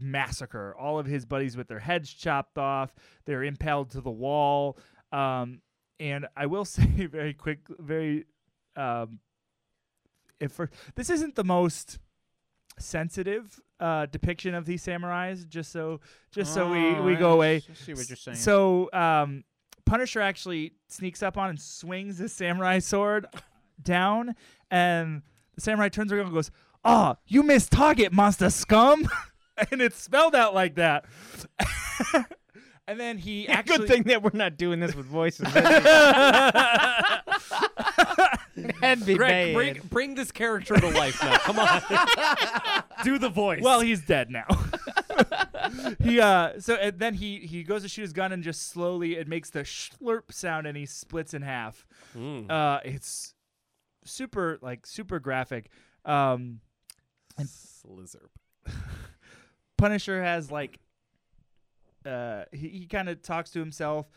massacre. 0.00 0.74
All 0.78 0.98
of 0.98 1.06
his 1.06 1.26
buddies 1.26 1.56
with 1.56 1.68
their 1.68 1.80
heads 1.80 2.12
chopped 2.12 2.56
off. 2.56 2.94
They're 3.26 3.44
impaled 3.44 3.90
to 3.90 4.00
the 4.00 4.10
wall. 4.10 4.78
Um, 5.12 5.60
and 6.00 6.26
I 6.36 6.46
will 6.46 6.64
say 6.64 7.06
very 7.06 7.34
quick, 7.34 7.60
very 7.78 8.24
um, 8.76 9.20
if 10.40 10.52
for 10.52 10.70
this 10.94 11.10
isn't 11.10 11.34
the 11.36 11.44
most 11.44 11.98
sensitive 12.78 13.60
uh, 13.80 14.06
depiction 14.06 14.54
of 14.54 14.66
these 14.66 14.84
samurais. 14.84 15.48
Just 15.48 15.72
so, 15.72 16.00
just 16.32 16.54
so 16.54 16.70
we 16.70 17.00
we 17.00 17.16
go 17.16 17.32
away. 17.32 17.60
See 17.74 17.94
what 17.94 18.08
you're 18.08 18.16
saying. 18.16 18.36
So 18.36 18.90
um, 18.92 19.44
Punisher 19.86 20.20
actually 20.20 20.72
sneaks 20.88 21.22
up 21.22 21.36
on 21.36 21.50
and 21.50 21.60
swings 21.60 22.18
his 22.18 22.32
samurai 22.32 22.78
sword 22.78 23.26
down, 23.82 24.34
and 24.70 25.22
the 25.54 25.60
samurai 25.60 25.88
turns 25.88 26.12
around 26.12 26.26
and 26.26 26.34
goes, 26.34 26.50
"Ah, 26.84 27.16
you 27.26 27.42
missed 27.42 27.70
target, 27.70 28.12
monster 28.12 28.50
scum!" 28.50 29.08
and 29.70 29.80
it's 29.80 30.00
spelled 30.00 30.34
out 30.34 30.54
like 30.54 30.74
that. 30.76 31.04
and 32.86 32.98
then 33.00 33.18
he 33.18 33.48
actually 33.48 33.78
good 33.78 33.88
thing 33.88 34.02
that 34.04 34.22
we're 34.22 34.30
not 34.34 34.56
doing 34.56 34.80
this 34.80 34.94
with 34.94 35.06
voices. 35.06 35.52
That'd 38.56 39.06
be 39.06 39.14
Graig, 39.14 39.18
bad. 39.18 39.54
bring, 39.54 39.80
bring 39.90 40.14
this 40.14 40.30
character 40.30 40.76
to 40.78 40.88
life 40.90 41.20
now. 41.22 41.38
Come 41.38 41.58
on. 41.58 41.82
Do 43.04 43.18
the 43.18 43.28
voice. 43.28 43.62
Well, 43.62 43.80
he's 43.80 44.02
dead 44.02 44.30
now. 44.30 44.46
he 46.00 46.20
uh 46.20 46.60
so 46.60 46.74
and 46.74 46.98
then 46.98 47.14
he 47.14 47.38
he 47.40 47.62
goes 47.62 47.82
to 47.82 47.88
shoot 47.88 48.02
his 48.02 48.12
gun 48.12 48.32
and 48.32 48.42
just 48.42 48.68
slowly 48.68 49.16
it 49.16 49.26
makes 49.28 49.50
the 49.50 49.60
slurp 49.60 50.32
sound 50.32 50.66
and 50.66 50.76
he 50.76 50.86
splits 50.86 51.34
in 51.34 51.42
half. 51.42 51.86
Mm. 52.16 52.50
Uh 52.50 52.80
it's 52.84 53.34
super 54.04 54.58
like 54.62 54.86
super 54.86 55.18
graphic. 55.18 55.68
Um 56.04 56.60
Slizzer. 57.40 58.28
Punisher 59.76 60.22
has 60.22 60.50
like 60.50 60.78
uh 62.06 62.44
he, 62.52 62.68
he 62.68 62.86
kind 62.86 63.08
of 63.08 63.22
talks 63.22 63.50
to 63.50 63.58
himself, 63.58 64.10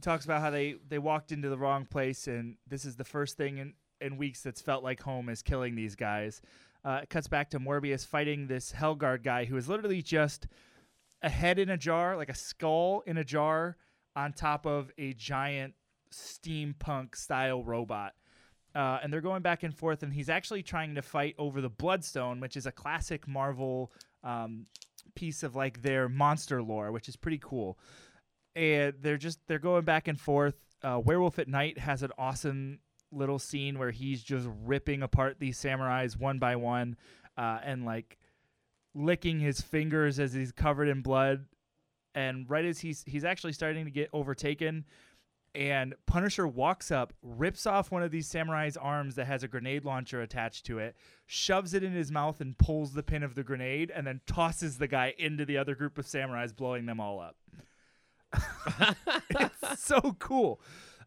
talks 0.00 0.24
about 0.24 0.40
how 0.40 0.50
they 0.50 0.76
they 0.88 0.98
walked 0.98 1.32
into 1.32 1.48
the 1.48 1.58
wrong 1.58 1.84
place 1.84 2.26
and 2.26 2.56
this 2.66 2.84
is 2.84 2.96
the 2.96 3.04
first 3.04 3.36
thing 3.36 3.58
in 3.58 3.74
in 4.00 4.16
weeks 4.16 4.42
that's 4.42 4.60
felt 4.60 4.82
like 4.82 5.02
home 5.02 5.28
is 5.28 5.42
killing 5.42 5.74
these 5.74 5.94
guys. 5.94 6.40
Uh, 6.84 7.00
it 7.02 7.10
cuts 7.10 7.28
back 7.28 7.50
to 7.50 7.60
Morbius 7.60 8.06
fighting 8.06 8.46
this 8.46 8.72
Hellsgaard 8.72 9.22
guy 9.22 9.44
who 9.44 9.56
is 9.56 9.68
literally 9.68 10.00
just 10.00 10.46
a 11.22 11.28
head 11.28 11.58
in 11.58 11.68
a 11.68 11.76
jar, 11.76 12.16
like 12.16 12.30
a 12.30 12.34
skull 12.34 13.02
in 13.06 13.18
a 13.18 13.24
jar, 13.24 13.76
on 14.16 14.32
top 14.32 14.66
of 14.66 14.90
a 14.98 15.12
giant 15.12 15.74
steampunk 16.12 17.14
style 17.14 17.62
robot. 17.62 18.14
Uh, 18.74 18.98
and 19.02 19.12
they're 19.12 19.20
going 19.20 19.42
back 19.42 19.62
and 19.62 19.76
forth, 19.76 20.02
and 20.02 20.12
he's 20.12 20.28
actually 20.28 20.62
trying 20.62 20.94
to 20.94 21.02
fight 21.02 21.34
over 21.38 21.60
the 21.60 21.68
Bloodstone, 21.68 22.40
which 22.40 22.56
is 22.56 22.66
a 22.66 22.72
classic 22.72 23.26
Marvel 23.26 23.92
um, 24.22 24.66
piece 25.14 25.42
of 25.42 25.56
like 25.56 25.82
their 25.82 26.08
monster 26.08 26.62
lore, 26.62 26.92
which 26.92 27.08
is 27.08 27.16
pretty 27.16 27.38
cool. 27.42 27.78
And 28.54 28.94
they're 29.00 29.16
just 29.16 29.38
they're 29.46 29.58
going 29.58 29.84
back 29.84 30.08
and 30.08 30.18
forth. 30.18 30.54
Uh, 30.82 31.00
Werewolf 31.04 31.38
at 31.38 31.48
Night 31.48 31.78
has 31.78 32.02
an 32.02 32.10
awesome 32.18 32.80
little 33.12 33.38
scene 33.38 33.78
where 33.78 33.90
he's 33.90 34.22
just 34.22 34.48
ripping 34.64 35.02
apart 35.02 35.36
these 35.38 35.60
samurais 35.60 36.18
one 36.18 36.38
by 36.38 36.56
one, 36.56 36.96
uh, 37.36 37.58
and 37.62 37.84
like 37.84 38.18
licking 38.94 39.38
his 39.38 39.60
fingers 39.60 40.18
as 40.18 40.32
he's 40.32 40.52
covered 40.52 40.88
in 40.88 41.02
blood. 41.02 41.46
And 42.14 42.50
right 42.50 42.64
as 42.64 42.80
he's 42.80 43.04
he's 43.06 43.24
actually 43.24 43.52
starting 43.52 43.84
to 43.84 43.90
get 43.90 44.10
overtaken, 44.12 44.84
and 45.54 45.94
Punisher 46.06 46.46
walks 46.46 46.90
up, 46.90 47.12
rips 47.22 47.66
off 47.66 47.90
one 47.90 48.02
of 48.02 48.10
these 48.10 48.28
samurai's 48.28 48.76
arms 48.76 49.16
that 49.16 49.26
has 49.26 49.42
a 49.42 49.48
grenade 49.48 49.84
launcher 49.84 50.20
attached 50.22 50.66
to 50.66 50.78
it, 50.78 50.96
shoves 51.26 51.74
it 51.74 51.82
in 51.82 51.92
his 51.92 52.12
mouth, 52.12 52.40
and 52.40 52.56
pulls 52.56 52.92
the 52.92 53.02
pin 53.02 53.22
of 53.22 53.34
the 53.34 53.42
grenade, 53.42 53.90
and 53.94 54.06
then 54.06 54.20
tosses 54.26 54.78
the 54.78 54.86
guy 54.86 55.14
into 55.18 55.44
the 55.44 55.56
other 55.58 55.74
group 55.74 55.98
of 55.98 56.06
samurais, 56.06 56.54
blowing 56.54 56.86
them 56.86 57.00
all 57.00 57.20
up. 57.20 57.36
it's 59.30 59.82
so 59.82 60.16
cool. 60.18 60.60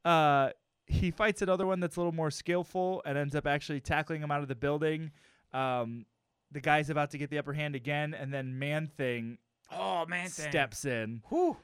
Uh, 0.04 0.50
he 0.86 1.12
fights 1.12 1.41
another 1.41 1.66
one 1.66 1.80
that's 1.80 1.96
a 1.96 2.00
little 2.00 2.12
more 2.12 2.32
skillful 2.32 3.02
and 3.06 3.18
ends 3.18 3.36
up 3.36 3.48
actually 3.48 3.80
tackling 3.80 4.22
him 4.22 4.32
out 4.32 4.41
of 4.41 4.48
the 4.50 4.56
building. 4.56 5.12
Um, 5.54 6.06
the 6.52 6.60
guy's 6.60 6.89
about 6.89 7.12
to 7.12 7.18
get 7.18 7.30
the 7.30 7.38
upper 7.38 7.54
hand 7.54 7.76
again, 7.76 8.14
and 8.14 8.34
then 8.34 8.60
Man 8.60 8.88
Thing 8.88 9.38
Oh 9.72 10.06
man, 10.06 10.28
thing. 10.30 10.50
steps 10.50 10.86
in. 10.86 11.22
Whew. 11.30 11.58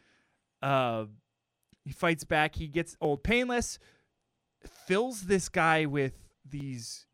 Uh, 0.61 1.05
he 1.89 1.93
fights 1.93 2.23
back. 2.23 2.53
He 2.53 2.67
gets 2.67 2.95
old 3.01 3.23
painless. 3.23 3.79
Fills 4.85 5.23
this 5.23 5.49
guy 5.49 5.87
with 5.87 6.13
these. 6.47 7.07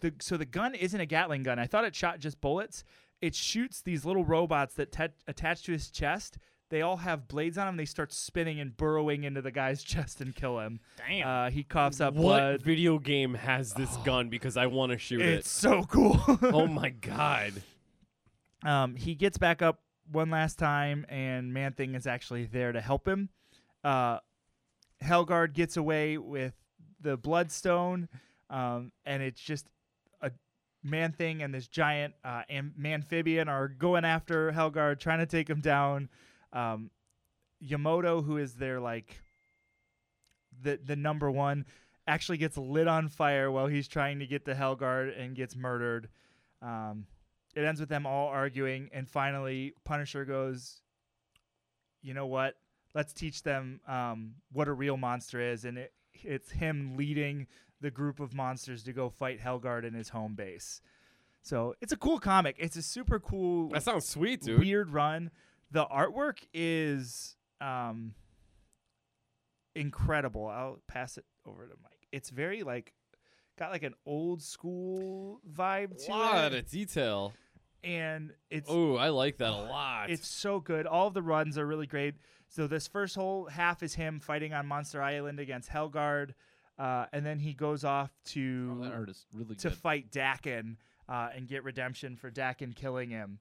The 0.00 0.14
so 0.18 0.38
the 0.38 0.46
gun 0.46 0.74
isn't 0.74 0.98
a 0.98 1.04
Gatling 1.04 1.42
gun. 1.42 1.58
I 1.58 1.66
thought 1.66 1.84
it 1.84 1.94
shot 1.94 2.18
just 2.18 2.40
bullets. 2.40 2.84
It 3.20 3.34
shoots 3.34 3.82
these 3.82 4.06
little 4.06 4.24
robots 4.24 4.72
that 4.76 4.92
te- 4.92 5.14
attach 5.28 5.64
to 5.64 5.72
his 5.72 5.90
chest. 5.90 6.38
They 6.70 6.80
all 6.80 6.96
have 6.96 7.28
blades 7.28 7.58
on 7.58 7.66
them. 7.66 7.76
They 7.76 7.84
start 7.84 8.14
spinning 8.14 8.60
and 8.60 8.74
burrowing 8.74 9.24
into 9.24 9.42
the 9.42 9.50
guy's 9.50 9.82
chest 9.92 10.22
and 10.22 10.34
kill 10.34 10.58
him. 10.58 10.80
Damn. 11.06 11.28
Uh, 11.28 11.50
he 11.50 11.62
coughs 11.62 12.00
up 12.00 12.14
what 12.14 12.22
blood. 12.22 12.62
video 12.62 12.98
game 12.98 13.34
has 13.34 13.74
this 13.74 13.94
gun? 14.06 14.30
Because 14.30 14.56
I 14.56 14.68
want 14.68 14.92
to 14.92 14.96
shoot 14.98 15.20
it. 15.20 15.28
It's 15.34 15.50
so 15.50 15.84
cool. 15.84 16.18
Oh 16.42 16.66
my 16.80 16.88
god. 16.88 17.52
Um, 18.64 18.96
he 18.96 19.14
gets 19.14 19.36
back 19.36 19.60
up 19.60 19.80
one 20.10 20.30
last 20.30 20.58
time, 20.58 21.04
and 21.10 21.52
Man 21.52 21.72
Thing 21.72 21.94
is 21.94 22.06
actually 22.06 22.46
there 22.46 22.72
to 22.72 22.80
help 22.80 23.06
him. 23.06 23.28
Uh, 23.86 24.18
Hellsgaard 25.00 25.52
gets 25.52 25.76
away 25.76 26.18
with 26.18 26.54
the 27.00 27.16
Bloodstone, 27.16 28.08
um, 28.50 28.90
and 29.04 29.22
it's 29.22 29.40
just 29.40 29.68
a 30.20 30.32
Man 30.82 31.12
Thing 31.12 31.40
and 31.40 31.54
this 31.54 31.68
giant 31.68 32.14
uh, 32.24 32.42
am- 32.50 32.74
Manphibian 32.76 33.46
are 33.46 33.68
going 33.68 34.04
after 34.04 34.50
Hellsgaard, 34.50 34.98
trying 34.98 35.20
to 35.20 35.26
take 35.26 35.48
him 35.48 35.60
down. 35.60 36.08
Um, 36.52 36.90
Yamoto, 37.64 38.24
who 38.24 38.38
is 38.38 38.54
their 38.54 38.80
like 38.80 39.20
the 40.60 40.80
the 40.84 40.96
number 40.96 41.30
one, 41.30 41.64
actually 42.08 42.38
gets 42.38 42.58
lit 42.58 42.88
on 42.88 43.08
fire 43.08 43.52
while 43.52 43.68
he's 43.68 43.86
trying 43.86 44.18
to 44.18 44.26
get 44.26 44.46
to 44.46 44.54
Hellsgaard 44.54 45.16
and 45.16 45.36
gets 45.36 45.54
murdered. 45.54 46.08
Um, 46.60 47.06
it 47.54 47.62
ends 47.62 47.78
with 47.78 47.88
them 47.88 48.04
all 48.04 48.26
arguing, 48.26 48.90
and 48.92 49.08
finally 49.08 49.74
Punisher 49.84 50.24
goes, 50.24 50.82
"You 52.02 52.12
know 52.12 52.26
what? 52.26 52.56
Let's 52.96 53.12
teach 53.12 53.42
them 53.42 53.80
um, 53.86 54.34
what 54.50 54.66
a 54.68 54.72
real 54.72 54.96
monster 54.96 55.38
is." 55.40 55.64
And 55.64 55.76
it, 55.78 55.92
it's 56.14 56.50
him 56.50 56.96
leading 56.96 57.46
the 57.80 57.90
group 57.90 58.18
of 58.20 58.32
monsters 58.34 58.82
to 58.84 58.92
go 58.92 59.10
fight 59.10 59.38
Hellsgaard 59.40 59.84
in 59.84 59.92
his 59.94 60.08
home 60.08 60.34
base. 60.34 60.80
So 61.42 61.74
it's 61.80 61.92
a 61.92 61.96
cool 61.96 62.18
comic. 62.18 62.56
It's 62.58 62.74
a 62.76 62.82
super 62.82 63.20
cool, 63.20 63.68
That 63.68 63.82
sounds 63.84 64.08
sweet, 64.08 64.40
dude. 64.42 64.58
weird 64.58 64.90
run. 64.90 65.30
The 65.70 65.84
artwork 65.86 66.38
is 66.54 67.36
um, 67.60 68.14
incredible. 69.74 70.46
I'll 70.46 70.80
pass 70.88 71.18
it 71.18 71.24
over 71.46 71.66
to 71.66 71.74
Mike. 71.82 72.08
It's 72.12 72.30
very 72.30 72.62
like 72.62 72.92
got 73.58 73.70
like 73.70 73.82
an 73.82 73.94
old 74.06 74.42
school 74.42 75.40
vibe 75.50 76.04
to 76.06 76.10
lot 76.10 76.34
it, 76.34 76.36
lot 76.42 76.54
of 76.54 76.70
detail. 76.70 77.32
and 77.84 78.32
it's 78.50 78.68
Oh, 78.70 78.96
I 78.96 79.10
like 79.10 79.38
that 79.38 79.50
a 79.50 79.56
lot. 79.56 80.10
it's 80.10 80.26
so 80.28 80.60
good. 80.60 80.86
All 80.86 81.08
of 81.08 81.14
the 81.14 81.22
runs 81.22 81.58
are 81.58 81.66
really 81.66 81.86
great. 81.86 82.14
So 82.48 82.66
this 82.66 82.86
first 82.86 83.14
whole 83.16 83.46
half 83.46 83.82
is 83.82 83.94
him 83.94 84.20
fighting 84.20 84.52
on 84.54 84.66
Monster 84.66 85.02
Island 85.02 85.40
against 85.40 85.68
Hellsgaard, 85.70 86.30
uh, 86.78 87.06
and 87.12 87.24
then 87.26 87.38
he 87.38 87.52
goes 87.54 87.84
off 87.84 88.10
to 88.26 88.78
Oh, 88.80 88.84
that 88.84 88.92
art 88.92 89.08
is 89.10 89.26
really 89.34 89.54
to 89.56 89.68
good. 89.70 89.78
fight 89.78 90.10
Daken 90.10 90.76
uh, 91.08 91.28
and 91.34 91.48
get 91.48 91.64
redemption 91.64 92.16
for 92.16 92.30
Daken 92.30 92.74
killing 92.74 93.10
him. 93.10 93.38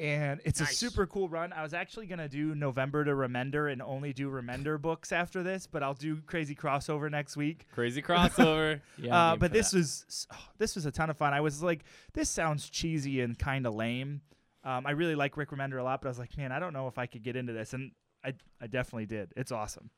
And 0.00 0.40
it's 0.44 0.58
a 0.60 0.64
Nice. 0.64 0.76
super 0.76 1.06
cool 1.06 1.28
run. 1.28 1.52
I 1.52 1.62
was 1.62 1.72
actually 1.72 2.06
gonna 2.06 2.28
do 2.28 2.54
November 2.56 3.04
to 3.04 3.12
Remender 3.12 3.70
and 3.72 3.80
only 3.80 4.12
do 4.12 4.28
Remender 4.28 4.80
books 4.80 5.12
after 5.12 5.44
this, 5.44 5.68
but 5.68 5.84
I'll 5.84 5.94
do 5.94 6.16
Crazy 6.26 6.54
Crossover 6.56 7.08
next 7.08 7.36
week. 7.36 7.66
Crazy 7.72 8.02
crossover. 8.08 8.80
Yeah, 8.98 9.14
I'm 9.14 9.14
Uh, 9.14 9.30
game 9.34 9.38
but 9.40 9.50
for 9.50 9.56
this 9.56 9.70
that. 9.70 9.76
was 9.78 10.26
oh, 10.32 10.36
this 10.58 10.74
was 10.74 10.84
a 10.86 10.90
ton 10.90 11.10
of 11.10 11.16
fun. 11.16 11.32
I 11.32 11.40
was 11.40 11.62
like, 11.62 11.84
this 12.12 12.28
sounds 12.28 12.68
cheesy 12.68 13.20
and 13.20 13.38
kind 13.38 13.66
of 13.68 13.74
lame. 13.74 14.20
Um, 14.64 14.84
I 14.84 14.90
really 14.92 15.14
like 15.14 15.36
Rick 15.36 15.50
Remender 15.50 15.78
a 15.78 15.84
lot, 15.84 16.00
but 16.02 16.08
I 16.08 16.10
was 16.10 16.18
like, 16.18 16.36
man, 16.36 16.50
I 16.50 16.58
don't 16.58 16.72
know 16.72 16.88
if 16.88 16.98
I 16.98 17.06
could 17.06 17.22
get 17.22 17.36
into 17.36 17.52
this, 17.52 17.72
and 17.72 17.92
I 18.24 18.34
I 18.60 18.66
definitely 18.66 19.06
did. 19.06 19.32
It's 19.36 19.52
awesome. 19.52 19.90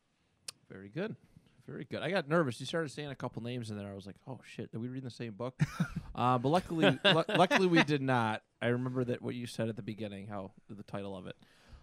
Very 0.71 0.89
good. 0.89 1.17
Very 1.67 1.85
good. 1.85 2.01
I 2.01 2.11
got 2.11 2.29
nervous. 2.29 2.61
You 2.61 2.67
started 2.67 2.91
saying 2.91 3.11
a 3.11 3.15
couple 3.15 3.43
names 3.43 3.71
in 3.71 3.77
there. 3.79 3.91
I 3.91 3.95
was 3.95 4.07
like, 4.07 4.17
"Oh 4.27 4.41
shit, 4.45 4.71
did 4.71 4.81
we 4.81 4.89
read 4.89 5.03
the 5.03 5.11
same 5.11 5.33
book?" 5.33 5.61
uh, 6.15 6.39
but 6.39 6.49
luckily, 6.49 6.99
lu- 7.05 7.25
luckily 7.29 7.67
we 7.67 7.83
did 7.83 8.03
not. 8.03 8.43
I 8.63 8.69
remember 8.69 9.05
that 9.05 9.21
what 9.21 9.35
you 9.35 9.47
said 9.47 9.69
at 9.69 9.77
the 9.77 9.83
beginning, 9.83 10.29
how 10.29 10.53
the 10.69 10.83
title 10.85 11.17
of 11.17 11.27
it. 11.27 11.37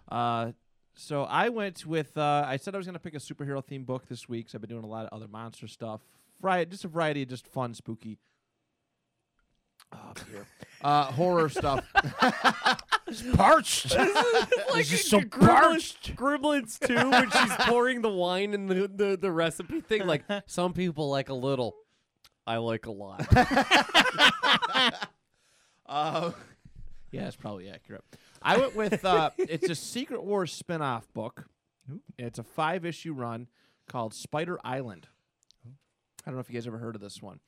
Uh, 0.08 0.52
so 0.94 1.24
I 1.24 1.50
went 1.50 1.84
with. 1.84 2.16
Uh, 2.16 2.44
I 2.46 2.56
said 2.56 2.74
I 2.74 2.78
was 2.78 2.86
going 2.86 2.94
to 2.94 3.00
pick 3.00 3.14
a 3.14 3.18
superhero 3.18 3.62
themed 3.62 3.84
book 3.86 4.08
this 4.08 4.28
week. 4.28 4.48
So 4.48 4.56
I've 4.56 4.62
been 4.62 4.70
doing 4.70 4.84
a 4.84 4.88
lot 4.88 5.04
of 5.04 5.12
other 5.12 5.28
monster 5.28 5.68
stuff. 5.68 6.00
Variety, 6.40 6.70
just 6.70 6.84
a 6.84 6.88
variety 6.88 7.22
of 7.22 7.28
just 7.28 7.46
fun, 7.46 7.74
spooky. 7.74 8.18
Oh, 9.94 10.12
beer. 10.30 10.46
uh, 10.82 11.04
horror 11.04 11.48
stuff. 11.48 11.84
parched. 13.34 13.96
like 13.96 14.86
just 14.86 15.08
so 15.08 15.20
parched. 15.22 16.16
Gremlins 16.16 16.78
too, 16.78 17.10
when 17.10 17.30
she's 17.30 17.52
pouring 17.66 18.02
the 18.02 18.10
wine 18.10 18.54
and 18.54 18.68
the, 18.68 18.88
the, 18.88 19.16
the 19.20 19.30
recipe 19.30 19.80
thing. 19.80 20.06
Like 20.06 20.24
some 20.46 20.72
people 20.72 21.10
like 21.10 21.28
a 21.28 21.34
little. 21.34 21.74
I 22.46 22.56
like 22.58 22.86
a 22.86 22.92
lot. 22.92 23.26
Uh, 25.86 26.32
yeah, 27.10 27.26
it's 27.26 27.36
probably 27.36 27.68
accurate. 27.68 28.02
I 28.42 28.56
went 28.56 28.74
with 28.74 29.04
uh, 29.04 29.30
it's 29.36 29.68
a 29.68 29.74
Secret 29.74 30.24
Wars 30.24 30.50
spin-off 30.50 31.06
book. 31.12 31.44
It's 32.18 32.38
a 32.38 32.42
five-issue 32.42 33.12
run 33.12 33.48
called 33.86 34.14
Spider 34.14 34.58
Island. 34.64 35.08
I 35.66 35.70
don't 36.24 36.34
know 36.36 36.40
if 36.40 36.48
you 36.48 36.54
guys 36.54 36.66
ever 36.66 36.78
heard 36.78 36.94
of 36.94 37.02
this 37.02 37.20
one. 37.20 37.40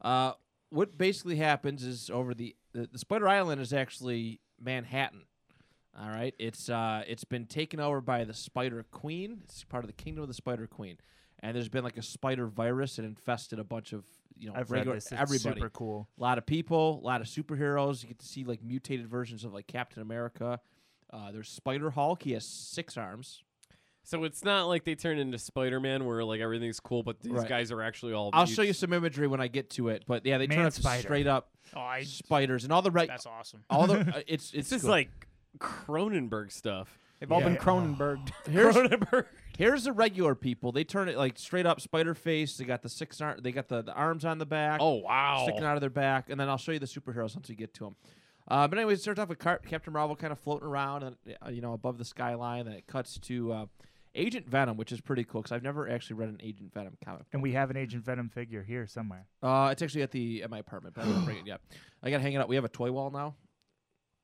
Uh, 0.00 0.32
what 0.70 0.98
basically 0.98 1.36
happens 1.36 1.84
is 1.84 2.10
over 2.10 2.34
the, 2.34 2.54
the 2.72 2.88
the 2.92 2.98
Spider 2.98 3.28
Island 3.28 3.60
is 3.60 3.72
actually 3.72 4.40
Manhattan. 4.60 5.22
All 5.98 6.08
right, 6.08 6.34
it's 6.38 6.68
uh 6.68 7.02
it's 7.06 7.24
been 7.24 7.46
taken 7.46 7.80
over 7.80 8.00
by 8.00 8.24
the 8.24 8.34
Spider 8.34 8.84
Queen. 8.90 9.40
It's 9.44 9.64
part 9.64 9.84
of 9.84 9.88
the 9.88 9.94
Kingdom 9.94 10.22
of 10.22 10.28
the 10.28 10.34
Spider 10.34 10.66
Queen, 10.66 10.98
and 11.40 11.56
there's 11.56 11.68
been 11.68 11.84
like 11.84 11.96
a 11.96 12.02
spider 12.02 12.46
virus 12.46 12.96
that 12.96 13.04
infested 13.04 13.58
a 13.58 13.64
bunch 13.64 13.92
of 13.92 14.04
you 14.36 14.48
know 14.48 14.54
I've 14.54 14.70
regular 14.70 14.98
everybody 15.12 15.60
super 15.60 15.70
cool. 15.70 16.08
a 16.18 16.22
lot 16.22 16.38
of 16.38 16.44
people, 16.44 17.00
a 17.02 17.06
lot 17.06 17.20
of 17.20 17.26
superheroes. 17.26 18.02
You 18.02 18.08
get 18.08 18.18
to 18.18 18.26
see 18.26 18.44
like 18.44 18.62
mutated 18.62 19.08
versions 19.08 19.44
of 19.44 19.54
like 19.54 19.66
Captain 19.66 20.02
America. 20.02 20.60
Uh, 21.10 21.30
there's 21.32 21.48
Spider 21.48 21.90
Hulk. 21.90 22.22
He 22.22 22.32
has 22.32 22.44
six 22.44 22.96
arms. 22.96 23.42
So 24.06 24.24
it's 24.24 24.44
not 24.44 24.66
like 24.68 24.84
they 24.84 24.94
turn 24.94 25.18
into 25.18 25.38
Spider 25.38 25.80
Man 25.80 26.04
where 26.04 26.24
like 26.24 26.40
everything's 26.40 26.80
cool, 26.80 27.02
but 27.02 27.20
these 27.20 27.32
Right. 27.32 27.48
guys 27.48 27.70
are 27.72 27.82
actually 27.82 28.12
all. 28.14 28.30
I'll 28.32 28.46
show 28.46 28.62
you 28.62 28.68
mutes. 28.68 28.78
some 28.78 28.92
imagery 28.92 29.26
when 29.26 29.40
I 29.40 29.48
get 29.48 29.70
to 29.70 29.88
it. 29.88 30.04
But 30.06 30.24
yeah, 30.24 30.38
they 30.38 30.46
turn 30.46 30.58
Man 30.58 30.66
up 30.66 30.72
to 30.74 30.80
spider. 30.80 31.02
straight 31.02 31.26
up 31.26 31.50
Oh, 31.74 31.80
I, 31.80 32.02
spiders 32.04 32.64
and 32.64 32.72
all 32.72 32.82
the 32.82 32.90
right, 32.90 33.08
that's 33.08 33.26
awesome. 33.26 33.64
all 33.68 33.86
the 33.86 33.98
uh, 34.16 34.22
it's 34.26 34.52
it's 34.54 34.70
This 34.70 34.72
is 34.72 34.82
good. 34.82 34.90
like 34.90 35.10
Cronenberg 35.58 36.52
stuff. 36.52 36.98
They've 37.20 37.32
all 37.32 37.40
been 37.40 37.54
Yeah. 37.54 37.58
Cronenberg. 37.60 38.30
here's 38.50 38.74
Cronenberg. 38.76 39.24
here's 39.56 39.84
the 39.84 39.92
regular 39.92 40.34
people. 40.34 40.70
They 40.70 40.84
turn 40.84 41.08
it 41.08 41.16
like 41.16 41.38
straight 41.38 41.64
up 41.66 41.80
spider 41.80 42.14
face. 42.14 42.56
They 42.58 42.64
got 42.64 42.82
the 42.82 42.88
six 42.90 43.20
arm. 43.20 43.40
They 43.42 43.52
got 43.52 43.68
the, 43.68 43.82
the 43.82 43.92
arms 43.94 44.24
on 44.24 44.38
the 44.38 44.46
back. 44.46 44.80
Oh 44.82 44.96
wow! 44.96 45.40
sticking 45.44 45.64
out 45.64 45.76
of 45.76 45.80
their 45.80 45.90
back, 45.90 46.28
and 46.30 46.38
then 46.38 46.48
I'll 46.48 46.58
show 46.58 46.72
you 46.72 46.78
the 46.78 46.86
superheroes 46.86 47.34
once 47.34 47.48
we 47.48 47.54
get 47.54 47.72
to 47.74 47.84
them. 47.84 47.96
Uh, 48.48 48.68
but 48.68 48.78
anyway, 48.78 48.92
it 48.94 49.00
starts 49.00 49.18
off 49.18 49.28
with 49.28 49.38
Car- 49.40 49.60
Captain 49.66 49.92
Marvel 49.92 50.14
kind 50.14 50.32
of 50.32 50.38
floating 50.38 50.68
around, 50.68 51.02
and 51.02 51.16
uh, 51.44 51.48
you 51.48 51.60
know 51.62 51.72
above 51.72 51.96
the 51.98 52.04
skyline. 52.04 52.66
Then 52.66 52.74
it 52.74 52.86
cuts 52.86 53.18
to 53.20 53.52
uh, 53.52 53.66
Agent 54.16 54.48
Venom, 54.48 54.76
which 54.76 54.92
is 54.92 55.00
pretty 55.00 55.24
cool 55.24 55.42
because 55.42 55.52
I've 55.52 55.62
never 55.62 55.88
actually 55.88 56.14
read 56.16 56.28
an 56.30 56.40
Agent 56.42 56.72
Venom 56.72 56.96
comic. 57.04 57.24
And 57.32 57.42
we 57.42 57.52
have 57.52 57.70
an 57.70 57.76
Agent 57.76 58.04
Venom 58.04 58.28
figure 58.28 58.62
here 58.62 58.86
somewhere. 58.86 59.26
Uh, 59.42 59.68
it's 59.72 59.82
actually 59.82 60.02
at 60.02 60.10
the 60.10 60.42
at 60.42 60.50
my 60.50 60.58
apartment, 60.58 60.94
but 60.94 61.04
I 61.04 61.08
didn't 61.08 61.24
bring 61.24 61.38
it 61.38 61.46
yet. 61.46 61.60
I 62.02 62.10
got 62.10 62.16
to 62.18 62.22
hang 62.22 62.32
it 62.32 62.38
up. 62.38 62.48
We 62.48 62.56
have 62.56 62.64
a 62.64 62.68
toy 62.68 62.90
wall 62.90 63.10
now. 63.10 63.34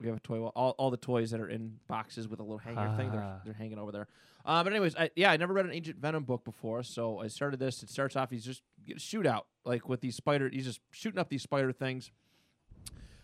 We 0.00 0.08
have 0.08 0.16
a 0.16 0.20
toy 0.20 0.40
wall. 0.40 0.52
All, 0.56 0.70
all 0.78 0.90
the 0.90 0.96
toys 0.96 1.30
that 1.30 1.40
are 1.40 1.48
in 1.48 1.76
boxes 1.86 2.26
with 2.26 2.40
a 2.40 2.42
little 2.42 2.58
hanger 2.58 2.92
thing, 2.96 3.12
they're, 3.12 3.22
Ah. 3.22 3.40
they're 3.44 3.54
hanging 3.54 3.78
over 3.78 3.92
there. 3.92 4.08
Uh, 4.44 4.64
but 4.64 4.72
anyways, 4.72 4.96
I, 4.96 5.10
yeah, 5.14 5.30
I 5.30 5.36
never 5.36 5.52
read 5.54 5.64
an 5.66 5.70
Agent 5.72 5.98
Venom 6.00 6.24
book 6.24 6.44
before, 6.44 6.82
so 6.82 7.20
I 7.20 7.28
started 7.28 7.60
this. 7.60 7.84
It 7.84 7.88
starts 7.90 8.16
off 8.16 8.30
he's 8.30 8.44
just 8.44 8.62
get 8.84 8.96
a 8.96 9.00
shootout 9.00 9.42
like 9.64 9.88
with 9.88 10.00
these 10.00 10.16
spider. 10.16 10.48
He's 10.48 10.64
just 10.64 10.80
shooting 10.90 11.20
up 11.20 11.28
these 11.28 11.42
spider 11.42 11.70
things. 11.70 12.10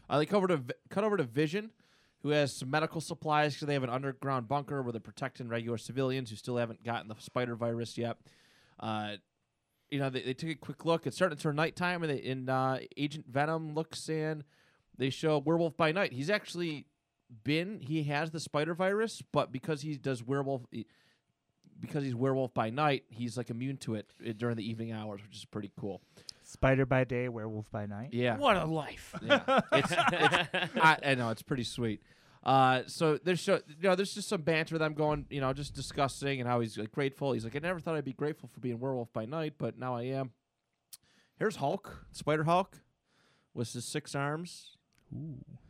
Uh, 0.08 0.18
they 0.18 0.26
cut 0.26 0.36
over 0.36 0.46
to 0.48 0.62
cut 0.88 1.02
over 1.04 1.16
to 1.16 1.24
Vision, 1.24 1.70
who 2.22 2.30
has 2.30 2.54
some 2.54 2.70
medical 2.70 3.00
supplies 3.00 3.54
because 3.54 3.66
they 3.66 3.74
have 3.74 3.84
an 3.84 3.90
underground 3.90 4.48
bunker 4.48 4.82
where 4.82 4.92
they're 4.92 5.00
protecting 5.00 5.48
regular 5.48 5.78
civilians 5.78 6.30
who 6.30 6.36
still 6.36 6.56
haven't 6.56 6.84
gotten 6.84 7.08
the 7.08 7.14
spider 7.18 7.54
virus 7.54 7.96
yet. 7.96 8.16
Uh, 8.80 9.12
you 9.90 9.98
know, 9.98 10.10
they, 10.10 10.22
they 10.22 10.34
took 10.34 10.50
a 10.50 10.54
quick 10.54 10.84
look. 10.84 11.06
It's 11.06 11.16
starting 11.16 11.36
to 11.36 11.42
turn 11.42 11.56
nighttime, 11.56 12.02
and, 12.02 12.12
they, 12.12 12.22
and 12.30 12.50
uh, 12.50 12.78
Agent 12.96 13.26
Venom 13.28 13.74
looks 13.74 14.08
in. 14.08 14.44
They 14.96 15.10
show 15.10 15.38
Werewolf 15.38 15.76
by 15.76 15.92
Night. 15.92 16.12
He's 16.12 16.28
actually 16.28 16.86
been, 17.44 17.80
he 17.80 18.04
has 18.04 18.30
the 18.30 18.40
spider 18.40 18.74
virus, 18.74 19.22
but 19.32 19.52
because 19.52 19.82
he 19.82 19.96
does 19.96 20.22
werewolf, 20.22 20.62
because 21.80 22.02
he's 22.02 22.14
werewolf 22.14 22.52
by 22.54 22.70
night, 22.70 23.04
he's 23.08 23.36
like 23.36 23.50
immune 23.50 23.76
to 23.78 23.94
it 23.94 24.12
uh, 24.26 24.32
during 24.36 24.56
the 24.56 24.68
evening 24.68 24.92
hours, 24.92 25.22
which 25.22 25.36
is 25.36 25.44
pretty 25.44 25.70
cool. 25.78 26.00
Spider 26.50 26.86
by 26.86 27.04
day, 27.04 27.28
werewolf 27.28 27.70
by 27.70 27.84
night. 27.84 28.08
Yeah. 28.12 28.38
What 28.38 28.56
a 28.56 28.64
life. 28.64 29.14
Yeah, 29.22 29.60
it's, 29.70 29.92
it's 29.92 30.76
I, 30.76 30.96
I 31.04 31.14
know 31.14 31.28
it's 31.28 31.42
pretty 31.42 31.62
sweet. 31.64 32.02
Uh, 32.42 32.84
so 32.86 33.18
there's 33.22 33.38
show, 33.38 33.60
you 33.68 33.86
know, 33.86 33.94
there's 33.94 34.14
just 34.14 34.30
some 34.30 34.40
banter 34.40 34.74
with 34.74 34.80
them 34.80 34.94
going, 34.94 35.26
you 35.28 35.42
know, 35.42 35.52
just 35.52 35.74
discussing 35.74 36.40
and 36.40 36.48
how 36.48 36.60
he's 36.60 36.78
like, 36.78 36.90
grateful. 36.90 37.34
He's 37.34 37.44
like, 37.44 37.54
I 37.54 37.58
never 37.58 37.80
thought 37.80 37.96
I'd 37.96 38.04
be 38.06 38.14
grateful 38.14 38.48
for 38.48 38.60
being 38.60 38.80
werewolf 38.80 39.12
by 39.12 39.26
night, 39.26 39.56
but 39.58 39.78
now 39.78 39.94
I 39.94 40.04
am. 40.04 40.30
Here's 41.38 41.56
Hulk, 41.56 42.06
Spider 42.12 42.44
Hulk, 42.44 42.80
with 43.52 43.70
his 43.74 43.84
six 43.84 44.14
arms. 44.14 44.78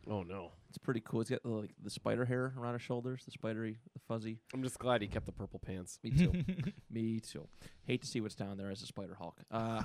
Oh 0.09 0.23
no. 0.23 0.53
It's 0.69 0.77
pretty 0.77 1.01
cool. 1.03 1.21
It's 1.21 1.31
got 1.31 1.41
the, 1.41 1.49
like 1.49 1.71
the 1.83 1.89
spider 1.89 2.25
hair 2.25 2.53
around 2.57 2.73
his 2.73 2.83
shoulders, 2.83 3.23
the 3.25 3.31
spidery, 3.31 3.79
the 3.93 3.99
fuzzy. 4.07 4.37
I'm 4.53 4.61
just 4.61 4.77
glad 4.77 5.01
he 5.01 5.07
kept 5.07 5.25
the 5.25 5.31
purple 5.31 5.59
pants. 5.59 5.97
Me 6.03 6.11
too. 6.11 6.31
Me 6.91 7.19
too. 7.19 7.47
Hate 7.87 8.01
to 8.01 8.07
see 8.07 8.21
what's 8.21 8.35
down 8.35 8.55
there 8.57 8.69
as 8.69 8.81
a 8.83 8.85
Spider 8.85 9.15
Hulk. 9.17 9.35
Uh, 9.49 9.81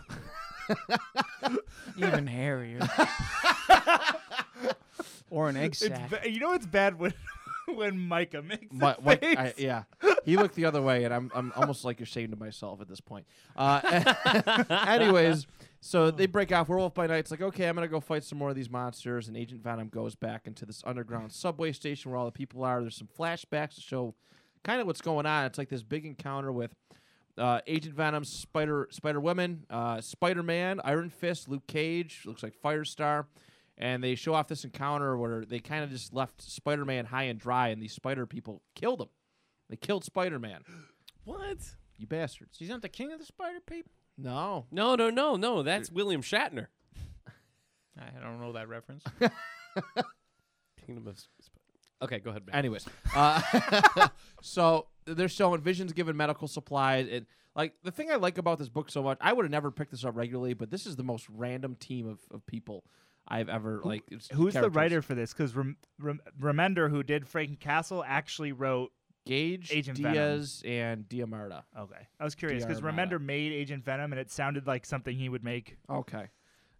Even 1.97 2.27
hairier. 2.27 2.81
or 5.31 5.49
an 5.49 5.57
egg 5.57 5.71
It's 5.73 5.81
sack. 5.81 6.11
ba- 6.11 6.31
you 6.31 6.39
know 6.41 6.53
it's 6.53 6.67
bad 6.67 6.99
when 6.99 7.15
when 7.75 7.99
Micah 7.99 8.43
makes 8.43 8.67
my, 8.73 8.93
that 8.93 9.05
my- 9.05 9.17
face. 9.17 9.37
I, 9.39 9.55
yeah, 9.57 9.85
he 10.25 10.37
looked 10.37 10.55
the 10.55 10.67
other 10.67 10.83
way, 10.83 11.05
and 11.05 11.15
I'm 11.15 11.31
I'm 11.35 11.53
almost 11.57 11.85
like 11.85 12.01
ashamed 12.01 12.33
of 12.33 12.39
myself 12.41 12.81
at 12.81 12.89
this 12.89 13.01
point. 13.01 13.27
Uh, 13.57 13.81
anyways, 14.87 15.47
so 15.87 16.11
they 16.11 16.25
break 16.25 16.51
off. 16.51 16.71
Werewolf 16.71 16.95
by 16.95 17.07
Night. 17.07 17.19
It's 17.19 17.31
like, 17.31 17.43
okay, 17.43 17.69
I'm 17.69 17.75
gonna 17.75 17.89
go 17.89 18.01
fight 18.01 18.25
some 18.25 18.39
more 18.39 18.49
of 18.49 18.57
these 18.57 18.71
monsters, 18.71 19.29
and 19.29 19.37
Agent 19.37 19.63
Venom 19.63 19.89
goes 19.89 20.15
back 20.15 20.47
into 20.47 20.65
this 20.65 20.83
underground 20.87 21.31
subway 21.31 21.73
station 21.73 22.11
where 22.11 22.19
all 22.19 22.25
the 22.25 22.33
people 22.33 22.65
are. 22.65 22.81
There's 22.81 22.97
some 22.97 23.09
flashbacks 23.19 23.75
to 23.75 23.83
show 23.83 24.15
kind 24.63 24.81
of 24.81 24.87
what's 24.87 25.03
going 25.03 25.27
on. 25.27 25.45
It's 25.45 25.59
like 25.59 25.69
this 25.69 25.83
big 25.83 26.07
encounter 26.07 26.51
with. 26.51 26.75
Uh, 27.37 27.61
Agent 27.67 27.95
Venom, 27.97 28.25
Spider 28.25 28.89
Spider 28.93 29.21
Woman, 29.21 29.67
uh, 29.69 30.01
Spider 30.01 30.43
Man, 30.43 30.81
Iron 30.85 31.11
Fist, 31.11 31.51
Luke 31.51 31.67
Cage, 31.67 32.23
looks 32.25 32.43
like 32.43 32.55
Firestar, 32.65 33.27
and 33.77 34.03
they 34.03 34.15
show 34.15 34.33
off 34.33 34.49
this 34.49 34.65
encounter 34.65 35.19
where 35.19 35.45
they 35.45 35.59
kind 35.59 35.85
of 35.85 35.91
just 35.91 36.15
left 36.15 36.41
Spider 36.41 36.87
Man 36.87 37.05
high 37.07 37.25
and 37.25 37.39
dry, 37.39 37.69
and 37.69 37.83
these 37.83 37.93
Spider 37.93 38.25
people 38.25 38.63
killed 38.75 39.03
him. 39.03 39.09
They 39.69 39.77
killed 39.77 40.05
Spider 40.05 40.39
Man. 40.39 40.63
What? 41.25 41.57
You 41.97 42.07
bastards! 42.07 42.59
He's 42.59 42.69
not 42.69 42.83
the 42.83 42.89
king 42.91 43.11
of 43.11 43.19
the 43.19 43.25
spider 43.25 43.59
people. 43.59 43.91
No, 44.17 44.67
No, 44.71 44.95
no, 44.95 45.11
no, 45.11 45.37
no. 45.37 45.63
That's 45.63 45.91
William 45.91 46.23
Shatner. 46.23 46.67
I 47.99 48.21
don't 48.21 48.41
know 48.41 48.53
that 48.53 48.69
reference. 48.69 49.05
Kingdom 50.87 51.07
of. 51.09 51.19
Sp- 51.19 51.31
Okay, 52.03 52.19
go 52.19 52.31
ahead. 52.31 52.43
Matt. 52.47 52.57
Anyways, 52.57 52.87
uh, 53.15 53.41
so 54.43 54.89
they're 55.07 55.29
showing 55.29 55.63
Vision's 55.63 55.93
given 55.95 56.17
medical 56.19 56.47
supplies. 56.49 57.09
And 57.11 57.25
like 57.57 57.73
the 57.83 57.91
thing 57.93 58.11
I 58.11 58.17
like 58.17 58.37
about 58.37 58.59
this 58.59 58.69
book 58.69 58.91
so 58.91 59.03
much, 59.03 59.17
I 59.23 59.33
would 59.33 59.45
have 59.45 59.51
never 59.53 59.71
picked 59.71 59.93
this 59.93 60.05
up 60.05 60.15
regularly, 60.15 60.53
but 60.53 60.71
this 60.71 60.85
is 60.87 60.97
the 60.97 61.05
most 61.05 61.27
random 61.31 61.77
team 61.77 62.07
of, 62.07 62.19
of 62.31 62.45
people 62.47 62.85
I've 63.27 63.49
ever 63.49 63.81
like. 63.85 64.03
it's 64.11 64.29
Who's 64.29 64.53
the 64.53 64.61
characters. 64.61 64.77
writer 64.77 65.03
for 65.03 65.15
this? 65.15 65.33
Because 65.33 65.55
Rem- 65.57 65.79
Rem- 65.99 66.21
Remender, 66.39 66.91
who 66.91 67.03
did 67.03 67.27
Frank 67.27 67.59
Castle, 67.61 68.05
actually 68.07 68.53
wrote. 68.53 68.91
Gage, 69.27 69.71
Agent 69.73 69.99
Venom. 69.99 70.13
Diaz, 70.13 70.63
and 70.67 71.09
Diamarta. 71.09 71.63
Okay, 71.79 72.07
I 72.21 72.25
was 72.25 72.35
curious 72.35 72.65
because 72.65 72.81
DR 72.81 72.93
Remender 72.93 73.21
made 73.21 73.53
Agent 73.53 73.85
Venom, 73.85 74.13
and 74.13 74.21
it 74.21 74.31
sounded 74.31 74.67
like 74.67 74.85
something 74.85 75.17
he 75.17 75.29
would 75.29 75.45
make. 75.45 75.77
Okay. 75.89 76.27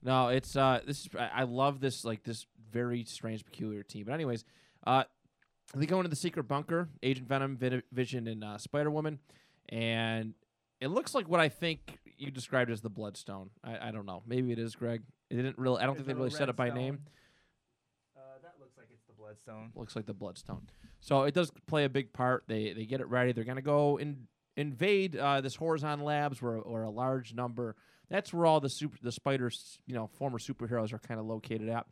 No, 0.03 0.29
it's 0.29 0.55
uh 0.55 0.81
this 0.87 1.01
is 1.01 1.09
I 1.19 1.31
I 1.41 1.43
love 1.45 1.81
this 1.81 2.05
like 2.05 2.23
this 2.25 2.47
very 2.71 3.05
strange 3.05 3.45
peculiar 3.45 3.83
team. 3.83 4.05
But 4.05 4.13
anyways, 4.13 4.45
uh 4.87 5.05
they 5.75 5.87
go 5.87 5.97
into 5.99 6.11
the 6.11 6.17
secret 6.17 6.45
bunker, 6.45 6.91
Agent 7.03 7.27
Venom, 7.27 7.57
Vi- 7.57 7.83
Vision 7.91 8.29
and 8.29 8.45
uh, 8.45 8.59
Spider-Woman, 8.59 9.19
and 9.71 10.35
it 10.81 10.89
looks 10.89 11.15
like 11.15 11.27
what 11.29 11.41
I 11.41 11.49
think 11.49 11.99
you 12.19 12.31
described 12.31 12.71
as 12.71 12.83
the 12.83 12.91
Bloodstone. 12.91 13.49
I, 13.65 13.89
I 13.89 13.91
don't 13.91 14.05
know. 14.05 14.23
Maybe 14.27 14.53
it 14.53 14.59
is 14.59 14.77
Graig. 14.77 15.01
It 15.31 15.37
didn't 15.37 15.59
really 15.59 15.81
I 15.83 15.87
don't 15.87 15.95
think 15.95 16.07
they 16.07 16.13
really 16.15 16.31
said 16.31 16.51
it 16.51 16.57
by 16.57 16.69
name. 16.69 17.01
Uh, 18.15 18.21
that 18.43 18.55
looks 18.61 18.77
like 18.77 18.89
it's 18.93 19.03
the 19.07 19.14
Bloodstone. 19.25 19.73
Looks 19.75 19.97
like 19.97 20.07
the 20.07 20.15
Bloodstone. 20.15 20.67
So 21.01 21.23
it 21.23 21.35
does 21.35 21.51
play 21.67 21.85
a 21.85 21.89
big 21.89 22.13
part. 22.13 22.45
They 22.47 22.73
they 22.73 22.85
get 22.85 23.01
it 23.01 23.09
ready. 23.09 23.33
They're 23.33 23.45
gonna 23.45 23.63
go 23.63 23.99
and 23.99 24.27
invade 24.57 25.17
uh, 25.17 25.41
this 25.41 25.57
Horizon 25.57 26.01
Labs, 26.01 26.41
where 26.43 26.59
where 26.59 26.83
a 26.83 26.91
large 26.91 27.35
number. 27.35 27.77
That's 28.11 28.33
where 28.33 28.47
all 28.47 28.61
the 28.61 28.69
super 28.69 28.99
the 29.03 29.13
spiders, 29.13 29.79
you 29.87 29.95
know, 29.95 30.07
former 30.19 30.39
superheroes 30.39 30.93
are 30.93 30.99
kind 30.99 31.19
of 31.19 31.27
located 31.27 31.69
at. 31.69 31.87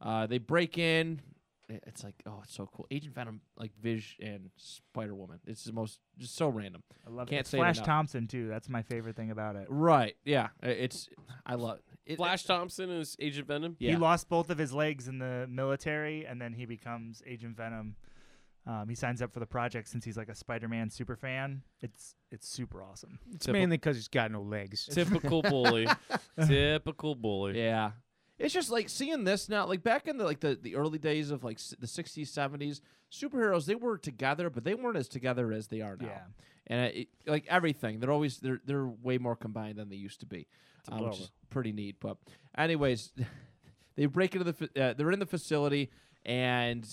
Uh, 0.00 0.26
they 0.26 0.38
break 0.38 0.78
in. 0.78 1.20
It's 1.68 2.04
like 2.04 2.14
oh, 2.26 2.40
it's 2.44 2.54
so 2.54 2.68
cool. 2.72 2.86
Agent 2.90 3.14
Venom, 3.14 3.40
like 3.56 3.72
Vish 3.80 4.16
and 4.22 4.50
Spider 4.56 5.14
Woman. 5.14 5.40
It's 5.46 5.64
the 5.64 5.72
most 5.72 5.98
just 6.16 6.36
so 6.36 6.48
random. 6.48 6.82
I 7.06 7.10
love 7.10 7.28
Can't 7.28 7.46
it. 7.46 7.50
say 7.50 7.58
Flash 7.58 7.78
enough. 7.78 7.86
Thompson 7.86 8.28
too. 8.28 8.46
That's 8.48 8.68
my 8.68 8.82
favorite 8.82 9.16
thing 9.16 9.32
about 9.32 9.56
it. 9.56 9.66
Right? 9.68 10.14
Yeah. 10.24 10.48
It's 10.62 11.08
I 11.44 11.56
love 11.56 11.80
it. 12.06 12.16
Flash 12.16 12.44
Thompson 12.44 12.90
is 12.90 13.16
Agent 13.20 13.46
Venom. 13.48 13.76
Yeah. 13.78 13.90
He 13.92 13.96
lost 13.96 14.28
both 14.28 14.50
of 14.50 14.58
his 14.58 14.72
legs 14.72 15.08
in 15.08 15.18
the 15.18 15.46
military, 15.50 16.24
and 16.26 16.40
then 16.40 16.52
he 16.52 16.64
becomes 16.66 17.22
Agent 17.26 17.56
Venom. 17.56 17.96
Um, 18.68 18.88
he 18.88 18.94
signs 18.96 19.22
up 19.22 19.32
for 19.32 19.38
the 19.38 19.46
project 19.46 19.86
since 19.88 20.04
he's 20.04 20.16
like 20.16 20.28
a 20.28 20.34
Spider-Man 20.34 20.90
super 20.90 21.14
fan. 21.16 21.62
It's 21.82 22.16
it's 22.32 22.48
super 22.48 22.82
awesome. 22.82 23.18
It's 23.32 23.46
mainly 23.46 23.76
because 23.76 23.94
he's 23.96 24.08
got 24.08 24.30
no 24.32 24.42
legs. 24.42 24.86
Typical 24.90 25.42
bully. 25.42 25.86
Typical 26.46 27.14
bully. 27.14 27.58
Yeah. 27.60 27.92
It's 28.38 28.52
just 28.52 28.70
like 28.70 28.88
seeing 28.90 29.24
this 29.24 29.48
now, 29.48 29.66
like 29.66 29.82
back 29.82 30.08
in 30.08 30.18
the 30.18 30.24
like 30.24 30.40
the, 30.40 30.58
the 30.60 30.76
early 30.76 30.98
days 30.98 31.30
of 31.30 31.42
like 31.42 31.56
s- 31.58 31.74
the 31.78 31.86
'60s, 31.86 32.28
'70s, 32.28 32.80
superheroes 33.10 33.64
they 33.64 33.74
were 33.76 33.96
together, 33.96 34.50
but 34.50 34.64
they 34.64 34.74
weren't 34.74 34.96
as 34.98 35.08
together 35.08 35.52
as 35.52 35.68
they 35.68 35.80
are 35.80 35.96
now. 35.96 36.06
Yeah. 36.08 36.22
And 36.68 36.80
it, 36.94 37.08
like 37.26 37.46
everything, 37.48 38.00
they're 38.00 38.10
always 38.10 38.38
they're 38.38 38.60
they're 38.64 38.86
way 38.86 39.18
more 39.18 39.36
combined 39.36 39.78
than 39.78 39.88
they 39.88 39.96
used 39.96 40.20
to 40.20 40.26
be, 40.26 40.48
uh, 40.90 40.96
which 40.96 41.20
is 41.20 41.30
pretty 41.48 41.72
neat. 41.72 41.96
But 42.00 42.16
anyways, 42.58 43.12
they 43.96 44.06
break 44.06 44.34
into 44.34 44.44
the 44.44 44.52
fa- 44.52 44.80
uh, 44.82 44.94
they're 44.94 45.12
in 45.12 45.20
the 45.20 45.26
facility, 45.26 45.90
and 46.24 46.86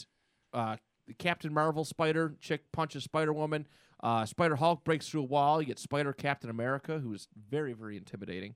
uh, 0.54 0.78
Captain 1.18 1.54
Marvel 1.54 1.86
Spider 1.86 2.36
chick 2.40 2.72
punches 2.72 3.04
Spider 3.04 3.34
Woman. 3.34 3.68
Uh, 4.02 4.26
Spider 4.26 4.58
Hulk 4.58 4.84
breaks 4.84 5.08
through 5.08 5.22
a 5.22 5.26
wall. 5.26 5.62
You 5.62 5.68
get 5.68 5.80
Spider 5.80 6.14
Captain 6.14 6.50
America, 6.50 7.00
who 7.00 7.14
is 7.14 7.28
very 7.50 7.74
very 7.74 7.98
intimidating. 7.98 8.56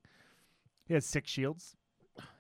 He 0.86 0.94
has 0.94 1.06
six 1.06 1.32
shields. 1.32 1.76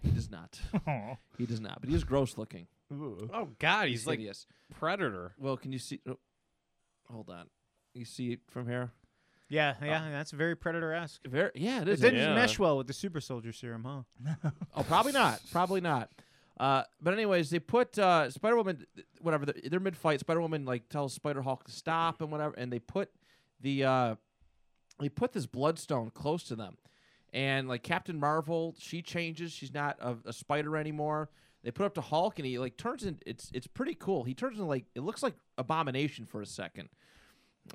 He 0.01 0.11
does 0.11 0.30
not. 0.30 0.59
He 1.38 1.45
does 1.45 1.61
not, 1.61 1.80
but 1.82 1.89
he 1.89 1.95
is 1.95 2.03
gross 2.03 2.36
looking. 2.36 2.65
Ooh. 2.91 3.30
Oh 3.32 3.49
God, 3.59 3.89
he's, 3.89 4.07
like 4.07 4.17
hideous. 4.17 4.47
Predator. 4.80 5.34
Well, 5.38 5.55
can 5.55 5.71
you 5.71 5.78
see? 5.78 5.99
Oh, 6.09 6.17
hold 7.11 7.30
on. 7.30 7.45
You 7.98 8.06
see 8.06 8.32
it 8.34 8.39
from 8.48 8.68
here? 8.68 8.91
Yeah, 9.50 9.76
yeah, 9.82 10.10
that's 10.12 10.32
very 10.32 10.56
predator-esque. 10.58 11.22
Very, 11.26 11.52
yeah, 11.56 11.82
it 11.82 11.88
It 11.88 11.93
is. 11.93 12.00
didn't 12.02 12.20
Yeah. 12.20 12.36
mesh 12.36 12.60
well 12.60 12.78
with 12.78 12.88
the 12.88 12.93
super 12.93 13.22
soldier 13.22 13.54
serum, 13.54 13.86
huh? 13.86 14.50
Oh, 14.76 14.84
probably 14.84 15.14
not. 15.14 15.39
Probably 15.52 15.80
not. 15.80 16.12
Uh, 16.60 16.84
but 17.02 17.14
anyways, 17.14 17.50
they 17.50 17.60
put 17.60 17.98
uh, 17.98 18.30
Spider 18.30 18.58
Woman, 18.58 18.86
whatever. 19.22 19.45
They're, 19.45 19.70
they're 19.70 19.80
mid 19.80 19.95
fight. 19.95 20.20
Spider 20.20 20.41
Woman 20.41 20.66
like 20.66 20.89
tells 20.89 21.14
Spider 21.14 21.41
Hulk 21.43 21.64
to 21.66 21.72
stop 21.72 22.20
and 22.22 22.30
whatever, 22.32 22.56
and 22.58 22.74
they 22.74 22.80
put 22.80 23.10
the 23.62 23.84
uh, 23.86 24.16
they 25.00 25.08
put 25.10 25.32
this 25.34 25.45
bloodstone 25.45 26.10
close 26.10 26.43
to 26.45 26.56
them, 26.56 26.78
and 27.32 27.68
like 27.70 27.84
Captain 27.84 28.20
Marvel, 28.20 28.76
she 28.80 29.02
changes. 29.02 29.52
She's 29.54 29.74
not 29.74 29.98
a, 30.02 30.16
a 30.26 30.34
spider 30.34 30.76
anymore. 30.76 31.30
They 31.64 31.72
put 31.72 31.86
up 31.86 31.93
to 31.95 32.02
Hulk, 32.02 32.39
and 32.39 32.45
he 32.45 32.58
like 32.60 32.76
turns 32.76 33.04
in. 33.06 33.20
It's 33.26 33.52
it's 33.54 33.68
pretty 33.68 33.93
cool. 33.93 34.24
He 34.24 34.34
turns 34.34 34.54
into 34.58 34.66
like 34.68 34.86
it 34.95 35.02
looks 35.02 35.22
like 35.24 35.36
Abomination 35.60 36.26
for 36.26 36.41
a 36.41 36.45
second. 36.45 36.89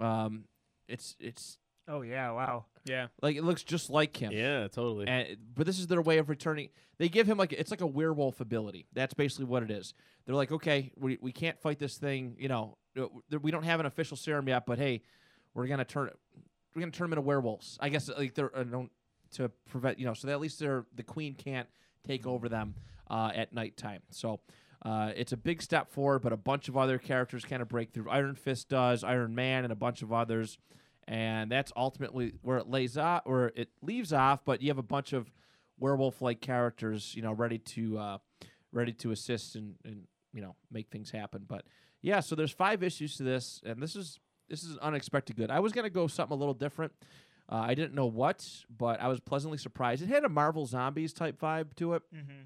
Um, 0.00 0.44
it's 0.88 1.16
it's 1.18 1.58
Oh 1.88 2.02
yeah! 2.02 2.30
Wow. 2.30 2.66
Yeah. 2.84 3.08
like 3.20 3.36
it 3.36 3.44
looks 3.44 3.62
just 3.62 3.90
like 3.90 4.16
him. 4.16 4.32
Yeah, 4.32 4.66
totally. 4.68 5.06
And 5.06 5.36
but 5.54 5.66
this 5.66 5.78
is 5.78 5.86
their 5.86 6.02
way 6.02 6.18
of 6.18 6.28
returning. 6.28 6.68
They 6.98 7.08
give 7.08 7.26
him 7.26 7.38
like 7.38 7.52
it's 7.52 7.70
like 7.70 7.80
a 7.80 7.86
werewolf 7.86 8.40
ability. 8.40 8.86
That's 8.92 9.14
basically 9.14 9.46
what 9.46 9.62
it 9.62 9.70
is. 9.70 9.94
They're 10.24 10.34
like, 10.34 10.52
okay, 10.52 10.92
we 10.96 11.18
we 11.20 11.32
can't 11.32 11.58
fight 11.60 11.78
this 11.78 11.98
thing. 11.98 12.36
You 12.38 12.48
know, 12.48 12.78
uh, 12.98 13.06
we 13.40 13.50
don't 13.50 13.64
have 13.64 13.80
an 13.80 13.86
official 13.86 14.16
serum 14.16 14.48
yet, 14.48 14.64
but 14.66 14.78
hey, 14.78 15.02
we're 15.54 15.66
gonna 15.66 15.84
turn 15.84 16.10
we're 16.74 16.80
gonna 16.80 16.92
turn 16.92 17.10
them 17.10 17.18
into 17.18 17.26
werewolves. 17.26 17.78
I 17.80 17.88
guess 17.88 18.08
like 18.08 18.34
they're 18.34 18.56
uh, 18.56 18.62
don't 18.62 18.90
to 19.32 19.48
prevent 19.68 19.98
you 19.98 20.06
know 20.06 20.14
so 20.14 20.28
that 20.28 20.34
at 20.34 20.40
least 20.40 20.60
they're 20.60 20.84
the 20.94 21.02
queen 21.02 21.34
can't 21.34 21.68
take 22.06 22.26
over 22.26 22.48
them 22.48 22.74
uh, 23.10 23.32
at 23.34 23.52
nighttime. 23.52 24.02
So. 24.10 24.40
Uh, 24.84 25.12
it's 25.14 25.32
a 25.32 25.36
big 25.36 25.62
step 25.62 25.90
forward, 25.90 26.20
but 26.20 26.32
a 26.32 26.36
bunch 26.36 26.68
of 26.68 26.76
other 26.76 26.98
characters 26.98 27.44
kind 27.44 27.62
of 27.62 27.68
break 27.68 27.92
through. 27.92 28.10
Iron 28.10 28.34
Fist 28.34 28.68
does, 28.68 29.04
Iron 29.04 29.34
Man, 29.34 29.64
and 29.64 29.72
a 29.72 29.76
bunch 29.76 30.02
of 30.02 30.12
others. 30.12 30.58
And 31.06 31.50
that's 31.50 31.72
ultimately 31.76 32.34
where 32.42 32.58
it 32.58 32.68
lays 32.68 32.96
off 32.96 33.22
or 33.24 33.52
it 33.56 33.68
leaves 33.82 34.12
off 34.12 34.44
but 34.44 34.62
you 34.62 34.68
have 34.68 34.78
a 34.78 34.84
bunch 34.84 35.12
of 35.12 35.32
werewolf 35.78 36.22
like 36.22 36.40
characters 36.40 37.12
you 37.16 37.22
know 37.22 37.32
ready 37.32 37.58
to 37.58 37.98
uh 37.98 38.18
ready 38.70 38.92
to 38.92 39.10
assist 39.10 39.56
and 39.56 39.74
and 39.84 40.04
you 40.32 40.40
know 40.40 40.54
make 40.70 40.90
things 40.90 41.10
happen. 41.10 41.44
But 41.46 41.64
yeah 42.02 42.20
so 42.20 42.34
there's 42.34 42.52
five 42.52 42.82
issues 42.82 43.16
to 43.16 43.24
this 43.24 43.60
and 43.64 43.82
this 43.82 43.96
is 43.96 44.20
this 44.48 44.62
is 44.62 44.78
unexpected 44.78 45.36
good. 45.36 45.50
I 45.50 45.60
was 45.60 45.72
to 45.72 45.90
go 45.90 46.06
something 46.06 46.36
a 46.36 46.38
little 46.38 46.54
different. 46.54 46.92
Uh, 47.50 47.64
i 47.66 47.74
didn't 47.74 47.92
know 47.92 48.06
what 48.06 48.48
but 48.78 49.00
i 49.00 49.08
was 49.08 49.18
pleasantly 49.18 49.58
surprised. 49.58 50.02
It 50.02 50.08
had 50.08 50.24
a 50.24 50.28
marvel 50.28 50.66
zombies 50.66 51.12
type 51.12 51.40
vibe 51.40 51.74
to 51.76 51.94
it. 51.94 52.02
Mm-hmm. 52.14 52.42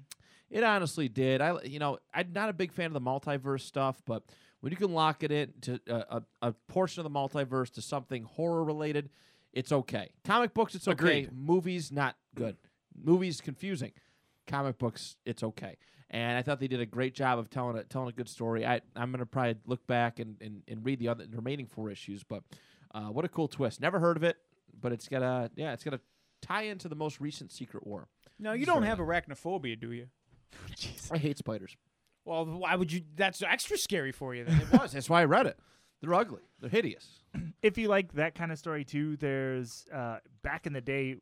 It 0.49 0.63
honestly 0.63 1.09
did. 1.09 1.41
I, 1.41 1.61
you 1.63 1.79
know, 1.79 1.97
I'm 2.13 2.31
not 2.33 2.49
a 2.49 2.53
big 2.53 2.71
fan 2.71 2.87
of 2.87 2.93
the 2.93 3.01
multiverse 3.01 3.61
stuff, 3.61 4.01
but 4.05 4.23
when 4.61 4.71
you 4.71 4.77
can 4.77 4.93
lock 4.93 5.23
it 5.23 5.31
in 5.31 5.53
to 5.61 5.79
a, 5.87 6.17
a, 6.17 6.23
a 6.41 6.51
portion 6.67 7.05
of 7.05 7.11
the 7.11 7.19
multiverse 7.19 7.71
to 7.71 7.81
something 7.81 8.23
horror 8.23 8.63
related, 8.63 9.09
it's 9.53 9.71
okay. 9.71 10.09
Comic 10.23 10.53
books, 10.53 10.75
it's 10.75 10.87
okay. 10.87 11.23
Agreed. 11.23 11.29
Movies, 11.33 11.91
not 11.91 12.15
good. 12.35 12.57
Movies, 12.95 13.41
confusing. 13.41 13.91
Comic 14.45 14.77
books, 14.77 15.17
it's 15.25 15.43
okay. 15.43 15.77
And 16.09 16.37
I 16.37 16.41
thought 16.41 16.59
they 16.59 16.69
did 16.69 16.79
a 16.79 16.85
great 16.85 17.13
job 17.13 17.37
of 17.37 17.49
telling 17.49 17.77
a 17.77 17.83
telling 17.83 18.07
a 18.07 18.13
good 18.13 18.29
story. 18.29 18.65
I 18.65 18.79
I'm 18.95 19.11
gonna 19.11 19.25
probably 19.25 19.55
look 19.65 19.85
back 19.87 20.19
and, 20.19 20.37
and, 20.41 20.63
and 20.67 20.85
read 20.85 20.99
the 20.99 21.09
other 21.09 21.25
the 21.25 21.35
remaining 21.35 21.65
four 21.65 21.89
issues, 21.89 22.23
but 22.23 22.43
uh, 22.95 23.07
what 23.07 23.25
a 23.25 23.27
cool 23.27 23.49
twist. 23.49 23.81
Never 23.81 23.99
heard 23.99 24.15
of 24.15 24.23
it, 24.23 24.37
but 24.79 24.93
it's 24.93 25.09
got 25.09 25.21
a 25.21 25.51
yeah, 25.55 25.73
it's 25.73 25.83
got 25.83 25.93
a 25.93 25.99
tie 26.41 26.63
into 26.63 26.87
the 26.87 26.95
most 26.95 27.19
recent 27.19 27.51
Secret 27.51 27.85
War. 27.85 28.07
No, 28.39 28.53
you 28.53 28.65
don't 28.65 28.83
have 28.83 28.99
arachnophobia, 28.99 29.79
do 29.79 29.91
you? 29.91 30.07
I 31.11 31.17
hate 31.17 31.37
spiders. 31.37 31.75
Well, 32.25 32.45
why 32.45 32.75
would 32.75 32.91
you? 32.91 33.01
That's 33.15 33.41
extra 33.41 33.77
scary 33.77 34.11
for 34.11 34.35
you. 34.35 34.43
Then. 34.45 34.59
It 34.61 34.71
was. 34.79 34.91
That's 34.91 35.09
why 35.09 35.21
I 35.21 35.25
read 35.25 35.45
it. 35.47 35.57
They're 36.01 36.13
ugly. 36.13 36.41
They're 36.59 36.69
hideous. 36.69 37.19
if 37.63 37.77
you 37.77 37.87
like 37.87 38.13
that 38.13 38.35
kind 38.35 38.51
of 38.51 38.59
story 38.59 38.83
too, 38.83 39.15
there's 39.17 39.85
uh, 39.93 40.17
back 40.43 40.67
in 40.67 40.73
the 40.73 40.81
day, 40.81 41.15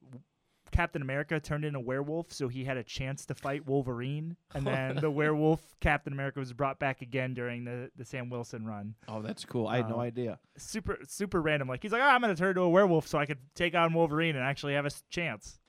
Captain 0.71 1.01
America 1.01 1.39
turned 1.39 1.63
into 1.63 1.79
a 1.79 1.81
werewolf, 1.81 2.33
so 2.33 2.47
he 2.49 2.65
had 2.65 2.75
a 2.75 2.83
chance 2.83 3.25
to 3.27 3.35
fight 3.35 3.65
Wolverine, 3.67 4.35
and 4.53 4.65
then 4.67 4.95
the 4.97 5.09
werewolf 5.11 5.61
Captain 5.79 6.11
America 6.11 6.39
was 6.39 6.51
brought 6.51 6.79
back 6.79 7.01
again 7.01 7.33
during 7.33 7.63
the, 7.63 7.89
the 7.95 8.03
Sam 8.03 8.29
Wilson 8.29 8.65
run. 8.65 8.95
Oh, 9.07 9.21
that's 9.21 9.45
cool. 9.45 9.67
I 9.67 9.77
had 9.77 9.89
no 9.89 9.97
Uh, 9.99 10.03
idea. 10.03 10.39
Super 10.57 10.97
super 11.07 11.41
random. 11.41 11.69
Like 11.69 11.81
he's 11.83 11.91
like, 11.93 12.01
oh, 12.01 12.05
I'm 12.07 12.19
gonna 12.19 12.35
turn 12.35 12.49
into 12.49 12.61
a 12.61 12.69
werewolf 12.69 13.07
so 13.07 13.17
I 13.19 13.25
could 13.27 13.39
take 13.53 13.75
on 13.75 13.93
Wolverine 13.93 14.35
and 14.35 14.43
actually 14.43 14.73
have 14.73 14.85
a 14.87 14.91
chance. 15.09 15.59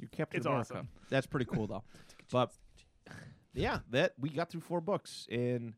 You 0.00 0.06
kept 0.12 0.34
It's 0.34 0.46
America. 0.46 0.72
awesome. 0.74 0.88
That's 1.10 1.26
pretty 1.26 1.46
cool 1.46 1.66
though. 1.66 1.82
but 2.30 2.52
yeah, 3.54 3.80
that 3.90 4.14
we 4.18 4.28
got 4.30 4.50
through 4.50 4.60
four 4.62 4.80
books 4.80 5.26
in 5.30 5.74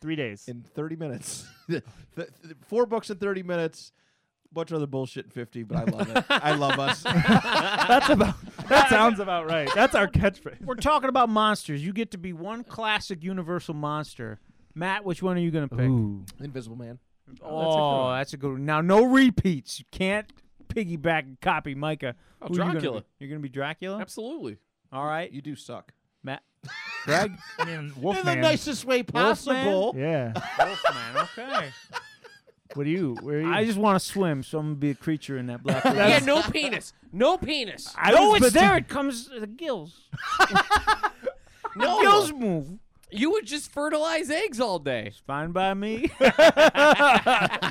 Three 0.00 0.16
days. 0.16 0.46
in 0.46 0.62
30 0.62 0.96
minutes. 0.96 1.46
Th- 1.68 1.82
th- 2.14 2.28
four 2.66 2.86
books 2.86 3.10
in 3.10 3.16
30 3.16 3.42
minutes. 3.42 3.92
Bunch 4.52 4.70
of 4.70 4.76
other 4.76 4.86
bullshit 4.86 5.24
in 5.26 5.30
50, 5.32 5.64
but 5.64 5.76
I 5.76 5.84
love 5.84 6.16
it. 6.16 6.24
I 6.30 6.54
love 6.54 6.78
us. 6.78 7.02
That's 7.02 8.08
about. 8.08 8.34
That 8.68 8.88
sounds 8.88 9.18
about 9.20 9.50
right. 9.50 9.68
That's 9.74 9.94
our 9.94 10.06
catchphrase. 10.06 10.62
We're 10.64 10.76
talking 10.76 11.08
about 11.08 11.28
monsters. 11.28 11.84
You 11.84 11.92
get 11.92 12.12
to 12.12 12.18
be 12.18 12.32
one 12.32 12.62
classic 12.64 13.22
Universal 13.24 13.74
monster. 13.74 14.38
Matt, 14.74 15.04
which 15.04 15.22
one 15.22 15.36
are 15.36 15.40
you 15.40 15.50
gonna 15.50 15.68
pick? 15.68 16.44
Invisible 16.44 16.76
Man. 16.76 16.98
Oh, 17.42 18.06
oh 18.06 18.10
that's 18.12 18.32
a 18.34 18.36
good 18.36 18.52
one. 18.52 18.64
Now, 18.64 18.80
no 18.80 19.02
repeats. 19.04 19.80
You 19.80 19.84
can't 19.90 20.30
piggyback 20.68 21.20
and 21.24 21.40
copy 21.40 21.74
Micah. 21.74 22.14
Oh, 22.40 22.46
Who 22.46 22.54
you 22.54 22.58
gonna 22.60 22.72
Dracula. 22.72 23.00
be? 23.00 23.06
You're 23.18 23.30
gonna 23.30 23.40
be 23.40 23.48
Dracula. 23.48 23.98
Absolutely. 23.98 24.58
All 24.96 25.06
right, 25.06 25.30
You 25.30 25.42
do 25.42 25.54
suck. 25.56 25.92
Matt. 26.22 26.42
Graig. 27.04 27.36
I 27.58 27.64
mean, 27.64 27.92
In 28.02 28.24
the 28.24 28.34
nicest 28.34 28.84
way 28.84 28.98
Wolfman? 29.02 29.22
possible. 29.24 29.94
Yeah. 29.96 30.32
Wolfman. 30.58 31.16
Okay. 31.38 31.70
What 32.74 32.84
do 32.84 32.90
you? 32.90 33.16
Where 33.20 33.38
are 33.38 33.42
you? 33.42 33.52
I 33.52 33.64
just 33.64 33.78
want 33.78 33.98
to 34.00 34.04
swim, 34.04 34.42
so 34.42 34.58
I'm 34.58 34.66
gonna 34.66 34.74
be 34.76 34.90
a 34.90 34.94
creature 34.94 35.38
in 35.38 35.46
that 35.46 35.62
black. 35.62 35.84
lagoon. 35.84 36.08
yeah, 36.08 36.18
no 36.20 36.42
penis. 36.42 36.92
No 37.12 37.38
penis. 37.38 37.92
I 37.96 38.10
no, 38.12 38.30
was 38.30 38.42
it's 38.42 38.54
bet- 38.54 38.62
there. 38.62 38.76
It 38.78 38.88
comes 38.88 39.28
the 39.28 39.46
gills. 39.46 40.08
No. 41.78 42.00
Gills 42.00 42.32
move. 42.32 42.78
You 43.10 43.32
would 43.32 43.44
just 43.44 43.70
fertilize 43.70 44.30
eggs 44.30 44.60
all 44.60 44.78
day. 44.78 45.08
It's 45.08 45.18
fine 45.18 45.52
by 45.52 45.74
me. 45.74 46.10
Uh. 46.18 47.68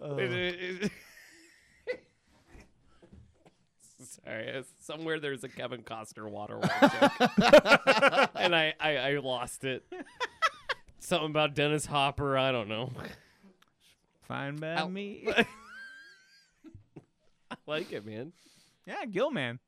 Sorry, 0.00 0.90
it's- 4.32 4.72
somewhere 4.80 5.20
there's 5.20 5.44
a 5.44 5.48
Kevin 5.48 5.82
Costner 5.82 6.30
waterworld 6.30 8.20
joke, 8.20 8.30
and 8.34 8.54
I, 8.54 8.74
I 8.80 8.96
I 8.96 9.18
lost 9.18 9.64
it. 9.64 9.84
Something 10.98 11.30
about 11.30 11.54
Dennis 11.54 11.86
Hopper. 11.86 12.36
I 12.36 12.50
don't 12.52 12.68
know. 12.68 12.90
Fine 14.26 14.56
by 14.56 14.74
Ow. 14.74 14.88
me. 14.88 15.26
I 17.50 17.56
like 17.66 17.92
it, 17.92 18.04
man. 18.04 18.32
yeah, 18.86 19.04
Gill 19.06 19.30
man. 19.30 19.58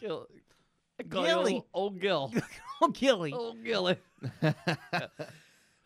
Gil, 0.00 0.26
I 0.98 1.04
call 1.04 1.22
you 1.22 1.28
Gilly. 1.28 1.64
old, 1.72 2.00
Gill. 2.00 2.32
old 2.32 2.40
Gil. 2.40 2.44
Oh, 2.82 2.88
Gilly. 2.88 3.32
Old 3.32 3.64
Gilly. 3.64 3.96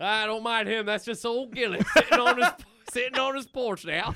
I 0.01 0.27
don't 0.27 0.43
mind 0.43 0.69
him. 0.69 0.87
That's 0.87 1.05
just 1.05 1.25
old 1.27 1.55
Gilly 1.55 1.81
sitting 1.95 2.19
on 2.19 2.39
his 2.39 2.49
sitting 2.91 3.19
on 3.19 3.35
his 3.37 3.47
porch 3.47 3.85
now. 3.85 4.15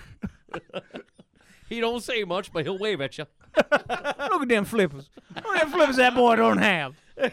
he 1.68 1.80
don't 1.80 2.02
say 2.02 2.24
much, 2.24 2.50
but 2.52 2.64
he'll 2.64 2.78
wave 2.78 3.00
at 3.02 3.18
you. 3.18 3.26
Look 3.56 4.42
at 4.42 4.48
them 4.48 4.64
flippers. 4.64 5.08
Look 5.34 5.56
at 5.56 5.62
them 5.62 5.72
flippers 5.72 5.96
that 5.96 6.14
boy 6.14 6.36
don't 6.36 6.58
have. 6.58 6.94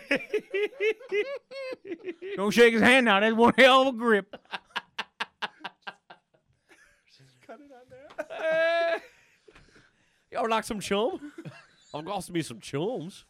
don't 2.35 2.52
shake 2.52 2.73
his 2.73 2.81
hand 2.81 3.06
now. 3.06 3.19
That's 3.19 3.35
one 3.35 3.53
hell 3.57 3.84
of 3.84 3.95
a 3.95 3.98
grip. 3.98 4.35
Y'all 10.31 10.49
like 10.49 10.64
some 10.64 10.80
chum? 10.80 11.31
I'll 11.94 12.03
cost 12.03 12.31
me 12.31 12.41
some 12.41 12.60
chums. 12.60 13.26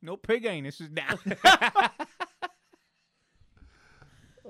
No 0.00 0.16
pig 0.16 0.46
anus 0.46 0.80
is 0.80 0.88
down. 0.88 1.18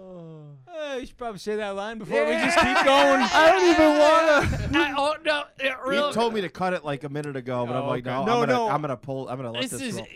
Uh, 0.06 0.96
you 0.96 1.06
should 1.06 1.16
probably 1.16 1.38
say 1.38 1.56
that 1.56 1.76
line 1.76 1.98
before 1.98 2.24
we 2.24 2.32
just 2.32 2.56
keep 2.58 2.74
going. 2.84 3.20
I 3.32 3.50
don't 3.52 3.70
even 3.70 3.98
want 3.98 4.72
to. 4.72 4.78
I, 4.78 4.94
oh 4.96 5.14
no, 5.24 5.44
it 5.58 5.64
You 5.84 5.90
really. 5.90 6.12
told 6.12 6.34
me 6.34 6.40
to 6.40 6.48
cut 6.48 6.72
it 6.72 6.84
like 6.84 7.04
a 7.04 7.08
minute 7.08 7.36
ago, 7.36 7.64
but 7.66 7.76
I'm 7.76 7.84
Oh, 7.84 7.88
like, 7.88 8.06
okay. 8.06 8.10
no, 8.14 8.24
No, 8.24 8.32
I'm 8.34 8.40
gonna, 8.40 8.52
no. 8.52 8.68
I'm 8.68 8.80
gonna 8.80 8.96
pull, 8.96 9.28
I'm 9.28 9.36
gonna 9.36 9.52
let 9.52 9.62
This 9.62 9.70
this, 9.72 9.82
is, 9.82 9.96
roll. 9.96 10.06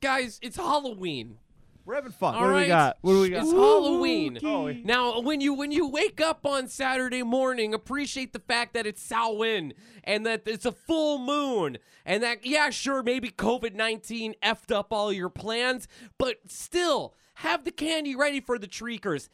guys. 0.00 0.38
It's 0.42 0.56
Halloween. 0.56 1.38
We're 1.84 1.94
having 1.94 2.10
fun. 2.12 2.34
All 2.34 2.42
What 2.42 2.48
do 2.48 2.54
we 2.56 2.66
got? 2.66 2.96
What 3.00 3.12
do 3.12 3.20
we 3.20 3.28
got? 3.30 3.42
It's 3.44 3.52
Halloween. 3.52 4.38
Oh, 4.44 4.72
Now, 4.84 5.20
when 5.20 5.40
you 5.40 5.54
when 5.54 5.70
you 5.70 5.88
wake 5.88 6.20
up 6.20 6.44
on 6.44 6.68
Saturday 6.68 7.22
morning, 7.22 7.74
appreciate 7.74 8.32
the 8.32 8.40
fact 8.40 8.74
that 8.74 8.86
it's 8.86 9.00
Samhain 9.00 9.72
and 10.02 10.26
that 10.26 10.42
it's 10.46 10.66
a 10.66 10.72
full 10.72 11.18
moon, 11.18 11.78
and 12.04 12.22
that 12.24 12.44
yeah, 12.44 12.70
sure, 12.70 13.02
maybe 13.04 13.30
COVID 13.30 13.74
nineteen 13.74 14.34
effed 14.42 14.72
up 14.74 14.92
all 14.92 15.12
your 15.12 15.28
plans, 15.28 15.86
but 16.18 16.36
still 16.48 17.14
have 17.36 17.64
the 17.64 17.70
candy 17.70 18.14
ready 18.16 18.40
for 18.40 18.58
the 18.58 18.66
treekers, 18.66 19.28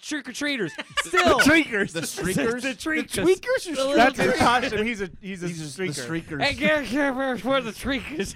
trick 0.00 0.28
or 0.28 0.32
treaters. 0.32 0.72
Still, 1.02 1.38
The 1.38 1.44
Tweakers. 1.44 1.92
The 1.92 2.00
streakers? 2.02 2.62
the 2.62 2.74
treekers, 2.74 3.10
tweakers 3.24 3.70
or 3.72 3.90
The 3.90 3.94
That's 3.96 4.18
his 4.18 4.34
costume. 4.36 4.86
He's 4.86 5.00
a 5.02 5.10
he's 5.20 5.42
a 5.42 5.46
These 5.48 5.78
are 5.80 5.82
streaker. 5.82 5.94
the 5.94 6.02
streakers. 6.36 6.42
Hey, 6.42 6.54
get 6.54 6.84
here 6.84 7.12
for 7.38 7.60
the 7.60 7.72
treekers. 7.72 8.34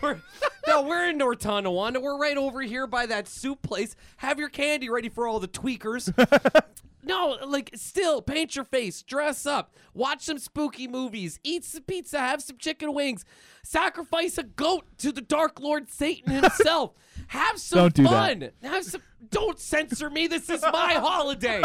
We're, 0.00 0.20
no, 0.68 0.82
we're 0.82 1.10
in 1.10 1.18
North 1.18 1.40
Tonawanda. 1.40 2.00
We're 2.00 2.16
right 2.18 2.36
over 2.36 2.62
here 2.62 2.86
by 2.86 3.06
that 3.06 3.26
soup 3.26 3.60
place. 3.62 3.96
Have 4.18 4.38
your 4.38 4.48
candy 4.48 4.88
ready 4.88 5.08
for 5.08 5.26
all 5.26 5.40
the 5.40 5.48
tweakers. 5.48 6.12
no, 7.06 7.38
like, 7.46 7.70
still, 7.74 8.20
paint 8.22 8.56
your 8.56 8.64
face, 8.64 9.02
dress 9.02 9.46
up, 9.46 9.74
watch 9.94 10.22
some 10.22 10.38
spooky 10.38 10.86
movies, 10.88 11.38
eat 11.44 11.64
some 11.64 11.82
pizza, 11.82 12.18
have 12.18 12.42
some 12.42 12.56
chicken 12.58 12.92
wings, 12.94 13.24
sacrifice 13.62 14.38
a 14.38 14.42
goat 14.42 14.84
to 14.98 15.12
the 15.12 15.20
Dark 15.20 15.60
Lord 15.60 15.90
Satan 15.90 16.32
himself. 16.42 16.92
have 17.28 17.58
some 17.58 17.78
Don't 17.78 17.94
do 17.94 18.02
that. 18.04 18.10
fun. 18.10 18.50
Have 18.62 18.84
some. 18.84 19.02
Don't 19.30 19.58
censor 19.58 20.10
me. 20.10 20.26
This 20.26 20.50
is 20.50 20.62
my 20.62 20.94
holiday. 21.00 21.62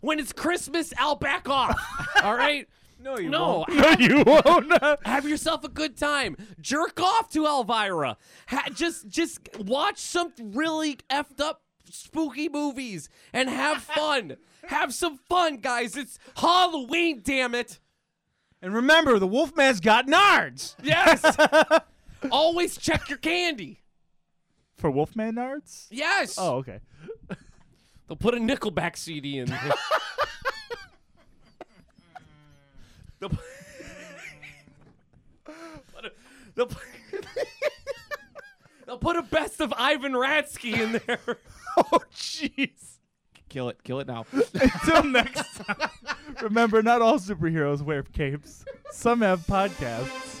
when 0.00 0.18
it's 0.18 0.32
Christmas, 0.32 0.92
I'll 0.98 1.16
back 1.16 1.48
off. 1.48 1.78
All 2.22 2.36
right. 2.36 2.68
No, 3.00 3.18
you 3.18 3.28
no, 3.28 3.66
won't. 3.68 4.00
you 4.00 4.22
won't. 4.24 4.72
have 5.06 5.28
yourself 5.28 5.62
a 5.62 5.68
good 5.68 5.94
time. 5.94 6.38
Jerk 6.58 6.98
off 6.98 7.28
to 7.32 7.44
Elvira. 7.44 8.16
Ha- 8.46 8.68
just 8.72 9.08
just 9.08 9.40
watch 9.58 9.98
some 9.98 10.32
really 10.38 10.96
effed 11.10 11.38
up 11.38 11.60
spooky 11.90 12.48
movies 12.48 13.10
and 13.34 13.50
have 13.50 13.82
fun. 13.82 14.38
Have 14.68 14.94
some 14.94 15.18
fun, 15.18 15.58
guys. 15.58 15.96
It's 15.96 16.18
Halloween, 16.36 17.20
damn 17.24 17.54
it. 17.54 17.78
And 18.62 18.74
remember, 18.74 19.18
the 19.18 19.26
Wolfman's 19.26 19.80
got 19.80 20.06
nards. 20.06 20.74
Yes. 20.82 21.22
Always 22.30 22.78
check 22.78 23.08
your 23.08 23.18
candy. 23.18 23.80
For 24.76 24.90
Wolfman 24.90 25.34
Nards? 25.34 25.86
Yes. 25.90 26.36
Oh, 26.38 26.56
okay. 26.56 26.80
They'll 28.08 28.16
put 28.16 28.34
a 28.34 28.38
Nickelback 28.38 28.96
CD 28.96 29.38
in 29.38 29.46
there. 29.46 29.60
they'll, 33.20 33.30
put, 33.30 33.38
put 35.44 36.04
a, 36.04 36.12
they'll, 36.54 36.66
put, 36.66 36.82
they'll 38.86 38.98
put 38.98 39.16
a 39.16 39.22
best 39.22 39.60
of 39.60 39.72
Ivan 39.76 40.12
Ratsky 40.12 40.78
in 40.78 41.00
there. 41.06 41.38
Oh, 41.76 42.00
jeez. 42.14 42.93
Kill 43.54 43.68
it, 43.68 43.84
kill 43.84 44.00
it 44.00 44.08
now. 44.08 44.26
Until 44.32 45.04
next 45.04 45.58
time. 45.58 45.88
Remember, 46.42 46.82
not 46.82 47.02
all 47.02 47.20
superheroes 47.20 47.82
wear 47.82 48.02
capes. 48.02 48.64
Some 48.90 49.20
have 49.20 49.46
podcasts. 49.46 50.40